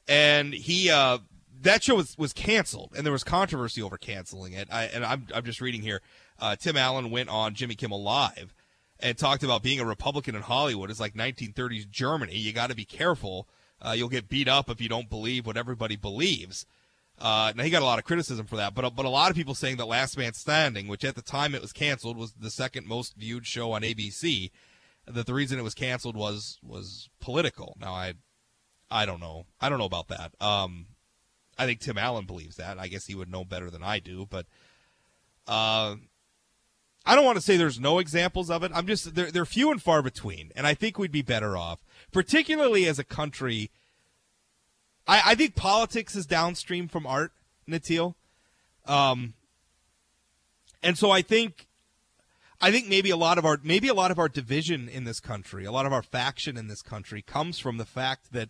and 0.09 0.55
he 0.55 0.89
uh, 0.89 1.19
that 1.61 1.83
show 1.83 1.97
was, 1.97 2.17
was 2.17 2.33
canceled, 2.33 2.93
and 2.97 3.05
there 3.05 3.13
was 3.13 3.23
controversy 3.25 3.83
over 3.83 3.99
canceling 3.99 4.55
it. 4.55 4.69
I, 4.73 4.85
and 4.85 5.05
I'm 5.05 5.27
I'm 5.35 5.45
just 5.45 5.61
reading 5.61 5.83
here. 5.83 6.01
Uh, 6.39 6.57
Tim 6.57 6.77
Allen 6.77 7.11
went 7.11 7.29
on 7.29 7.55
Jimmy 7.55 7.75
Kimmel 7.75 8.03
Live 8.03 8.55
and 9.05 9.19
talked 9.19 9.45
about 9.45 9.63
being 9.63 9.79
a 9.81 9.85
Republican 9.85 10.35
in 10.35 10.41
Hollywood 10.41 10.91
is 10.91 10.99
like 10.99 11.13
1930s 11.15 11.89
Germany. 11.91 12.37
You 12.37 12.55
got 12.55 12.71
to 12.71 12.75
be 12.75 12.87
careful. 12.87 13.47
Uh, 13.81 13.93
you'll 13.93 14.09
get 14.09 14.31
beat 14.31 14.49
up 14.49 14.71
if 14.71 14.81
you 14.81 14.89
don't 14.89 15.11
believe 15.11 15.47
what 15.47 15.59
everybody 15.59 15.95
believes. 15.95 16.65
Uh, 17.19 17.53
now 17.55 17.63
he 17.63 17.71
got 17.71 17.83
a 17.83 17.85
lot 17.85 17.99
of 17.99 18.07
criticism 18.07 18.47
for 18.47 18.57
that, 18.57 18.75
but 18.75 18.97
but 18.97 19.05
a 19.05 19.11
lot 19.11 19.31
of 19.31 19.37
people 19.37 19.55
saying 19.55 19.77
that 19.77 19.85
Last 19.85 20.17
Man 20.17 20.33
Standing, 20.33 20.89
which 20.89 21.05
at 21.05 21.15
the 21.15 21.23
time 21.23 21.55
it 21.55 21.61
was 21.61 21.73
canceled, 21.73 22.17
was 22.17 22.33
the 22.33 22.51
second 22.51 22.89
most 22.89 23.15
viewed 23.15 23.47
show 23.47 23.73
on 23.73 23.83
ABC. 23.83 24.51
That 25.07 25.27
the 25.27 25.35
reason 25.35 25.59
it 25.59 25.63
was 25.63 25.75
canceled 25.75 26.17
was 26.17 26.59
was 26.63 27.11
political. 27.21 27.77
Now 27.79 27.93
I 27.93 28.15
I 28.91 29.07
don't 29.07 29.21
know. 29.21 29.45
I 29.61 29.69
don't 29.69 29.79
know 29.79 29.85
about 29.85 30.09
that. 30.09 30.33
Um, 30.41 30.87
I 31.57 31.67
think 31.67 31.81
Tim 31.81 31.99
Allen 31.99 32.25
believes 32.25 32.57
that. 32.57 32.81
I 32.81 32.89
guess 32.89 33.07
he 33.07 33.15
would 33.15 33.31
know 33.31 33.45
better 33.45 33.71
than 33.71 33.83
I 33.83 34.01
do, 34.01 34.27
but 34.29 34.47
uh, 35.47 35.97
I 37.07 37.15
don't 37.15 37.25
want 37.25 37.37
to 37.37 37.43
say 37.43 37.57
there's 37.57 37.81
no 37.81 37.99
examples 37.99 38.51
of 38.51 38.63
it. 38.63 38.73
I'm 38.75 38.87
just 38.87 39.15
they're 39.15 39.31
they're 39.31 39.45
few 39.45 39.71
and 39.71 39.83
far 39.83 40.03
between, 40.03 40.53
and 40.57 40.67
I 40.67 40.75
think 40.75 40.99
we'd 40.99 41.13
be 41.13 41.23
better 41.23 41.57
off, 41.57 41.81
particularly 42.13 42.87
as 42.87 42.99
a 42.99 43.05
country. 43.05 43.71
I, 45.07 45.23
I 45.27 45.35
think 45.35 45.55
politics 45.55 46.17
is 46.17 46.25
downstream 46.25 46.89
from 46.89 47.07
art, 47.07 47.33
Natil. 47.69 48.15
Um, 48.87 49.35
and 50.83 50.97
so 50.97 51.11
I 51.11 51.21
think 51.23 51.67
I 52.61 52.71
think 52.71 52.89
maybe 52.89 53.11
a 53.11 53.17
lot 53.17 53.37
of 53.37 53.45
our 53.45 53.59
maybe 53.63 53.89
a 53.89 53.95
lot 53.95 54.11
of 54.11 54.19
our 54.19 54.29
division 54.29 54.89
in 54.89 55.05
this 55.05 55.21
country, 55.21 55.67
a 55.67 55.73
lot 55.73 55.85
of 55.85 55.93
our 55.93 56.03
faction 56.03 56.57
in 56.57 56.69
this 56.69 56.81
country 56.83 57.21
comes 57.21 57.59
from 57.59 57.77
the 57.77 57.85
fact 57.85 58.33
that 58.33 58.49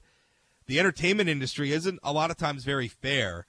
the 0.67 0.79
entertainment 0.79 1.29
industry 1.29 1.73
isn't 1.73 1.99
a 2.03 2.13
lot 2.13 2.31
of 2.31 2.37
times 2.37 2.65
very 2.65 2.89
fair 2.89 3.47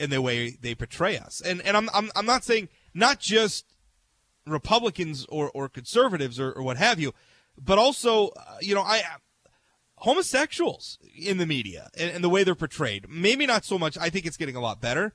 in 0.00 0.10
the 0.10 0.20
way 0.20 0.50
they 0.50 0.74
portray 0.74 1.16
us. 1.16 1.40
And 1.40 1.60
and 1.62 1.76
I'm 1.76 1.88
I'm, 1.94 2.10
I'm 2.16 2.26
not 2.26 2.42
saying 2.42 2.68
not 2.92 3.20
just 3.20 3.64
Republicans 4.50 5.26
or, 5.28 5.50
or 5.52 5.68
conservatives 5.68 6.38
or, 6.38 6.52
or 6.52 6.62
what 6.62 6.76
have 6.76 6.98
you, 6.98 7.12
but 7.56 7.78
also 7.78 8.28
uh, 8.28 8.58
you 8.60 8.74
know 8.74 8.82
I 8.82 9.02
homosexuals 9.96 10.98
in 11.16 11.38
the 11.38 11.46
media 11.46 11.90
and, 11.98 12.10
and 12.10 12.24
the 12.24 12.28
way 12.28 12.44
they're 12.44 12.54
portrayed. 12.54 13.06
Maybe 13.08 13.46
not 13.46 13.64
so 13.64 13.78
much. 13.78 13.98
I 13.98 14.10
think 14.10 14.26
it's 14.26 14.36
getting 14.36 14.56
a 14.56 14.60
lot 14.60 14.80
better. 14.80 15.12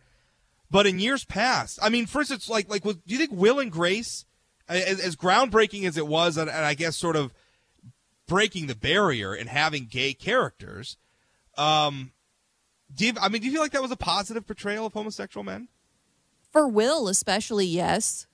But 0.69 0.87
in 0.87 0.99
years 0.99 1.23
past, 1.23 1.79
I 1.81 1.89
mean, 1.89 2.05
for 2.07 2.21
instance, 2.21 2.49
like 2.49 2.69
like, 2.69 2.83
do 2.83 2.99
you 3.05 3.17
think 3.17 3.31
Will 3.31 3.59
and 3.59 3.71
Grace, 3.71 4.25
as, 4.67 4.99
as 4.99 5.15
groundbreaking 5.15 5.85
as 5.85 5.97
it 5.97 6.07
was, 6.07 6.35
and, 6.37 6.49
and 6.49 6.65
I 6.65 6.73
guess 6.73 6.97
sort 6.97 7.15
of 7.15 7.31
breaking 8.27 8.67
the 8.67 8.75
barrier 8.75 9.33
and 9.33 9.49
having 9.49 9.85
gay 9.85 10.13
characters, 10.13 10.97
um, 11.57 12.11
do 12.93 13.07
you, 13.07 13.13
I 13.21 13.29
mean, 13.29 13.41
do 13.41 13.47
you 13.47 13.53
feel 13.53 13.61
like 13.61 13.71
that 13.71 13.81
was 13.81 13.91
a 13.91 13.97
positive 13.97 14.45
portrayal 14.45 14.85
of 14.85 14.93
homosexual 14.93 15.43
men? 15.43 15.67
For 16.51 16.67
Will, 16.67 17.07
especially, 17.07 17.65
yes, 17.65 18.27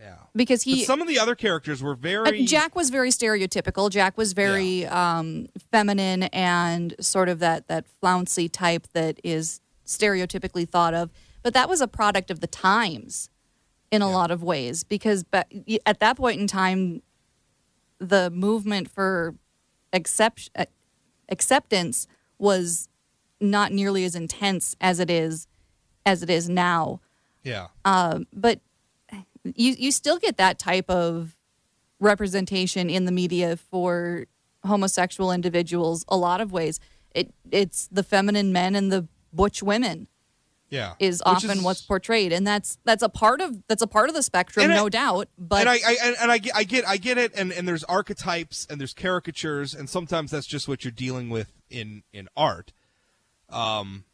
Yeah, 0.00 0.14
because 0.34 0.62
he 0.62 0.76
But 0.76 0.86
some 0.86 1.02
of 1.02 1.08
the 1.08 1.18
other 1.18 1.34
characters 1.34 1.82
were 1.82 1.92
Uh, 1.92 1.96
very 1.96 2.44
Jack 2.44 2.74
was 2.74 2.90
very 2.90 3.10
stereotypical. 3.10 3.90
Jack 3.90 4.16
was 4.16 4.32
very 4.32 4.86
um, 4.86 5.48
feminine 5.70 6.22
and 6.24 6.94
sort 7.00 7.28
of 7.28 7.38
that 7.40 7.68
that 7.68 7.86
flouncy 8.00 8.48
type 8.48 8.86
that 8.94 9.20
is 9.22 9.60
stereotypically 9.86 10.68
thought 10.68 10.94
of. 10.94 11.10
But 11.42 11.54
that 11.54 11.68
was 11.68 11.80
a 11.80 11.88
product 11.88 12.30
of 12.30 12.40
the 12.40 12.46
times 12.46 13.28
in 13.90 14.02
a 14.02 14.10
lot 14.10 14.30
of 14.30 14.42
ways 14.42 14.84
because 14.84 15.24
ba- 15.24 15.46
at 15.84 16.00
that 16.00 16.16
point 16.16 16.40
in 16.40 16.46
time, 16.46 17.02
the 17.98 18.30
movement 18.30 18.90
for 18.90 19.34
accept- 19.92 20.50
uh, 20.56 20.66
acceptance 21.28 22.06
was 22.38 22.88
not 23.40 23.72
nearly 23.72 24.04
as 24.04 24.14
intense 24.14 24.76
as 24.80 25.00
it 25.00 25.10
is 25.10 25.46
as 26.06 26.22
it 26.22 26.30
is 26.30 26.48
now 26.48 27.00
yeah. 27.42 27.68
but 28.32 28.60
you 29.44 29.74
you 29.78 29.90
still 29.92 30.18
get 30.18 30.36
that 30.36 30.58
type 30.58 30.88
of 30.90 31.36
representation 31.98 32.88
in 32.90 33.04
the 33.04 33.12
media 33.12 33.56
for 33.56 34.26
homosexual 34.64 35.32
individuals 35.32 36.04
a 36.08 36.16
lot 36.16 36.40
of 36.40 36.52
ways. 36.52 36.80
It 37.14 37.32
it's 37.50 37.88
the 37.88 38.02
feminine 38.02 38.52
men 38.52 38.74
and 38.74 38.90
the 38.92 39.08
butch 39.32 39.62
women 39.62 40.06
Yeah, 40.68 40.94
is 40.98 41.22
often 41.26 41.62
what's 41.62 41.82
portrayed. 41.82 42.32
And 42.32 42.46
that's 42.46 42.78
that's 42.84 43.02
a 43.02 43.08
part 43.08 43.40
of 43.40 43.62
that's 43.68 43.82
a 43.82 43.86
part 43.86 44.08
of 44.08 44.14
the 44.14 44.22
spectrum 44.22 44.64
And 44.64 44.72
I- 44.72 44.76
no 44.76 44.88
doubt 44.88 45.28
but 45.38 45.60
and 45.60 45.68
I, 45.68 45.74
I 45.86 45.96
and, 46.04 46.16
and 46.22 46.30
I 46.32 46.38
get 46.38 46.56
I 46.56 46.64
get 46.64 46.86
I 46.86 46.96
get 46.96 47.18
it. 47.18 47.32
And, 47.34 47.52
and 47.52 47.66
there's 47.66 47.84
archetypes 47.84 48.66
and 48.70 48.80
there's 48.80 48.94
caricatures. 48.94 49.74
And 49.74 49.88
sometimes 49.88 50.30
that's 50.30 50.46
just 50.46 50.68
what 50.68 50.84
you're 50.84 50.92
dealing 50.92 51.30
with 51.30 51.52
in 51.68 52.02
in 52.12 52.28
art. 52.36 52.72
Um 53.48 54.04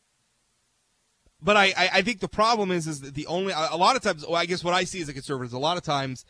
but 1.40 1.56
I, 1.56 1.74
I, 1.76 2.02
think 2.02 2.20
the 2.20 2.28
problem 2.28 2.70
is 2.70 2.86
is 2.86 3.02
that 3.02 3.14
the 3.14 3.26
only 3.26 3.52
a 3.52 3.68
a 3.72 3.76
lot 3.76 3.96
of 3.96 4.02
times 4.02 4.24
well, 4.26 4.36
I 4.36 4.46
guess 4.46 4.64
what 4.64 4.74
I 4.74 4.84
see 4.84 5.00
as 5.00 5.08
a 5.08 5.12
conservative 5.12 5.50
is 5.50 5.54
a 5.54 5.58
lot 5.58 5.76
of 5.76 5.82
times 5.82 6.24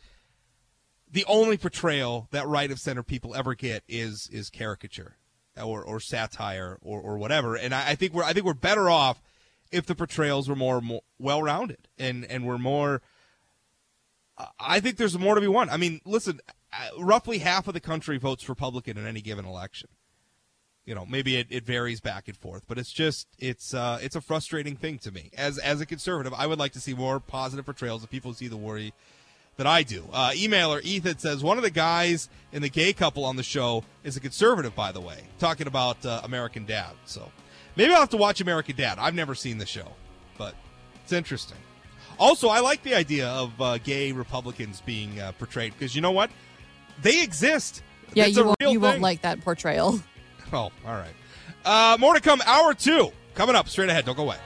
the 1.09 1.25
only 1.25 1.57
portrayal 1.57 2.27
that 2.31 2.47
right 2.47 2.69
of 2.69 2.79
center 2.79 3.03
people 3.03 3.33
ever 3.35 3.55
get 3.55 3.83
is 3.87 4.29
is 4.31 4.49
caricature 4.49 5.15
or, 5.61 5.83
or 5.83 5.99
satire 5.99 6.77
or, 6.81 6.99
or 6.99 7.17
whatever. 7.17 7.55
And 7.55 7.73
I, 7.73 7.91
I 7.91 7.95
think 7.95 8.13
we're 8.13 8.23
I 8.23 8.33
think 8.33 8.45
we're 8.45 8.53
better 8.53 8.89
off 8.89 9.21
if 9.71 9.85
the 9.85 9.95
portrayals 9.95 10.47
were 10.47 10.55
more, 10.55 10.81
more 10.81 11.01
well 11.19 11.41
rounded 11.41 11.87
and 11.97 12.25
and 12.25 12.45
were 12.45 12.57
more 12.57 13.01
I 14.59 14.79
think 14.79 14.97
there's 14.97 15.17
more 15.17 15.35
to 15.35 15.41
be 15.41 15.47
won. 15.47 15.69
I 15.69 15.77
mean, 15.77 15.99
listen, 16.05 16.39
uh, 16.71 16.89
roughly 16.99 17.39
half 17.39 17.67
of 17.67 17.73
the 17.73 17.79
country 17.79 18.17
votes 18.17 18.47
Republican 18.47 18.97
in 18.97 19.07
any 19.07 19.21
given 19.21 19.45
election. 19.45 19.89
You 20.87 20.95
know, 20.95 21.05
maybe 21.05 21.35
it, 21.35 21.47
it 21.49 21.65
varies 21.65 21.99
back 21.99 22.29
and 22.29 22.37
forth, 22.37 22.63
but 22.65 22.77
it's 22.79 22.93
just 22.93 23.27
it's 23.39 23.73
uh, 23.73 23.99
it's 24.01 24.15
a 24.15 24.21
frustrating 24.21 24.77
thing 24.77 24.97
to 24.99 25.11
me. 25.11 25.31
As 25.37 25.57
as 25.57 25.81
a 25.81 25.85
conservative, 25.85 26.33
I 26.33 26.47
would 26.47 26.57
like 26.57 26.71
to 26.71 26.79
see 26.79 26.93
more 26.93 27.19
positive 27.19 27.65
portrayals 27.65 28.03
of 28.03 28.09
people 28.09 28.31
who 28.31 28.35
see 28.35 28.47
the 28.47 28.55
worry 28.55 28.93
that 29.57 29.67
I 29.67 29.83
do. 29.83 30.05
Uh, 30.13 30.29
emailer 30.33 30.81
Ethan 30.83 31.17
says 31.17 31.43
one 31.43 31.57
of 31.57 31.63
the 31.63 31.69
guys 31.69 32.29
in 32.53 32.61
the 32.61 32.69
gay 32.69 32.93
couple 32.93 33.25
on 33.25 33.35
the 33.35 33.43
show 33.43 33.83
is 34.05 34.15
a 34.15 34.21
conservative, 34.21 34.75
by 34.75 34.93
the 34.93 35.01
way, 35.01 35.23
talking 35.39 35.67
about 35.67 36.05
uh, 36.05 36.21
American 36.23 36.65
Dad. 36.65 36.91
So 37.05 37.29
maybe 37.75 37.91
I'll 37.91 37.99
have 37.99 38.09
to 38.11 38.17
watch 38.17 38.39
American 38.39 38.77
Dad. 38.77 38.97
I've 38.97 39.15
never 39.15 39.35
seen 39.35 39.57
the 39.57 39.65
show, 39.65 39.91
but 40.37 40.55
it's 41.03 41.11
interesting. 41.11 41.57
Also, 42.17 42.47
I 42.47 42.61
like 42.61 42.81
the 42.83 42.95
idea 42.95 43.27
of 43.27 43.59
uh, 43.61 43.77
gay 43.79 44.13
Republicans 44.13 44.81
being 44.85 45.19
uh, 45.19 45.33
portrayed 45.33 45.73
because 45.73 45.95
you 45.95 46.01
know 46.01 46.11
what? 46.11 46.31
They 47.01 47.21
exist. 47.21 47.83
yeah 48.13 48.23
That's 48.23 48.37
you 48.37 48.43
a 48.43 48.45
won't 48.45 48.57
real 48.61 48.71
you 48.71 48.79
won't 48.79 49.01
like 49.01 49.21
that 49.23 49.41
portrayal 49.41 49.99
Oh, 50.53 50.57
all 50.57 50.71
right. 50.85 51.13
Uh, 51.65 51.97
more 51.99 52.13
to 52.13 52.21
come. 52.21 52.41
Hour 52.45 52.73
two 52.73 53.11
coming 53.35 53.55
up 53.55 53.67
straight 53.69 53.89
ahead. 53.89 54.05
Don't 54.05 54.15
go 54.15 54.23
away. 54.23 54.37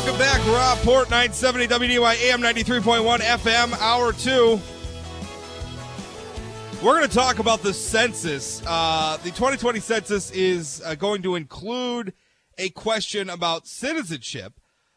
Welcome 0.00 0.18
back, 0.18 0.46
Rob 0.46 0.78
Port, 0.78 1.10
970 1.10 1.66
WDAY 1.66 2.30
AM 2.30 2.40
93.1 2.40 3.18
FM, 3.18 3.78
hour 3.80 4.14
two. 4.14 4.58
We're 6.82 6.96
going 6.96 7.06
to 7.06 7.14
talk 7.14 7.38
about 7.38 7.62
the 7.62 7.74
census. 7.74 8.62
Uh, 8.66 9.18
the 9.18 9.28
2020 9.28 9.78
census 9.78 10.30
is 10.30 10.80
uh, 10.86 10.94
going 10.94 11.20
to 11.20 11.34
include 11.34 12.14
a 12.56 12.70
question 12.70 13.28
about 13.28 13.66
citizenship. 13.66 14.54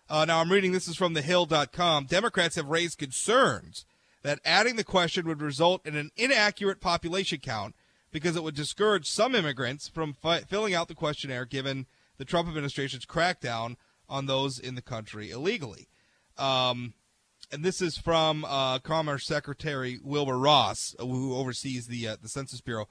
Uh, 0.10 0.24
now, 0.24 0.40
I'm 0.40 0.50
reading 0.50 0.72
this 0.72 0.88
is 0.88 0.96
from 0.96 1.14
thehill.com. 1.14 2.06
Democrats 2.06 2.56
have 2.56 2.70
raised 2.70 2.98
concerns 2.98 3.86
that 4.22 4.40
adding 4.46 4.78
the 4.78 4.86
question 4.86 5.28
would 5.28 5.42
result 5.42 5.86
in 5.86 5.98
an 5.98 6.12
inaccurate 6.16 6.80
population 6.80 7.40
count 7.40 7.76
because 8.14 8.38
it 8.38 8.44
would 8.44 8.56
discourage 8.56 9.12
some 9.12 9.36
immigrants 9.36 9.90
from 9.90 10.14
fi- 10.14 10.40
filling 10.40 10.74
out 10.74 10.88
the 10.88 10.96
questionnaire 10.96 11.44
given 11.44 11.88
the 12.18 12.26
Trump 12.26 12.48
administration's 12.48 13.06
crackdown 13.06 13.76
on 14.10 14.26
those 14.26 14.60
in 14.60 14.76
the 14.76 14.82
country 14.82 15.32
illegally. 15.32 15.88
Um, 16.38 16.94
and 17.52 17.64
this 17.64 17.82
is 17.82 17.98
from 17.98 18.46
uh, 18.46 18.80
Commerce 18.80 19.26
Secretary 19.26 20.00
Wilbur 20.04 20.38
Ross, 20.38 20.96
uh, 20.98 21.06
who 21.06 21.36
oversees 21.36 21.88
the 21.88 22.08
uh, 22.08 22.18
the 22.22 22.30
Census 22.30 22.62
Bureau. 22.62 22.88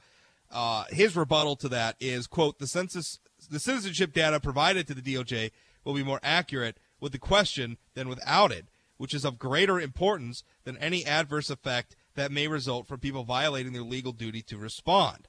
Uh, 0.50 0.84
his 0.90 1.16
rebuttal 1.16 1.56
to 1.56 1.68
that 1.68 1.96
is, 1.98 2.26
"quote 2.26 2.58
The 2.58 2.66
census, 2.66 3.18
the 3.50 3.58
citizenship 3.58 4.12
data 4.12 4.38
provided 4.38 4.86
to 4.86 4.94
the 4.94 5.02
DOJ 5.02 5.50
will 5.84 5.94
be 5.94 6.04
more 6.04 6.20
accurate 6.22 6.78
with 7.00 7.12
the 7.12 7.18
question 7.18 7.76
than 7.94 8.08
without 8.08 8.52
it, 8.52 8.66
which 8.98 9.14
is 9.14 9.24
of 9.24 9.38
greater 9.38 9.80
importance 9.80 10.44
than 10.64 10.76
any 10.76 11.04
adverse 11.04 11.50
effect 11.50 11.96
that 12.14 12.30
may 12.30 12.46
result 12.46 12.86
from 12.86 13.00
people 13.00 13.24
violating 13.24 13.72
their 13.72 13.82
legal 13.82 14.12
duty 14.12 14.42
to 14.42 14.56
respond." 14.56 15.26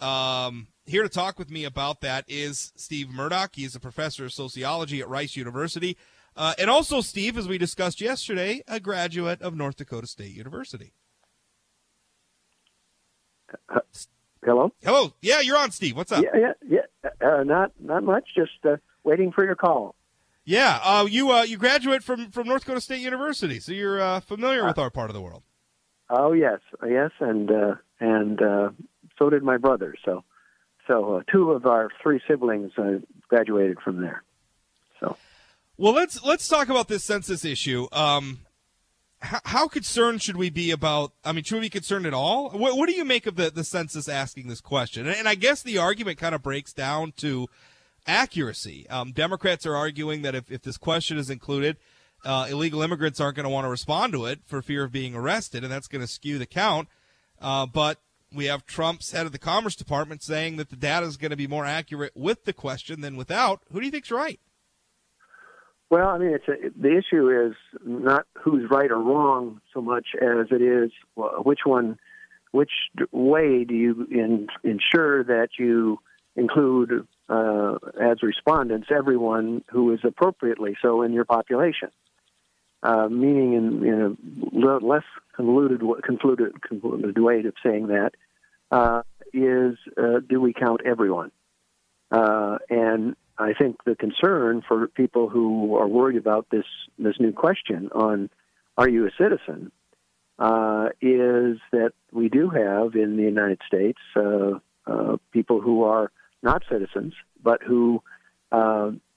Um, 0.00 0.68
here 0.86 1.02
to 1.02 1.08
talk 1.08 1.38
with 1.38 1.50
me 1.50 1.64
about 1.64 2.00
that 2.00 2.24
is 2.28 2.72
Steve 2.76 3.08
Murdock. 3.10 3.54
He 3.54 3.64
is 3.64 3.74
a 3.74 3.80
professor 3.80 4.24
of 4.24 4.32
sociology 4.32 5.00
at 5.00 5.08
Rice 5.08 5.36
University. 5.36 5.96
Uh, 6.36 6.54
and 6.58 6.70
also, 6.70 7.00
Steve, 7.00 7.36
as 7.36 7.46
we 7.46 7.58
discussed 7.58 8.00
yesterday, 8.00 8.62
a 8.66 8.80
graduate 8.80 9.42
of 9.42 9.54
North 9.54 9.76
Dakota 9.76 10.06
State 10.06 10.34
University. 10.34 10.92
Hello. 14.44 14.72
Hello. 14.82 15.12
Yeah, 15.20 15.40
you're 15.40 15.58
on, 15.58 15.70
Steve. 15.70 15.96
What's 15.96 16.10
up? 16.10 16.24
Yeah, 16.24 16.52
yeah, 16.68 16.80
yeah. 17.04 17.10
Uh, 17.20 17.44
not 17.44 17.72
not 17.78 18.02
much. 18.02 18.24
Just 18.34 18.64
uh, 18.64 18.76
waiting 19.04 19.30
for 19.30 19.44
your 19.44 19.54
call. 19.54 19.94
Yeah, 20.44 20.80
uh, 20.82 21.06
you 21.08 21.30
uh, 21.30 21.42
you 21.42 21.58
graduate 21.58 22.02
from, 22.02 22.30
from 22.30 22.48
North 22.48 22.62
Dakota 22.62 22.80
State 22.80 23.00
University, 23.00 23.60
so 23.60 23.70
you're 23.70 24.00
uh, 24.00 24.20
familiar 24.20 24.64
with 24.64 24.78
our 24.78 24.90
part 24.90 25.10
of 25.10 25.14
the 25.14 25.20
world. 25.20 25.44
Oh 26.10 26.32
yes, 26.32 26.58
yes, 26.84 27.10
and 27.20 27.50
uh, 27.50 27.74
and 28.00 28.42
uh, 28.42 28.70
so 29.18 29.30
did 29.30 29.44
my 29.44 29.58
brother. 29.58 29.94
So 30.04 30.24
so 30.86 31.16
uh, 31.16 31.22
two 31.30 31.52
of 31.52 31.66
our 31.66 31.90
three 32.02 32.20
siblings 32.28 32.72
uh, 32.76 32.98
graduated 33.28 33.78
from 33.80 34.00
there. 34.00 34.22
So 35.00 35.16
Well, 35.76 35.92
let's 35.92 36.22
let's 36.24 36.48
talk 36.48 36.68
about 36.68 36.88
this 36.88 37.04
census 37.04 37.44
issue. 37.44 37.86
Um, 37.92 38.40
how, 39.20 39.40
how 39.44 39.68
concerned 39.68 40.20
should 40.22 40.36
we 40.36 40.50
be 40.50 40.70
about? 40.70 41.12
I 41.24 41.32
mean, 41.32 41.44
should 41.44 41.56
we 41.56 41.62
be 41.62 41.70
concerned 41.70 42.06
at 42.06 42.14
all? 42.14 42.50
What, 42.50 42.76
what 42.76 42.88
do 42.88 42.94
you 42.94 43.04
make 43.04 43.26
of 43.26 43.36
the, 43.36 43.50
the 43.50 43.64
census 43.64 44.08
asking 44.08 44.48
this 44.48 44.60
question? 44.60 45.06
And, 45.06 45.16
and 45.16 45.28
I 45.28 45.34
guess 45.34 45.62
the 45.62 45.78
argument 45.78 46.18
kind 46.18 46.34
of 46.34 46.42
breaks 46.42 46.72
down 46.72 47.12
to 47.18 47.48
accuracy. 48.06 48.88
Um, 48.90 49.12
Democrats 49.12 49.64
are 49.64 49.76
arguing 49.76 50.22
that 50.22 50.34
if, 50.34 50.50
if 50.50 50.62
this 50.62 50.76
question 50.76 51.18
is 51.18 51.30
included, 51.30 51.76
uh, 52.24 52.48
illegal 52.50 52.82
immigrants 52.82 53.20
aren't 53.20 53.36
going 53.36 53.44
to 53.44 53.50
want 53.50 53.64
to 53.64 53.70
respond 53.70 54.12
to 54.12 54.26
it 54.26 54.40
for 54.44 54.62
fear 54.62 54.84
of 54.84 54.92
being 54.92 55.14
arrested, 55.14 55.62
and 55.62 55.72
that's 55.72 55.88
going 55.88 56.02
to 56.02 56.08
skew 56.08 56.38
the 56.38 56.46
count. 56.46 56.88
Uh, 57.40 57.66
but 57.66 58.00
We 58.34 58.46
have 58.46 58.66
Trump's 58.66 59.12
head 59.12 59.26
of 59.26 59.32
the 59.32 59.38
Commerce 59.38 59.76
Department 59.76 60.22
saying 60.22 60.56
that 60.56 60.70
the 60.70 60.76
data 60.76 61.06
is 61.06 61.16
going 61.16 61.30
to 61.30 61.36
be 61.36 61.46
more 61.46 61.66
accurate 61.66 62.12
with 62.14 62.44
the 62.44 62.52
question 62.52 63.00
than 63.00 63.16
without. 63.16 63.62
Who 63.72 63.80
do 63.80 63.86
you 63.86 63.92
think's 63.92 64.10
right? 64.10 64.40
Well, 65.90 66.08
I 66.08 66.16
mean, 66.16 66.34
it's 66.34 66.48
a, 66.48 66.70
the 66.74 66.96
issue 66.96 67.28
is 67.28 67.54
not 67.84 68.26
who's 68.42 68.70
right 68.70 68.90
or 68.90 68.98
wrong 68.98 69.60
so 69.74 69.82
much 69.82 70.06
as 70.14 70.46
it 70.50 70.62
is 70.62 70.90
which 71.16 71.60
one, 71.64 71.98
which 72.50 72.70
way 73.10 73.64
do 73.64 73.74
you 73.74 74.06
in, 74.10 74.46
ensure 74.64 75.22
that 75.24 75.48
you 75.58 75.98
include 76.34 77.06
uh, 77.28 77.74
as 78.00 78.22
respondents 78.22 78.88
everyone 78.90 79.64
who 79.70 79.92
is 79.92 80.00
appropriately 80.02 80.76
so 80.80 81.02
in 81.02 81.12
your 81.12 81.26
population. 81.26 81.90
Uh, 82.82 83.08
meaning, 83.08 83.52
in, 83.52 83.86
in 83.86 84.62
a 84.64 84.84
less 84.84 85.04
convoluted, 85.36 85.80
convoluted, 86.04 86.60
convoluted 86.62 87.16
way 87.18 87.38
of 87.40 87.54
saying 87.64 87.86
that 87.86 88.10
uh, 88.72 89.02
is, 89.32 89.76
uh, 89.96 90.18
do 90.28 90.40
we 90.40 90.52
count 90.52 90.80
everyone? 90.84 91.30
Uh, 92.10 92.58
and 92.68 93.16
I 93.38 93.52
think 93.54 93.76
the 93.84 93.94
concern 93.94 94.62
for 94.66 94.86
people 94.88 95.28
who 95.28 95.76
are 95.76 95.88
worried 95.88 96.18
about 96.18 96.46
this 96.50 96.66
this 96.98 97.14
new 97.18 97.32
question 97.32 97.90
on 97.92 98.30
are 98.76 98.88
you 98.88 99.06
a 99.06 99.10
citizen 99.18 99.72
uh, 100.38 100.88
is 101.00 101.58
that 101.72 101.92
we 102.12 102.28
do 102.28 102.50
have 102.50 102.94
in 102.94 103.16
the 103.16 103.22
United 103.22 103.60
States 103.66 103.98
uh, 104.16 104.58
uh, 104.86 105.16
people 105.32 105.60
who 105.60 105.84
are 105.84 106.10
not 106.42 106.62
citizens 106.70 107.14
but 107.42 107.62
who 107.62 108.02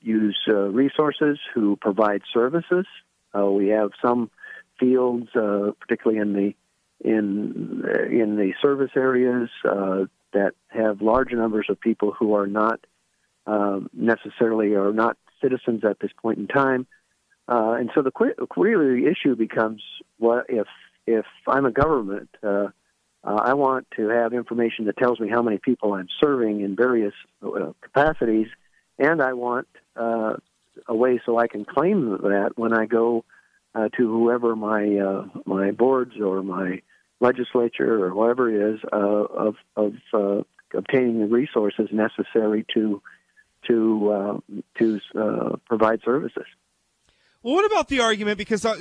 use 0.01 0.39
resources, 0.47 1.37
who 1.53 1.75
provide 1.75 2.21
services. 2.33 2.85
Uh, 3.37 3.45
we 3.45 3.69
have 3.69 3.91
some 4.01 4.29
fields, 4.79 5.27
uh, 5.35 5.71
particularly 5.79 6.19
in 6.19 6.33
the 6.33 6.53
in 7.03 7.83
in 8.11 8.35
the 8.37 8.53
service 8.61 8.91
areas, 8.95 9.49
uh, 9.67 10.05
that 10.33 10.53
have 10.69 11.01
large 11.01 11.31
numbers 11.31 11.67
of 11.69 11.79
people 11.79 12.11
who 12.11 12.33
are 12.35 12.47
not 12.47 12.79
um, 13.47 13.89
necessarily 13.93 14.73
are 14.75 14.93
not 14.93 15.17
citizens 15.41 15.83
at 15.83 15.99
this 15.99 16.11
point 16.21 16.39
in 16.39 16.47
time. 16.47 16.87
Uh, 17.47 17.75
and 17.79 17.91
so 17.93 18.01
the 18.01 18.11
really 18.57 19.01
the 19.01 19.07
issue 19.07 19.35
becomes 19.35 19.81
what 20.17 20.45
if 20.49 20.67
if 21.05 21.25
I'm 21.47 21.65
a 21.65 21.71
government, 21.71 22.29
uh, 22.41 22.69
uh, 23.23 23.35
I 23.35 23.53
want 23.53 23.87
to 23.97 24.09
have 24.09 24.33
information 24.33 24.85
that 24.85 24.97
tells 24.97 25.19
me 25.19 25.29
how 25.29 25.41
many 25.41 25.57
people 25.57 25.93
I'm 25.93 26.07
serving 26.23 26.61
in 26.61 26.75
various 26.75 27.13
uh, 27.43 27.73
capacities, 27.81 28.47
and 28.97 29.21
I 29.21 29.33
want 29.33 29.67
uh, 30.77 30.93
a 30.93 30.95
way 30.95 31.21
so 31.25 31.37
I 31.37 31.47
can 31.47 31.65
claim 31.65 32.09
that 32.09 32.51
when 32.55 32.73
I 32.73 32.85
go 32.85 33.25
uh, 33.73 33.89
to 33.97 34.07
whoever 34.11 34.55
my 34.55 34.97
uh, 34.97 35.25
my 35.45 35.71
boards 35.71 36.13
or 36.19 36.43
my 36.43 36.81
legislature 37.19 38.05
or 38.05 38.13
whatever 38.13 38.49
it 38.49 38.75
is 38.75 38.79
uh, 38.91 38.97
of 38.97 39.55
of 39.75 39.93
uh, 40.13 40.41
obtaining 40.73 41.19
the 41.19 41.27
resources 41.27 41.89
necessary 41.91 42.65
to 42.73 43.01
to 43.67 44.11
uh, 44.11 44.61
to 44.79 44.99
uh, 45.19 45.55
provide 45.67 46.01
services. 46.03 46.45
Well, 47.43 47.53
what 47.53 47.71
about 47.71 47.89
the 47.89 47.99
argument? 47.99 48.37
Because 48.37 48.65
uh, 48.65 48.75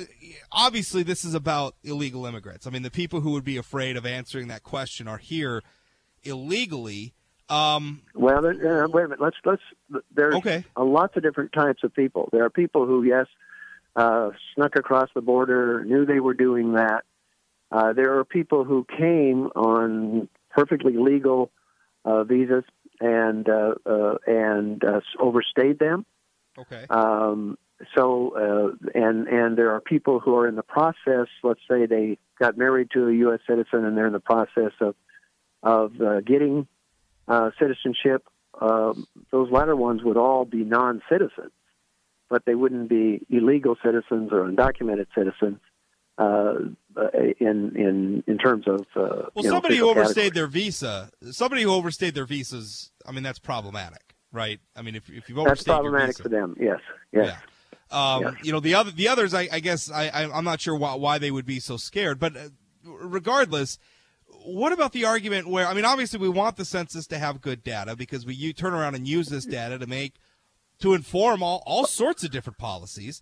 obviously, 0.51 1.03
this 1.03 1.23
is 1.23 1.35
about 1.35 1.75
illegal 1.83 2.25
immigrants. 2.25 2.65
I 2.65 2.71
mean, 2.71 2.81
the 2.81 2.91
people 2.91 3.21
who 3.21 3.31
would 3.31 3.43
be 3.43 3.57
afraid 3.57 3.95
of 3.95 4.05
answering 4.05 4.47
that 4.47 4.63
question 4.63 5.07
are 5.07 5.17
here 5.19 5.61
illegally. 6.23 7.13
Um, 7.49 8.01
Well, 8.13 8.45
uh, 8.45 8.87
wait 8.87 9.03
a 9.03 9.07
minute. 9.07 9.21
Let's 9.21 9.37
let's. 9.45 9.61
There's 10.11 10.35
Okay. 10.35 10.63
a 10.75 10.83
lots 10.83 11.15
of 11.15 11.23
different 11.23 11.53
types 11.53 11.83
of 11.83 11.93
people. 11.93 12.29
There 12.31 12.43
are 12.43 12.49
people 12.49 12.85
who, 12.85 13.03
yes, 13.03 13.27
uh, 13.95 14.31
snuck 14.55 14.75
across 14.75 15.09
the 15.13 15.21
border, 15.21 15.83
knew 15.85 16.05
they 16.05 16.19
were 16.19 16.33
doing 16.33 16.73
that. 16.73 17.03
Uh, 17.71 17.93
there 17.93 18.17
are 18.17 18.25
people 18.25 18.63
who 18.63 18.85
came 18.97 19.47
on 19.55 20.27
perfectly 20.49 20.97
legal 20.97 21.51
uh, 22.03 22.23
visas 22.23 22.63
and 22.99 23.47
uh, 23.47 23.75
uh, 23.85 24.15
and 24.25 24.83
uh, 24.83 25.01
overstayed 25.19 25.79
them. 25.79 26.05
okay. 26.57 26.85
Um, 26.89 27.57
so, 27.95 28.75
uh, 28.75 28.89
and 28.97 29.27
and 29.27 29.57
there 29.57 29.71
are 29.71 29.81
people 29.81 30.19
who 30.19 30.35
are 30.37 30.47
in 30.47 30.55
the 30.55 30.63
process. 30.63 31.27
Let's 31.43 31.59
say 31.69 31.85
they 31.85 32.17
got 32.39 32.57
married 32.57 32.89
to 32.91 33.07
a 33.09 33.13
U.S. 33.13 33.41
citizen, 33.47 33.85
and 33.85 33.97
they're 33.97 34.07
in 34.07 34.13
the 34.13 34.19
process 34.19 34.71
of 34.79 34.95
of 35.61 35.99
uh, 36.01 36.21
getting 36.21 36.67
uh, 37.27 37.51
citizenship. 37.59 38.23
Um, 38.59 39.07
those 39.31 39.51
latter 39.51 39.75
ones 39.75 40.01
would 40.03 40.17
all 40.17 40.45
be 40.45 40.63
non-citizens, 40.63 41.51
but 42.29 42.43
they 42.45 42.55
wouldn't 42.55 42.89
be 42.89 43.25
illegal 43.29 43.75
citizens 43.83 44.31
or 44.31 44.49
undocumented 44.49 45.07
citizens. 45.15 45.59
Uh, 46.17 46.53
uh, 46.95 47.09
in 47.41 47.75
in 47.75 48.23
in 48.25 48.37
terms 48.37 48.65
of 48.69 48.85
uh, 48.95 49.27
Well, 49.35 49.43
you 49.43 49.43
know, 49.43 49.49
somebody 49.49 49.75
who 49.75 49.89
overstayed 49.89 50.33
categories. 50.33 50.33
their 50.33 50.47
visa, 50.47 51.11
somebody 51.31 51.63
who 51.63 51.73
overstayed 51.73 52.15
their 52.15 52.25
visas. 52.25 52.91
I 53.05 53.11
mean, 53.11 53.21
that's 53.21 53.37
problematic, 53.37 54.15
right? 54.31 54.61
I 54.77 54.81
mean, 54.81 54.95
if 54.95 55.09
if 55.09 55.27
you've 55.27 55.35
that's 55.35 55.45
overstayed 55.45 55.67
your 55.67 55.75
problematic 55.75 56.15
visa, 56.15 56.23
for 56.23 56.29
them. 56.29 56.55
Yes, 56.57 56.79
yes. 57.11 57.35
Yeah. 57.91 58.15
Um, 58.15 58.21
Yes. 58.23 58.33
You 58.43 58.53
know 58.53 58.61
the 58.61 58.75
other 58.75 58.91
the 58.91 59.09
others. 59.09 59.33
I, 59.33 59.49
I 59.51 59.59
guess 59.59 59.91
I, 59.91 60.07
I 60.07 60.31
I'm 60.31 60.45
not 60.45 60.61
sure 60.61 60.77
why, 60.77 60.95
why 60.95 61.17
they 61.17 61.31
would 61.31 61.45
be 61.45 61.59
so 61.59 61.75
scared. 61.75 62.17
But 62.17 62.37
uh, 62.37 62.47
regardless, 62.85 63.77
what 64.45 64.73
about 64.73 64.91
the 64.91 65.05
argument 65.05 65.47
where 65.47 65.67
I 65.67 65.73
mean, 65.73 65.85
obviously 65.85 66.19
we 66.19 66.29
want 66.29 66.57
the 66.57 66.65
census 66.65 67.07
to 67.07 67.17
have 67.17 67.41
good 67.41 67.63
data 67.63 67.95
because 67.95 68.25
we 68.25 68.33
you 68.33 68.53
turn 68.53 68.73
around 68.73 68.95
and 68.95 69.07
use 69.07 69.27
this 69.27 69.45
data 69.45 69.77
to 69.79 69.87
make 69.87 70.15
to 70.79 70.93
inform 70.93 71.43
all 71.43 71.63
all 71.65 71.85
sorts 71.85 72.23
of 72.23 72.31
different 72.31 72.57
policies. 72.57 73.21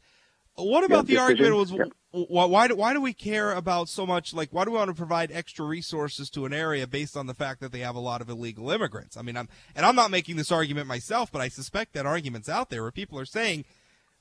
What 0.55 0.83
about 0.83 1.07
the 1.07 1.17
argument 1.17 1.55
was 1.55 1.71
decisions. 1.71 1.93
why, 2.11 2.45
why 2.45 2.67
do 2.67 2.75
why 2.75 2.93
do 2.93 3.01
we 3.01 3.13
care 3.13 3.53
about 3.53 3.89
so 3.89 4.05
much 4.05 4.33
like 4.33 4.49
why 4.51 4.65
do 4.65 4.71
we 4.71 4.77
want 4.77 4.89
to 4.89 4.95
provide 4.95 5.31
extra 5.31 5.65
resources 5.65 6.29
to 6.31 6.45
an 6.45 6.53
area 6.53 6.85
based 6.85 7.17
on 7.17 7.25
the 7.25 7.33
fact 7.33 7.59
that 7.61 7.71
they 7.71 7.79
have 7.79 7.95
a 7.95 7.99
lot 7.99 8.21
of 8.21 8.29
illegal 8.29 8.69
immigrants? 8.69 9.17
I 9.17 9.23
mean, 9.23 9.35
I'm 9.35 9.49
and 9.75 9.85
I'm 9.85 9.95
not 9.95 10.11
making 10.11 10.35
this 10.35 10.51
argument 10.51 10.87
myself, 10.87 11.31
but 11.31 11.41
I 11.41 11.47
suspect 11.47 11.93
that 11.93 12.05
argument's 12.05 12.49
out 12.49 12.69
there 12.69 12.83
where 12.83 12.91
people 12.91 13.17
are 13.17 13.25
saying, 13.25 13.65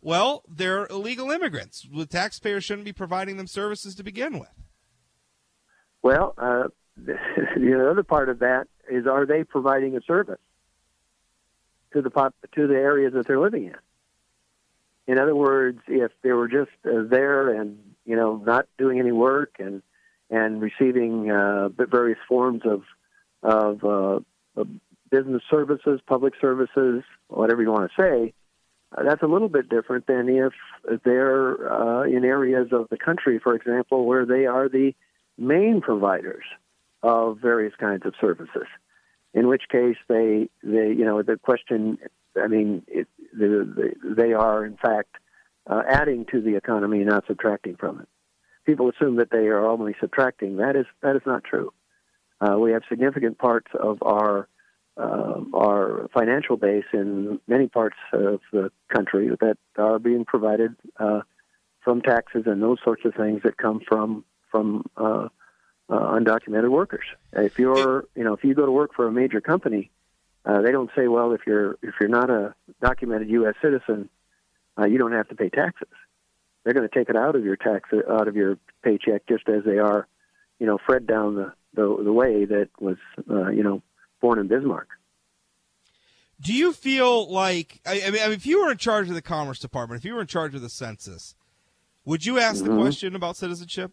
well, 0.00 0.42
they're 0.48 0.86
illegal 0.86 1.30
immigrants. 1.30 1.86
The 1.94 2.07
taxpayers 2.07 2.64
shouldn't 2.64 2.86
be 2.86 2.92
providing 2.92 3.36
them 3.36 3.46
services 3.46 3.94
to 3.96 4.03
begin 4.03 4.38
with. 4.38 4.50
Well, 6.03 6.34
uh, 6.36 6.64
the 7.05 7.88
other 7.90 8.03
part 8.03 8.28
of 8.28 8.40
that 8.40 8.68
is 8.90 9.07
are 9.07 9.26
they 9.26 9.45
providing 9.45 9.97
a 9.97 10.01
service 10.03 10.40
to 11.93 12.03
the 12.03 12.11
pop, 12.11 12.34
to 12.55 12.66
the 12.66 12.74
areas 12.74 13.12
that 13.14 13.26
they're 13.26 13.40
living 13.40 13.64
in? 13.64 13.76
In 15.07 15.18
other 15.18 15.34
words, 15.34 15.80
if 15.88 16.12
they 16.22 16.32
were 16.32 16.49
just 16.49 16.70
uh, 16.84 17.03
there 17.09 17.61
and 17.61 17.78
you 18.05 18.16
know 18.16 18.36
not 18.36 18.66
doing 18.78 19.01
any 19.01 19.12
work 19.12 19.57
and 19.59 19.82
and 20.30 20.62
receiving 20.62 21.30
uh, 21.30 21.68
various 21.70 22.18
forms 22.28 22.62
of 22.64 22.82
of, 23.43 23.84
uh, 23.84 24.20
of 24.61 24.68
business 25.11 25.43
services, 25.51 26.01
public 26.07 26.34
services, 26.40 27.03
whatever 27.28 27.61
you 27.62 27.70
want 27.70 27.90
to 27.90 28.03
say, 28.03 28.32
uh, 28.97 29.03
that's 29.03 29.22
a 29.22 29.26
little 29.26 29.49
bit 29.49 29.68
different 29.68 30.07
than 30.07 30.28
if 30.28 31.03
they're 31.03 31.72
uh, 31.72 32.03
in 32.05 32.24
areas 32.24 32.68
of 32.72 32.88
the 32.88 32.97
country, 32.97 33.38
for 33.38 33.55
example, 33.55 34.07
where 34.07 34.24
they 34.24 34.47
are 34.47 34.68
the 34.68 34.95
main 35.36 35.80
providers 35.80 36.45
of 37.03 37.38
various 37.38 37.74
kinds 37.78 38.07
of 38.07 38.14
services. 38.20 38.66
In 39.34 39.48
which 39.48 39.62
case, 39.70 39.96
they, 40.09 40.48
they 40.62 40.88
you 40.88 41.05
know, 41.05 41.22
the 41.22 41.38
question, 41.38 41.98
I 42.40 42.48
mean, 42.48 42.82
it, 42.86 43.09
the, 43.32 43.92
the, 44.05 44.14
they 44.14 44.32
are 44.32 44.64
in 44.64 44.76
fact 44.76 45.16
uh, 45.66 45.82
adding 45.88 46.26
to 46.32 46.40
the 46.40 46.57
economy, 46.57 46.98
not 47.05 47.24
subtracting 47.26 47.76
from 47.76 48.00
it. 48.00 48.09
People 48.64 48.90
assume 48.90 49.16
that 49.16 49.30
they 49.30 49.46
are 49.48 49.66
only 49.66 49.94
subtracting. 50.00 50.57
That 50.57 50.76
is 50.76 50.86
that 51.03 51.16
is 51.16 51.22
not 51.26 51.42
true. 51.42 51.72
Uh, 52.40 52.59
we 52.59 52.72
have 52.72 52.82
significant 52.88 53.38
parts 53.38 53.68
of 53.78 53.98
our 54.03 54.48
uh, 54.96 55.40
our 55.55 56.09
financial 56.14 56.57
base 56.57 56.84
in 56.92 57.40
many 57.48 57.66
parts 57.66 57.96
of 58.12 58.40
the 58.53 58.70
country 58.94 59.30
that 59.40 59.57
are 59.76 59.98
being 59.98 60.24
provided 60.24 60.76
uh, 61.00 61.22
from 61.80 62.03
taxes 62.03 62.44
and 62.46 62.62
those 62.62 62.78
sorts 62.84 63.03
of 63.05 63.14
things 63.14 63.40
that 63.42 63.57
come 63.57 63.80
from 63.88 64.24
from 64.50 64.84
uh, 65.88 65.98
undocumented 65.98 66.70
workers. 66.70 67.04
If 67.32 67.58
you're, 67.58 68.04
you 68.14 68.24
know, 68.24 68.34
if 68.34 68.44
you 68.44 68.54
go 68.54 68.66
to 68.66 68.72
work 68.72 68.94
for 68.94 69.06
a 69.06 69.12
major 69.12 69.40
company, 69.40 69.90
uh, 70.44 70.60
they 70.62 70.72
don't 70.72 70.90
say, 70.96 71.08
well, 71.08 71.32
if 71.32 71.42
you're 71.46 71.78
if 71.82 71.94
you're 72.00 72.08
not 72.08 72.30
a 72.30 72.54
documented 72.80 73.28
U.S. 73.30 73.54
citizen, 73.62 74.08
uh, 74.78 74.86
you 74.86 74.98
don't 74.98 75.12
have 75.12 75.28
to 75.28 75.34
pay 75.34 75.48
taxes. 75.48 75.88
They're 76.64 76.74
going 76.74 76.88
to 76.88 76.94
take 76.94 77.08
it 77.08 77.16
out 77.16 77.34
of 77.36 77.44
your 77.44 77.56
tax 77.56 77.90
out 78.10 78.28
of 78.28 78.36
your 78.36 78.58
paycheck, 78.82 79.26
just 79.28 79.48
as 79.48 79.64
they 79.64 79.78
are, 79.78 80.06
you 80.58 80.66
know, 80.66 80.78
Fred 80.84 81.06
down 81.06 81.34
the 81.36 81.52
the, 81.74 82.02
the 82.04 82.12
way 82.12 82.44
that 82.44 82.68
was, 82.80 82.96
uh, 83.30 83.48
you 83.48 83.62
know, 83.62 83.82
born 84.20 84.38
in 84.38 84.46
Bismarck. 84.48 84.88
Do 86.40 86.52
you 86.52 86.72
feel 86.72 87.30
like 87.32 87.80
I, 87.86 88.02
I 88.06 88.10
mean, 88.10 88.32
if 88.32 88.46
you 88.46 88.64
were 88.64 88.70
in 88.72 88.78
charge 88.78 89.08
of 89.08 89.14
the 89.14 89.22
Commerce 89.22 89.58
Department, 89.60 90.00
if 90.00 90.04
you 90.04 90.14
were 90.14 90.20
in 90.20 90.26
charge 90.26 90.54
of 90.54 90.60
the 90.60 90.68
census, 90.68 91.34
would 92.04 92.26
you 92.26 92.38
ask 92.38 92.64
the 92.64 92.70
Mhm. 92.70 92.76
question 92.80 93.14
about 93.14 93.36
citizenship? 93.36 93.92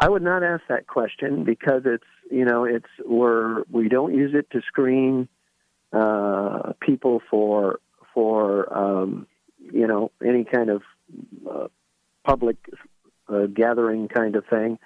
I 0.00 0.08
would 0.08 0.22
not 0.22 0.42
ask 0.42 0.62
that 0.70 0.86
question 0.86 1.44
because 1.44 1.82
it's 1.84 2.04
you 2.30 2.46
know 2.46 2.64
it's 2.64 2.88
we're 3.04 3.64
we 3.70 3.88
don't 3.88 4.14
use 4.14 4.32
it 4.34 4.50
to 4.52 4.62
screen 4.66 5.28
uh, 5.92 6.72
people 6.80 7.20
for 7.30 7.80
for 8.14 8.72
um, 8.76 9.26
you 9.60 9.86
know 9.86 10.10
any 10.26 10.44
kind 10.44 10.70
of 10.70 10.82
uh, 11.48 11.68
public 12.24 12.56
uh, 13.28 13.46
gathering 13.46 14.08
kind 14.08 14.36
of 14.36 14.44
thing. 14.46 14.78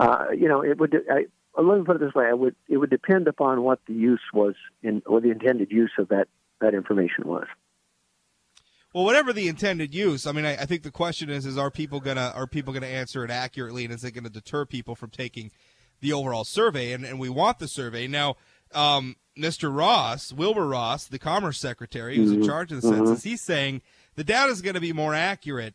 Uh, 0.00 0.26
you 0.36 0.48
know, 0.48 0.62
it 0.62 0.78
would. 0.78 0.94
I, 1.10 1.26
let 1.60 1.78
me 1.78 1.84
put 1.84 1.96
it 1.96 2.00
this 2.00 2.14
way: 2.14 2.26
I 2.26 2.34
would. 2.34 2.56
It 2.68 2.78
would 2.78 2.90
depend 2.90 3.28
upon 3.28 3.62
what 3.62 3.78
the 3.86 3.94
use 3.94 4.20
was 4.34 4.54
in, 4.82 5.00
or 5.06 5.20
the 5.20 5.30
intended 5.30 5.70
use 5.70 5.92
of 5.96 6.08
that 6.08 6.26
that 6.60 6.74
information 6.74 7.26
was. 7.26 7.46
Well, 8.96 9.04
whatever 9.04 9.34
the 9.34 9.46
intended 9.46 9.94
use, 9.94 10.26
I 10.26 10.32
mean, 10.32 10.46
I, 10.46 10.52
I 10.52 10.64
think 10.64 10.82
the 10.82 10.90
question 10.90 11.28
is: 11.28 11.44
is 11.44 11.58
are 11.58 11.70
people 11.70 12.00
gonna 12.00 12.32
are 12.34 12.46
people 12.46 12.72
gonna 12.72 12.86
answer 12.86 13.26
it 13.26 13.30
accurately, 13.30 13.84
and 13.84 13.92
is 13.92 14.02
it 14.04 14.12
going 14.12 14.24
to 14.24 14.30
deter 14.30 14.64
people 14.64 14.94
from 14.94 15.10
taking 15.10 15.50
the 16.00 16.14
overall 16.14 16.44
survey? 16.44 16.92
And, 16.92 17.04
and 17.04 17.18
we 17.18 17.28
want 17.28 17.58
the 17.58 17.68
survey 17.68 18.06
now. 18.06 18.36
Um, 18.72 19.16
Mr. 19.38 19.70
Ross, 19.70 20.32
Wilbur 20.32 20.66
Ross, 20.66 21.08
the 21.08 21.18
Commerce 21.18 21.58
Secretary, 21.58 22.16
who's 22.16 22.32
in 22.32 22.42
charge 22.42 22.72
of 22.72 22.80
the 22.80 22.88
census, 22.88 23.22
he's 23.22 23.42
saying 23.42 23.82
the 24.14 24.24
data 24.24 24.50
is 24.50 24.62
going 24.62 24.76
to 24.76 24.80
be 24.80 24.94
more 24.94 25.14
accurate 25.14 25.74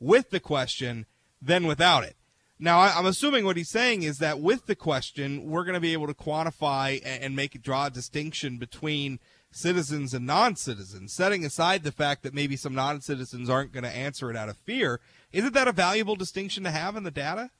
with 0.00 0.30
the 0.30 0.40
question 0.40 1.04
than 1.42 1.66
without 1.66 2.04
it. 2.04 2.16
Now, 2.58 2.78
I, 2.78 2.94
I'm 2.96 3.04
assuming 3.04 3.44
what 3.44 3.58
he's 3.58 3.68
saying 3.68 4.02
is 4.02 4.16
that 4.16 4.40
with 4.40 4.64
the 4.64 4.74
question, 4.74 5.44
we're 5.44 5.64
going 5.64 5.74
to 5.74 5.80
be 5.80 5.92
able 5.92 6.06
to 6.06 6.14
quantify 6.14 7.02
and, 7.04 7.22
and 7.22 7.36
make 7.36 7.60
draw 7.60 7.88
a 7.88 7.90
distinction 7.90 8.56
between 8.56 9.20
citizens 9.52 10.14
and 10.14 10.26
non-citizens, 10.26 11.12
setting 11.12 11.44
aside 11.44 11.84
the 11.84 11.92
fact 11.92 12.22
that 12.22 12.34
maybe 12.34 12.56
some 12.56 12.74
non-citizens 12.74 13.48
aren't 13.48 13.72
going 13.72 13.84
to 13.84 13.90
answer 13.90 14.30
it 14.30 14.36
out 14.36 14.48
of 14.48 14.56
fear. 14.56 15.00
Isn't 15.32 15.54
that 15.54 15.68
a 15.68 15.72
valuable 15.72 16.16
distinction 16.16 16.64
to 16.64 16.70
have 16.70 16.96
in 16.96 17.04
the 17.04 17.10
data? 17.10 17.50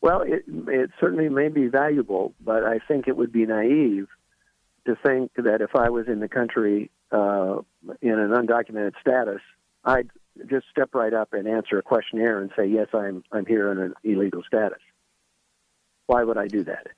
Well, 0.00 0.22
it, 0.22 0.44
it 0.48 0.90
certainly 0.98 1.28
may 1.28 1.48
be 1.48 1.68
valuable, 1.68 2.34
but 2.40 2.64
I 2.64 2.78
think 2.88 3.06
it 3.06 3.16
would 3.16 3.32
be 3.32 3.46
naive 3.46 4.08
to 4.86 4.96
think 4.96 5.32
that 5.36 5.60
if 5.60 5.76
I 5.76 5.90
was 5.90 6.08
in 6.08 6.18
the 6.20 6.28
country 6.28 6.90
uh, 7.12 7.58
in 8.00 8.18
an 8.18 8.30
undocumented 8.30 8.94
status, 9.00 9.40
I'd 9.84 10.10
just 10.48 10.66
step 10.70 10.94
right 10.94 11.12
up 11.12 11.32
and 11.32 11.46
answer 11.46 11.78
a 11.78 11.82
questionnaire 11.82 12.40
and 12.40 12.50
say, 12.56 12.66
"Yes, 12.66 12.88
I'm 12.92 13.22
I'm 13.30 13.46
here 13.46 13.70
in 13.70 13.78
an 13.78 13.94
illegal 14.02 14.42
status." 14.42 14.80
Why 16.06 16.24
would 16.24 16.38
I 16.38 16.48
do 16.48 16.64
that? 16.64 16.88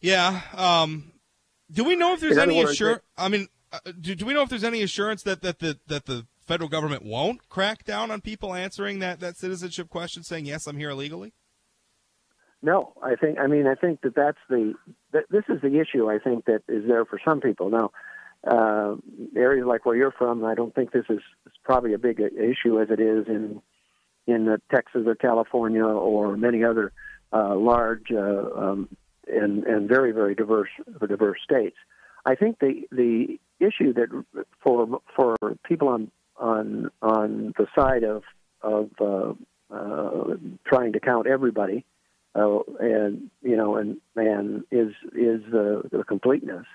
Yeah. 0.00 0.40
Um, 0.56 1.09
do 1.70 1.84
we 1.84 1.96
know 1.96 2.14
if 2.14 2.20
there's 2.20 2.38
any 2.38 2.60
assurance? 2.62 3.02
I 3.16 3.28
mean, 3.28 3.48
uh, 3.72 3.78
do, 4.00 4.14
do 4.14 4.26
we 4.26 4.34
know 4.34 4.42
if 4.42 4.48
there's 4.48 4.64
any 4.64 4.82
assurance 4.82 5.22
that, 5.22 5.42
that 5.42 5.58
the 5.58 5.78
that 5.86 6.06
the 6.06 6.26
federal 6.46 6.68
government 6.68 7.04
won't 7.04 7.48
crack 7.48 7.84
down 7.84 8.10
on 8.10 8.20
people 8.20 8.54
answering 8.54 8.98
that, 8.98 9.20
that 9.20 9.36
citizenship 9.36 9.88
question, 9.88 10.24
saying 10.24 10.46
yes, 10.46 10.66
I'm 10.66 10.76
here 10.76 10.90
illegally? 10.90 11.32
No, 12.62 12.92
I 13.02 13.14
think. 13.14 13.38
I 13.38 13.46
mean, 13.46 13.66
I 13.66 13.74
think 13.74 14.02
that 14.02 14.14
that's 14.14 14.38
the. 14.48 14.74
That 15.12 15.24
this 15.30 15.44
is 15.48 15.60
the 15.62 15.80
issue. 15.80 16.10
I 16.10 16.18
think 16.18 16.44
that 16.44 16.62
is 16.68 16.86
there 16.86 17.04
for 17.04 17.18
some 17.24 17.40
people 17.40 17.70
now. 17.70 17.90
Uh, 18.42 18.96
areas 19.36 19.66
like 19.66 19.84
where 19.84 19.96
you're 19.96 20.12
from, 20.12 20.44
I 20.46 20.54
don't 20.54 20.74
think 20.74 20.92
this 20.92 21.04
is, 21.10 21.18
is 21.18 21.52
probably 21.62 21.92
a 21.92 21.98
big 21.98 22.20
issue 22.20 22.80
as 22.80 22.88
it 22.90 22.98
is 22.98 23.26
in 23.28 23.60
in 24.26 24.48
uh, 24.48 24.56
Texas 24.70 25.02
or 25.06 25.14
California 25.14 25.84
or 25.84 26.36
many 26.36 26.64
other 26.64 26.92
uh, 27.32 27.54
large 27.54 28.10
uh, 28.10 28.48
um, 28.56 28.88
and 29.26 29.64
and 29.64 29.88
very 29.88 30.12
very 30.12 30.34
diverse 30.34 30.70
diverse 31.00 31.38
states. 31.42 31.76
I 32.26 32.34
think 32.34 32.58
the 32.58 32.82
the 32.90 33.38
issue 33.58 33.92
that 33.94 34.08
for 34.62 35.00
for 35.14 35.36
people 35.64 35.88
on 35.88 36.10
on 36.36 36.90
on 37.02 37.54
the 37.56 37.66
side 37.74 38.04
of 38.04 38.22
of 38.62 38.90
uh, 39.00 39.32
uh, 39.74 40.36
trying 40.66 40.92
to 40.92 41.00
count 41.00 41.26
everybody 41.26 41.84
uh, 42.34 42.58
and 42.78 43.30
you 43.42 43.56
know, 43.56 43.76
and 43.76 43.96
and 44.16 44.64
is 44.70 44.92
is 45.12 45.42
the, 45.50 45.82
the 45.90 46.04
completeness. 46.04 46.66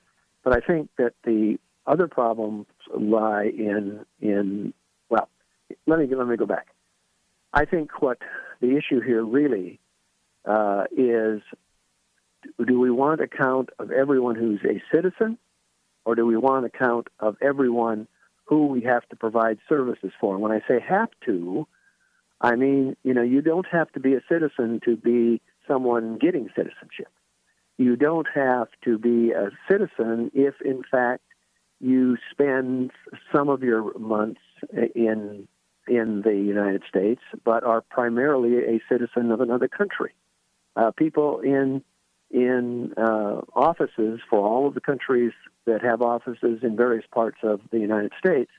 But 0.43 0.55
I 0.55 0.65
think 0.65 0.89
that 0.97 1.13
the 1.23 1.57
other 1.87 2.07
problems 2.07 2.67
lie 2.93 3.45
in 3.45 4.05
in 4.21 4.73
well, 5.09 5.29
let 5.87 5.99
me 5.99 6.13
let 6.13 6.27
me 6.27 6.35
go 6.35 6.45
back. 6.45 6.67
I 7.53 7.65
think 7.65 8.01
what 8.01 8.17
the 8.59 8.77
issue 8.77 8.99
here 8.99 9.23
really 9.23 9.79
uh, 10.45 10.85
is: 10.95 11.41
do 12.65 12.79
we 12.79 12.91
want 12.91 13.21
a 13.21 13.27
count 13.27 13.69
of 13.79 13.91
everyone 13.91 14.35
who's 14.35 14.61
a 14.63 14.81
citizen, 14.93 15.37
or 16.05 16.15
do 16.15 16.25
we 16.25 16.37
want 16.37 16.65
a 16.65 16.69
count 16.69 17.07
of 17.19 17.35
everyone 17.41 18.07
who 18.45 18.67
we 18.67 18.81
have 18.81 19.07
to 19.09 19.15
provide 19.15 19.57
services 19.67 20.11
for? 20.19 20.33
And 20.33 20.41
when 20.41 20.51
I 20.51 20.61
say 20.67 20.79
have 20.79 21.09
to, 21.25 21.67
I 22.39 22.55
mean, 22.55 22.95
you 23.03 23.13
know, 23.13 23.23
you 23.23 23.41
don't 23.41 23.67
have 23.71 23.91
to 23.93 23.99
be 23.99 24.13
a 24.13 24.21
citizen 24.29 24.81
to 24.85 24.95
be 24.95 25.41
someone 25.67 26.17
getting 26.17 26.49
citizenship. 26.55 27.09
You 27.77 27.95
don't 27.95 28.27
have 28.33 28.67
to 28.83 28.97
be 28.97 29.31
a 29.31 29.49
citizen 29.69 30.31
if, 30.33 30.61
in 30.61 30.83
fact, 30.89 31.23
you 31.81 32.17
spend 32.31 32.91
some 33.33 33.49
of 33.49 33.63
your 33.63 33.97
months 33.97 34.41
in 34.95 35.47
in 35.87 36.23
the 36.23 36.33
United 36.33 36.81
States, 36.89 37.21
but 37.43 37.63
are 37.63 37.81
primarily 37.81 38.57
a 38.57 38.81
citizen 38.89 39.31
of 39.31 39.39
another 39.39 39.67
country. 39.67 40.13
Uh, 40.75 40.89
people 40.91 41.41
in 41.41 41.83
in 42.36 42.91
uh, 42.97 43.39
offices 43.55 44.19
for 44.29 44.39
all 44.39 44.67
of 44.67 44.73
the 44.73 44.81
countries 44.81 45.31
that 45.65 45.81
have 45.81 46.01
offices 46.01 46.59
in 46.63 46.75
various 46.75 47.05
parts 47.13 47.38
of 47.43 47.61
the 47.71 47.79
United 47.79 48.11
States 48.19 48.51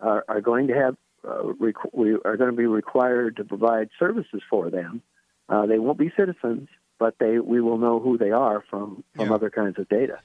are, 0.00 0.24
are 0.28 0.40
going 0.40 0.66
to 0.66 0.74
have 0.74 0.96
uh, 1.24 1.42
requ- 1.60 1.92
we 1.92 2.14
are 2.24 2.36
going 2.36 2.50
to 2.50 2.56
be 2.56 2.66
required 2.66 3.36
to 3.36 3.44
provide 3.44 3.90
services 3.96 4.42
for 4.50 4.70
them. 4.70 5.02
Uh, 5.48 5.66
they 5.66 5.78
won't 5.78 5.98
be 5.98 6.12
citizens, 6.16 6.68
but 6.98 7.14
they 7.20 7.38
we 7.38 7.60
will 7.60 7.78
know 7.78 8.00
who 8.00 8.18
they 8.18 8.32
are 8.32 8.64
from 8.68 9.04
from 9.14 9.28
Yeah. 9.28 9.34
other 9.36 9.50
kinds 9.50 9.78
of 9.78 9.88
data. 9.88 10.18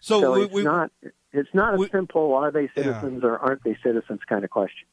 So, 0.00 0.20
So 0.20 0.32
we, 0.34 0.42
it's 0.42 0.52
we, 0.52 0.62
not 0.62 0.90
it's 1.32 1.54
not 1.54 1.74
a 1.74 1.78
we- 1.78 1.88
simple 1.88 2.34
are 2.34 2.50
they 2.50 2.68
citizens 2.76 3.24
or 3.24 3.38
aren't 3.38 3.64
they 3.64 3.78
citizens 3.82 4.20
kind 4.28 4.44
of 4.44 4.50
question. 4.50 4.86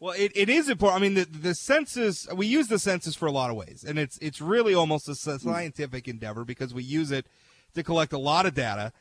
Well, 0.00 0.14
it, 0.16 0.32
it 0.34 0.48
is 0.48 0.68
important. 0.68 1.02
I 1.02 1.02
mean, 1.02 1.14
the, 1.14 1.24
the 1.24 1.54
census, 1.54 2.28
we 2.32 2.46
use 2.46 2.68
the 2.68 2.78
census 2.78 3.16
for 3.16 3.26
a 3.26 3.32
lot 3.32 3.50
of 3.50 3.56
ways, 3.56 3.84
and 3.86 3.98
it's 3.98 4.16
it's 4.18 4.40
really 4.40 4.74
almost 4.74 5.08
a 5.08 5.14
hmm. 5.14 5.38
scientific 5.38 6.06
endeavor 6.06 6.44
because 6.44 6.72
we 6.72 6.82
use 6.84 7.10
it 7.10 7.26
to 7.74 7.82
collect 7.82 8.12
a 8.12 8.18
lot 8.18 8.46
of 8.46 8.54
data 8.54 8.92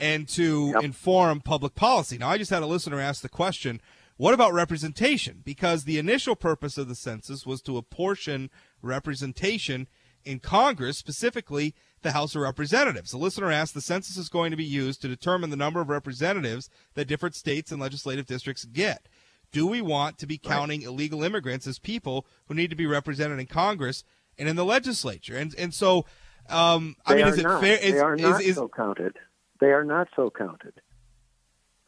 and 0.00 0.28
to 0.28 0.72
Yep. 0.74 0.84
inform 0.84 1.40
public 1.40 1.74
policy. 1.74 2.18
Now, 2.18 2.28
I 2.28 2.38
just 2.38 2.50
had 2.50 2.62
a 2.62 2.66
listener 2.66 3.00
ask 3.00 3.22
the 3.22 3.28
question, 3.28 3.80
what 4.16 4.34
about 4.34 4.52
representation? 4.52 5.42
Because 5.44 5.84
the 5.84 5.98
initial 5.98 6.36
purpose 6.36 6.78
of 6.78 6.88
the 6.88 6.94
census 6.94 7.46
was 7.46 7.62
to 7.62 7.76
apportion 7.76 8.50
representation 8.82 9.88
in 10.24 10.40
Congress, 10.40 10.98
specifically 10.98 11.74
the 12.02 12.12
House 12.12 12.34
of 12.34 12.42
Representatives. 12.42 13.10
The 13.10 13.18
listener 13.18 13.50
asked, 13.50 13.74
the 13.74 13.80
census 13.80 14.16
is 14.16 14.28
going 14.28 14.50
to 14.50 14.56
be 14.56 14.64
used 14.64 15.00
to 15.02 15.08
determine 15.08 15.50
the 15.50 15.56
number 15.56 15.80
of 15.80 15.88
representatives 15.88 16.68
that 16.94 17.06
different 17.08 17.34
states 17.34 17.70
and 17.70 17.80
legislative 17.80 18.26
districts 18.26 18.64
get. 18.64 19.08
Do 19.56 19.66
we 19.66 19.80
want 19.80 20.18
to 20.18 20.26
be 20.26 20.36
counting 20.36 20.82
illegal 20.82 21.22
immigrants 21.22 21.66
as 21.66 21.78
people 21.78 22.26
who 22.44 22.52
need 22.52 22.68
to 22.68 22.76
be 22.76 22.84
represented 22.84 23.38
in 23.38 23.46
Congress 23.46 24.04
and 24.38 24.50
in 24.50 24.54
the 24.54 24.66
legislature? 24.66 25.34
And 25.34 25.54
and 25.56 25.72
so, 25.72 26.04
um, 26.50 26.94
I 27.06 27.14
mean, 27.14 27.26
is 27.26 27.38
it 27.38 27.44
not. 27.44 27.62
fair? 27.62 27.78
Is, 27.78 27.94
they 27.94 27.98
are 27.98 28.14
is- 28.16 28.20
not 28.20 28.42
is- 28.42 28.54
so 28.56 28.68
counted. 28.68 29.16
They 29.58 29.68
are 29.72 29.82
not 29.82 30.08
so 30.14 30.28
counted. 30.28 30.74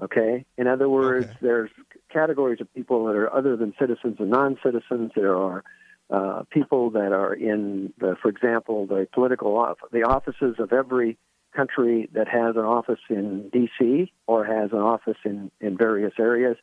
Okay. 0.00 0.46
In 0.56 0.66
other 0.66 0.88
words, 0.88 1.26
Okay. 1.26 1.36
there's 1.42 1.70
categories 2.10 2.58
of 2.62 2.72
people 2.72 3.04
that 3.04 3.16
are 3.16 3.30
other 3.30 3.54
than 3.54 3.74
citizens 3.78 4.16
and 4.18 4.30
non-citizens. 4.30 5.12
There 5.14 5.36
are 5.36 5.62
uh, 6.08 6.44
people 6.48 6.88
that 6.92 7.12
are 7.12 7.34
in, 7.34 7.92
the, 7.98 8.16
for 8.22 8.30
example, 8.30 8.86
the 8.86 9.06
political 9.12 9.54
off- 9.58 9.76
the 9.92 10.04
offices 10.04 10.54
of 10.58 10.72
every 10.72 11.18
country 11.54 12.08
that 12.14 12.28
has 12.28 12.56
an 12.56 12.64
office 12.64 13.00
in 13.10 13.50
D.C. 13.50 14.10
or 14.26 14.46
has 14.46 14.72
an 14.72 14.78
office 14.78 15.18
in 15.26 15.50
in 15.60 15.76
various 15.76 16.14
areas. 16.18 16.56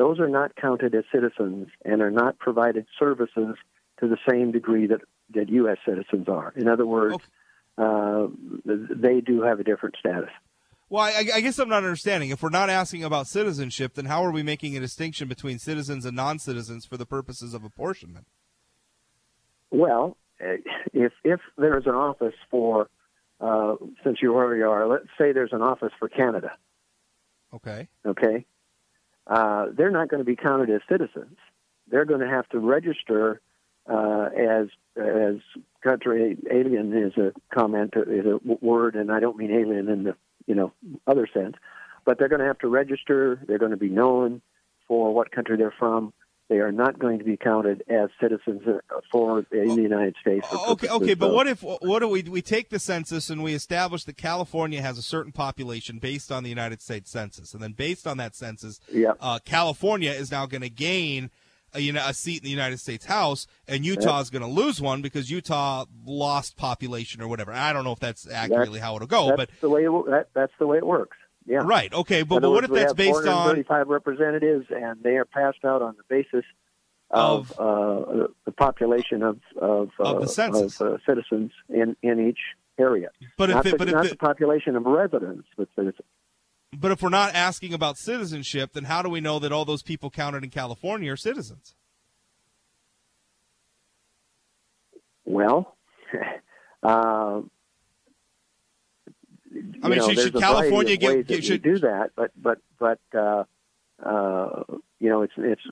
Those 0.00 0.18
are 0.18 0.28
not 0.30 0.56
counted 0.56 0.94
as 0.94 1.04
citizens 1.12 1.68
and 1.84 2.00
are 2.00 2.10
not 2.10 2.38
provided 2.38 2.86
services 2.98 3.54
to 4.00 4.08
the 4.08 4.16
same 4.28 4.50
degree 4.50 4.86
that 4.86 5.02
that 5.34 5.50
U.S. 5.50 5.76
citizens 5.86 6.26
are. 6.26 6.54
In 6.56 6.68
other 6.68 6.86
words, 6.86 7.16
Okay. 7.16 7.26
uh, 7.76 8.28
they 8.64 9.20
do 9.20 9.42
have 9.42 9.60
a 9.60 9.64
different 9.64 9.96
status. 10.00 10.30
Well, 10.88 11.04
I, 11.04 11.26
I 11.34 11.40
guess 11.42 11.58
I'm 11.58 11.68
not 11.68 11.84
understanding. 11.84 12.30
If 12.30 12.42
we're 12.42 12.48
not 12.48 12.70
asking 12.70 13.04
about 13.04 13.26
citizenship, 13.26 13.92
then 13.94 14.06
how 14.06 14.24
are 14.24 14.32
we 14.32 14.42
making 14.42 14.74
a 14.74 14.80
distinction 14.80 15.28
between 15.28 15.58
citizens 15.58 16.06
and 16.06 16.16
non-citizens 16.16 16.86
for 16.86 16.96
the 16.96 17.04
purposes 17.06 17.52
of 17.52 17.62
apportionment? 17.62 18.26
Well, 19.70 20.16
eh, 20.40 20.56
if 20.94 21.12
if 21.24 21.40
there's 21.58 21.86
an 21.86 21.94
office 21.94 22.34
for, 22.50 22.88
uh, 23.38 23.76
since 24.02 24.16
you 24.22 24.34
already 24.34 24.62
are, 24.62 24.88
let's 24.88 25.10
say 25.18 25.32
there's 25.32 25.52
an 25.52 25.62
office 25.62 25.92
for 25.98 26.08
Canada. 26.08 26.52
Okay. 27.54 27.86
Okay, 28.06 28.46
uh, 29.30 29.66
they're 29.72 29.90
not 29.90 30.08
going 30.08 30.18
to 30.18 30.24
be 30.24 30.36
counted 30.36 30.70
as 30.70 30.80
citizens. 30.90 31.36
They're 31.88 32.04
going 32.04 32.20
to 32.20 32.28
have 32.28 32.48
to 32.50 32.58
register 32.58 33.40
uh, 33.88 34.28
as 34.36 34.66
as 34.96 35.36
country 35.82 36.36
alien 36.50 36.92
is 36.92 37.16
a 37.16 37.32
comment 37.54 37.94
is 37.96 38.26
a 38.26 38.38
word, 38.60 38.96
and 38.96 39.10
I 39.10 39.20
don't 39.20 39.36
mean 39.36 39.52
alien 39.52 39.88
in 39.88 40.04
the 40.04 40.16
you 40.46 40.54
know 40.54 40.72
other 41.06 41.28
sense, 41.32 41.54
but 42.04 42.18
they're 42.18 42.28
going 42.28 42.40
to 42.40 42.46
have 42.46 42.58
to 42.58 42.68
register. 42.68 43.40
They're 43.46 43.58
going 43.58 43.70
to 43.70 43.76
be 43.76 43.88
known 43.88 44.42
for 44.88 45.14
what 45.14 45.30
country 45.30 45.56
they're 45.56 45.74
from. 45.78 46.12
They 46.50 46.58
are 46.58 46.72
not 46.72 46.98
going 46.98 47.20
to 47.20 47.24
be 47.24 47.36
counted 47.36 47.84
as 47.88 48.10
citizens 48.20 48.62
uh, 48.66 48.80
for 49.12 49.46
in 49.52 49.76
the 49.76 49.82
United 49.82 50.16
States. 50.20 50.44
Okay, 50.52 50.88
okay, 50.88 51.14
but 51.14 51.28
of- 51.28 51.32
what 51.32 51.46
if 51.46 51.62
what 51.62 52.00
do 52.00 52.08
we 52.08 52.22
we 52.22 52.42
take 52.42 52.70
the 52.70 52.80
census 52.80 53.30
and 53.30 53.40
we 53.44 53.54
establish 53.54 54.02
that 54.04 54.16
California 54.16 54.82
has 54.82 54.98
a 54.98 55.02
certain 55.02 55.30
population 55.30 56.00
based 56.00 56.32
on 56.32 56.42
the 56.42 56.48
United 56.48 56.82
States 56.82 57.08
Census, 57.08 57.54
and 57.54 57.62
then 57.62 57.70
based 57.70 58.04
on 58.04 58.16
that 58.16 58.34
census, 58.34 58.80
uh, 59.20 59.38
California 59.44 60.10
is 60.10 60.32
now 60.32 60.44
going 60.44 60.62
to 60.62 60.68
gain 60.68 61.30
a, 61.72 61.78
uni- 61.78 62.00
a 62.00 62.12
seat 62.12 62.38
in 62.38 62.44
the 62.44 62.50
United 62.50 62.80
States 62.80 63.04
House, 63.04 63.46
and 63.68 63.84
Utah 63.84 64.18
is 64.18 64.28
going 64.28 64.42
to 64.42 64.48
lose 64.48 64.80
one 64.80 65.02
because 65.02 65.30
Utah 65.30 65.84
lost 66.04 66.56
population 66.56 67.22
or 67.22 67.28
whatever. 67.28 67.52
I 67.52 67.72
don't 67.72 67.84
know 67.84 67.92
if 67.92 68.00
that's 68.00 68.28
accurately 68.28 68.80
how 68.80 68.96
it'll 68.96 69.06
go, 69.06 69.28
that's 69.28 69.36
but 69.36 69.50
the 69.60 69.70
way 69.70 69.84
it, 69.84 69.90
that, 70.06 70.30
that's 70.34 70.52
the 70.58 70.66
way 70.66 70.78
it 70.78 70.86
works. 70.86 71.16
Yeah. 71.46 71.62
right, 71.64 71.92
okay. 71.92 72.22
But, 72.22 72.42
but 72.42 72.50
what 72.50 72.64
if 72.64 72.70
that's 72.70 72.92
based 72.92 73.16
on 73.16 73.24
435 73.24 73.88
representatives, 73.88 74.66
and 74.70 75.02
they 75.02 75.16
are 75.16 75.24
passed 75.24 75.64
out 75.64 75.82
on 75.82 75.96
the 75.96 76.04
basis 76.08 76.44
of, 77.10 77.50
uh, 77.58 78.28
the 78.44 78.52
population 78.56 79.22
of 79.22 79.40
of, 79.56 79.90
Of 79.98 80.20
the 80.20 80.42
uh, 80.42 80.64
of 80.64 80.80
uh, 80.80 80.98
citizens 81.06 81.50
in 81.68 81.96
in 82.02 82.28
each 82.28 82.38
area. 82.78 83.08
But 83.36 83.50
if 83.50 83.56
not 83.56 83.66
it- 83.66 83.70
the, 83.72 83.78
but 83.78 83.88
if 83.88 83.94
not 83.94 84.06
it- 84.06 84.10
the 84.10 84.16
population 84.16 84.76
of 84.76 84.84
residents, 84.84 85.48
but 85.56 85.68
citizens. 85.74 86.06
But 86.72 86.92
if 86.92 87.02
we're 87.02 87.08
not 87.08 87.34
asking 87.34 87.74
about 87.74 87.96
citizenship, 87.98 88.74
then 88.74 88.84
how 88.84 89.02
do 89.02 89.08
we 89.08 89.20
know 89.20 89.40
that 89.40 89.50
all 89.50 89.64
those 89.64 89.82
people 89.82 90.08
counted 90.08 90.44
in 90.44 90.50
California 90.50 91.12
are 91.12 91.16
citizens? 91.16 91.74
Well, 95.24 95.76
uh, 96.82 97.40
I 99.82 99.88
mean, 99.88 99.98
know, 99.98 100.08
should- 100.08 100.18
should 100.18 100.34
California 100.34 100.96
get- 100.96 101.26
get- 101.26 101.44
should- 101.44 101.62
do 101.62 101.78
that? 101.80 102.12
But 102.16 102.30
but 102.36 102.58
but 102.78 102.98
uh, 103.14 103.44
uh, 104.02 104.64
you 104.98 105.08
know, 105.08 105.22
it's 105.22 105.32
it's 105.36 105.62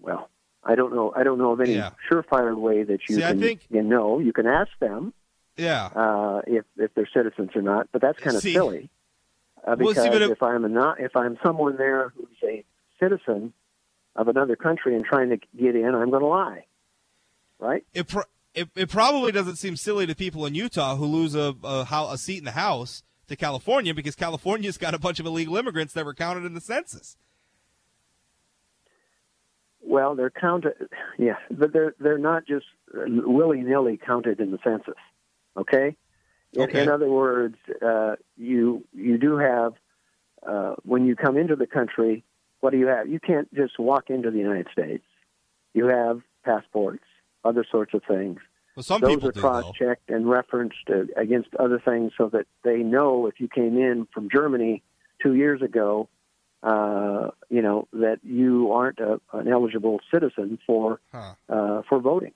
well, 0.00 0.28
I 0.64 0.74
don't 0.74 0.94
know. 0.94 1.12
I 1.16 1.22
don't 1.22 1.38
know 1.38 1.52
of 1.52 1.60
any 1.60 1.74
Yeah. 1.74 1.90
surefire 2.10 2.56
way 2.56 2.82
that 2.82 3.00
you 3.08 3.16
See, 3.16 3.20
can 3.20 3.40
think- 3.40 3.66
you 3.70 3.82
know. 3.82 4.18
You 4.18 4.32
can 4.32 4.46
ask 4.46 4.70
them 4.80 5.12
Yeah. 5.56 5.86
uh, 5.94 6.42
if 6.46 6.64
if 6.76 6.94
they're 6.94 7.08
citizens 7.12 7.50
or 7.54 7.62
not, 7.62 7.88
but 7.92 8.00
that's 8.02 8.18
kind 8.18 8.36
of 8.36 8.42
See- 8.42 8.52
silly. 8.52 8.88
Uh, 9.58 9.74
Well, 9.78 9.88
because 9.88 9.96
see, 9.96 10.08
if- 10.08 10.42
I'm 10.42 10.64
a 10.64 10.68
not 10.68 11.00
if 11.00 11.16
I'm 11.16 11.38
someone 11.42 11.76
there 11.76 12.10
who's 12.16 12.28
a 12.42 12.64
citizen 13.00 13.52
of 14.14 14.28
another 14.28 14.56
country 14.56 14.94
and 14.94 15.04
trying 15.04 15.30
to 15.30 15.36
get 15.56 15.74
in, 15.76 15.94
I'm 15.94 16.10
going 16.10 16.22
to 16.22 16.26
lie, 16.28 16.64
right? 17.58 17.84
It, 17.92 18.10
it 18.56 18.68
it 18.74 18.88
probably 18.90 19.30
doesn't 19.30 19.56
seem 19.56 19.76
silly 19.76 20.06
to 20.06 20.14
people 20.16 20.44
in 20.46 20.54
Utah 20.56 20.96
who 20.96 21.04
lose 21.06 21.34
a 21.36 21.54
a, 21.62 21.86
a 22.10 22.18
seat 22.18 22.38
in 22.38 22.44
the 22.44 22.50
House 22.52 23.02
to 23.28 23.36
California 23.36 23.94
because 23.94 24.16
California's 24.26 24.78
got 24.78 24.94
a 24.94 24.98
bunch 24.98 25.20
of 25.20 25.26
illegal 25.26 25.56
immigrants 25.56 25.92
that 25.94 26.04
were 26.04 26.14
counted 26.14 26.44
in 26.44 26.54
the 26.54 26.60
census. 26.60 27.16
Well, 29.80 30.16
they're 30.16 30.30
counted. 30.30 30.74
Yeah, 31.18 31.36
but 31.50 31.72
they're 31.72 31.94
they're 32.00 32.18
not 32.18 32.46
just 32.46 32.66
willy 32.92 33.60
nilly 33.60 33.96
counted 34.04 34.40
in 34.40 34.50
the 34.50 34.58
census. 34.64 34.94
Okay. 35.56 35.96
In, 36.52 36.62
Okay. 36.62 36.82
in 36.82 36.88
other 36.88 37.08
words, 37.08 37.56
uh, 37.84 38.16
you 38.36 38.84
you 38.92 39.18
do 39.18 39.36
have 39.36 39.74
uh, 40.46 40.74
when 40.82 41.06
you 41.06 41.14
come 41.14 41.36
into 41.36 41.56
the 41.56 41.66
country. 41.66 42.24
What 42.60 42.70
do 42.70 42.78
you 42.78 42.86
have? 42.86 43.06
You 43.08 43.20
can't 43.20 43.52
just 43.54 43.78
walk 43.78 44.08
into 44.10 44.30
the 44.30 44.38
United 44.38 44.68
States. 44.72 45.04
You 45.74 45.86
have 45.86 46.22
passports, 46.44 47.04
other 47.44 47.64
sorts 47.70 47.92
of 47.94 48.02
things. 48.08 48.40
Well, 48.76 48.82
some 48.82 49.00
Those 49.00 49.14
people 49.14 49.30
are 49.30 49.32
cross-checked 49.32 50.10
and 50.10 50.28
referenced 50.28 50.76
uh, 50.90 51.04
against 51.16 51.48
other 51.56 51.80
things, 51.82 52.12
so 52.18 52.28
that 52.28 52.46
they 52.62 52.78
know 52.78 53.26
if 53.26 53.40
you 53.40 53.48
came 53.48 53.78
in 53.78 54.06
from 54.12 54.28
Germany 54.30 54.82
two 55.22 55.34
years 55.34 55.62
ago, 55.62 56.08
uh, 56.62 57.30
you 57.48 57.62
know 57.62 57.88
that 57.94 58.18
you 58.22 58.70
aren't 58.72 58.98
a, 58.98 59.18
an 59.32 59.48
eligible 59.48 60.00
citizen 60.12 60.58
for 60.66 61.00
Huh. 61.12 61.34
uh, 61.48 61.82
for 61.88 62.00
voting. 62.00 62.32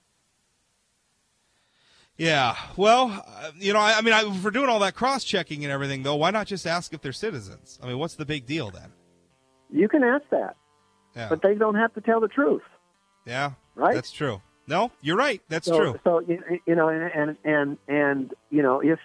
Yeah. 2.17 2.55
Well, 2.75 3.23
uh, 3.27 3.51
you 3.57 3.73
know, 3.73 3.79
I, 3.79 3.97
I 3.97 4.01
mean, 4.01 4.13
I, 4.13 4.21
if 4.27 4.43
we're 4.43 4.51
doing 4.51 4.69
all 4.69 4.79
that 4.79 4.93
cross 4.95 5.23
checking 5.23 5.63
and 5.63 5.71
everything, 5.71 6.03
though, 6.03 6.15
why 6.15 6.29
not 6.31 6.45
just 6.47 6.67
ask 6.67 6.93
if 6.93 7.01
they're 7.01 7.13
citizens? 7.13 7.79
I 7.81 7.87
mean, 7.87 7.97
what's 7.97 8.15
the 8.15 8.25
big 8.25 8.45
deal 8.45 8.69
then? 8.69 8.91
You 9.71 9.87
can 9.87 10.03
ask 10.03 10.23
that, 10.29 10.55
Yeah. 11.15 11.29
but 11.29 11.41
they 11.41 11.55
don't 11.55 11.75
have 11.75 11.93
to 11.95 12.01
tell 12.01 12.19
the 12.19 12.27
truth, 12.27 12.61
yeah. 13.25 13.51
right? 13.75 13.95
That's 13.95 14.11
true. 14.11 14.41
No, 14.71 14.89
you're 15.01 15.17
right. 15.17 15.41
That's 15.49 15.67
so, 15.67 15.77
true. 15.77 15.99
So 16.05 16.21
you 16.21 16.41
you 16.65 16.75
know, 16.75 16.87
and 16.87 17.03
and 17.13 17.37
and, 17.43 17.77
and 17.89 18.33
you 18.49 18.63
know, 18.63 18.79
if 18.79 18.99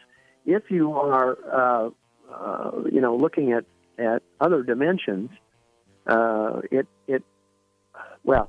if 0.46 0.62
you 0.70 0.92
are 0.92 1.36
uh, 1.52 1.90
uh, 2.32 2.70
you 2.90 3.00
know 3.00 3.16
looking 3.16 3.52
at 3.52 3.64
at 3.98 4.22
other 4.40 4.62
dimensions, 4.62 5.30
uh, 6.06 6.60
it 6.70 6.86
it 7.08 7.24
well, 8.22 8.48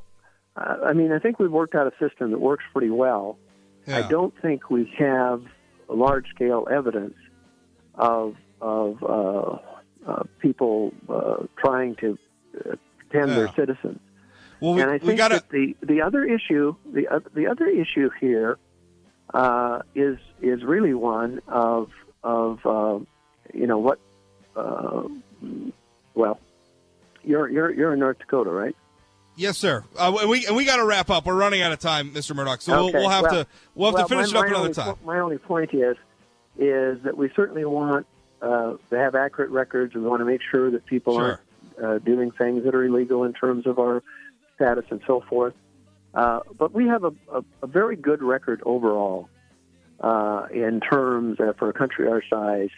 uh, 0.55 0.76
I 0.86 0.93
mean, 0.93 1.11
I 1.11 1.18
think 1.18 1.39
we've 1.39 1.51
worked 1.51 1.74
out 1.74 1.88
a 1.88 1.91
system 1.97 2.30
that 2.30 2.39
works 2.39 2.63
pretty 2.72 2.91
well. 2.91 3.39
Yeah. 3.88 3.97
I 3.97 4.07
don't 4.07 4.34
think 4.39 4.70
we 4.70 4.93
have 4.99 5.41
large 5.89 6.28
scale 6.36 6.68
evidence 6.70 7.15
of 7.95 8.36
of 8.61 9.03
uh, 9.03 9.57
uh, 10.05 10.24
people 10.39 10.93
uh, 11.09 11.47
trying 11.57 11.95
to 11.95 12.15
uh, 12.59 12.76
pretend 12.99 13.32
they're 13.32 13.51
citizens. 13.55 13.99
Well, 14.60 14.74
we, 14.74 14.82
and 14.82 14.91
I 14.91 14.97
think 14.97 15.18
got 15.18 15.30
to. 15.30 15.36
that 15.36 15.49
the 15.49 15.76
the 15.82 16.01
other 16.01 16.24
issue 16.24 16.76
the 16.91 17.08
oth- 17.08 17.34
the 17.34 17.47
other 17.47 17.68
issue 17.68 18.10
here 18.20 18.58
uh, 19.34 19.82
is 19.95 20.18
is 20.41 20.64
really 20.64 20.93
one 20.93 21.41
of 21.47 21.91
of 22.24 22.66
uh, 22.66 22.99
you 23.53 23.68
know 23.68 23.78
what 23.80 23.99
uh, 24.55 25.03
well 26.16 26.39
you're 27.24 27.47
you're 27.49 27.72
you're 27.72 27.93
in 27.93 27.99
North 27.99 28.20
Dakota 28.20 28.49
right 28.49 28.76
Yes, 29.39 29.55
sir. 29.60 29.84
Uh, 29.95 30.18
and 30.22 30.30
we 30.32 30.47
and 30.47 30.55
we 30.55 30.66
got 30.66 30.78
to 30.78 30.84
wrap 30.84 31.12
up. 31.12 31.28
We're 31.28 31.36
running 31.36 31.62
out 31.62 31.72
of 31.72 31.78
time, 31.78 32.10
Mr. 32.10 32.36
Murdock. 32.36 32.60
So 32.60 32.86
we'll, 32.86 32.93
we'll 32.93 33.10
have 33.10 33.22
well- 33.22 33.43
to 33.43 33.47
we'll 33.76 33.91
have 33.91 33.93
well, 33.93 34.08
to 34.08 34.16
finish 34.16 34.34
my, 34.34 34.39
it 34.39 34.41
up 34.41 34.47
another 34.47 34.62
only 34.64 34.74
time. 34.74 34.95
my 35.05 35.20
only 35.20 35.38
point 35.38 35.76
is 35.76 35.95
is 36.58 36.99
that 37.03 37.16
we 37.16 37.30
certainly 37.36 37.64
want 37.64 38.08
uh, 38.41 38.74
to 38.89 38.97
have 38.97 39.14
accurate 39.14 39.51
records 39.51 39.93
and 39.93 40.03
we 40.03 40.10
want 40.10 40.22
to 40.22 40.26
make 40.26 40.41
sure 40.41 40.72
that 40.72 40.88
people 40.88 41.20
Sure. 41.20 41.39
aren't 41.78 42.01
uh, 42.01 42.03
doing 42.03 42.32
things 42.32 42.64
that 42.64 42.74
are 42.74 42.84
illegal 42.84 43.26
in 43.26 43.34
terms 43.34 43.68
of 43.68 43.78
our 43.78 44.01
status 44.58 44.84
and 44.89 44.99
so 45.08 45.24
forth. 45.30 45.53
Uh, 46.14 46.39
but 46.58 46.74
we 46.74 46.86
have 46.88 47.03
a, 47.05 47.12
a, 47.32 47.43
a 47.64 47.68
very 47.68 47.95
good 47.95 48.22
record 48.22 48.62
overall 48.66 49.30
uh, 50.01 50.47
in 50.53 50.80
terms 50.82 51.39
uh, 51.39 51.53
for 51.58 51.70
a 51.70 51.74
country 51.74 52.08
our 52.08 52.22
size 52.30 52.70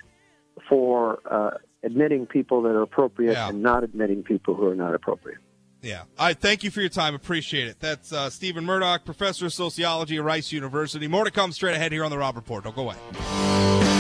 for 0.67 1.19
uh, 1.32 1.51
admitting 1.84 2.25
people 2.25 2.61
that 2.63 2.69
are 2.75 2.82
appropriate 2.82 3.34
Yeah. 3.34 3.49
and 3.49 3.63
not 3.63 3.84
admitting 3.84 4.23
people 4.23 4.55
who 4.55 4.67
are 4.67 4.75
not 4.75 4.93
appropriate. 4.93 5.39
Yeah. 5.82 6.01
All 6.17 6.27
right. 6.27 6.38
Thank 6.38 6.63
you 6.65 6.71
for 6.71 6.82
your 6.82 6.89
time. 6.89 7.15
Appreciate 7.15 7.67
it. 7.69 7.80
That's 7.80 8.11
uh, 8.11 8.30
Stephen 8.30 8.65
Murdock, 8.65 9.05
professor 9.05 9.45
of 9.45 9.53
sociology 9.53 10.17
at 10.17 10.23
Rice 10.23 10.51
University. 10.51 11.07
More 11.07 11.23
to 11.23 11.32
come 11.32 11.53
straight 11.53 11.75
ahead 11.75 11.93
here 11.93 12.03
on 12.03 12.11
the 12.11 12.17
Rob 12.17 12.36
Report. 12.36 12.65
Don't 12.65 12.75
go 12.75 12.82
away. 12.89 13.98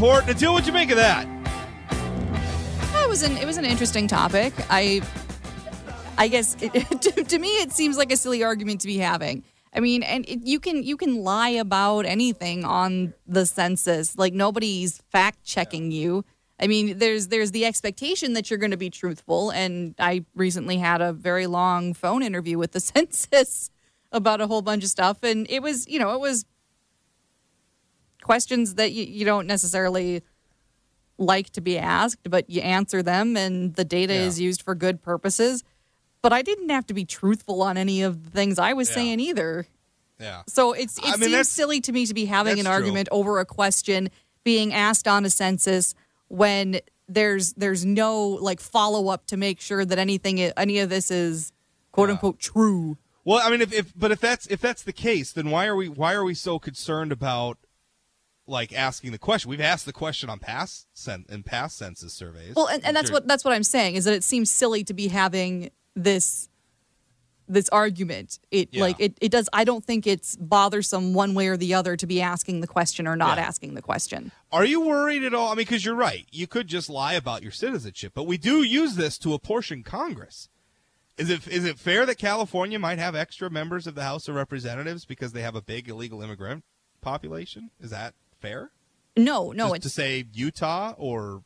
Rob 0.00 0.28
Until 0.28 0.54
what'd 0.54 0.66
you 0.66 0.72
make 0.72 0.90
of 0.90 0.96
that? 0.96 1.26
It 2.94 3.08
was 3.08 3.22
an 3.22 3.36
it 3.36 3.44
was 3.44 3.58
an 3.58 3.66
interesting 3.66 4.06
topic. 4.06 4.54
I 4.70 5.02
I 6.16 6.28
guess 6.28 6.56
it, 6.60 6.72
to, 7.02 7.24
to 7.24 7.38
me 7.38 7.48
it 7.48 7.72
seems 7.72 7.98
like 7.98 8.10
a 8.10 8.16
silly 8.16 8.42
argument 8.42 8.80
to 8.82 8.86
be 8.86 8.96
having. 8.96 9.44
I 9.74 9.80
mean, 9.80 10.02
and 10.02 10.26
it, 10.26 10.46
you 10.46 10.58
can 10.58 10.82
you 10.82 10.96
can 10.96 11.22
lie 11.22 11.50
about 11.50 12.06
anything 12.06 12.64
on 12.64 13.12
the 13.26 13.44
census. 13.44 14.16
Like 14.16 14.32
nobody's 14.32 15.02
fact 15.10 15.44
checking 15.44 15.90
you. 15.90 16.24
I 16.58 16.66
mean, 16.66 16.98
there's 16.98 17.28
there's 17.28 17.50
the 17.50 17.66
expectation 17.66 18.32
that 18.34 18.48
you're 18.48 18.58
going 18.58 18.70
to 18.70 18.78
be 18.78 18.90
truthful. 18.90 19.50
And 19.50 19.94
I 19.98 20.24
recently 20.34 20.78
had 20.78 21.02
a 21.02 21.12
very 21.12 21.46
long 21.46 21.92
phone 21.92 22.22
interview 22.22 22.56
with 22.56 22.72
the 22.72 22.80
census 22.80 23.70
about 24.12 24.40
a 24.40 24.46
whole 24.46 24.62
bunch 24.62 24.82
of 24.82 24.88
stuff, 24.88 25.22
and 25.22 25.46
it 25.50 25.62
was 25.62 25.86
you 25.88 25.98
know 25.98 26.14
it 26.14 26.20
was 26.20 26.46
questions 28.30 28.74
that 28.76 28.92
you, 28.92 29.02
you 29.02 29.24
don't 29.24 29.48
necessarily 29.48 30.22
like 31.18 31.50
to 31.50 31.60
be 31.60 31.76
asked, 31.76 32.30
but 32.30 32.48
you 32.48 32.60
answer 32.60 33.02
them 33.02 33.36
and 33.36 33.74
the 33.74 33.84
data 33.84 34.14
Yeah. 34.14 34.20
is 34.28 34.38
used 34.38 34.62
for 34.62 34.76
good 34.76 35.02
purposes. 35.02 35.64
But 36.22 36.32
I 36.32 36.40
didn't 36.42 36.68
have 36.68 36.86
to 36.86 36.94
be 36.94 37.04
truthful 37.04 37.60
on 37.60 37.76
any 37.76 38.02
of 38.02 38.22
the 38.26 38.30
things 38.30 38.56
I 38.56 38.72
was 38.72 38.88
Yeah. 38.88 38.94
saying 38.94 39.18
either. 39.20 39.66
Yeah. 40.20 40.42
So 40.46 40.72
it's 40.74 40.96
it 40.98 41.04
I 41.06 41.16
seems 41.16 41.48
silly 41.48 41.80
to 41.80 41.90
me 41.90 42.06
to 42.06 42.14
be 42.14 42.26
having 42.26 42.60
an 42.60 42.66
true. 42.66 42.72
argument 42.72 43.08
over 43.10 43.40
a 43.40 43.44
question 43.44 44.10
being 44.44 44.72
asked 44.72 45.08
on 45.08 45.24
a 45.24 45.30
census 45.30 45.94
when 46.28 46.78
there's 47.08 47.54
there's 47.54 47.84
no 47.84 48.16
like 48.28 48.60
follow 48.60 49.08
up 49.08 49.26
to 49.26 49.36
make 49.36 49.60
sure 49.60 49.84
that 49.84 49.98
anything 49.98 50.38
any 50.40 50.78
of 50.78 50.88
this 50.88 51.10
is 51.10 51.50
quote 51.90 52.10
unquote 52.10 52.38
true. 52.38 52.96
Well, 53.24 53.40
I 53.44 53.50
mean, 53.50 53.60
if, 53.60 53.72
if 53.72 53.92
but 53.98 54.12
if 54.12 54.20
that's 54.20 54.46
if 54.46 54.60
that's 54.60 54.84
the 54.84 54.92
case, 54.92 55.32
then 55.32 55.50
why 55.50 55.66
are 55.66 55.74
we 55.74 55.88
why 55.88 56.14
are 56.14 56.22
we 56.24 56.34
so 56.34 56.60
concerned 56.60 57.10
about 57.10 57.58
like 58.50 58.72
asking 58.74 59.12
the 59.12 59.18
question? 59.18 59.48
We've 59.48 59.60
asked 59.60 59.86
the 59.86 59.92
question 59.92 60.28
on 60.28 60.38
past 60.38 60.86
cen- 60.92 61.24
in 61.28 61.42
past 61.42 61.78
census 61.78 62.12
surveys. 62.12 62.54
Well, 62.54 62.66
and, 62.68 62.84
and 62.84 62.94
that's 62.96 63.10
what 63.10 63.26
that's 63.26 63.44
what 63.44 63.54
I'm 63.54 63.64
saying 63.64 63.94
is 63.94 64.04
that 64.04 64.14
it 64.14 64.24
seems 64.24 64.50
silly 64.50 64.84
to 64.84 64.92
be 64.94 65.08
having 65.08 65.70
this 65.94 66.48
this 67.48 67.68
argument. 67.70 68.38
It 68.52 68.68
Yeah. 68.72 68.82
like 68.82 68.96
it, 69.00 69.18
it 69.20 69.30
does. 69.32 69.48
I 69.52 69.64
don't 69.64 69.84
think 69.84 70.06
it's 70.06 70.36
bothersome 70.36 71.14
one 71.14 71.34
way 71.34 71.48
or 71.48 71.56
the 71.56 71.74
other 71.74 71.96
to 71.96 72.06
be 72.06 72.20
asking 72.20 72.60
the 72.60 72.66
question 72.68 73.08
or 73.08 73.16
not 73.16 73.38
Yeah. 73.38 73.44
asking 73.44 73.74
the 73.74 73.82
question. 73.82 74.30
Are 74.52 74.64
you 74.64 74.80
worried 74.82 75.24
at 75.24 75.34
all? 75.34 75.48
I 75.48 75.50
mean, 75.50 75.56
because 75.58 75.84
you're 75.84 75.94
right. 75.96 76.26
You 76.30 76.46
could 76.46 76.68
just 76.68 76.88
lie 76.88 77.14
about 77.14 77.42
your 77.42 77.50
citizenship, 77.52 78.12
but 78.14 78.24
we 78.24 78.36
do 78.38 78.62
use 78.62 78.94
this 78.94 79.18
to 79.18 79.34
apportion 79.34 79.82
Congress. 79.82 80.48
Is 81.18 81.28
it 81.28 81.46
is 81.48 81.64
it 81.64 81.78
fair 81.78 82.06
that 82.06 82.18
California 82.18 82.78
might 82.78 82.98
have 82.98 83.14
extra 83.16 83.50
members 83.50 83.86
of 83.88 83.94
the 83.96 84.04
House 84.04 84.28
of 84.28 84.36
Representatives 84.36 85.04
because 85.04 85.32
they 85.32 85.42
have 85.42 85.56
a 85.56 85.60
big 85.62 85.88
illegal 85.88 86.22
immigrant 86.22 86.64
population? 87.00 87.70
Is 87.80 87.90
that 87.90 88.14
fair? 88.40 88.70
No, 89.16 89.52
no, 89.52 89.68
Just 89.68 89.76
it's 89.76 89.84
to 89.84 89.90
say 89.90 90.24
Utah 90.32 90.94
or 90.96 91.42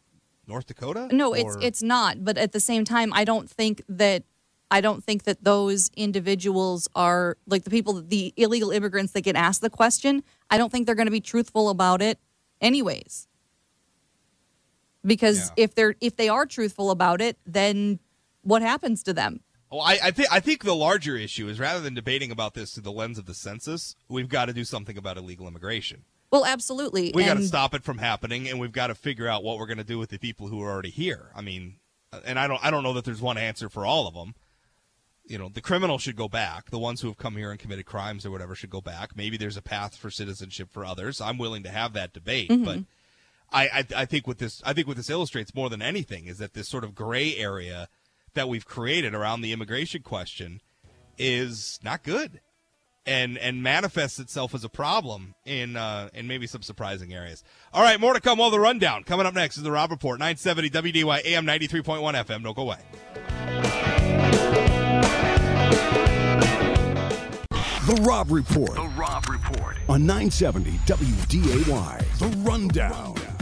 North 0.46 0.66
Dakota? 0.66 1.08
No, 1.12 1.32
it's 1.32 1.56
Or- 1.56 1.62
it's 1.62 1.82
not. 1.82 2.24
But 2.24 2.36
at 2.38 2.52
the 2.52 2.60
same 2.60 2.84
time, 2.84 3.12
I 3.12 3.24
don't 3.24 3.48
think 3.50 3.82
that 3.88 4.24
I 4.70 4.80
don't 4.80 5.04
think 5.04 5.22
that 5.24 5.44
those 5.44 5.90
individuals 5.96 6.88
are 6.96 7.36
like 7.46 7.64
the 7.64 7.70
people, 7.70 8.02
the 8.02 8.32
illegal 8.36 8.70
immigrants 8.70 9.12
that 9.12 9.20
get 9.20 9.36
asked 9.36 9.60
the 9.60 9.70
question. 9.70 10.22
I 10.50 10.58
don't 10.58 10.70
think 10.72 10.86
they're 10.86 10.94
going 10.96 11.06
to 11.06 11.12
be 11.12 11.20
truthful 11.20 11.68
about 11.68 12.02
it, 12.02 12.18
anyways. 12.60 13.28
Because 15.06 15.48
Yeah. 15.56 15.64
if 15.64 15.74
they're 15.74 15.94
if 16.00 16.16
they 16.16 16.28
are 16.28 16.46
truthful 16.46 16.90
about 16.90 17.20
it, 17.20 17.38
then 17.46 17.98
what 18.42 18.62
happens 18.62 19.02
to 19.04 19.12
them? 19.12 19.40
Well, 19.70 19.82
I, 19.82 19.98
I 20.04 20.10
think 20.10 20.28
I 20.32 20.40
think 20.40 20.64
the 20.64 20.74
larger 20.74 21.16
issue 21.16 21.48
is 21.48 21.60
rather 21.60 21.80
than 21.80 21.94
debating 21.94 22.30
about 22.30 22.54
this 22.54 22.72
through 22.72 22.84
the 22.84 22.92
lens 22.92 23.18
of 23.18 23.26
the 23.26 23.34
census, 23.34 23.96
we've 24.08 24.28
got 24.28 24.46
to 24.46 24.52
do 24.52 24.64
something 24.64 24.96
about 24.96 25.18
illegal 25.18 25.46
immigration. 25.46 26.04
Well, 26.34 26.44
absolutely. 26.44 27.12
We 27.14 27.24
got 27.24 27.36
to 27.36 27.44
stop 27.44 27.74
it 27.74 27.84
from 27.84 27.98
happening, 27.98 28.48
and 28.48 28.58
we've 28.58 28.72
got 28.72 28.88
to 28.88 28.96
figure 28.96 29.28
out 29.28 29.44
what 29.44 29.56
we're 29.56 29.68
going 29.68 29.78
to 29.78 29.84
do 29.84 30.00
with 30.00 30.10
the 30.10 30.18
people 30.18 30.48
who 30.48 30.60
are 30.62 30.68
already 30.68 30.90
here. 30.90 31.30
I 31.32 31.42
mean, 31.42 31.76
uh, 32.12 32.22
and 32.24 32.40
I 32.40 32.48
don't 32.48 32.58
I 32.64 32.72
don't 32.72 32.82
know 32.82 32.92
that 32.94 33.04
there's 33.04 33.20
one 33.20 33.38
answer 33.38 33.68
for 33.68 33.86
all 33.86 34.08
of 34.08 34.14
them. 34.14 34.34
You 35.24 35.38
know, 35.38 35.48
the 35.48 35.60
criminals 35.60 36.02
should 36.02 36.16
go 36.16 36.28
back. 36.28 36.70
The 36.70 36.78
ones 36.78 37.00
who 37.00 37.06
have 37.06 37.18
come 37.18 37.36
here 37.36 37.52
and 37.52 37.60
committed 37.60 37.86
crimes 37.86 38.26
or 38.26 38.32
whatever 38.32 38.56
should 38.56 38.68
go 38.68 38.80
back. 38.80 39.16
Maybe 39.16 39.36
there's 39.36 39.56
a 39.56 39.62
path 39.62 39.96
for 39.96 40.10
citizenship 40.10 40.70
for 40.72 40.84
others. 40.84 41.20
I'm 41.20 41.38
willing 41.38 41.62
to 41.62 41.70
have 41.70 41.92
that 41.92 42.12
debate, 42.12 42.50
but 42.64 42.80
I, 43.52 43.68
I 43.68 43.86
I 44.02 44.04
think 44.04 44.26
what 44.26 44.38
this 44.38 44.60
I 44.66 44.72
think 44.72 44.88
what 44.88 44.96
this 44.96 45.10
illustrates 45.10 45.54
more 45.54 45.70
than 45.70 45.82
anything 45.82 46.26
is 46.26 46.38
that 46.38 46.54
this 46.54 46.68
sort 46.68 46.82
of 46.82 46.96
gray 46.96 47.36
area 47.36 47.88
that 48.34 48.48
we've 48.48 48.66
created 48.66 49.14
around 49.14 49.42
the 49.42 49.52
immigration 49.52 50.02
question 50.02 50.60
is 51.16 51.78
not 51.84 52.02
good 52.02 52.40
and 53.06 53.36
and 53.38 53.62
manifests 53.62 54.18
itself 54.18 54.54
as 54.54 54.64
a 54.64 54.68
problem 54.68 55.34
in 55.44 55.76
uh, 55.76 56.08
in 56.14 56.26
maybe 56.26 56.46
some 56.46 56.62
surprising 56.62 57.12
areas. 57.12 57.42
All 57.72 57.82
right, 57.82 58.00
more 58.00 58.14
to 58.14 58.20
come. 58.20 58.40
All 58.40 58.50
the 58.50 58.60
rundown 58.60 59.04
coming 59.04 59.26
up 59.26 59.34
next 59.34 59.56
is 59.56 59.62
the 59.62 59.70
Rob 59.72 59.90
Report, 59.90 60.18
970 60.18 60.70
WDAY 60.70 61.24
AM 61.26 61.46
93.1 61.46 62.00
FM. 62.24 62.42
Don't 62.42 62.56
go 62.56 62.62
away. 62.62 62.78
The 67.86 68.00
Rob 68.02 68.30
Report 68.30 68.74
The 68.76 68.92
Rob 68.96 69.28
Report. 69.28 69.76
on 69.90 70.06
970 70.06 70.70
WDAY. 70.86 72.18
The 72.18 72.28
Rundown. 72.38 73.33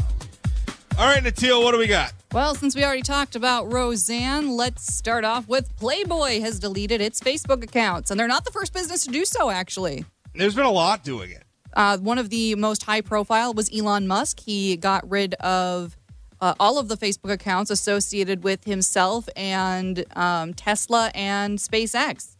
All 0.99 1.09
right, 1.09 1.23
Natil, 1.23 1.63
what 1.65 1.73
do 1.73 1.79
we 1.79 1.87
got? 1.87 2.13
Well, 2.33 2.55
since 2.55 2.77
we 2.77 2.85
already 2.85 3.03
talked 3.03 3.35
about 3.35 3.73
Roseanne, 3.73 4.57
let's 4.57 4.95
start 4.95 5.25
off 5.25 5.49
with 5.49 5.75
Playboy 5.77 6.41
has 6.41 6.59
deleted 6.61 7.01
its 7.01 7.19
Facebook 7.19 7.65
accounts, 7.65 8.11
and 8.11 8.21
they're 8.21 8.29
not 8.29 8.45
the 8.45 8.51
first 8.53 8.73
business 8.73 9.05
to 9.05 9.11
do 9.11 9.25
so. 9.25 9.51
Actually, 9.51 10.05
There's 10.35 10.55
been 10.55 10.67
a 10.67 10.71
lot 10.71 11.03
doing 11.03 11.31
it. 11.31 11.43
Uh, 11.73 11.97
one 11.99 12.19
of 12.19 12.29
the 12.31 12.55
most 12.57 12.83
high 12.85 13.01
profile 13.01 13.55
was 13.55 13.71
Elon 13.77 14.07
Musk. 14.07 14.41
He 14.41 14.77
got 14.77 15.09
rid 15.11 15.35
of 15.35 15.97
uh, 16.41 16.55
all 16.61 16.79
of 16.79 16.89
the 16.89 16.97
Facebook 16.97 17.33
accounts 17.33 17.71
associated 17.71 18.45
with 18.45 18.65
himself 18.65 19.29
and 19.35 20.05
um, 20.15 20.53
Tesla 20.55 21.11
and 21.15 21.59
SpaceX. 21.59 22.37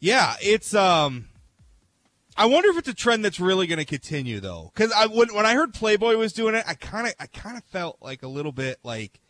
Yeah, 0.00 0.34
it's 0.40 0.74
um. 0.74 1.28
I 2.38 2.46
wonder 2.46 2.68
if 2.70 2.76
it's 2.78 2.88
a 2.88 2.94
trend 2.94 3.24
that's 3.24 3.40
really 3.40 3.66
going 3.66 3.78
to 3.78 3.84
continue 3.84 4.40
though, 4.40 4.70
because 4.74 4.92
I 4.92 5.06
when 5.06 5.34
when 5.34 5.46
I 5.46 5.54
heard 5.54 5.72
Playboy 5.74 6.16
was 6.16 6.32
doing 6.32 6.54
it, 6.54 6.64
I 6.66 6.74
kind 6.74 7.06
of 7.06 7.14
I 7.18 7.26
kind 7.26 7.56
of 7.56 7.64
felt 7.64 7.98
like 8.00 8.22
a 8.22 8.28
little 8.28 8.52
bit 8.52 8.78
like 8.82 9.20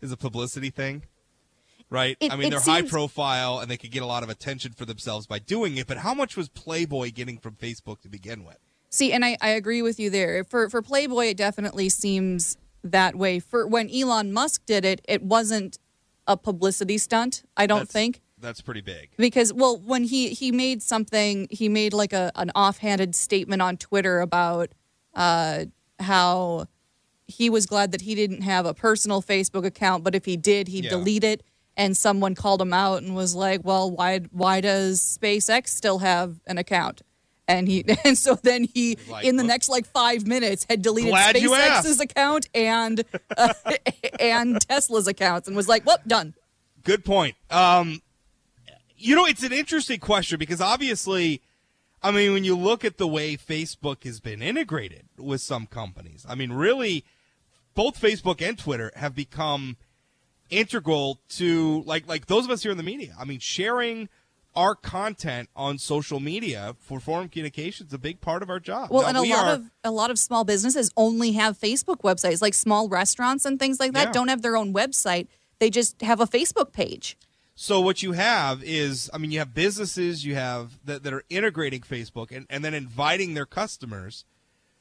is 0.00 0.12
a 0.12 0.16
publicity 0.16 0.70
thing, 0.70 1.02
right? 1.90 2.16
It- 2.20 2.32
I 2.32 2.36
mean, 2.36 2.50
they're 2.50 2.60
high 2.60 2.82
profile 2.82 3.58
and 3.60 3.70
they 3.70 3.76
could 3.76 3.90
get 3.90 4.02
a 4.02 4.06
lot 4.06 4.22
of 4.22 4.30
attention 4.30 4.72
for 4.72 4.84
themselves 4.84 5.26
by 5.26 5.38
doing 5.38 5.76
it. 5.76 5.86
But 5.86 5.98
how 5.98 6.14
much 6.14 6.36
was 6.36 6.48
Playboy 6.48 7.12
getting 7.12 7.38
from 7.38 7.54
Facebook 7.56 8.00
to 8.02 8.08
begin 8.08 8.44
with? 8.44 8.58
See, 8.90 9.12
and 9.12 9.24
I, 9.24 9.36
I 9.40 9.48
agree 9.50 9.82
with 9.82 9.98
you 10.00 10.10
there. 10.10 10.44
For 10.44 10.68
for 10.70 10.82
Playboy, 10.82 11.26
it 11.26 11.36
definitely 11.36 11.88
seems 11.88 12.56
that 12.84 13.14
way. 13.16 13.38
For 13.40 13.66
when 13.66 13.90
Elon 13.94 14.32
Musk 14.32 14.64
did 14.66 14.84
it, 14.84 15.00
it 15.08 15.22
wasn't 15.22 15.78
a 16.28 16.36
publicity 16.36 16.96
stunt. 16.98 17.42
I 17.56 17.66
don't 17.66 17.78
That's- 17.80 17.92
think. 17.92 18.20
That's 18.42 18.60
pretty 18.60 18.80
big. 18.82 19.08
because 19.16 19.52
well 19.52 19.78
when 19.78 20.04
he 20.04 20.28
he 20.30 20.52
made 20.52 20.82
something 20.82 21.46
he 21.50 21.68
made 21.70 21.92
like 21.94 22.12
a 22.12 22.30
an 22.34 22.50
offhanded 22.54 23.14
statement 23.14 23.62
on 23.62 23.76
twitter 23.78 24.20
about 24.20 24.68
uh 25.14 25.64
how 26.00 26.66
he 27.26 27.48
was 27.48 27.64
glad 27.66 27.92
that 27.92 28.00
he 28.02 28.14
didn't 28.14 28.42
have 28.42 28.66
a 28.66 28.74
personal 28.74 29.22
facebook 29.22 29.64
account 29.64 30.04
but 30.04 30.14
if 30.14 30.24
he 30.26 30.36
did 30.36 30.68
he'd 30.68 30.84
Yeah. 30.84 30.90
delete 30.90 31.24
it 31.24 31.42
and 31.76 31.96
someone 31.96 32.34
called 32.34 32.60
him 32.60 32.72
out 32.74 33.02
and 33.02 33.14
was 33.14 33.34
like 33.34 33.60
well 33.64 33.90
why 33.90 34.18
why 34.30 34.60
does 34.60 35.00
spacex 35.00 35.68
still 35.68 36.00
have 36.00 36.40
an 36.46 36.58
account 36.58 37.00
and 37.48 37.66
he 37.68 37.84
and 38.04 38.16
so 38.18 38.34
then 38.42 38.64
he 38.64 38.96
Like, 39.08 39.24
in 39.24 39.36
the 39.36 39.44
next 39.44 39.68
like 39.68 39.86
five 39.86 40.26
minutes 40.26 40.66
had 40.68 40.82
deleted 40.82 41.12
SpaceX's 41.14 42.00
account 42.00 42.48
and 42.54 43.02
uh, 43.36 43.52
and 44.20 44.60
Tesla's 44.68 45.06
accounts 45.08 45.48
and 45.48 45.56
was 45.56 45.68
like, 45.68 45.84
"Well, 45.86 45.98
done." 46.06 46.34
Good 46.84 47.04
point. 47.04 47.34
Um, 47.50 48.00
you 49.02 49.16
know, 49.16 49.26
it's 49.26 49.42
an 49.42 49.52
interesting 49.52 49.98
question 50.00 50.38
because 50.38 50.60
obviously, 50.60 51.42
I 52.02 52.10
mean, 52.10 52.32
when 52.32 52.44
you 52.44 52.56
look 52.56 52.84
at 52.84 52.98
the 52.98 53.06
way 53.06 53.36
Facebook 53.36 54.04
has 54.04 54.20
been 54.20 54.42
integrated 54.42 55.04
with 55.18 55.40
some 55.40 55.66
companies, 55.66 56.24
I 56.28 56.34
mean, 56.34 56.52
really, 56.52 57.04
both 57.74 58.00
Facebook 58.00 58.40
and 58.46 58.58
Twitter 58.58 58.90
have 58.96 59.14
become 59.14 59.76
integral 60.50 61.18
to 61.30 61.82
like 61.86 62.06
like 62.06 62.26
those 62.26 62.44
of 62.44 62.50
us 62.50 62.62
here 62.62 62.72
in 62.72 62.76
the 62.78 62.82
media. 62.82 63.14
I 63.18 63.24
mean, 63.24 63.38
sharing 63.38 64.08
our 64.54 64.74
content 64.74 65.48
on 65.56 65.78
social 65.78 66.20
media 66.20 66.76
for 66.78 67.00
foreign 67.00 67.28
communication 67.30 67.86
is 67.86 67.92
a 67.94 67.98
big 67.98 68.20
part 68.20 68.42
of 68.42 68.50
our 68.50 68.60
job. 68.60 68.90
Well, 68.90 69.02
Now, 69.02 69.08
and 69.08 69.16
a 69.18 69.22
we 69.22 69.32
lot 69.32 69.46
are- 69.46 69.54
of 69.54 69.70
a 69.84 69.90
lot 69.90 70.10
of 70.10 70.18
small 70.18 70.44
businesses 70.44 70.90
only 70.96 71.32
have 71.32 71.58
Facebook 71.58 72.00
websites, 72.02 72.42
like 72.42 72.54
small 72.54 72.88
restaurants 72.88 73.44
and 73.46 73.58
things 73.58 73.80
like 73.80 73.92
that 73.92 74.08
Yeah. 74.08 74.12
don't 74.12 74.28
have 74.28 74.42
their 74.42 74.56
own 74.56 74.74
website. 74.74 75.26
They 75.58 75.70
just 75.70 76.00
have 76.02 76.20
a 76.20 76.26
Facebook 76.26 76.72
page. 76.72 77.16
So 77.54 77.80
what 77.80 78.02
you 78.02 78.12
have 78.12 78.62
is, 78.64 79.10
I 79.12 79.18
mean, 79.18 79.30
you 79.30 79.38
have 79.38 79.54
businesses 79.54 80.24
you 80.24 80.34
have 80.34 80.78
that, 80.84 81.02
that 81.02 81.12
are 81.12 81.24
integrating 81.28 81.82
Facebook 81.82 82.34
and, 82.34 82.46
and 82.48 82.64
then 82.64 82.74
inviting 82.74 83.34
their 83.34 83.46
customers 83.46 84.24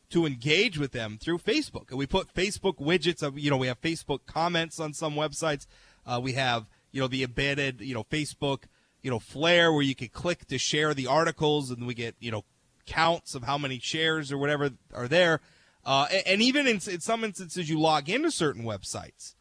to 0.10 0.26
engage 0.26 0.78
with 0.78 0.92
them 0.92 1.18
through 1.20 1.40
Facebook. 1.40 1.90
And 1.90 1.98
we 1.98 2.06
put 2.06 2.34
Facebook 2.34 2.78
widgets 2.78 3.22
of, 3.22 3.38
you 3.38 3.50
know, 3.50 3.58
we 3.58 3.68
have 3.68 3.82
Facebook 3.82 4.20
comments 4.26 4.80
on 4.80 4.94
some 4.94 5.16
websites. 5.16 5.66
Uh, 6.06 6.20
we 6.22 6.34
have, 6.34 6.66
you 6.92 7.02
know, 7.02 7.08
the 7.08 7.24
embedded, 7.24 7.82
you 7.82 7.94
know, 7.94 8.04
Facebook, 8.04 8.64
you 9.02 9.12
know, 9.12 9.20
Flare 9.20 9.72
where 9.72 9.82
you 9.82 9.96
can 9.96 10.10
click 10.10 10.46
to 10.48 10.58
share 10.58 10.94
the 10.94 11.08
articles 11.08 11.72
and 11.72 11.88
we 11.88 11.94
get, 11.94 12.16
you 12.20 12.32
know, 12.32 12.44
counts 12.86 13.36
of 13.36 13.44
how 13.44 13.58
many 13.58 13.80
shares 13.80 14.32
or 14.32 14.38
whatever 14.38 14.72
are 14.94 15.08
there. 15.08 15.40
Uh, 15.86 16.08
and, 16.12 16.28
and 16.28 16.42
even 16.42 16.68
in, 16.68 16.76
in 16.76 17.00
some 17.00 17.24
instances, 17.24 17.70
you 17.70 17.80
log 17.80 18.10
into 18.10 18.32
certain 18.32 18.64
websites 18.64 19.36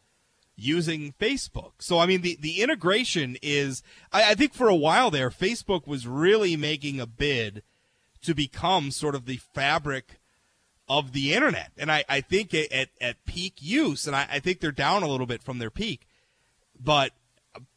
using 0.60 1.14
Facebook. 1.20 1.72
So 1.78 1.98
I 1.98 2.06
mean 2.06 2.22
the 2.22 2.36
the 2.40 2.60
integration 2.60 3.36
is 3.42 3.82
I, 4.12 4.32
I 4.32 4.34
think 4.34 4.54
for 4.54 4.68
a 4.68 4.76
while 4.76 5.10
there 5.10 5.30
Facebook 5.30 5.86
was 5.86 6.06
really 6.06 6.56
making 6.56 7.00
a 7.00 7.06
bid 7.06 7.62
to 8.22 8.34
become 8.34 8.90
sort 8.90 9.14
of 9.14 9.26
the 9.26 9.38
fabric 9.54 10.20
of 10.88 11.12
the 11.12 11.32
internet. 11.32 11.70
And 11.78 11.90
I, 11.90 12.04
I 12.08 12.20
think 12.20 12.52
at, 12.52 12.88
at, 13.00 13.24
peak 13.24 13.54
use, 13.60 14.08
and 14.08 14.16
I, 14.16 14.26
I 14.28 14.38
think 14.40 14.58
they're 14.58 14.72
down 14.72 15.04
a 15.04 15.08
little 15.08 15.24
bit 15.24 15.40
from 15.40 15.58
their 15.60 15.70
peak, 15.70 16.08
but 16.78 17.12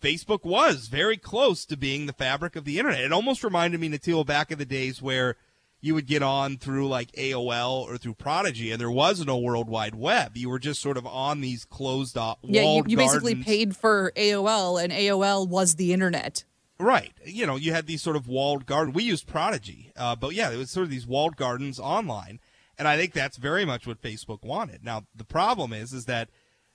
Facebook 0.01 0.43
was 0.43 0.87
very 0.87 1.17
close 1.17 1.63
to 1.65 1.77
being 1.77 2.07
the 2.07 2.13
fabric 2.13 2.55
of 2.55 2.65
the 2.65 2.79
internet. 2.79 3.01
It 3.01 3.13
almost 3.13 3.43
reminded 3.43 3.79
me, 3.79 3.89
Natil, 3.89 4.25
back 4.25 4.51
in 4.51 4.57
the 4.57 4.65
days 4.65 5.01
where 5.01 5.35
you 5.83 5.93
would 5.93 6.07
get 6.07 6.23
on 6.23 6.55
through 6.55 6.87
like 6.87 7.11
AOL 7.11 7.81
or 7.81 7.97
through 7.97 8.13
Prodigy, 8.13 8.71
and 8.71 8.79
there 8.79 8.89
was 8.89 9.25
no 9.25 9.37
World 9.37 9.67
Wide 9.67 9.95
Web. 9.95 10.37
You 10.37 10.49
were 10.49 10.57
just 10.57 10.81
sort 10.81 10.95
of 10.95 11.05
on 11.05 11.41
these 11.41 11.65
closed 11.65 12.17
off. 12.17 12.37
Yeah, 12.41 12.61
you, 12.61 12.85
you 12.87 12.95
basically 12.95 13.35
paid 13.35 13.75
for 13.75 14.13
AOL, 14.15 14.81
and 14.81 14.93
AOL 14.93 15.45
was 15.45 15.75
the 15.75 15.91
internet. 15.91 16.45
Right. 16.79 17.11
You 17.25 17.45
know, 17.45 17.57
you 17.57 17.73
had 17.73 17.85
these 17.85 18.01
sort 18.01 18.15
of 18.15 18.29
walled 18.29 18.65
gardens. 18.65 18.95
We 18.95 19.03
used 19.03 19.27
Prodigy, 19.27 19.91
uh, 19.97 20.15
but 20.15 20.33
yeah, 20.33 20.51
it 20.51 20.57
was 20.57 20.71
sort 20.71 20.85
of 20.85 20.89
these 20.89 21.05
walled 21.05 21.35
gardens 21.35 21.81
online, 21.81 22.39
and 22.77 22.87
I 22.87 22.95
think 22.95 23.11
that's 23.11 23.35
very 23.35 23.65
much 23.65 23.85
what 23.85 24.01
Facebook 24.01 24.41
wanted. 24.41 24.85
Now, 24.85 25.03
the 25.13 25.25
problem 25.25 25.73
is, 25.73 25.91
is 25.91 26.05
that 26.05 26.29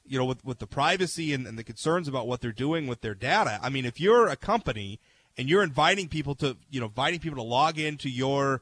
you 0.04 0.18
know, 0.18 0.26
with 0.26 0.44
with 0.44 0.58
the 0.58 0.66
privacy 0.66 1.32
and, 1.32 1.46
and 1.46 1.58
the 1.58 1.64
concerns 1.64 2.08
about 2.08 2.26
what 2.26 2.42
they're 2.42 2.52
doing 2.52 2.86
with 2.86 3.00
their 3.00 3.14
data. 3.14 3.58
I 3.62 3.70
mean, 3.70 3.86
if 3.86 3.98
you're 3.98 4.28
a 4.28 4.36
company 4.36 5.00
and 5.38 5.48
you're 5.48 5.62
inviting 5.62 6.08
people 6.08 6.34
to, 6.36 6.58
you 6.68 6.78
know, 6.78 6.86
inviting 6.86 7.20
people 7.20 7.36
to 7.36 7.48
log 7.48 7.78
into 7.78 8.10
your 8.10 8.60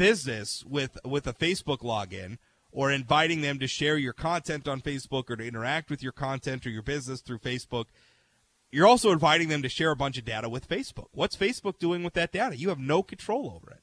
business 0.00 0.64
with 0.64 0.98
with 1.04 1.26
a 1.26 1.32
Facebook 1.32 1.80
login 1.80 2.38
or 2.72 2.90
inviting 2.90 3.40
them 3.40 3.58
to 3.58 3.66
share 3.66 3.96
your 3.96 4.12
content 4.12 4.68
on 4.68 4.80
Facebook 4.80 5.28
or 5.28 5.36
to 5.36 5.46
interact 5.46 5.90
with 5.90 6.02
your 6.02 6.12
content 6.12 6.66
or 6.66 6.70
your 6.70 6.82
business 6.82 7.20
through 7.20 7.38
Facebook 7.38 7.86
you're 8.70 8.86
also 8.86 9.10
inviting 9.10 9.48
them 9.48 9.62
to 9.62 9.68
share 9.68 9.90
a 9.90 9.96
bunch 9.96 10.16
of 10.16 10.24
data 10.24 10.48
with 10.48 10.68
Facebook. 10.68 11.08
What's 11.12 11.36
Facebook 11.36 11.78
doing 11.78 12.02
with 12.02 12.14
that 12.14 12.32
data? 12.32 12.56
You 12.56 12.68
have 12.68 12.78
no 12.78 13.02
control 13.02 13.52
over 13.54 13.72
it. 13.72 13.82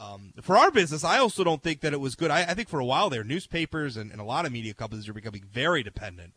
Um, 0.00 0.32
for 0.42 0.56
our 0.56 0.70
business, 0.70 1.04
I 1.04 1.18
also 1.18 1.44
don't 1.44 1.62
think 1.62 1.80
that 1.80 1.92
it 1.92 2.00
was 2.00 2.14
good. 2.14 2.30
I, 2.30 2.42
I 2.42 2.54
think 2.54 2.68
for 2.68 2.80
a 2.80 2.84
while 2.84 3.10
there, 3.10 3.24
newspapers 3.24 3.96
and, 3.96 4.10
and 4.12 4.20
a 4.20 4.24
lot 4.24 4.46
of 4.46 4.52
media 4.52 4.74
companies 4.74 5.08
are 5.08 5.12
becoming 5.12 5.44
very 5.44 5.82
dependent 5.82 6.34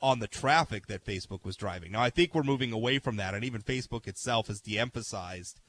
on 0.00 0.18
the 0.18 0.26
traffic 0.26 0.86
that 0.86 1.04
Facebook 1.04 1.44
was 1.44 1.56
driving. 1.56 1.92
Now, 1.92 2.02
I 2.02 2.10
think 2.10 2.34
we're 2.34 2.42
moving 2.42 2.72
away 2.72 2.98
from 2.98 3.16
that, 3.16 3.34
and 3.34 3.44
even 3.44 3.62
Facebook 3.62 4.06
itself 4.06 4.48
has 4.48 4.60
de-emphasized, 4.60 5.60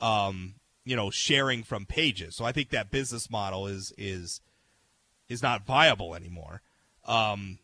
um, 0.00 0.54
you 0.84 0.96
know, 0.96 1.10
sharing 1.10 1.62
from 1.62 1.86
pages. 1.86 2.36
So 2.36 2.44
I 2.44 2.52
think 2.52 2.70
that 2.70 2.90
business 2.90 3.30
model 3.30 3.66
is 3.66 3.92
is 3.96 4.40
is 5.28 5.42
not 5.42 5.64
viable 5.64 6.14
anymore. 6.14 6.62
Um, 7.06 7.58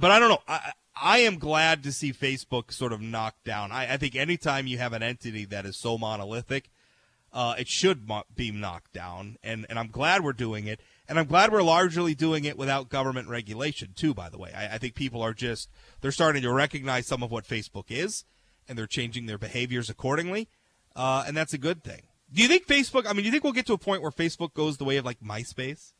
but 0.00 0.10
I 0.10 0.18
don't 0.18 0.28
know. 0.28 0.42
I, 0.46 0.72
I 1.00 1.18
am 1.18 1.38
glad 1.38 1.82
to 1.84 1.92
see 1.92 2.12
Facebook 2.12 2.72
sort 2.72 2.92
of 2.92 3.00
knocked 3.00 3.44
down. 3.44 3.70
I, 3.70 3.94
I 3.94 3.96
think 3.96 4.16
anytime 4.16 4.66
you 4.66 4.78
have 4.78 4.92
an 4.92 5.02
entity 5.02 5.44
that 5.46 5.64
is 5.64 5.76
so 5.76 5.96
monolithic, 5.96 6.70
uh, 7.32 7.54
it 7.58 7.68
should 7.68 8.08
mo- 8.08 8.24
be 8.34 8.50
knocked 8.50 8.92
down. 8.92 9.36
And, 9.42 9.66
and 9.68 9.78
I'm 9.78 9.88
glad 9.88 10.24
we're 10.24 10.32
doing 10.32 10.66
it. 10.66 10.80
And 11.08 11.18
I'm 11.18 11.26
glad 11.26 11.52
we're 11.52 11.62
largely 11.62 12.14
doing 12.14 12.44
it 12.44 12.58
without 12.58 12.88
government 12.88 13.28
regulation, 13.28 13.92
too, 13.94 14.12
by 14.12 14.28
the 14.28 14.38
way. 14.38 14.52
I, 14.54 14.74
I 14.74 14.78
think 14.78 14.94
people 14.94 15.22
are 15.22 15.34
just, 15.34 15.70
they're 16.00 16.10
starting 16.12 16.42
to 16.42 16.52
recognize 16.52 17.06
some 17.06 17.22
of 17.22 17.30
what 17.30 17.46
Facebook 17.46 17.90
is, 17.90 18.24
and 18.68 18.76
they're 18.76 18.86
changing 18.86 19.26
their 19.26 19.38
behaviors 19.38 19.88
accordingly. 19.88 20.48
Uh, 20.98 21.22
and 21.28 21.36
that's 21.36 21.54
a 21.54 21.58
good 21.58 21.84
thing. 21.84 22.02
Do 22.32 22.42
you 22.42 22.48
think 22.48 22.66
Facebook, 22.66 23.06
I 23.06 23.12
mean, 23.12 23.18
do 23.18 23.22
you 23.22 23.30
think 23.30 23.44
we'll 23.44 23.52
get 23.52 23.66
to 23.66 23.72
a 23.72 23.78
point 23.78 24.02
where 24.02 24.10
Facebook 24.10 24.52
goes 24.52 24.76
the 24.76 24.84
way 24.84 24.96
of 24.96 25.04
like 25.04 25.20
MySpace? 25.20 25.92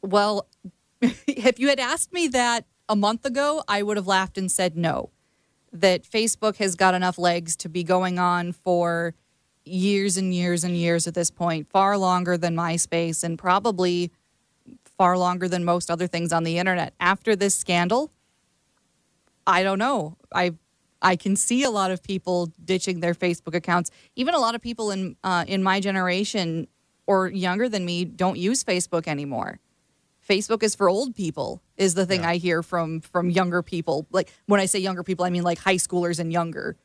Well, 0.00 0.48
if 1.02 1.60
you 1.60 1.68
had 1.68 1.78
asked 1.78 2.12
me 2.12 2.26
that 2.28 2.64
a 2.88 2.96
month 2.96 3.26
ago, 3.26 3.62
I 3.68 3.82
would 3.82 3.98
have 3.98 4.06
laughed 4.06 4.38
and 4.38 4.50
said 4.50 4.76
no. 4.76 5.10
That 5.72 6.02
Facebook 6.04 6.56
has 6.56 6.74
got 6.74 6.94
enough 6.94 7.18
legs 7.18 7.54
to 7.56 7.68
be 7.68 7.84
going 7.84 8.18
on 8.18 8.52
for 8.52 9.14
years 9.64 10.16
and 10.16 10.34
years 10.34 10.64
and 10.64 10.76
years 10.76 11.06
at 11.06 11.14
this 11.14 11.30
point, 11.30 11.68
far 11.68 11.96
longer 11.98 12.36
than 12.36 12.56
MySpace 12.56 13.22
and 13.22 13.38
probably 13.38 14.10
far 14.96 15.18
longer 15.18 15.48
than 15.48 15.64
most 15.64 15.90
other 15.90 16.06
things 16.06 16.32
on 16.32 16.44
the 16.44 16.58
internet. 16.58 16.94
After 16.98 17.36
this 17.36 17.54
scandal, 17.54 18.10
I 19.46 19.62
don't 19.62 19.78
know. 19.78 20.16
I 20.34 20.54
I 21.02 21.16
can 21.16 21.36
see 21.36 21.64
a 21.64 21.70
lot 21.70 21.90
of 21.90 22.02
people 22.02 22.52
ditching 22.64 23.00
their 23.00 23.14
Facebook 23.14 23.54
accounts. 23.54 23.90
Even 24.16 24.34
a 24.34 24.38
lot 24.38 24.54
of 24.54 24.62
people 24.62 24.90
in 24.90 25.16
uh, 25.24 25.44
in 25.46 25.62
my 25.62 25.80
generation 25.80 26.68
or 27.06 27.28
younger 27.28 27.68
than 27.68 27.84
me 27.84 28.04
don't 28.04 28.38
use 28.38 28.64
Facebook 28.64 29.06
anymore. 29.08 29.58
Facebook 30.26 30.62
is 30.62 30.74
for 30.74 30.88
old 30.88 31.14
people 31.14 31.60
is 31.76 31.94
the 31.94 32.06
thing 32.06 32.20
Yeah. 32.20 32.30
I 32.30 32.36
hear 32.36 32.62
from 32.62 33.00
from 33.00 33.28
younger 33.30 33.62
people. 33.62 34.06
Like 34.10 34.32
when 34.46 34.60
I 34.60 34.66
say 34.66 34.78
younger 34.78 35.02
people, 35.02 35.24
I 35.24 35.30
mean 35.30 35.42
like 35.42 35.58
high 35.58 35.76
schoolers 35.76 36.18
and 36.18 36.32
younger. 36.32 36.76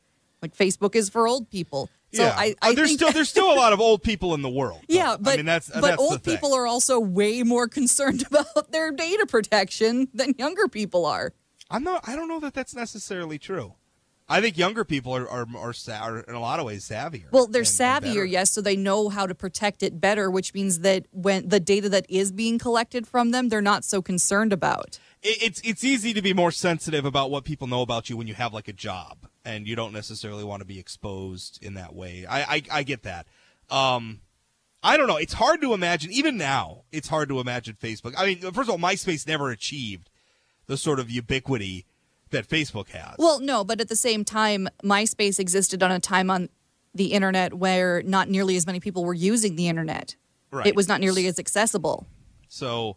Like 0.42 0.54
Facebook 0.56 0.94
is 0.94 1.08
for 1.08 1.26
old 1.26 1.50
people. 1.50 1.88
So 2.12 2.24
yeah. 2.24 2.34
I, 2.36 2.54
Uh, 2.62 2.72
there's 2.72 2.92
still 2.92 3.12
there's 3.12 3.28
still 3.28 3.52
a 3.52 3.54
lot 3.54 3.72
of 3.72 3.80
old 3.80 4.02
people 4.02 4.34
in 4.34 4.42
the 4.42 4.48
world. 4.48 4.80
though. 4.88 4.94
yeah, 4.94 5.16
but 5.18 5.34
I 5.34 5.36
mean 5.36 5.46
that's 5.46 5.68
but 5.68 5.82
that's 5.82 6.02
old 6.02 6.22
people 6.24 6.54
are 6.54 6.66
also 6.66 6.98
way 6.98 7.42
more 7.42 7.68
concerned 7.78 8.24
about 8.26 8.72
their 8.72 8.90
data 8.90 9.26
protection 9.26 10.08
than 10.12 10.34
younger 10.38 10.66
people 10.68 11.06
are. 11.06 11.32
I'm 11.70 11.84
not. 11.84 12.08
I 12.08 12.16
don't 12.16 12.28
know 12.28 12.40
that 12.40 12.54
that's 12.54 12.74
necessarily 12.74 13.38
true. 13.38 13.74
I 14.30 14.40
think 14.42 14.58
younger 14.58 14.84
people 14.84 15.14
are 15.16 15.28
are, 15.28 15.46
are, 15.56 15.72
sa- 15.72 16.00
are 16.02 16.18
in 16.20 16.34
a 16.34 16.40
lot 16.40 16.60
of 16.60 16.66
ways 16.66 16.86
savvier. 16.88 17.30
Well, 17.30 17.46
they're 17.46 17.62
and- 17.62 17.80
and 17.80 18.04
savvier, 18.04 18.28
yes, 18.30 18.52
so 18.52 18.60
they 18.60 18.76
know 18.76 19.08
how 19.08 19.26
to 19.26 19.34
protect 19.34 19.82
it 19.82 20.00
better, 20.00 20.30
which 20.30 20.52
means 20.54 20.80
that 20.80 21.06
when 21.12 21.48
the 21.48 21.60
data 21.60 21.88
that 21.88 22.04
is 22.08 22.30
being 22.32 22.58
collected 22.58 23.06
from 23.06 23.30
them, 23.30 23.48
they're 23.48 23.62
not 23.62 23.84
so 23.84 24.02
concerned 24.02 24.52
about. 24.52 24.98
It, 25.22 25.42
it's 25.42 25.60
it's 25.64 25.82
easy 25.84 26.12
to 26.14 26.22
be 26.22 26.32
more 26.34 26.52
sensitive 26.52 27.04
about 27.04 27.30
what 27.30 27.44
people 27.44 27.66
know 27.66 27.82
about 27.82 28.10
you 28.10 28.16
when 28.16 28.26
you 28.26 28.34
have 28.34 28.52
like 28.52 28.68
a 28.68 28.72
job 28.72 29.26
and 29.44 29.66
you 29.66 29.74
don't 29.76 29.92
necessarily 29.92 30.44
want 30.44 30.60
to 30.60 30.66
be 30.66 30.78
exposed 30.78 31.58
in 31.62 31.74
that 31.74 31.94
way. 31.94 32.26
I 32.28 32.42
I, 32.56 32.62
I 32.70 32.82
get 32.82 33.02
that. 33.04 33.26
Um, 33.70 34.20
I 34.82 34.96
don't 34.96 35.08
know. 35.08 35.16
It's 35.16 35.32
hard 35.32 35.60
to 35.62 35.74
imagine. 35.74 36.12
Even 36.12 36.36
now, 36.36 36.82
it's 36.92 37.08
hard 37.08 37.28
to 37.30 37.40
imagine 37.40 37.76
Facebook. 37.82 38.14
I 38.16 38.26
mean, 38.26 38.38
first 38.52 38.68
of 38.68 38.70
all, 38.70 38.78
MySpace 38.78 39.26
never 39.26 39.50
achieved 39.50 40.08
the 40.66 40.76
sort 40.76 41.00
of 41.00 41.10
ubiquity 41.10 41.84
that 42.30 42.48
Facebook 42.48 42.88
has. 42.90 43.16
Well, 43.18 43.40
no, 43.40 43.64
but 43.64 43.80
at 43.80 43.88
the 43.88 43.96
same 43.96 44.24
time, 44.24 44.68
MySpace 44.82 45.38
existed 45.38 45.82
on 45.82 45.90
a 45.90 46.00
time 46.00 46.30
on 46.30 46.48
the 46.94 47.12
internet 47.12 47.54
where 47.54 48.02
not 48.02 48.28
nearly 48.28 48.56
as 48.56 48.66
many 48.66 48.80
people 48.80 49.04
were 49.04 49.14
using 49.14 49.56
the 49.56 49.68
internet. 49.68 50.16
Right. 50.50 50.66
It 50.66 50.74
was 50.74 50.88
not 50.88 51.00
nearly 51.00 51.26
as 51.26 51.38
accessible. 51.38 52.06
So, 52.48 52.96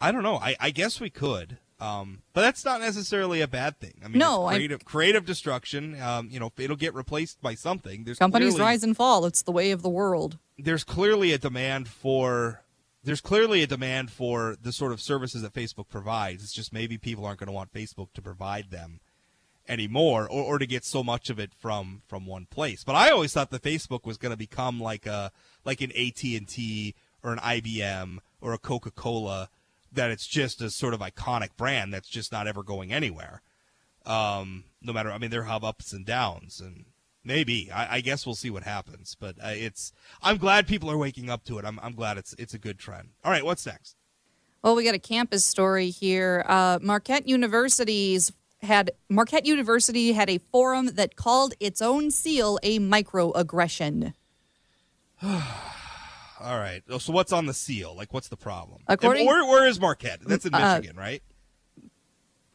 I 0.00 0.12
don't 0.12 0.22
know. 0.22 0.36
I, 0.36 0.56
I 0.60 0.70
guess 0.70 1.00
we 1.00 1.10
could, 1.10 1.56
um, 1.80 2.22
but 2.32 2.42
that's 2.42 2.64
not 2.64 2.80
necessarily 2.80 3.40
a 3.40 3.48
bad 3.48 3.80
thing. 3.80 3.94
I 4.04 4.08
mean, 4.08 4.18
No, 4.18 4.46
creative, 4.48 4.84
creative 4.84 5.24
destruction. 5.24 6.00
Um, 6.00 6.28
you 6.30 6.38
know, 6.38 6.52
it'll 6.58 6.76
get 6.76 6.94
replaced 6.94 7.40
by 7.40 7.54
something. 7.54 8.04
There's 8.04 8.18
Companies 8.18 8.54
clearly, 8.54 8.70
rise 8.70 8.84
and 8.84 8.96
fall. 8.96 9.24
It's 9.24 9.42
the 9.42 9.52
way 9.52 9.70
of 9.70 9.82
the 9.82 9.88
world. 9.88 10.38
There's 10.58 10.84
clearly 10.84 11.32
a 11.32 11.38
demand 11.38 11.88
for. 11.88 12.61
There's 13.04 13.20
clearly 13.20 13.62
a 13.62 13.66
demand 13.66 14.10
for 14.10 14.56
the 14.60 14.72
sort 14.72 14.92
of 14.92 15.00
services 15.00 15.42
that 15.42 15.54
Facebook 15.54 15.88
provides. 15.88 16.44
It's 16.44 16.52
just 16.52 16.72
maybe 16.72 16.98
people 16.98 17.24
aren't 17.24 17.40
going 17.40 17.48
to 17.48 17.52
want 17.52 17.72
Facebook 17.72 18.12
to 18.14 18.22
provide 18.22 18.70
them 18.70 19.00
anymore, 19.68 20.28
or, 20.28 20.42
or 20.44 20.58
to 20.58 20.66
get 20.66 20.84
so 20.84 21.02
much 21.02 21.30
of 21.30 21.38
it 21.38 21.52
from 21.54 22.02
from 22.06 22.26
one 22.26 22.46
place. 22.46 22.84
But 22.84 22.94
I 22.94 23.10
always 23.10 23.32
thought 23.32 23.50
that 23.50 23.62
Facebook 23.62 24.04
was 24.04 24.18
going 24.18 24.30
to 24.30 24.36
become 24.36 24.80
like 24.80 25.06
a 25.06 25.32
like 25.64 25.80
an 25.80 25.92
AT 25.92 26.22
and 26.22 26.48
T 26.48 26.94
or 27.22 27.32
an 27.32 27.38
IBM 27.38 28.18
or 28.40 28.52
a 28.52 28.58
Coca 28.58 28.90
Cola, 28.90 29.48
that 29.92 30.10
it's 30.10 30.26
just 30.26 30.60
a 30.60 30.70
sort 30.70 30.94
of 30.94 31.00
iconic 31.00 31.56
brand 31.56 31.94
that's 31.94 32.08
just 32.08 32.32
not 32.32 32.46
ever 32.46 32.62
going 32.62 32.92
anywhere. 32.92 33.42
Um, 34.04 34.64
no 34.82 34.92
matter, 34.92 35.12
I 35.12 35.18
mean, 35.18 35.30
there 35.30 35.44
have 35.44 35.62
ups 35.62 35.92
and 35.92 36.04
downs, 36.04 36.60
and 36.60 36.86
maybe 37.24 37.70
I, 37.72 37.96
I 37.96 38.00
guess 38.00 38.24
we'll 38.26 38.34
see 38.34 38.50
what 38.50 38.62
happens. 38.62 39.16
But 39.18 39.36
uh, 39.42 39.48
it's 39.48 39.92
I'm 40.22 40.36
glad 40.38 40.66
people 40.66 40.90
are 40.90 40.98
waking 40.98 41.30
up 41.30 41.44
to 41.44 41.58
it. 41.58 41.64
I'm 41.64 41.78
I'm 41.82 41.92
glad 41.94 42.18
it's 42.18 42.34
it's 42.38 42.54
a 42.54 42.58
good 42.58 42.78
trend. 42.78 43.10
All 43.24 43.30
right, 43.32 43.44
what's 43.44 43.64
next? 43.66 43.96
Well, 44.62 44.76
we 44.76 44.84
got 44.84 44.94
a 44.94 44.98
campus 45.00 45.44
story 45.44 45.90
here. 45.90 46.44
Uh, 46.48 46.78
Marquette 46.80 47.26
University's 47.28 48.32
had 48.62 48.92
Marquette 49.08 49.44
University 49.44 50.12
had 50.12 50.30
a 50.30 50.38
forum 50.38 50.90
that 50.94 51.16
called 51.16 51.54
its 51.58 51.82
own 51.82 52.10
seal 52.12 52.58
a 52.62 52.78
microaggression. 52.78 54.12
All 55.22 56.58
right. 56.58 56.82
So 56.98 57.12
what's 57.12 57.32
on 57.32 57.46
the 57.46 57.54
seal? 57.54 57.94
Like, 57.96 58.12
what's 58.12 58.28
the 58.28 58.36
problem? 58.36 58.82
According- 58.88 59.22
And 59.22 59.28
where 59.28 59.44
where 59.44 59.66
is 59.68 59.80
Marquette? 59.80 60.20
That's 60.26 60.44
in 60.46 60.54
Uh, 60.54 60.76
Michigan, 60.78 60.96
right? 60.96 61.22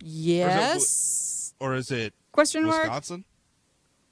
Yes? 0.01 1.53
Or 1.59 1.75
is 1.75 1.91
it 1.91 2.13
Question 2.31 2.65
mark. 2.65 2.83
Wisconsin? 2.83 3.15
Hold 3.15 3.25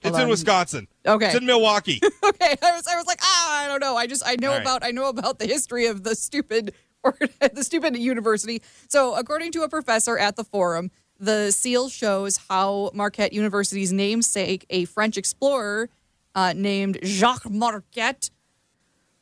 it's 0.06 0.18
in. 0.18 0.30
Wisconsin. 0.30 0.88
Okay. 1.06 1.28
It's 1.28 1.36
in 1.36 1.46
Milwaukee. 1.46 2.00
okay, 2.24 2.56
I 2.62 2.72
was 2.72 2.88
I 2.88 2.96
was 2.96 3.06
like, 3.06 3.20
ah, 3.22 3.64
I 3.64 3.68
don't 3.68 3.80
know. 3.80 3.96
I 3.96 4.08
just 4.08 4.24
I 4.26 4.36
know 4.40 4.52
right. 4.52 4.62
about 4.62 4.84
I 4.84 4.92
know 4.92 5.10
about 5.10 5.40
the 5.40 5.46
history 5.46 5.86
of 5.88 6.04
the 6.04 6.16
stupid 6.16 6.74
or 7.04 7.18
the 7.54 7.64
stupid 7.64 7.96
university. 7.98 8.62
So, 8.90 9.16
according 9.16 9.52
to 9.54 9.64
a 9.64 9.70
professor 9.70 10.18
at 10.18 10.36
the 10.36 10.44
forum, 10.44 10.92
the 11.20 11.52
seal 11.52 11.90
shows 11.90 12.38
how 12.50 12.92
Marquette 12.94 13.34
University's 13.34 13.94
namesake, 13.94 14.66
a 14.70 14.86
French 14.86 15.18
explorer 15.18 15.90
uh, 16.34 16.54
named 16.56 17.00
Jacques 17.04 17.50
Marquette, 17.50 18.30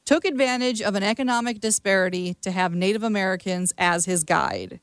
took 0.06 0.26
advantage 0.26 0.82
of 0.82 0.96
an 0.96 1.04
economic 1.04 1.60
disparity 1.60 2.36
to 2.42 2.52
have 2.52 2.74
Native 2.74 3.04
Americans 3.04 3.74
as 3.78 4.06
his 4.06 4.24
guide. 4.24 4.80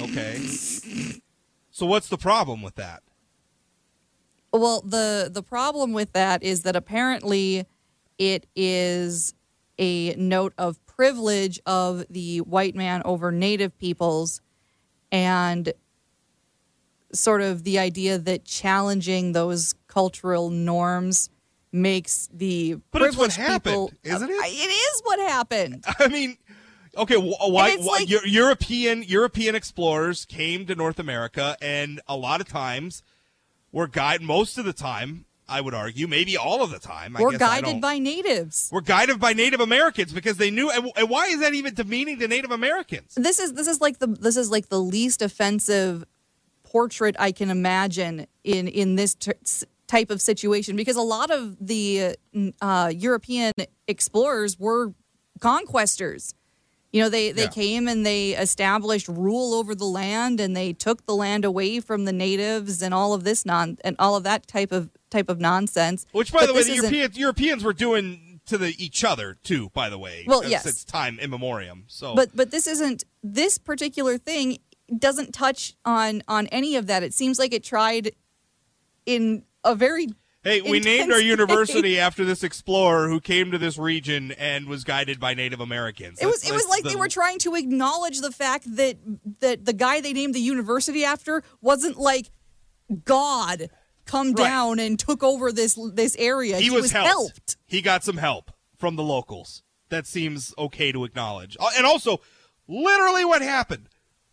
okay. 0.00 0.38
So 1.70 1.86
what's 1.86 2.08
the 2.08 2.18
problem 2.18 2.62
with 2.62 2.74
that? 2.74 3.02
Well, 4.52 4.80
the 4.82 5.30
the 5.32 5.42
problem 5.42 5.92
with 5.92 6.12
that 6.12 6.42
is 6.42 6.62
that 6.62 6.74
apparently 6.76 7.66
it 8.18 8.46
is 8.56 9.34
a 9.78 10.14
note 10.16 10.52
of 10.58 10.84
privilege 10.86 11.60
of 11.66 12.04
the 12.10 12.38
white 12.42 12.74
man 12.74 13.00
over 13.04 13.30
native 13.32 13.76
peoples 13.78 14.40
and 15.10 15.72
sort 17.12 17.40
of 17.42 17.64
the 17.64 17.78
idea 17.78 18.18
that 18.18 18.44
challenging 18.44 19.32
those 19.32 19.74
cultural 19.86 20.50
norms 20.50 21.30
makes 21.72 22.28
the 22.32 22.76
But 22.90 23.02
it's 23.02 23.16
what 23.16 23.32
happened, 23.32 23.62
people 23.64 23.92
isn't 24.04 24.28
it? 24.30 24.34
Uh, 24.38 24.42
It 24.46 24.70
is 24.70 25.00
what 25.04 25.18
happened. 25.20 25.84
I 25.98 26.08
mean, 26.08 26.36
okay, 26.96 27.14
wh- 27.14 27.48
why, 27.48 27.76
why 27.76 28.04
like- 28.08 28.08
European 28.26 29.02
European 29.04 29.54
explorers 29.54 30.24
came 30.24 30.66
to 30.66 30.74
North 30.74 30.98
America, 30.98 31.56
and 31.62 32.00
a 32.08 32.16
lot 32.16 32.40
of 32.40 32.48
times 32.48 33.02
were 33.72 33.86
guided. 33.86 34.26
Most 34.26 34.58
of 34.58 34.64
the 34.64 34.72
time, 34.72 35.24
I 35.48 35.60
would 35.60 35.74
argue, 35.74 36.06
maybe 36.06 36.36
all 36.36 36.62
of 36.62 36.70
the 36.70 36.78
time, 36.78 37.16
I 37.16 37.22
We're 37.22 37.36
guided 37.36 37.80
by 37.80 37.98
natives. 37.98 38.70
We're 38.72 38.82
guided 38.82 39.18
by 39.18 39.32
Native 39.32 39.60
Americans 39.60 40.12
because 40.12 40.36
they 40.36 40.50
knew. 40.50 40.70
And, 40.70 40.90
and 40.96 41.10
why 41.10 41.26
is 41.26 41.40
that 41.40 41.54
even 41.54 41.74
demeaning 41.74 42.20
to 42.20 42.28
Native 42.28 42.52
Americans? 42.52 43.14
this 43.16 43.40
is 43.40 43.54
this 43.54 43.66
is 43.66 43.80
like 43.80 43.98
the 43.98 44.06
this 44.06 44.36
is 44.36 44.50
like 44.50 44.68
the 44.68 44.80
least 44.80 45.22
offensive 45.22 46.04
portrait 46.62 47.16
I 47.18 47.32
can 47.32 47.50
imagine 47.50 48.26
in 48.44 48.68
in 48.68 48.94
this 48.94 49.16
t- 49.16 49.32
type 49.88 50.10
of 50.10 50.20
situation 50.20 50.76
because 50.76 50.94
a 50.94 51.02
lot 51.02 51.32
of 51.32 51.56
the 51.60 52.14
uh, 52.62 52.92
European 52.94 53.52
explorers 53.88 54.56
were 54.58 54.94
conquestors. 55.40 56.34
You 56.92 57.02
know, 57.02 57.08
they, 57.08 57.30
they 57.30 57.42
Yeah. 57.42 57.48
came 57.48 57.86
and 57.88 58.04
they 58.04 58.30
established 58.30 59.06
rule 59.06 59.54
over 59.54 59.74
the 59.76 59.84
land 59.84 60.40
and 60.40 60.56
they 60.56 60.72
took 60.72 61.06
the 61.06 61.14
land 61.14 61.44
away 61.44 61.78
from 61.80 62.04
the 62.04 62.12
natives 62.12 62.82
and 62.82 62.92
all 62.92 63.14
of 63.14 63.22
this 63.24 63.46
non 63.46 63.78
and 63.84 63.94
all 63.98 64.16
of 64.16 64.24
that 64.24 64.46
type 64.48 64.72
of 64.72 64.90
type 65.08 65.28
of 65.28 65.38
nonsense. 65.40 66.04
Which, 66.12 66.32
by 66.32 66.40
But 66.40 66.46
the 66.48 66.54
way, 66.54 66.62
the 66.64 66.72
isn't- 66.72 67.16
Europeans 67.16 67.62
were 67.62 67.72
doing 67.72 68.40
to 68.46 68.58
the 68.58 68.74
each 68.84 69.04
other 69.04 69.36
too. 69.44 69.70
By 69.72 69.88
the 69.88 69.98
way, 69.98 70.24
Well, 70.26 70.44
yes. 70.44 70.64
since 70.64 70.82
time 70.84 71.18
immemorium. 71.20 71.84
So, 71.86 72.14
But 72.16 72.30
but 72.34 72.50
this 72.50 72.66
isn't 72.66 73.04
this 73.22 73.56
particular 73.58 74.18
thing 74.18 74.58
doesn't 74.98 75.32
touch 75.32 75.74
on 75.84 76.22
on 76.26 76.48
any 76.48 76.74
of 76.74 76.88
that. 76.88 77.04
It 77.04 77.14
seems 77.14 77.38
like 77.38 77.52
it 77.52 77.62
tried 77.62 78.10
in 79.06 79.44
a 79.62 79.74
very 79.76 80.08
hey, 80.42 80.60
we 80.62 80.80
named 80.80 81.12
our 81.12 81.20
university 81.20 81.98
after 81.98 82.24
this 82.24 82.42
explorer 82.42 83.08
who 83.08 83.20
came 83.20 83.50
to 83.50 83.58
this 83.58 83.76
region 83.78 84.32
and 84.32 84.66
was 84.66 84.84
guided 84.84 85.20
by 85.20 85.34
Native 85.34 85.60
Americans. 85.60 86.18
It 86.20 86.26
was 86.26 86.42
it 86.48 86.52
was 86.52 86.66
like 86.68 86.82
the- 86.82 86.90
they 86.90 86.96
were 86.96 87.08
trying 87.08 87.38
to 87.40 87.54
acknowledge 87.54 88.20
the 88.20 88.32
fact 88.32 88.64
that 88.76 88.96
that 89.40 89.64
the 89.64 89.72
guy 89.72 90.00
they 90.00 90.12
named 90.12 90.34
the 90.34 90.40
university 90.40 91.04
after 91.04 91.42
wasn't 91.60 91.98
like 91.98 92.30
God 93.04 93.70
come 94.06 94.28
Right. 94.32 94.48
down 94.48 94.78
and 94.78 94.98
took 94.98 95.22
over 95.22 95.52
this 95.52 95.78
this 95.94 96.16
area. 96.16 96.58
He, 96.58 96.70
was, 96.70 96.90
helped. 96.90 97.08
helped. 97.08 97.56
He 97.66 97.82
got 97.82 98.02
some 98.02 98.16
help 98.16 98.50
from 98.78 98.96
the 98.96 99.02
locals. 99.04 99.62
That 99.90 100.06
seems 100.06 100.54
okay 100.56 100.90
to 100.92 101.04
acknowledge. 101.04 101.56
Uh, 101.60 101.68
And 101.76 101.84
also, 101.86 102.20
literally 102.66 103.24
what 103.24 103.42
happened. 103.42 103.88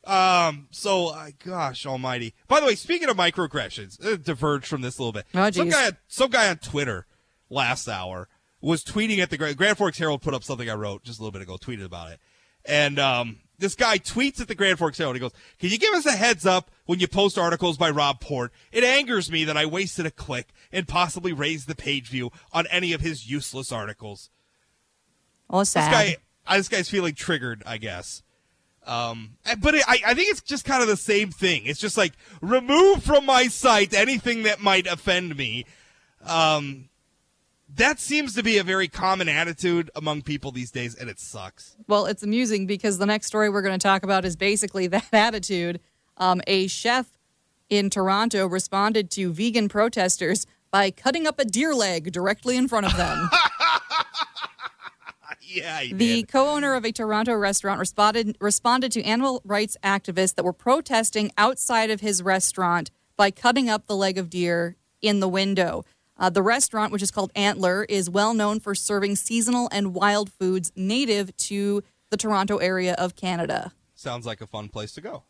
Um. 0.08 0.68
So, 0.72 1.10
uh, 1.10 1.32
gosh 1.44 1.86
Almighty. 1.86 2.34
By 2.48 2.60
the 2.60 2.66
way, 2.66 2.76
speaking 2.76 3.10
of 3.10 3.18
microaggressions, 3.18 4.04
uh, 4.06 4.16
diverged 4.16 4.68
from 4.68 4.82
this 4.82 4.98
a 4.98 5.02
little 5.02 5.14
bit. 5.14 5.26
Oh, 5.36 5.52
some 5.52 5.70
guy, 5.70 5.92
some 6.08 6.30
guy 6.30 6.50
on 6.50 6.58
Twitter 6.58 7.06
last 7.50 7.88
hour 7.88 8.28
was 8.62 8.84
tweeting 8.84 9.20
at 9.20 9.30
the 9.30 9.38
Grand, 9.38 9.78
Forks 9.78 9.98
Herald. 9.98 10.22
Put 10.22 10.34
up 10.34 10.44
something 10.44 10.70
I 10.70 10.74
wrote 10.76 11.04
just 11.04 11.20
a 11.20 11.22
little 11.24 11.32
bit 11.34 11.42
ago. 11.42 11.58
Tweeted 11.58 11.86
about 11.86 12.12
it, 12.12 12.20
and 12.66 12.98
um, 13.00 13.38
this 13.60 13.76
guy 13.76 13.98
tweets 13.98 14.40
at 14.40 14.48
the 14.48 14.56
Grand 14.56 14.80
Forks 14.80 14.98
Herald. 14.98 15.16
He 15.16 15.20
goes, 15.20 15.34
"Can 15.60 15.70
you 15.70 15.78
give 15.78 15.94
us 15.94 16.06
a 16.06 16.12
heads 16.14 16.46
up 16.46 16.72
when 16.86 17.00
you 17.00 17.08
post 17.08 17.38
articles 17.38 17.78
by 17.78 17.90
Rob 17.90 18.22
Port? 18.22 18.54
It 18.72 18.84
angers 18.86 19.30
me 19.32 19.44
that 19.44 19.58
I 19.58 19.66
wasted 19.66 20.06
a 20.06 20.12
click 20.12 20.50
and 20.72 20.88
possibly 20.88 21.34
raised 21.34 21.68
the 21.68 21.76
page 21.76 22.08
view 22.08 22.32
on 22.54 22.66
any 22.68 22.94
of 22.94 23.02
his 23.02 23.30
useless 23.30 23.72
articles." 23.72 24.30
Oh, 25.50 25.60
This 25.60 25.70
sad. 25.72 25.92
guy, 25.92 26.18
uh, 26.46 26.58
this 26.58 26.68
guy's 26.70 26.90
feeling 26.90 27.14
triggered, 27.16 27.64
I 27.66 27.78
guess. 27.78 28.22
Um, 28.88 29.32
eh, 29.46 29.56
but 29.60 29.76
it, 29.76 29.84
I, 29.88 30.00
I 30.08 30.14
think 30.14 30.30
it's 30.30 30.42
just 30.42 30.66
kind 30.66 30.82
of 30.82 30.88
the 30.88 30.98
same 30.98 31.30
thing. 31.30 31.66
It's 31.66 31.80
just 31.80 31.98
like 31.98 32.14
remove 32.42 33.04
from 33.04 33.26
my 33.26 33.48
sight 33.48 33.94
anything 33.94 34.44
that 34.44 34.62
might 34.62 34.88
offend 34.88 35.36
me. 35.36 35.66
Um, 36.26 36.90
that 37.76 38.00
seems 38.00 38.34
to 38.36 38.44
be 38.44 38.58
a 38.58 38.64
very 38.64 38.88
common 38.88 39.28
attitude 39.28 39.92
among 39.94 40.22
people 40.22 40.52
these 40.52 40.72
days, 40.72 40.96
and 40.96 41.10
it 41.10 41.20
sucks. 41.20 41.76
Well, 41.88 42.06
it's 42.06 42.24
amusing 42.24 42.66
because 42.66 42.98
the 42.98 43.06
next 43.06 43.28
story 43.28 43.50
we're 43.50 43.62
going 43.62 43.78
to 43.78 43.84
talk 43.84 44.04
about 44.04 44.24
is 44.24 44.36
basically 44.38 44.88
that 44.88 45.10
attitude. 45.12 45.82
Um, 46.16 46.42
a 46.48 46.68
chef 46.68 47.08
in 47.70 47.90
Toronto 47.90 48.48
responded 48.48 49.12
to 49.12 49.34
vegan 49.34 49.68
protesters 49.68 50.46
by 50.72 50.92
cutting 50.92 51.28
up 51.28 51.40
a 51.40 51.46
deer 51.46 51.76
leg 51.76 52.12
directly 52.12 52.56
in 52.56 52.68
front 52.68 52.86
of 52.86 52.96
them. 52.96 53.30
Yeah, 55.58 55.80
he 55.82 55.94
The 55.94 56.16
did. 56.22 56.28
co-owner 56.28 56.74
of 56.76 56.86
a 56.86 56.92
Toronto 56.92 57.34
restaurant 57.36 57.80
responded 57.80 58.38
responded 58.40 58.92
to 58.94 59.04
animal 59.04 59.42
rights 59.46 59.78
activists 59.84 60.36
that 60.36 60.44
were 60.46 60.54
protesting 60.54 61.32
outside 61.38 61.90
of 61.90 62.02
his 62.02 62.22
restaurant 62.24 62.92
by 63.16 63.32
cutting 63.32 63.70
up 63.70 63.88
the 63.88 63.96
leg 63.96 64.18
of 64.18 64.30
deer 64.30 64.76
in 65.02 65.20
the 65.20 65.28
window. 65.28 65.84
Uh, 66.20 66.30
the 66.30 66.42
restaurant, 66.42 66.92
which 66.92 67.02
is 67.04 67.12
called 67.12 67.32
Antler, 67.36 67.86
is 67.90 68.10
well 68.10 68.34
known 68.34 68.60
for 68.60 68.74
serving 68.74 69.16
seasonal 69.16 69.70
and 69.72 69.94
wild 69.94 70.32
foods 70.32 70.72
native 70.76 71.36
to 71.38 71.84
the 72.10 72.18
Toronto 72.18 72.58
area 72.58 72.94
of 72.98 73.16
Canada. 73.16 73.72
Sounds 73.94 74.26
like 74.26 74.42
a 74.42 74.48
fun 74.48 74.68
place 74.70 74.92
to 74.94 75.02
go. 75.02 75.24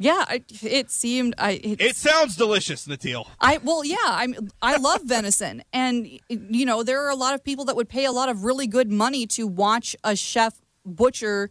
Yeah, 0.00 0.24
I, 0.28 0.44
it 0.62 0.90
seemed. 0.92 1.34
I 1.38 1.60
it's, 1.62 1.82
It 1.82 1.96
sounds 1.96 2.36
delicious, 2.36 2.86
Natil. 2.86 3.26
I 3.40 3.58
well, 3.58 3.84
yeah, 3.84 3.96
I'm. 4.02 4.50
I 4.62 4.76
love 4.76 5.02
venison, 5.02 5.64
and 5.72 6.08
you 6.28 6.64
know 6.64 6.84
there 6.84 7.04
are 7.04 7.10
a 7.10 7.16
lot 7.16 7.34
of 7.34 7.42
people 7.42 7.64
that 7.64 7.74
would 7.74 7.88
pay 7.88 8.04
a 8.04 8.12
lot 8.12 8.28
of 8.28 8.44
really 8.44 8.68
good 8.68 8.92
money 8.92 9.26
to 9.28 9.46
watch 9.46 9.96
a 10.04 10.14
chef 10.14 10.60
butcher 10.86 11.50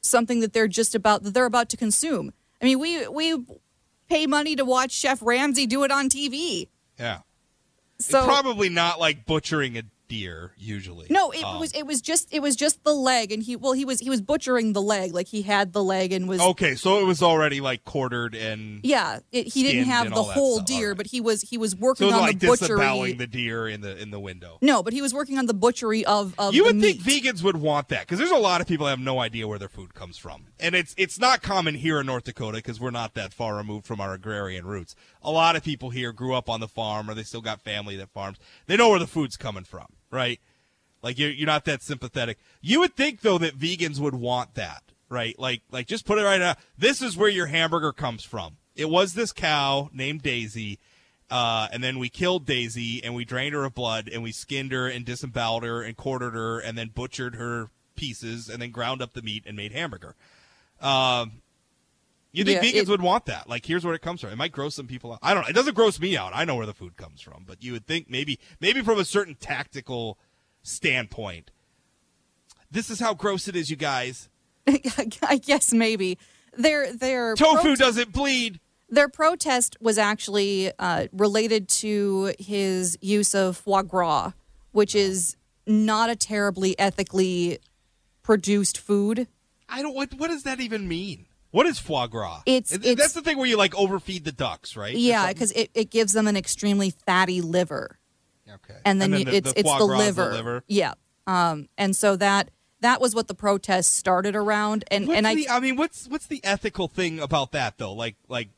something 0.00 0.40
that 0.40 0.52
they're 0.52 0.68
just 0.68 0.94
about 0.94 1.22
that 1.22 1.34
they're 1.34 1.46
about 1.46 1.68
to 1.70 1.76
consume. 1.76 2.32
I 2.60 2.64
mean, 2.64 2.78
we 2.78 3.06
we 3.08 3.44
pay 4.08 4.26
money 4.26 4.56
to 4.56 4.64
watch 4.64 4.90
Chef 4.90 5.20
Ramsay 5.22 5.66
do 5.66 5.84
it 5.84 5.92
on 5.92 6.08
TV. 6.08 6.68
Yeah. 6.98 7.18
So 8.00 8.24
Probably 8.24 8.68
not 8.68 9.00
like 9.00 9.26
butchering 9.26 9.76
a 9.76 9.82
deer 10.08 10.52
usually. 10.58 11.06
no, 11.10 11.30
it 11.30 11.44
Um, 11.44 11.60
was 11.60 11.72
it 11.72 11.86
was 11.86 12.00
just 12.00 12.28
it 12.32 12.40
was 12.40 12.56
just 12.56 12.82
the 12.84 12.92
leg, 12.94 13.30
and 13.32 13.42
he 13.42 13.56
well 13.56 13.72
he 13.72 13.84
was 13.84 14.00
he 14.00 14.10
was 14.10 14.20
butchering 14.20 14.72
the 14.72 14.82
leg 14.82 15.12
like 15.14 15.28
he 15.28 15.42
had 15.42 15.72
the 15.72 15.82
leg 15.84 16.12
and 16.12 16.28
was 16.28 16.40
Okay, 16.40 16.74
so 16.74 16.98
it 17.00 17.04
was 17.04 17.22
already 17.22 17.60
like 17.60 17.84
quartered 17.84 18.34
and 18.34 18.80
yeah 18.82 19.20
it, 19.32 19.48
he 19.48 19.62
didn't 19.62 19.84
have 19.84 20.08
the 20.10 20.22
whole 20.22 20.60
deer, 20.60 20.88
Alright. 20.88 20.96
but 20.96 21.06
he 21.08 21.20
was 21.20 21.42
he 21.42 21.58
was 21.58 21.72
so 21.72 21.76
working 21.78 22.06
was 22.06 22.14
on 22.14 22.20
like 22.22 22.38
the 22.38 22.46
butchery. 22.48 22.68
disaboweling 22.78 23.18
the 23.18 23.26
deer 23.26 23.68
in 23.68 23.80
the 23.82 23.96
in 24.00 24.10
the 24.10 24.20
window. 24.20 24.58
No, 24.62 24.82
but 24.82 24.92
he 24.92 25.02
was 25.02 25.12
working 25.14 25.38
on 25.38 25.46
the 25.46 25.54
butchery 25.54 26.04
of, 26.04 26.34
of 26.38 26.54
You 26.54 26.64
would 26.64 26.76
meat. 26.76 27.00
think 27.02 27.24
vegans 27.24 27.42
would 27.42 27.56
want 27.56 27.88
that 27.88 28.00
because 28.00 28.18
there's 28.18 28.30
a 28.30 28.36
lot 28.36 28.60
of 28.60 28.66
people 28.66 28.86
that 28.86 28.90
have 28.92 29.00
no 29.00 29.18
idea 29.20 29.46
where 29.46 29.58
their 29.58 29.68
food 29.68 29.94
comes 29.94 30.16
from, 30.16 30.46
and 30.58 30.74
it's 30.74 30.94
it's 30.96 31.18
not 31.18 31.42
common 31.42 31.74
here 31.74 32.00
in 32.00 32.06
North 32.06 32.24
Dakota 32.24 32.58
because 32.58 32.80
we're 32.80 32.90
not 32.90 33.14
that 33.14 33.32
far 33.32 33.56
removed 33.56 33.86
from 33.86 34.00
our 34.00 34.14
agrarian 34.14 34.66
roots. 34.66 34.94
A 35.22 35.30
lot 35.30 35.56
of 35.56 35.62
people 35.64 35.90
here 35.90 36.12
grew 36.12 36.34
up 36.34 36.48
on 36.48 36.60
the 36.60 36.68
farm, 36.68 37.10
or 37.10 37.14
they 37.14 37.22
still 37.24 37.40
got 37.40 37.60
family 37.60 37.96
that 37.96 38.08
farms. 38.10 38.38
They 38.66 38.76
know 38.76 38.88
where 38.90 38.98
the 38.98 39.06
food's 39.06 39.36
coming 39.36 39.64
from, 39.64 39.86
right? 40.10 40.40
Like 41.02 41.18
you're 41.18 41.30
you're 41.30 41.46
not 41.46 41.64
that 41.66 41.82
sympathetic. 41.82 42.38
You 42.60 42.80
would 42.80 42.96
think 42.96 43.20
though 43.20 43.38
that 43.38 43.58
vegans 43.58 43.98
would 43.98 44.14
want 44.14 44.54
that, 44.54 44.82
right? 45.08 45.38
Like 45.38 45.62
like 45.70 45.86
just 45.86 46.06
put 46.06 46.18
it 46.18 46.24
right 46.24 46.40
now. 46.40 46.56
This 46.76 47.02
is 47.02 47.16
where 47.16 47.28
your 47.28 47.46
hamburger 47.46 47.92
comes 47.92 48.24
from. 48.24 48.56
It 48.74 48.88
was 48.88 49.14
this 49.14 49.32
cow 49.32 49.90
named 49.92 50.22
Daisy. 50.22 50.78
Uh, 51.30 51.68
and 51.72 51.84
then 51.84 51.98
we 51.98 52.08
killed 52.08 52.46
Daisy 52.46 53.04
and 53.04 53.14
we 53.14 53.24
drained 53.24 53.54
her 53.54 53.64
of 53.64 53.74
blood 53.74 54.08
and 54.10 54.22
we 54.22 54.32
skinned 54.32 54.72
her 54.72 54.88
and 54.88 55.04
disemboweled 55.04 55.62
her 55.62 55.82
and 55.82 55.94
quartered 55.94 56.32
her 56.32 56.58
and 56.58 56.78
then 56.78 56.88
butchered 56.88 57.34
her 57.34 57.68
pieces 57.96 58.48
and 58.48 58.62
then 58.62 58.70
ground 58.70 59.02
up 59.02 59.12
the 59.12 59.20
meat 59.20 59.44
and 59.46 59.54
made 59.54 59.72
hamburger. 59.72 60.14
Um, 60.80 61.42
you 62.32 62.44
think 62.44 62.62
Yeah, 62.62 62.70
vegans 62.70 62.82
it- 62.84 62.88
would 62.88 63.02
want 63.02 63.26
that? 63.26 63.48
Like, 63.48 63.64
here's 63.64 63.84
where 63.84 63.94
it 63.94 64.02
comes 64.02 64.20
from. 64.20 64.30
It 64.30 64.36
might 64.36 64.52
gross 64.52 64.74
some 64.74 64.86
people 64.86 65.12
out. 65.12 65.18
I 65.22 65.34
don't 65.34 65.42
know. 65.44 65.48
It 65.48 65.54
doesn't 65.54 65.74
gross 65.74 65.98
me 65.98 66.16
out. 66.16 66.32
I 66.34 66.44
know 66.44 66.56
where 66.56 66.66
the 66.66 66.74
food 66.74 66.96
comes 66.96 67.20
from, 67.20 67.44
but 67.46 67.62
you 67.62 67.72
would 67.72 67.86
think 67.86 68.08
maybe, 68.10 68.38
maybe 68.60 68.82
from 68.82 68.98
a 68.98 69.04
certain 69.04 69.34
tactical 69.34 70.18
standpoint, 70.62 71.50
this 72.70 72.90
is 72.90 73.00
how 73.00 73.14
gross 73.14 73.48
it 73.48 73.56
is, 73.56 73.70
you 73.70 73.76
guys. 73.76 74.28
I 75.22 75.40
guess 75.42 75.72
maybe 75.72 76.18
their 76.56 76.92
their 76.92 77.34
Tofu 77.34 77.62
prot- 77.62 77.78
doesn't 77.78 78.12
bleed. 78.12 78.60
their 78.90 79.08
protest 79.08 79.76
was 79.80 79.96
actually 79.96 80.70
uh, 80.78 81.06
related 81.12 81.68
to 81.68 82.34
his 82.38 82.98
use 83.00 83.34
of 83.34 83.56
foie 83.56 83.80
gras, 83.82 84.32
which 84.72 84.94
is 84.94 85.36
not 85.66 86.10
a 86.10 86.16
terribly 86.16 86.78
ethically 86.78 87.58
produced 88.22 88.76
food. 88.76 89.26
I 89.70 89.80
don't. 89.80 89.94
What 89.94 90.12
What 90.18 90.28
does 90.28 90.42
that 90.42 90.60
even 90.60 90.86
mean? 90.86 91.24
What 91.50 91.66
is 91.66 91.78
foie 91.78 92.06
gras? 92.06 92.42
It's- 92.46 92.70
Th- 92.70 92.80
it's- 92.80 92.98
that's 92.98 93.14
the 93.14 93.22
thing 93.22 93.38
where 93.38 93.46
you 93.46 93.56
like 93.56 93.74
overfeed 93.74 94.24
the 94.24 94.32
ducks, 94.32 94.76
right? 94.76 94.94
Yeah, 94.94 95.32
because 95.32 95.52
it, 95.52 95.70
it 95.74 95.90
gives 95.90 96.12
them 96.12 96.26
an 96.26 96.36
extremely 96.36 96.90
fatty 96.90 97.40
liver, 97.40 97.98
okay, 98.48 98.78
and 98.84 99.00
then, 99.00 99.12
you, 99.12 99.24
the, 99.24 99.36
it's 99.36 99.52
the 99.52 99.60
it's 99.60 99.78
the 99.78 99.84
liver. 99.84 100.28
the 100.28 100.34
liver. 100.36 100.64
Yeah, 100.66 100.94
um, 101.26 101.68
and 101.78 101.96
so 101.96 102.16
that 102.16 102.50
that 102.80 103.00
was 103.00 103.14
what 103.14 103.28
the 103.28 103.34
protest 103.34 103.96
started 103.96 104.36
around, 104.36 104.84
and 104.90 105.08
What's 105.08 105.18
and 105.18 105.26
I 105.26 105.34
the, 105.34 105.48
I 105.48 105.60
mean, 105.60 105.76
what's 105.76 106.06
what's 106.08 106.26
the 106.26 106.40
ethical 106.44 106.86
thing 106.86 107.18
about 107.18 107.52
that 107.52 107.78
though? 107.78 107.92
Like 107.92 108.16
like 108.28 108.50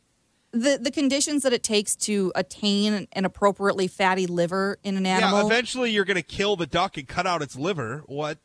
the 0.53 0.79
the 0.81 0.91
conditions 0.91 1.45
that 1.45 1.53
it 1.53 1.63
takes 1.63 1.95
to 1.97 2.33
attain 2.35 3.07
an 3.13 3.25
appropriately 3.25 3.87
fatty 3.87 4.27
liver 4.27 4.79
in 4.83 4.97
an 4.97 5.07
animal. 5.07 5.39
yeah, 5.39 5.47
eventually 5.47 5.91
you're 5.91 6.05
gonna 6.05 6.23
kill 6.23 6.57
the 6.57 6.67
duck 6.67 6.97
and 6.97 7.07
cut 7.07 7.27
out 7.27 7.41
its 7.41 7.57
liver. 7.57 8.03
What 8.07 8.39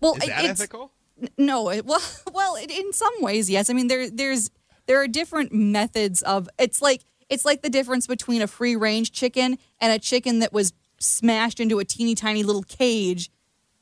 well, 0.00 0.14
is 0.14 0.26
that 0.26 0.44
it's, 0.44 0.60
ethical? 0.60 0.90
No, 1.38 1.68
it, 1.70 1.84
well, 1.86 2.02
well, 2.32 2.56
it, 2.56 2.70
in 2.70 2.92
some 2.92 3.12
ways, 3.20 3.48
yes. 3.50 3.70
I 3.70 3.72
mean, 3.72 3.88
there, 3.88 4.10
there's, 4.10 4.50
there 4.86 5.00
are 5.00 5.08
different 5.08 5.52
methods 5.52 6.22
of. 6.22 6.48
It's 6.58 6.82
like, 6.82 7.02
it's 7.28 7.44
like 7.44 7.62
the 7.62 7.70
difference 7.70 8.06
between 8.06 8.42
a 8.42 8.46
free 8.46 8.76
range 8.76 9.12
chicken 9.12 9.58
and 9.80 9.92
a 9.92 9.98
chicken 9.98 10.40
that 10.40 10.52
was 10.52 10.72
smashed 10.98 11.60
into 11.60 11.78
a 11.78 11.84
teeny 11.84 12.14
tiny 12.14 12.42
little 12.42 12.62
cage 12.62 13.30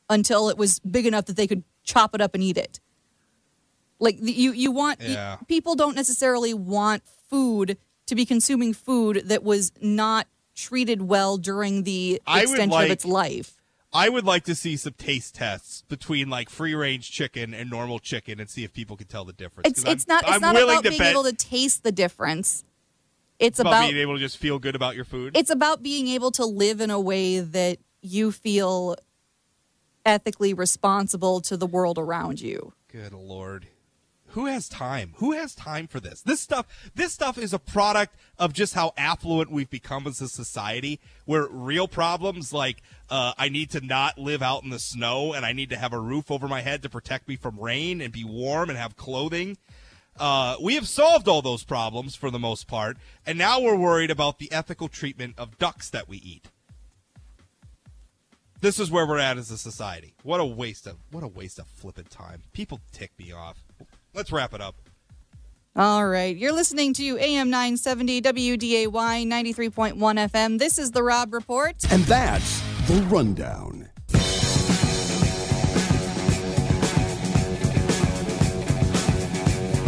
until 0.09 0.49
it 0.49 0.57
was 0.59 0.79
big 0.81 1.07
enough 1.07 1.27
that 1.27 1.37
they 1.37 1.47
could 1.47 1.65
chop 1.85 2.15
it 2.15 2.21
up 2.21 2.35
and 2.35 2.43
eat 2.43 2.57
it. 2.59 2.81
Like 3.99 4.19
the- 4.21 4.33
you, 4.33 4.53
you 4.53 4.71
want 4.71 5.01
you- 5.01 5.15
people 5.49 5.75
don't 5.75 5.95
necessarily 5.97 6.55
want 6.55 7.03
food 7.29 7.77
to 8.07 8.15
be 8.15 8.25
consuming 8.27 8.73
food 8.73 9.23
that 9.27 9.43
was 9.45 9.73
not 9.81 10.27
treated 10.55 11.03
well 11.03 11.37
during 11.37 11.85
the 11.85 12.21
extension 12.27 12.71
like- 12.71 12.87
of 12.87 12.91
its 12.93 13.05
life. 13.05 13.60
I 13.93 14.09
would 14.09 14.25
like 14.25 14.45
to 14.45 14.55
see 14.55 14.77
some 14.77 14.93
taste 14.93 15.35
tests 15.35 15.83
between 15.89 16.31
like 16.31 16.49
free 16.49 16.75
range 16.75 17.11
chicken 17.11 17.53
and 17.53 17.69
normal 17.69 17.99
chicken 17.99 18.39
and 18.39 18.49
see 18.49 18.63
if 18.63 18.73
people 18.73 18.97
can 18.97 19.09
tell 19.09 19.25
the 19.25 19.33
difference. 19.33 19.69
It's 19.69 19.85
it's 19.85 20.07
not 20.07 20.23
it's 20.23 20.33
I'm 20.33 20.41
not 20.41 20.57
about 20.57 20.85
being 20.85 20.99
bet 20.99 21.11
able 21.13 21.25
to 21.25 21.33
taste 21.33 21.83
the 21.83 21.93
difference. 21.93 22.65
It's 23.41 23.59
about, 23.59 23.71
about 23.71 23.91
being 23.91 24.03
able 24.03 24.15
to 24.15 24.21
just 24.21 24.37
feel 24.37 24.59
good 24.59 24.77
about 24.77 24.95
your 24.95 25.05
food. 25.05 25.37
it's 25.37 25.51
about 25.51 25.83
being 25.83 26.09
able 26.09 26.31
to 26.33 26.45
live 26.45 26.81
in 26.81 26.91
a 26.91 27.01
way 27.01 27.41
that 27.41 27.79
you 28.03 28.33
feel 28.33 28.97
ethically 30.05 30.55
responsible 30.55 31.41
to 31.41 31.57
the 31.57 31.67
world 31.67 31.99
around 31.99 32.41
you. 32.41 32.73
Good 32.89 33.13
lord. 33.13 33.67
Who 34.31 34.47
has 34.47 34.69
time? 34.69 35.15
Who 35.17 35.33
has 35.33 35.57
time 35.57 35.89
for 35.89 35.99
this? 35.99 36.23
This 36.23 36.41
stuff 36.41 36.67
this 36.95 37.13
stuff 37.13 37.37
is 37.37 37.53
a 37.53 37.59
product 37.59 38.15
of 38.39 38.53
just 38.53 38.75
how 38.75 38.93
affluent 38.97 39.51
we've 39.51 39.71
become 39.71 40.07
as 40.07 40.21
a 40.21 40.29
society 40.29 41.01
where 41.25 41.49
real 41.49 41.89
problems 41.89 42.53
like 42.53 42.83
uh, 43.09 43.33
I 43.37 43.49
need 43.49 43.71
to 43.71 43.81
not 43.81 44.19
live 44.19 44.41
out 44.41 44.63
in 44.63 44.71
the 44.71 44.79
snow 44.79 45.33
and 45.33 45.45
I 45.45 45.53
need 45.53 45.71
to 45.71 45.77
have 45.77 45.93
a 45.93 45.99
roof 45.99 46.31
over 46.31 46.47
my 46.47 46.61
head 46.61 46.83
to 46.83 46.89
protect 46.89 47.27
me 47.27 47.35
from 47.35 47.59
rain 47.59 48.01
and 48.01 48.13
be 48.13 48.25
warm 48.25 48.69
and 48.69 48.79
have 48.79 48.97
clothing. 48.97 49.59
Uh, 50.19 50.57
we 50.61 50.75
have 50.77 50.87
solved 50.87 51.27
all 51.27 51.43
those 51.43 51.65
problems 51.65 52.15
for 52.15 52.31
the 52.31 52.39
most 52.39 52.69
part, 52.69 52.99
and 53.27 53.39
now 53.39 53.59
we're 53.61 53.77
worried 53.77 54.11
about 54.11 54.39
the 54.39 54.53
ethical 54.53 54.87
treatment 54.87 55.35
of 55.39 55.57
ducks 55.59 55.89
that 55.89 56.09
we 56.09 56.19
eat. 56.19 56.47
This 58.61 58.79
is 58.79 58.91
where 58.91 59.07
we're 59.07 59.19
at 59.19 59.39
as 59.39 59.51
a 59.51 59.57
society. 59.57 60.15
What 60.23 60.39
a 60.39 60.45
waste 60.45 60.87
of 60.87 60.97
what 61.11 61.25
a 61.25 61.29
waste 61.29 61.59
of 61.59 61.67
flipping 61.67 62.05
time. 62.05 62.43
People 62.53 62.81
tick 62.93 63.13
me 63.19 63.33
off. 63.33 63.65
Let's 64.15 64.33
wrap 64.33 64.55
it 64.55 64.61
up. 64.61 64.77
All 65.77 66.07
right. 66.07 66.37
You're 66.37 66.53
listening 66.53 66.93
to 66.95 67.19
AM 67.19 67.49
970 67.49 68.23
WDAY 68.23 68.87
93.1 68.89 69.95
FM. 69.97 70.59
This 70.59 70.79
is 70.79 70.91
the 70.91 71.03
Rob 71.03 71.33
Report. 71.33 71.77
And 71.93 72.03
that's 72.05 72.61
the 72.89 73.01
rundown. 73.03 73.89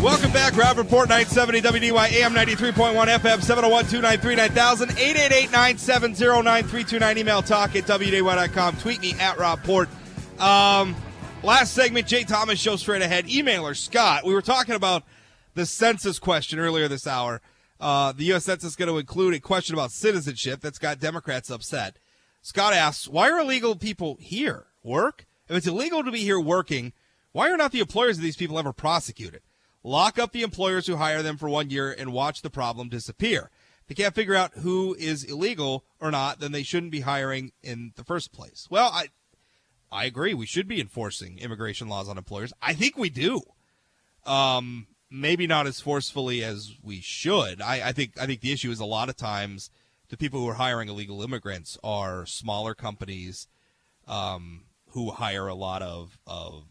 Welcome 0.02 0.32
back, 0.32 0.56
Rob 0.56 0.78
Report 0.78 1.08
970 1.08 1.62
WDAY 1.62 2.12
AM 2.22 2.32
93.1 2.32 2.74
FM 2.74 3.40
701 3.40 3.84
293 3.84 4.34
9000 4.34 4.90
888 4.90 5.52
970 5.52 6.42
9329. 6.42 7.18
Email 7.18 7.42
talk 7.42 7.76
at 7.76 7.84
WDAY.com. 7.84 8.76
Tweet 8.78 9.00
me 9.00 9.12
at 9.20 9.38
Rob 9.38 9.62
Port. 9.62 9.88
Um, 10.40 10.96
last 11.43 11.74
segment, 11.74 12.06
Jay 12.06 12.24
Thomas 12.24 12.59
show 12.59 12.77
straight 12.77 13.02
ahead. 13.02 13.27
Emailer 13.27 13.77
Scott. 13.77 14.24
We 14.24 14.35
were 14.35 14.43
talking 14.43 14.74
about 14.74 15.05
the 15.55 15.66
census 15.66 16.19
question 16.19 16.59
earlier 16.59 16.89
this 16.89 17.06
hour. 17.06 17.40
Uh, 17.81 18.12
the 18.12 18.24
U.S. 18.27 18.44
Census 18.44 18.70
is 18.70 18.77
going 18.77 18.89
to 18.89 18.98
include 18.98 19.35
a 19.35 19.40
question 19.40 19.74
about 19.74 19.90
citizenship 19.90 20.60
that's 20.60 20.78
got 20.78 21.01
Democrats 21.01 21.51
upset. 21.51 21.98
Scott 22.40 22.73
asks, 22.73 23.09
why 23.09 23.28
are 23.28 23.40
illegal 23.40 23.74
people 23.77 24.16
here? 24.20 24.66
Work? 24.85 25.27
If 25.48 25.56
it's 25.56 25.66
illegal 25.66 26.05
to 26.05 26.12
be 26.12 26.20
here 26.20 26.40
working, 26.40 26.93
why 27.32 27.51
are 27.51 27.56
not 27.56 27.73
the 27.73 27.81
employers 27.81 28.19
of 28.19 28.23
these 28.23 28.36
people 28.36 28.59
ever 28.59 28.73
prosecuted? 28.73 29.43
Lock 29.82 30.19
up 30.19 30.32
the 30.32 30.43
employers 30.43 30.86
who 30.86 30.97
hire 30.97 31.23
them 31.23 31.36
for 31.36 31.48
one 31.48 31.70
year 31.70 31.90
and 31.90 32.12
watch 32.12 32.43
the 32.43 32.51
problem 32.51 32.89
disappear. 32.89 33.51
If 33.81 33.89
they 33.89 34.02
can't 34.02 34.14
figure 34.14 34.36
out 34.36 34.52
who 34.59 34.94
is 34.94 35.24
illegal 35.24 35.85
or 36.01 36.12
not, 36.12 36.39
then 36.39 36.52
they 36.52 36.62
shouldn't 36.62 36.93
be 36.93 37.01
hiring 37.01 37.51
in 37.62 37.93
the 37.97 38.05
first 38.05 38.32
place. 38.32 38.69
Well, 38.70 38.90
I 38.93 39.09
I 39.93 40.06
agree. 40.06 40.35
We 40.35 40.47
should 40.47 40.66
be 40.66 40.81
enforcing 40.81 41.39
immigration 41.39 41.89
laws 41.89 42.09
on 42.09 42.19
employers. 42.19 42.52
I 42.62 42.73
think 42.73 42.97
we 42.97 43.10
do. 43.10 43.43
Um, 44.24 44.86
maybe 45.10 45.47
not 45.47 45.66
as 45.66 45.81
forcefully 45.81 46.43
as 46.43 46.74
we 46.82 47.01
should. 47.01 47.60
I, 47.60 47.89
I 47.89 47.93
think 47.93 48.19
I 48.20 48.27
think 48.27 48.40
the 48.40 48.52
issue 48.52 48.70
is 48.70 48.81
a 48.81 48.85
lot 48.86 49.09
of 49.09 49.16
times 49.16 49.70
the 50.09 50.16
people 50.16 50.40
who 50.40 50.48
are 50.48 50.55
hiring 50.55 50.89
illegal 50.89 51.23
immigrants 51.23 51.78
are 51.85 52.27
smaller 52.27 52.74
companies 52.74 53.48
um, 54.06 54.64
who 54.90 55.10
hire 55.10 55.47
a 55.47 55.55
lot 55.55 55.82
of, 55.82 56.19
of 56.27 56.64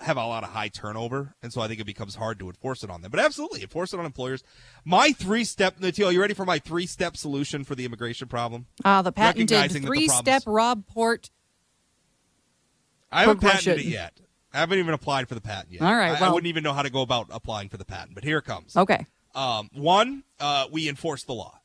have 0.00 0.16
a 0.16 0.26
lot 0.26 0.42
of 0.42 0.50
high 0.50 0.68
turnover, 0.68 1.34
and 1.42 1.52
so 1.52 1.60
I 1.60 1.68
think 1.68 1.80
it 1.80 1.86
becomes 1.86 2.16
hard 2.16 2.38
to 2.40 2.48
enforce 2.48 2.82
it 2.82 2.90
on 2.90 3.02
them. 3.02 3.10
But 3.10 3.20
absolutely, 3.20 3.62
enforce 3.62 3.92
it 3.92 4.00
on 4.00 4.06
employers. 4.06 4.42
My 4.84 5.12
three 5.12 5.44
step, 5.44 5.78
Natil, 5.78 6.12
you 6.12 6.20
ready 6.20 6.34
for 6.34 6.44
my 6.44 6.58
three 6.58 6.86
step 6.86 7.16
solution 7.16 7.64
for 7.64 7.74
the 7.74 7.84
immigration 7.84 8.28
problem? 8.28 8.66
Uh, 8.84 9.02
the 9.02 9.12
patented 9.12 9.48
that 9.48 9.70
the 9.70 9.80
three 9.80 10.08
step 10.08 10.42
Rob 10.46 10.86
Port. 10.86 11.30
I 13.14 13.20
haven't 13.20 13.40
patented 13.40 13.78
it 13.78 13.86
yet. 13.86 14.20
I 14.52 14.58
haven't 14.58 14.78
even 14.78 14.94
applied 14.94 15.28
for 15.28 15.34
the 15.34 15.40
patent 15.40 15.72
yet. 15.72 15.82
All 15.82 15.94
right, 15.94 16.20
I, 16.20 16.26
I 16.26 16.30
wouldn't 16.30 16.48
even 16.48 16.62
know 16.62 16.72
how 16.72 16.82
to 16.82 16.90
go 16.90 17.02
about 17.02 17.28
applying 17.30 17.68
for 17.68 17.76
the 17.76 17.84
patent, 17.84 18.14
but 18.14 18.24
here 18.24 18.38
it 18.38 18.44
comes. 18.44 18.76
Okay. 18.76 19.04
Um, 19.34 19.68
one, 19.72 20.22
uh, 20.38 20.66
we 20.70 20.88
enforce 20.88 21.24
the 21.24 21.32
law. 21.32 21.60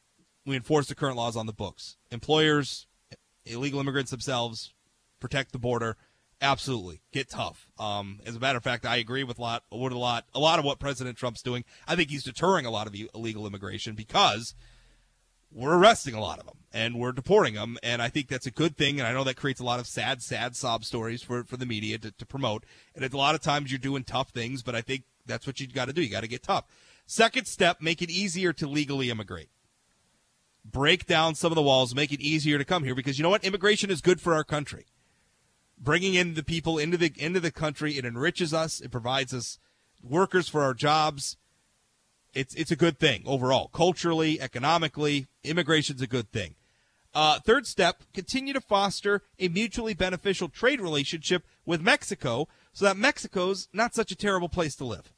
We 0.46 0.56
enforce 0.56 0.88
the 0.88 0.96
current 0.96 1.16
laws 1.16 1.36
on 1.36 1.46
the 1.46 1.54
books. 1.54 1.98
Employers, 2.12 2.88
illegal 3.46 3.80
immigrants 3.80 4.10
themselves, 4.10 4.74
protect 5.20 5.52
the 5.52 5.60
border. 5.60 5.98
Absolutely, 6.42 7.02
get 7.12 7.30
tough. 7.30 7.68
Um, 7.78 8.22
as 8.26 8.36
a 8.36 8.40
matter 8.40 8.58
of 8.58 8.64
fact, 8.64 8.86
I 8.86 8.96
agree 8.96 9.24
with 9.24 9.38
a 9.38 9.42
lot, 9.42 9.64
with 9.72 9.92
a 9.92 9.98
lot, 9.98 10.26
a 10.34 10.40
lot 10.40 10.58
of 10.58 10.66
what 10.66 10.80
President 10.80 11.18
Trump's 11.18 11.42
doing. 11.42 11.66
I 11.88 11.96
think 11.96 12.10
he's 12.10 12.24
deterring 12.24 12.66
a 12.66 12.72
lot 12.72 12.88
of 12.88 12.96
illegal 13.14 13.46
immigration 13.46 13.94
because 13.94 14.56
we're 15.52 15.78
arresting 15.78 16.14
a 16.14 16.22
lot 16.22 16.40
of 16.40 16.46
them 16.46 16.60
and 16.72 16.96
we're 16.96 17.12
deporting 17.12 17.56
them, 17.56 17.78
and 17.82 18.02
I 18.02 18.10
think 18.10 18.28
that's 18.28 18.46
a 18.46 18.52
good 18.52 18.78
thing. 18.78 19.00
And 19.00 19.08
I 19.08 19.14
know 19.14 19.24
that 19.24 19.36
creates 19.36 19.60
a 19.60 19.66
lot 19.66 19.80
of 19.80 19.88
sad, 19.88 20.22
sad 20.22 20.56
sob 20.56 20.86
stories 20.86 21.24
for 21.24 21.44
for 21.44 21.58
the 21.58 21.66
media 21.66 21.98
to, 21.98 22.12
to 22.12 22.26
promote. 22.26 22.66
And 22.96 23.04
a 23.04 23.18
lot 23.18 23.36
of 23.36 23.42
times 23.42 23.72
you're 23.72 23.80
doing 23.80 24.04
tough 24.04 24.30
things, 24.30 24.62
but 24.62 24.76
I 24.76 24.82
think 24.82 25.04
that's 25.26 25.48
what 25.48 25.60
you 25.60 25.68
got 25.68 25.86
to 25.86 25.94
do. 25.94 26.02
You 26.02 26.10
got 26.10 26.22
to 26.22 26.28
get 26.28 26.44
tough. 26.44 26.66
Second 27.06 27.46
step, 27.48 27.82
make 27.82 28.02
it 28.02 28.12
easier 28.12 28.54
to 28.54 28.68
legally 28.68 29.10
immigrate. 29.10 29.50
Break 30.64 31.08
down 31.08 31.34
some 31.34 31.52
of 31.52 31.56
the 31.56 31.62
walls, 31.62 31.96
make 31.96 32.12
it 32.12 32.22
easier 32.22 32.58
to 32.58 32.66
come 32.66 32.84
here 32.84 32.94
because 32.94 33.18
you 33.18 33.24
know 33.24 33.30
what? 33.30 33.44
Immigration 33.44 33.90
is 33.90 34.02
good 34.02 34.22
for 34.22 34.36
our 34.36 34.44
country. 34.44 34.86
Bringing 35.80 36.14
in 36.14 36.36
the 36.36 36.44
people 36.44 36.78
into 36.78 36.98
the 36.98 37.12
into 37.18 37.40
the 37.40 37.52
country, 37.52 37.98
it 37.98 38.06
enriches 38.06 38.54
us. 38.54 38.80
It 38.80 38.92
provides 38.92 39.34
us 39.34 39.58
workers 40.04 40.48
for 40.48 40.62
our 40.62 40.74
jobs. 40.74 41.38
It's 42.40 42.56
it's 42.56 42.72
a 42.72 42.76
good 42.76 43.00
thing 43.00 43.24
overall, 43.26 43.70
culturally, 43.70 44.40
economically. 44.40 45.28
Immigration's 45.44 46.02
a 46.02 46.08
good 46.08 46.32
thing. 46.32 46.56
Uh, 47.14 47.40
third 47.40 47.68
step: 47.68 48.04
continue 48.14 48.54
to 48.54 48.62
foster 48.62 49.22
a 49.40 49.48
mutually 49.48 49.94
beneficial 49.94 50.50
trade 50.50 50.82
relationship 50.82 51.44
with 51.66 51.82
Mexico, 51.82 52.48
so 52.74 52.86
that 52.86 52.98
Mexico's 52.98 53.68
not 53.74 53.94
such 53.94 54.12
a 54.12 54.16
terrible 54.16 54.50
place 54.50 54.76
to 54.76 54.86
live 54.86 55.14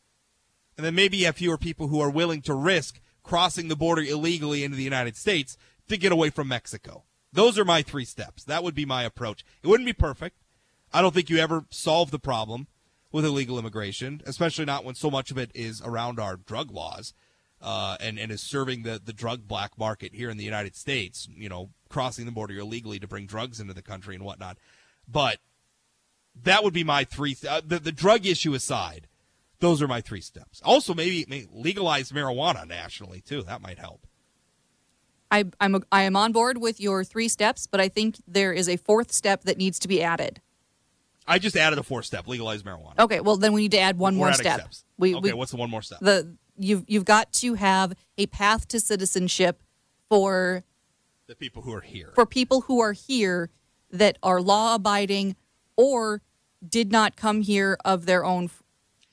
and 0.82 0.86
then 0.86 0.96
maybe 0.96 1.18
you 1.18 1.26
have 1.28 1.36
fewer 1.36 1.60
people 1.60 1.90
who 1.90 2.00
are 2.00 2.10
willing 2.10 2.42
to 2.42 2.56
risk 2.56 3.00
crossing 3.24 3.68
the 3.68 3.76
border 3.76 4.02
illegally 4.02 4.64
into 4.64 4.76
the 4.76 4.84
United 4.84 5.16
States 5.16 5.56
to 5.88 5.96
get 5.96 6.12
away 6.12 6.32
from 6.32 6.48
Mexico. 6.48 7.04
Those 7.32 7.60
are 7.60 7.66
my 7.66 7.84
three 7.84 8.04
steps. 8.04 8.44
That 8.44 8.64
would 8.64 8.76
be 8.76 8.86
my 8.86 9.04
approach. 9.04 9.46
It 9.62 9.68
wouldn't 9.68 9.86
be 9.86 9.94
perfect. 9.94 10.38
I 10.92 11.02
don't 11.02 11.14
think 11.14 11.30
you 11.30 11.38
ever 11.38 11.66
solve 11.70 12.10
the 12.10 12.20
problem 12.20 12.66
with 13.12 13.26
illegal 13.26 13.60
immigration, 13.60 14.22
especially 14.26 14.66
not 14.66 14.86
when 14.86 14.96
so 14.96 15.12
much 15.12 15.32
of 15.32 15.38
it 15.38 15.52
is 15.54 15.82
around 15.82 16.20
our 16.20 16.38
drug 16.38 16.72
laws 16.72 17.14
uh, 17.62 17.98
and, 18.00 18.18
and 18.18 18.32
is 18.32 18.42
serving 18.42 18.84
the, 18.84 19.00
the 19.04 19.14
drug 19.14 19.48
black 19.48 19.78
market 19.78 20.16
here 20.16 20.30
in 20.30 20.38
the 20.38 20.44
United 20.44 20.76
States, 20.76 21.28
you 21.36 21.50
know, 21.50 21.70
crossing 21.90 22.26
the 22.26 22.32
border 22.32 22.58
illegally 22.58 23.00
to 23.00 23.08
bring 23.08 23.26
drugs 23.26 23.60
into 23.60 23.74
the 23.74 23.82
country 23.82 24.16
and 24.16 24.24
whatnot. 24.24 24.58
But 25.08 25.40
that 26.44 26.64
would 26.64 26.74
be 26.74 26.84
my 26.84 27.04
three. 27.04 27.36
Uh, 27.48 27.62
the, 27.66 27.80
the 27.80 27.92
drug 27.92 28.26
issue 28.26 28.54
aside, 28.54 29.08
those 29.60 29.82
are 29.82 29.88
my 29.88 30.02
three 30.02 30.22
steps. 30.22 30.62
Also, 30.64 30.94
maybe, 30.94 31.26
maybe 31.28 31.48
legalize 31.52 32.12
marijuana 32.12 32.68
nationally 32.68 33.22
too. 33.22 33.44
That 33.44 33.62
might 33.62 33.78
help. 33.78 34.08
I, 35.30 35.46
I'm 35.62 35.76
a, 35.76 35.82
I 35.92 36.04
am 36.04 36.16
on 36.16 36.32
board 36.34 36.58
with 36.58 36.82
your 36.82 37.04
three 37.04 37.30
steps, 37.30 37.66
but 37.66 37.80
I 37.80 37.88
think 37.88 38.18
there 38.28 38.52
is 38.52 38.68
a 38.68 38.76
fourth 38.76 39.12
step 39.12 39.44
that 39.44 39.58
needs 39.58 39.80
to 39.80 39.88
be 39.88 40.04
added. 40.04 40.42
I 41.32 41.40
just 41.40 41.56
added 41.56 41.80
a 41.80 41.84
fourth 41.84 42.06
step: 42.06 42.28
legalize 42.28 42.64
marijuana. 42.64 43.00
Okay, 43.00 43.20
well 43.22 43.38
then 43.38 43.54
we 43.54 43.62
need 43.62 43.72
to 43.72 43.80
add 43.80 43.98
one 43.98 44.16
We're 44.18 44.28
more 44.28 44.34
step. 44.34 44.60
steps. 44.60 44.84
We, 44.98 45.16
okay, 45.16 45.32
we, 45.32 45.34
what's 45.34 45.52
the 45.52 45.58
one 45.58 45.70
more 45.70 45.82
step? 45.82 46.00
the 46.02 46.36
you've 46.58 46.84
you've 46.88 47.06
got 47.06 47.32
to 47.34 47.54
have 47.56 47.94
a 48.18 48.26
path 48.28 48.68
to 48.70 48.80
citizenship 48.80 49.64
for 50.10 50.64
the 51.28 51.36
people 51.36 51.62
who 51.62 51.74
are 51.74 51.82
here. 51.82 52.12
for 52.16 52.26
people 52.26 52.62
who 52.62 52.80
are 52.82 52.92
here 52.94 53.50
that 53.90 54.18
are 54.22 54.42
law 54.42 54.76
abiding 54.76 55.36
or 55.78 56.22
did 56.68 56.92
not 56.92 57.16
come 57.16 57.42
here 57.42 57.78
of 57.86 58.06
their 58.06 58.24
own 58.26 58.50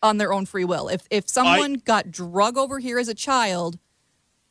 on 0.03 0.19
their 0.19 0.32
own 0.32 0.47
free 0.47 0.65
will. 0.65 0.89
If 0.89 1.07
if 1.11 1.28
someone 1.28 1.74
got 1.74 2.11
drug 2.11 2.57
over 2.59 2.78
here 2.81 2.99
as 2.99 3.09
a 3.09 3.15
child, 3.15 3.78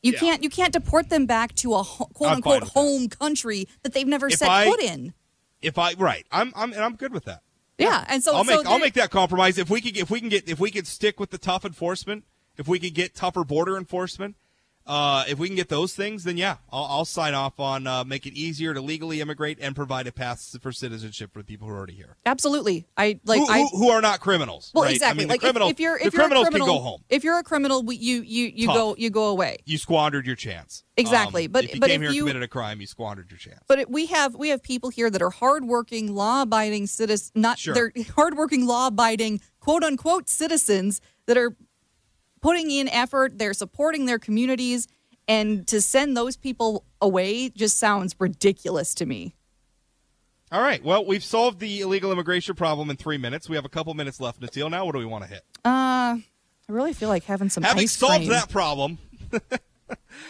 you 0.02 0.12
Yeah. 0.12 0.18
can't 0.18 0.42
you 0.42 0.50
can't 0.50 0.72
deport 0.72 1.08
them 1.10 1.26
back 1.26 1.54
to 1.56 1.74
a 1.74 1.84
quote 1.84 2.32
unquote 2.32 2.62
with 2.62 2.72
that. 2.72 2.80
home 2.80 3.08
country 3.08 3.68
that 3.82 3.92
they've 3.92 4.06
never 4.06 4.28
If 4.28 4.34
set 4.38 4.48
I- 4.48 4.64
foot 4.64 4.80
in. 4.80 5.12
if 5.60 5.76
I 5.78 5.92
right, 5.94 6.26
I'm 6.32 6.52
I'm 6.56 6.72
and 6.72 6.82
I'm 6.82 6.96
good 6.96 7.12
with 7.12 7.24
that. 7.26 7.42
Yeah, 7.78 8.04
and 8.08 8.22
so 8.22 8.34
I'll 8.34 8.44
so 8.44 8.56
make 8.56 8.66
I'll 8.66 8.78
make 8.80 8.94
that 8.94 9.10
compromise. 9.10 9.56
If 9.56 9.70
we 9.70 9.80
could 9.80 9.96
if 9.96 10.10
we 10.10 10.20
can 10.20 10.28
get 10.28 10.48
if 10.48 10.58
we 10.58 10.70
could 10.70 10.86
stick 10.86 11.20
with 11.20 11.30
the 11.30 11.38
tough 11.38 11.64
enforcement, 11.64 12.24
if 12.56 12.66
we 12.66 12.78
could 12.80 12.94
get 12.94 13.14
tougher 13.14 13.44
border 13.44 13.78
enforcement, 13.78 14.36
uh, 14.88 15.24
if 15.28 15.38
we 15.38 15.46
can 15.48 15.54
get 15.56 15.68
those 15.68 15.94
things, 15.94 16.24
then 16.24 16.36
yeah, 16.36 16.56
I'll, 16.72 16.84
I'll 16.84 17.04
sign 17.04 17.34
off 17.34 17.60
on 17.60 17.86
uh, 17.86 18.04
make 18.04 18.26
it 18.26 18.32
easier 18.32 18.72
to 18.74 18.80
legally 18.80 19.20
immigrate 19.20 19.58
and 19.60 19.76
provide 19.76 20.06
a 20.06 20.12
path 20.12 20.56
for 20.62 20.72
citizenship 20.72 21.30
for 21.32 21.42
people 21.42 21.68
who 21.68 21.74
are 21.74 21.76
already 21.76 21.92
here, 21.92 22.16
absolutely. 22.26 22.86
I 22.96 23.20
like 23.24 23.40
who, 23.40 23.46
I 23.48 23.58
who, 23.60 23.68
who 23.78 23.90
are 23.90 24.00
not 24.00 24.20
criminals. 24.20 24.70
well 24.74 24.84
right? 24.84 24.94
exactly 24.94 25.18
I 25.24 25.26
mean, 25.26 25.28
the 25.28 25.32
like 25.34 25.36
if- 25.42 25.42
criminal, 25.42 25.68
if, 25.68 25.78
you're 25.78 25.96
if 25.98 26.04
you're 26.04 26.10
criminals 26.12 26.46
a 26.46 26.50
criminal, 26.50 26.66
can 26.68 26.76
go 26.76 26.82
home. 26.82 27.02
if 27.10 27.22
you're 27.22 27.38
a 27.38 27.42
criminal, 27.44 27.84
you 27.92 28.22
you 28.22 28.46
you 28.54 28.66
Tough. 28.66 28.74
go 28.76 28.94
you 28.98 29.10
go 29.10 29.26
away. 29.26 29.58
You 29.66 29.76
squandered 29.78 30.26
your 30.26 30.36
chance. 30.36 30.84
Exactly, 30.96 31.44
Um, 31.44 31.52
but- 31.52 31.64
if 31.64 31.74
you 31.74 31.80
but 31.80 31.90
came 31.90 32.02
if 32.02 32.08
here 32.08 32.16
you- 32.16 32.22
committed 32.22 32.42
a 32.42 32.48
crime, 32.48 32.80
you 32.80 32.86
squandered 32.86 33.30
your 33.30 33.38
chance. 33.38 33.60
But 33.68 33.78
it, 33.80 33.90
we 33.90 34.06
have 34.06 34.34
we 34.34 34.48
have 34.48 34.62
people 34.62 34.90
here 34.90 35.10
that 35.10 35.20
are 35.22 35.30
hardworking, 35.30 36.14
law-abiding 36.14 36.86
citizens. 36.88 37.30
Not 37.34 37.58
Sure. 37.58 37.74
they're 37.74 37.92
hardworking, 38.16 38.66
law-abiding, 38.66 39.40
quote 39.60 39.84
unquote 39.84 40.28
citizens 40.28 41.00
that 41.26 41.36
are 41.36 41.54
putting 42.40 42.70
in 42.70 42.88
effort. 42.88 43.38
They're 43.38 43.54
supporting 43.54 44.06
their 44.06 44.18
communities, 44.18 44.88
and 45.26 45.66
to 45.68 45.80
send 45.80 46.16
those 46.16 46.36
people 46.36 46.84
away 47.00 47.48
just 47.50 47.78
sounds 47.78 48.14
ridiculous 48.18 48.94
to 48.94 49.06
me. 49.06 49.34
All 50.50 50.62
right. 50.62 50.82
Well, 50.82 51.04
we've 51.04 51.22
solved 51.24 51.60
the 51.60 51.80
illegal 51.80 52.10
immigration 52.10 52.54
problem 52.54 52.88
in 52.88 52.96
three 52.96 53.18
minutes. 53.18 53.48
We 53.50 53.56
have 53.56 53.66
a 53.66 53.68
couple 53.68 53.92
minutes 53.94 54.18
left, 54.20 54.40
Natil. 54.40 54.70
Now, 54.70 54.86
what 54.86 54.92
do 54.92 54.98
we 54.98 55.04
want 55.04 55.24
to 55.24 55.28
hit? 55.30 55.42
Uh, 55.64 56.16
I 56.16 56.22
really 56.68 56.94
feel 56.94 57.10
like 57.10 57.24
having 57.24 57.50
some 57.50 57.62
Having 57.64 57.82
ice 57.82 57.92
solved 57.92 58.16
cream. 58.16 58.28
that 58.30 58.48
problem, 58.48 58.98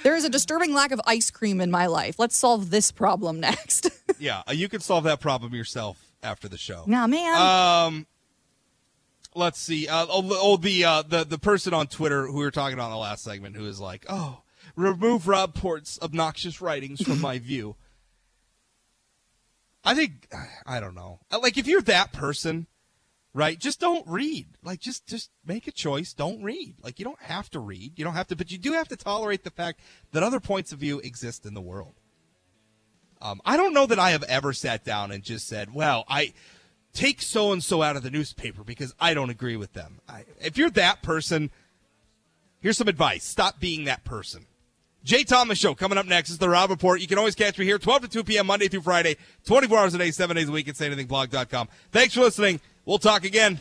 There 0.02 0.14
is 0.16 0.24
a 0.24 0.28
disturbing 0.28 0.72
lack 0.74 0.92
of 0.92 1.00
ice 1.06 1.30
cream 1.30 1.60
in 1.60 1.70
my 1.70 1.86
life. 1.86 2.18
Let's 2.18 2.36
solve 2.36 2.70
this 2.70 2.90
problem 2.92 3.40
next. 3.48 3.90
yeah, 4.18 4.42
you 4.50 4.68
can 4.68 4.80
solve 4.80 5.04
that 5.04 5.20
problem 5.20 5.54
yourself 5.54 6.00
after 6.22 6.48
the 6.48 6.58
show. 6.58 6.84
nah, 6.86 7.06
man. 7.06 7.34
Um, 7.40 8.06
let's 9.38 9.58
see. 9.58 9.88
Uh, 9.88 10.06
oh, 10.10 10.22
the- 10.22 10.38
oh, 10.38 10.56
the 10.56 10.84
uh, 10.84 11.02
the 11.02 11.24
the 11.24 11.38
person 11.38 11.72
on 11.72 11.86
Twitter 11.86 12.26
who 12.26 12.34
we 12.34 12.44
were 12.44 12.50
talking 12.50 12.74
about 12.74 12.86
in 12.86 12.92
the 12.92 12.98
last 12.98 13.24
segment, 13.24 13.56
who 13.56 13.64
is 13.66 13.80
like, 13.80 14.04
"Oh, 14.08 14.42
remove 14.76 15.26
Rob 15.28 15.54
Port's 15.54 15.98
obnoxious 16.02 16.60
writings 16.60 17.00
from 17.02 17.20
my 17.20 17.38
view." 17.38 17.76
I 19.84 19.94
think 19.94 20.28
I 20.66 20.80
don't 20.80 20.94
know. 20.94 21.20
Uh, 21.30 21.38
Like, 21.40 21.56
if 21.56 21.66
you're 21.66 21.80
that 21.82 22.12
person, 22.12 22.66
right? 23.32 23.58
Just 23.58 23.80
don't 23.80 24.06
read. 24.06 24.46
Like, 24.62 24.80
just 24.80 25.06
just 25.06 25.30
make 25.46 25.66
a 25.66 25.72
choice. 25.72 26.12
Don't 26.12 26.42
read. 26.42 26.74
Like, 26.82 26.98
you 26.98 27.04
don't 27.04 27.22
have 27.22 27.48
to 27.50 27.60
read. 27.60 27.98
You 27.98 28.04
don't 28.04 28.14
have 28.14 28.26
to, 28.28 28.36
but 28.36 28.50
you 28.50 28.58
do 28.58 28.72
have 28.72 28.88
to 28.88 28.96
tolerate 28.96 29.44
the 29.44 29.50
fact 29.50 29.80
that 30.12 30.22
other 30.22 30.40
points 30.40 30.72
of 30.72 30.78
view 30.80 30.98
exist 31.00 31.46
in 31.46 31.54
the 31.54 31.60
world. 31.60 31.94
Um, 33.20 33.40
I 33.44 33.56
don't 33.56 33.74
know 33.74 33.86
that 33.86 33.98
I 33.98 34.10
have 34.10 34.22
ever 34.24 34.52
sat 34.52 34.84
down 34.84 35.10
and 35.10 35.22
just 35.22 35.46
said, 35.48 35.72
"Well, 35.72 36.04
I." 36.08 36.32
take 36.92 37.22
so 37.22 37.52
and 37.52 37.62
so 37.62 37.82
out 37.82 37.96
of 37.96 38.02
the 38.02 38.10
newspaper 38.10 38.64
because 38.64 38.94
I 39.00 39.14
don't 39.14 39.30
agree 39.30 39.56
with 39.56 39.72
them. 39.72 40.00
I, 40.08 40.24
if 40.40 40.56
you're 40.56 40.70
that 40.70 41.02
person, 41.02 41.50
here's 42.60 42.76
some 42.76 42.88
advice: 42.88 43.24
stop 43.24 43.60
being 43.60 43.84
that 43.84 44.04
person. 44.04 44.46
Jay 45.04 45.24
Thomas 45.24 45.58
Show 45.58 45.74
coming 45.74 45.96
up 45.96 46.06
next 46.06 46.28
is 46.30 46.38
the 46.38 46.48
Rob 46.48 46.70
Report. 46.70 47.00
You 47.00 47.06
can 47.06 47.18
always 47.18 47.34
catch 47.34 47.58
me 47.58 47.64
here 47.64 47.78
12 47.78 48.02
to 48.02 48.08
2 48.08 48.24
p.m. 48.24 48.46
Monday 48.46 48.68
through 48.68 48.82
Friday, 48.82 49.16
24 49.46 49.78
hours 49.78 49.94
a 49.94 49.98
day, 49.98 50.10
seven 50.10 50.36
days 50.36 50.48
a 50.48 50.52
week 50.52 50.68
at 50.68 50.74
sayanythingblog.com. 50.74 51.68
Thanks 51.92 52.14
for 52.14 52.20
listening. 52.20 52.60
We'll 52.84 52.98
talk 52.98 53.24
again. 53.24 53.60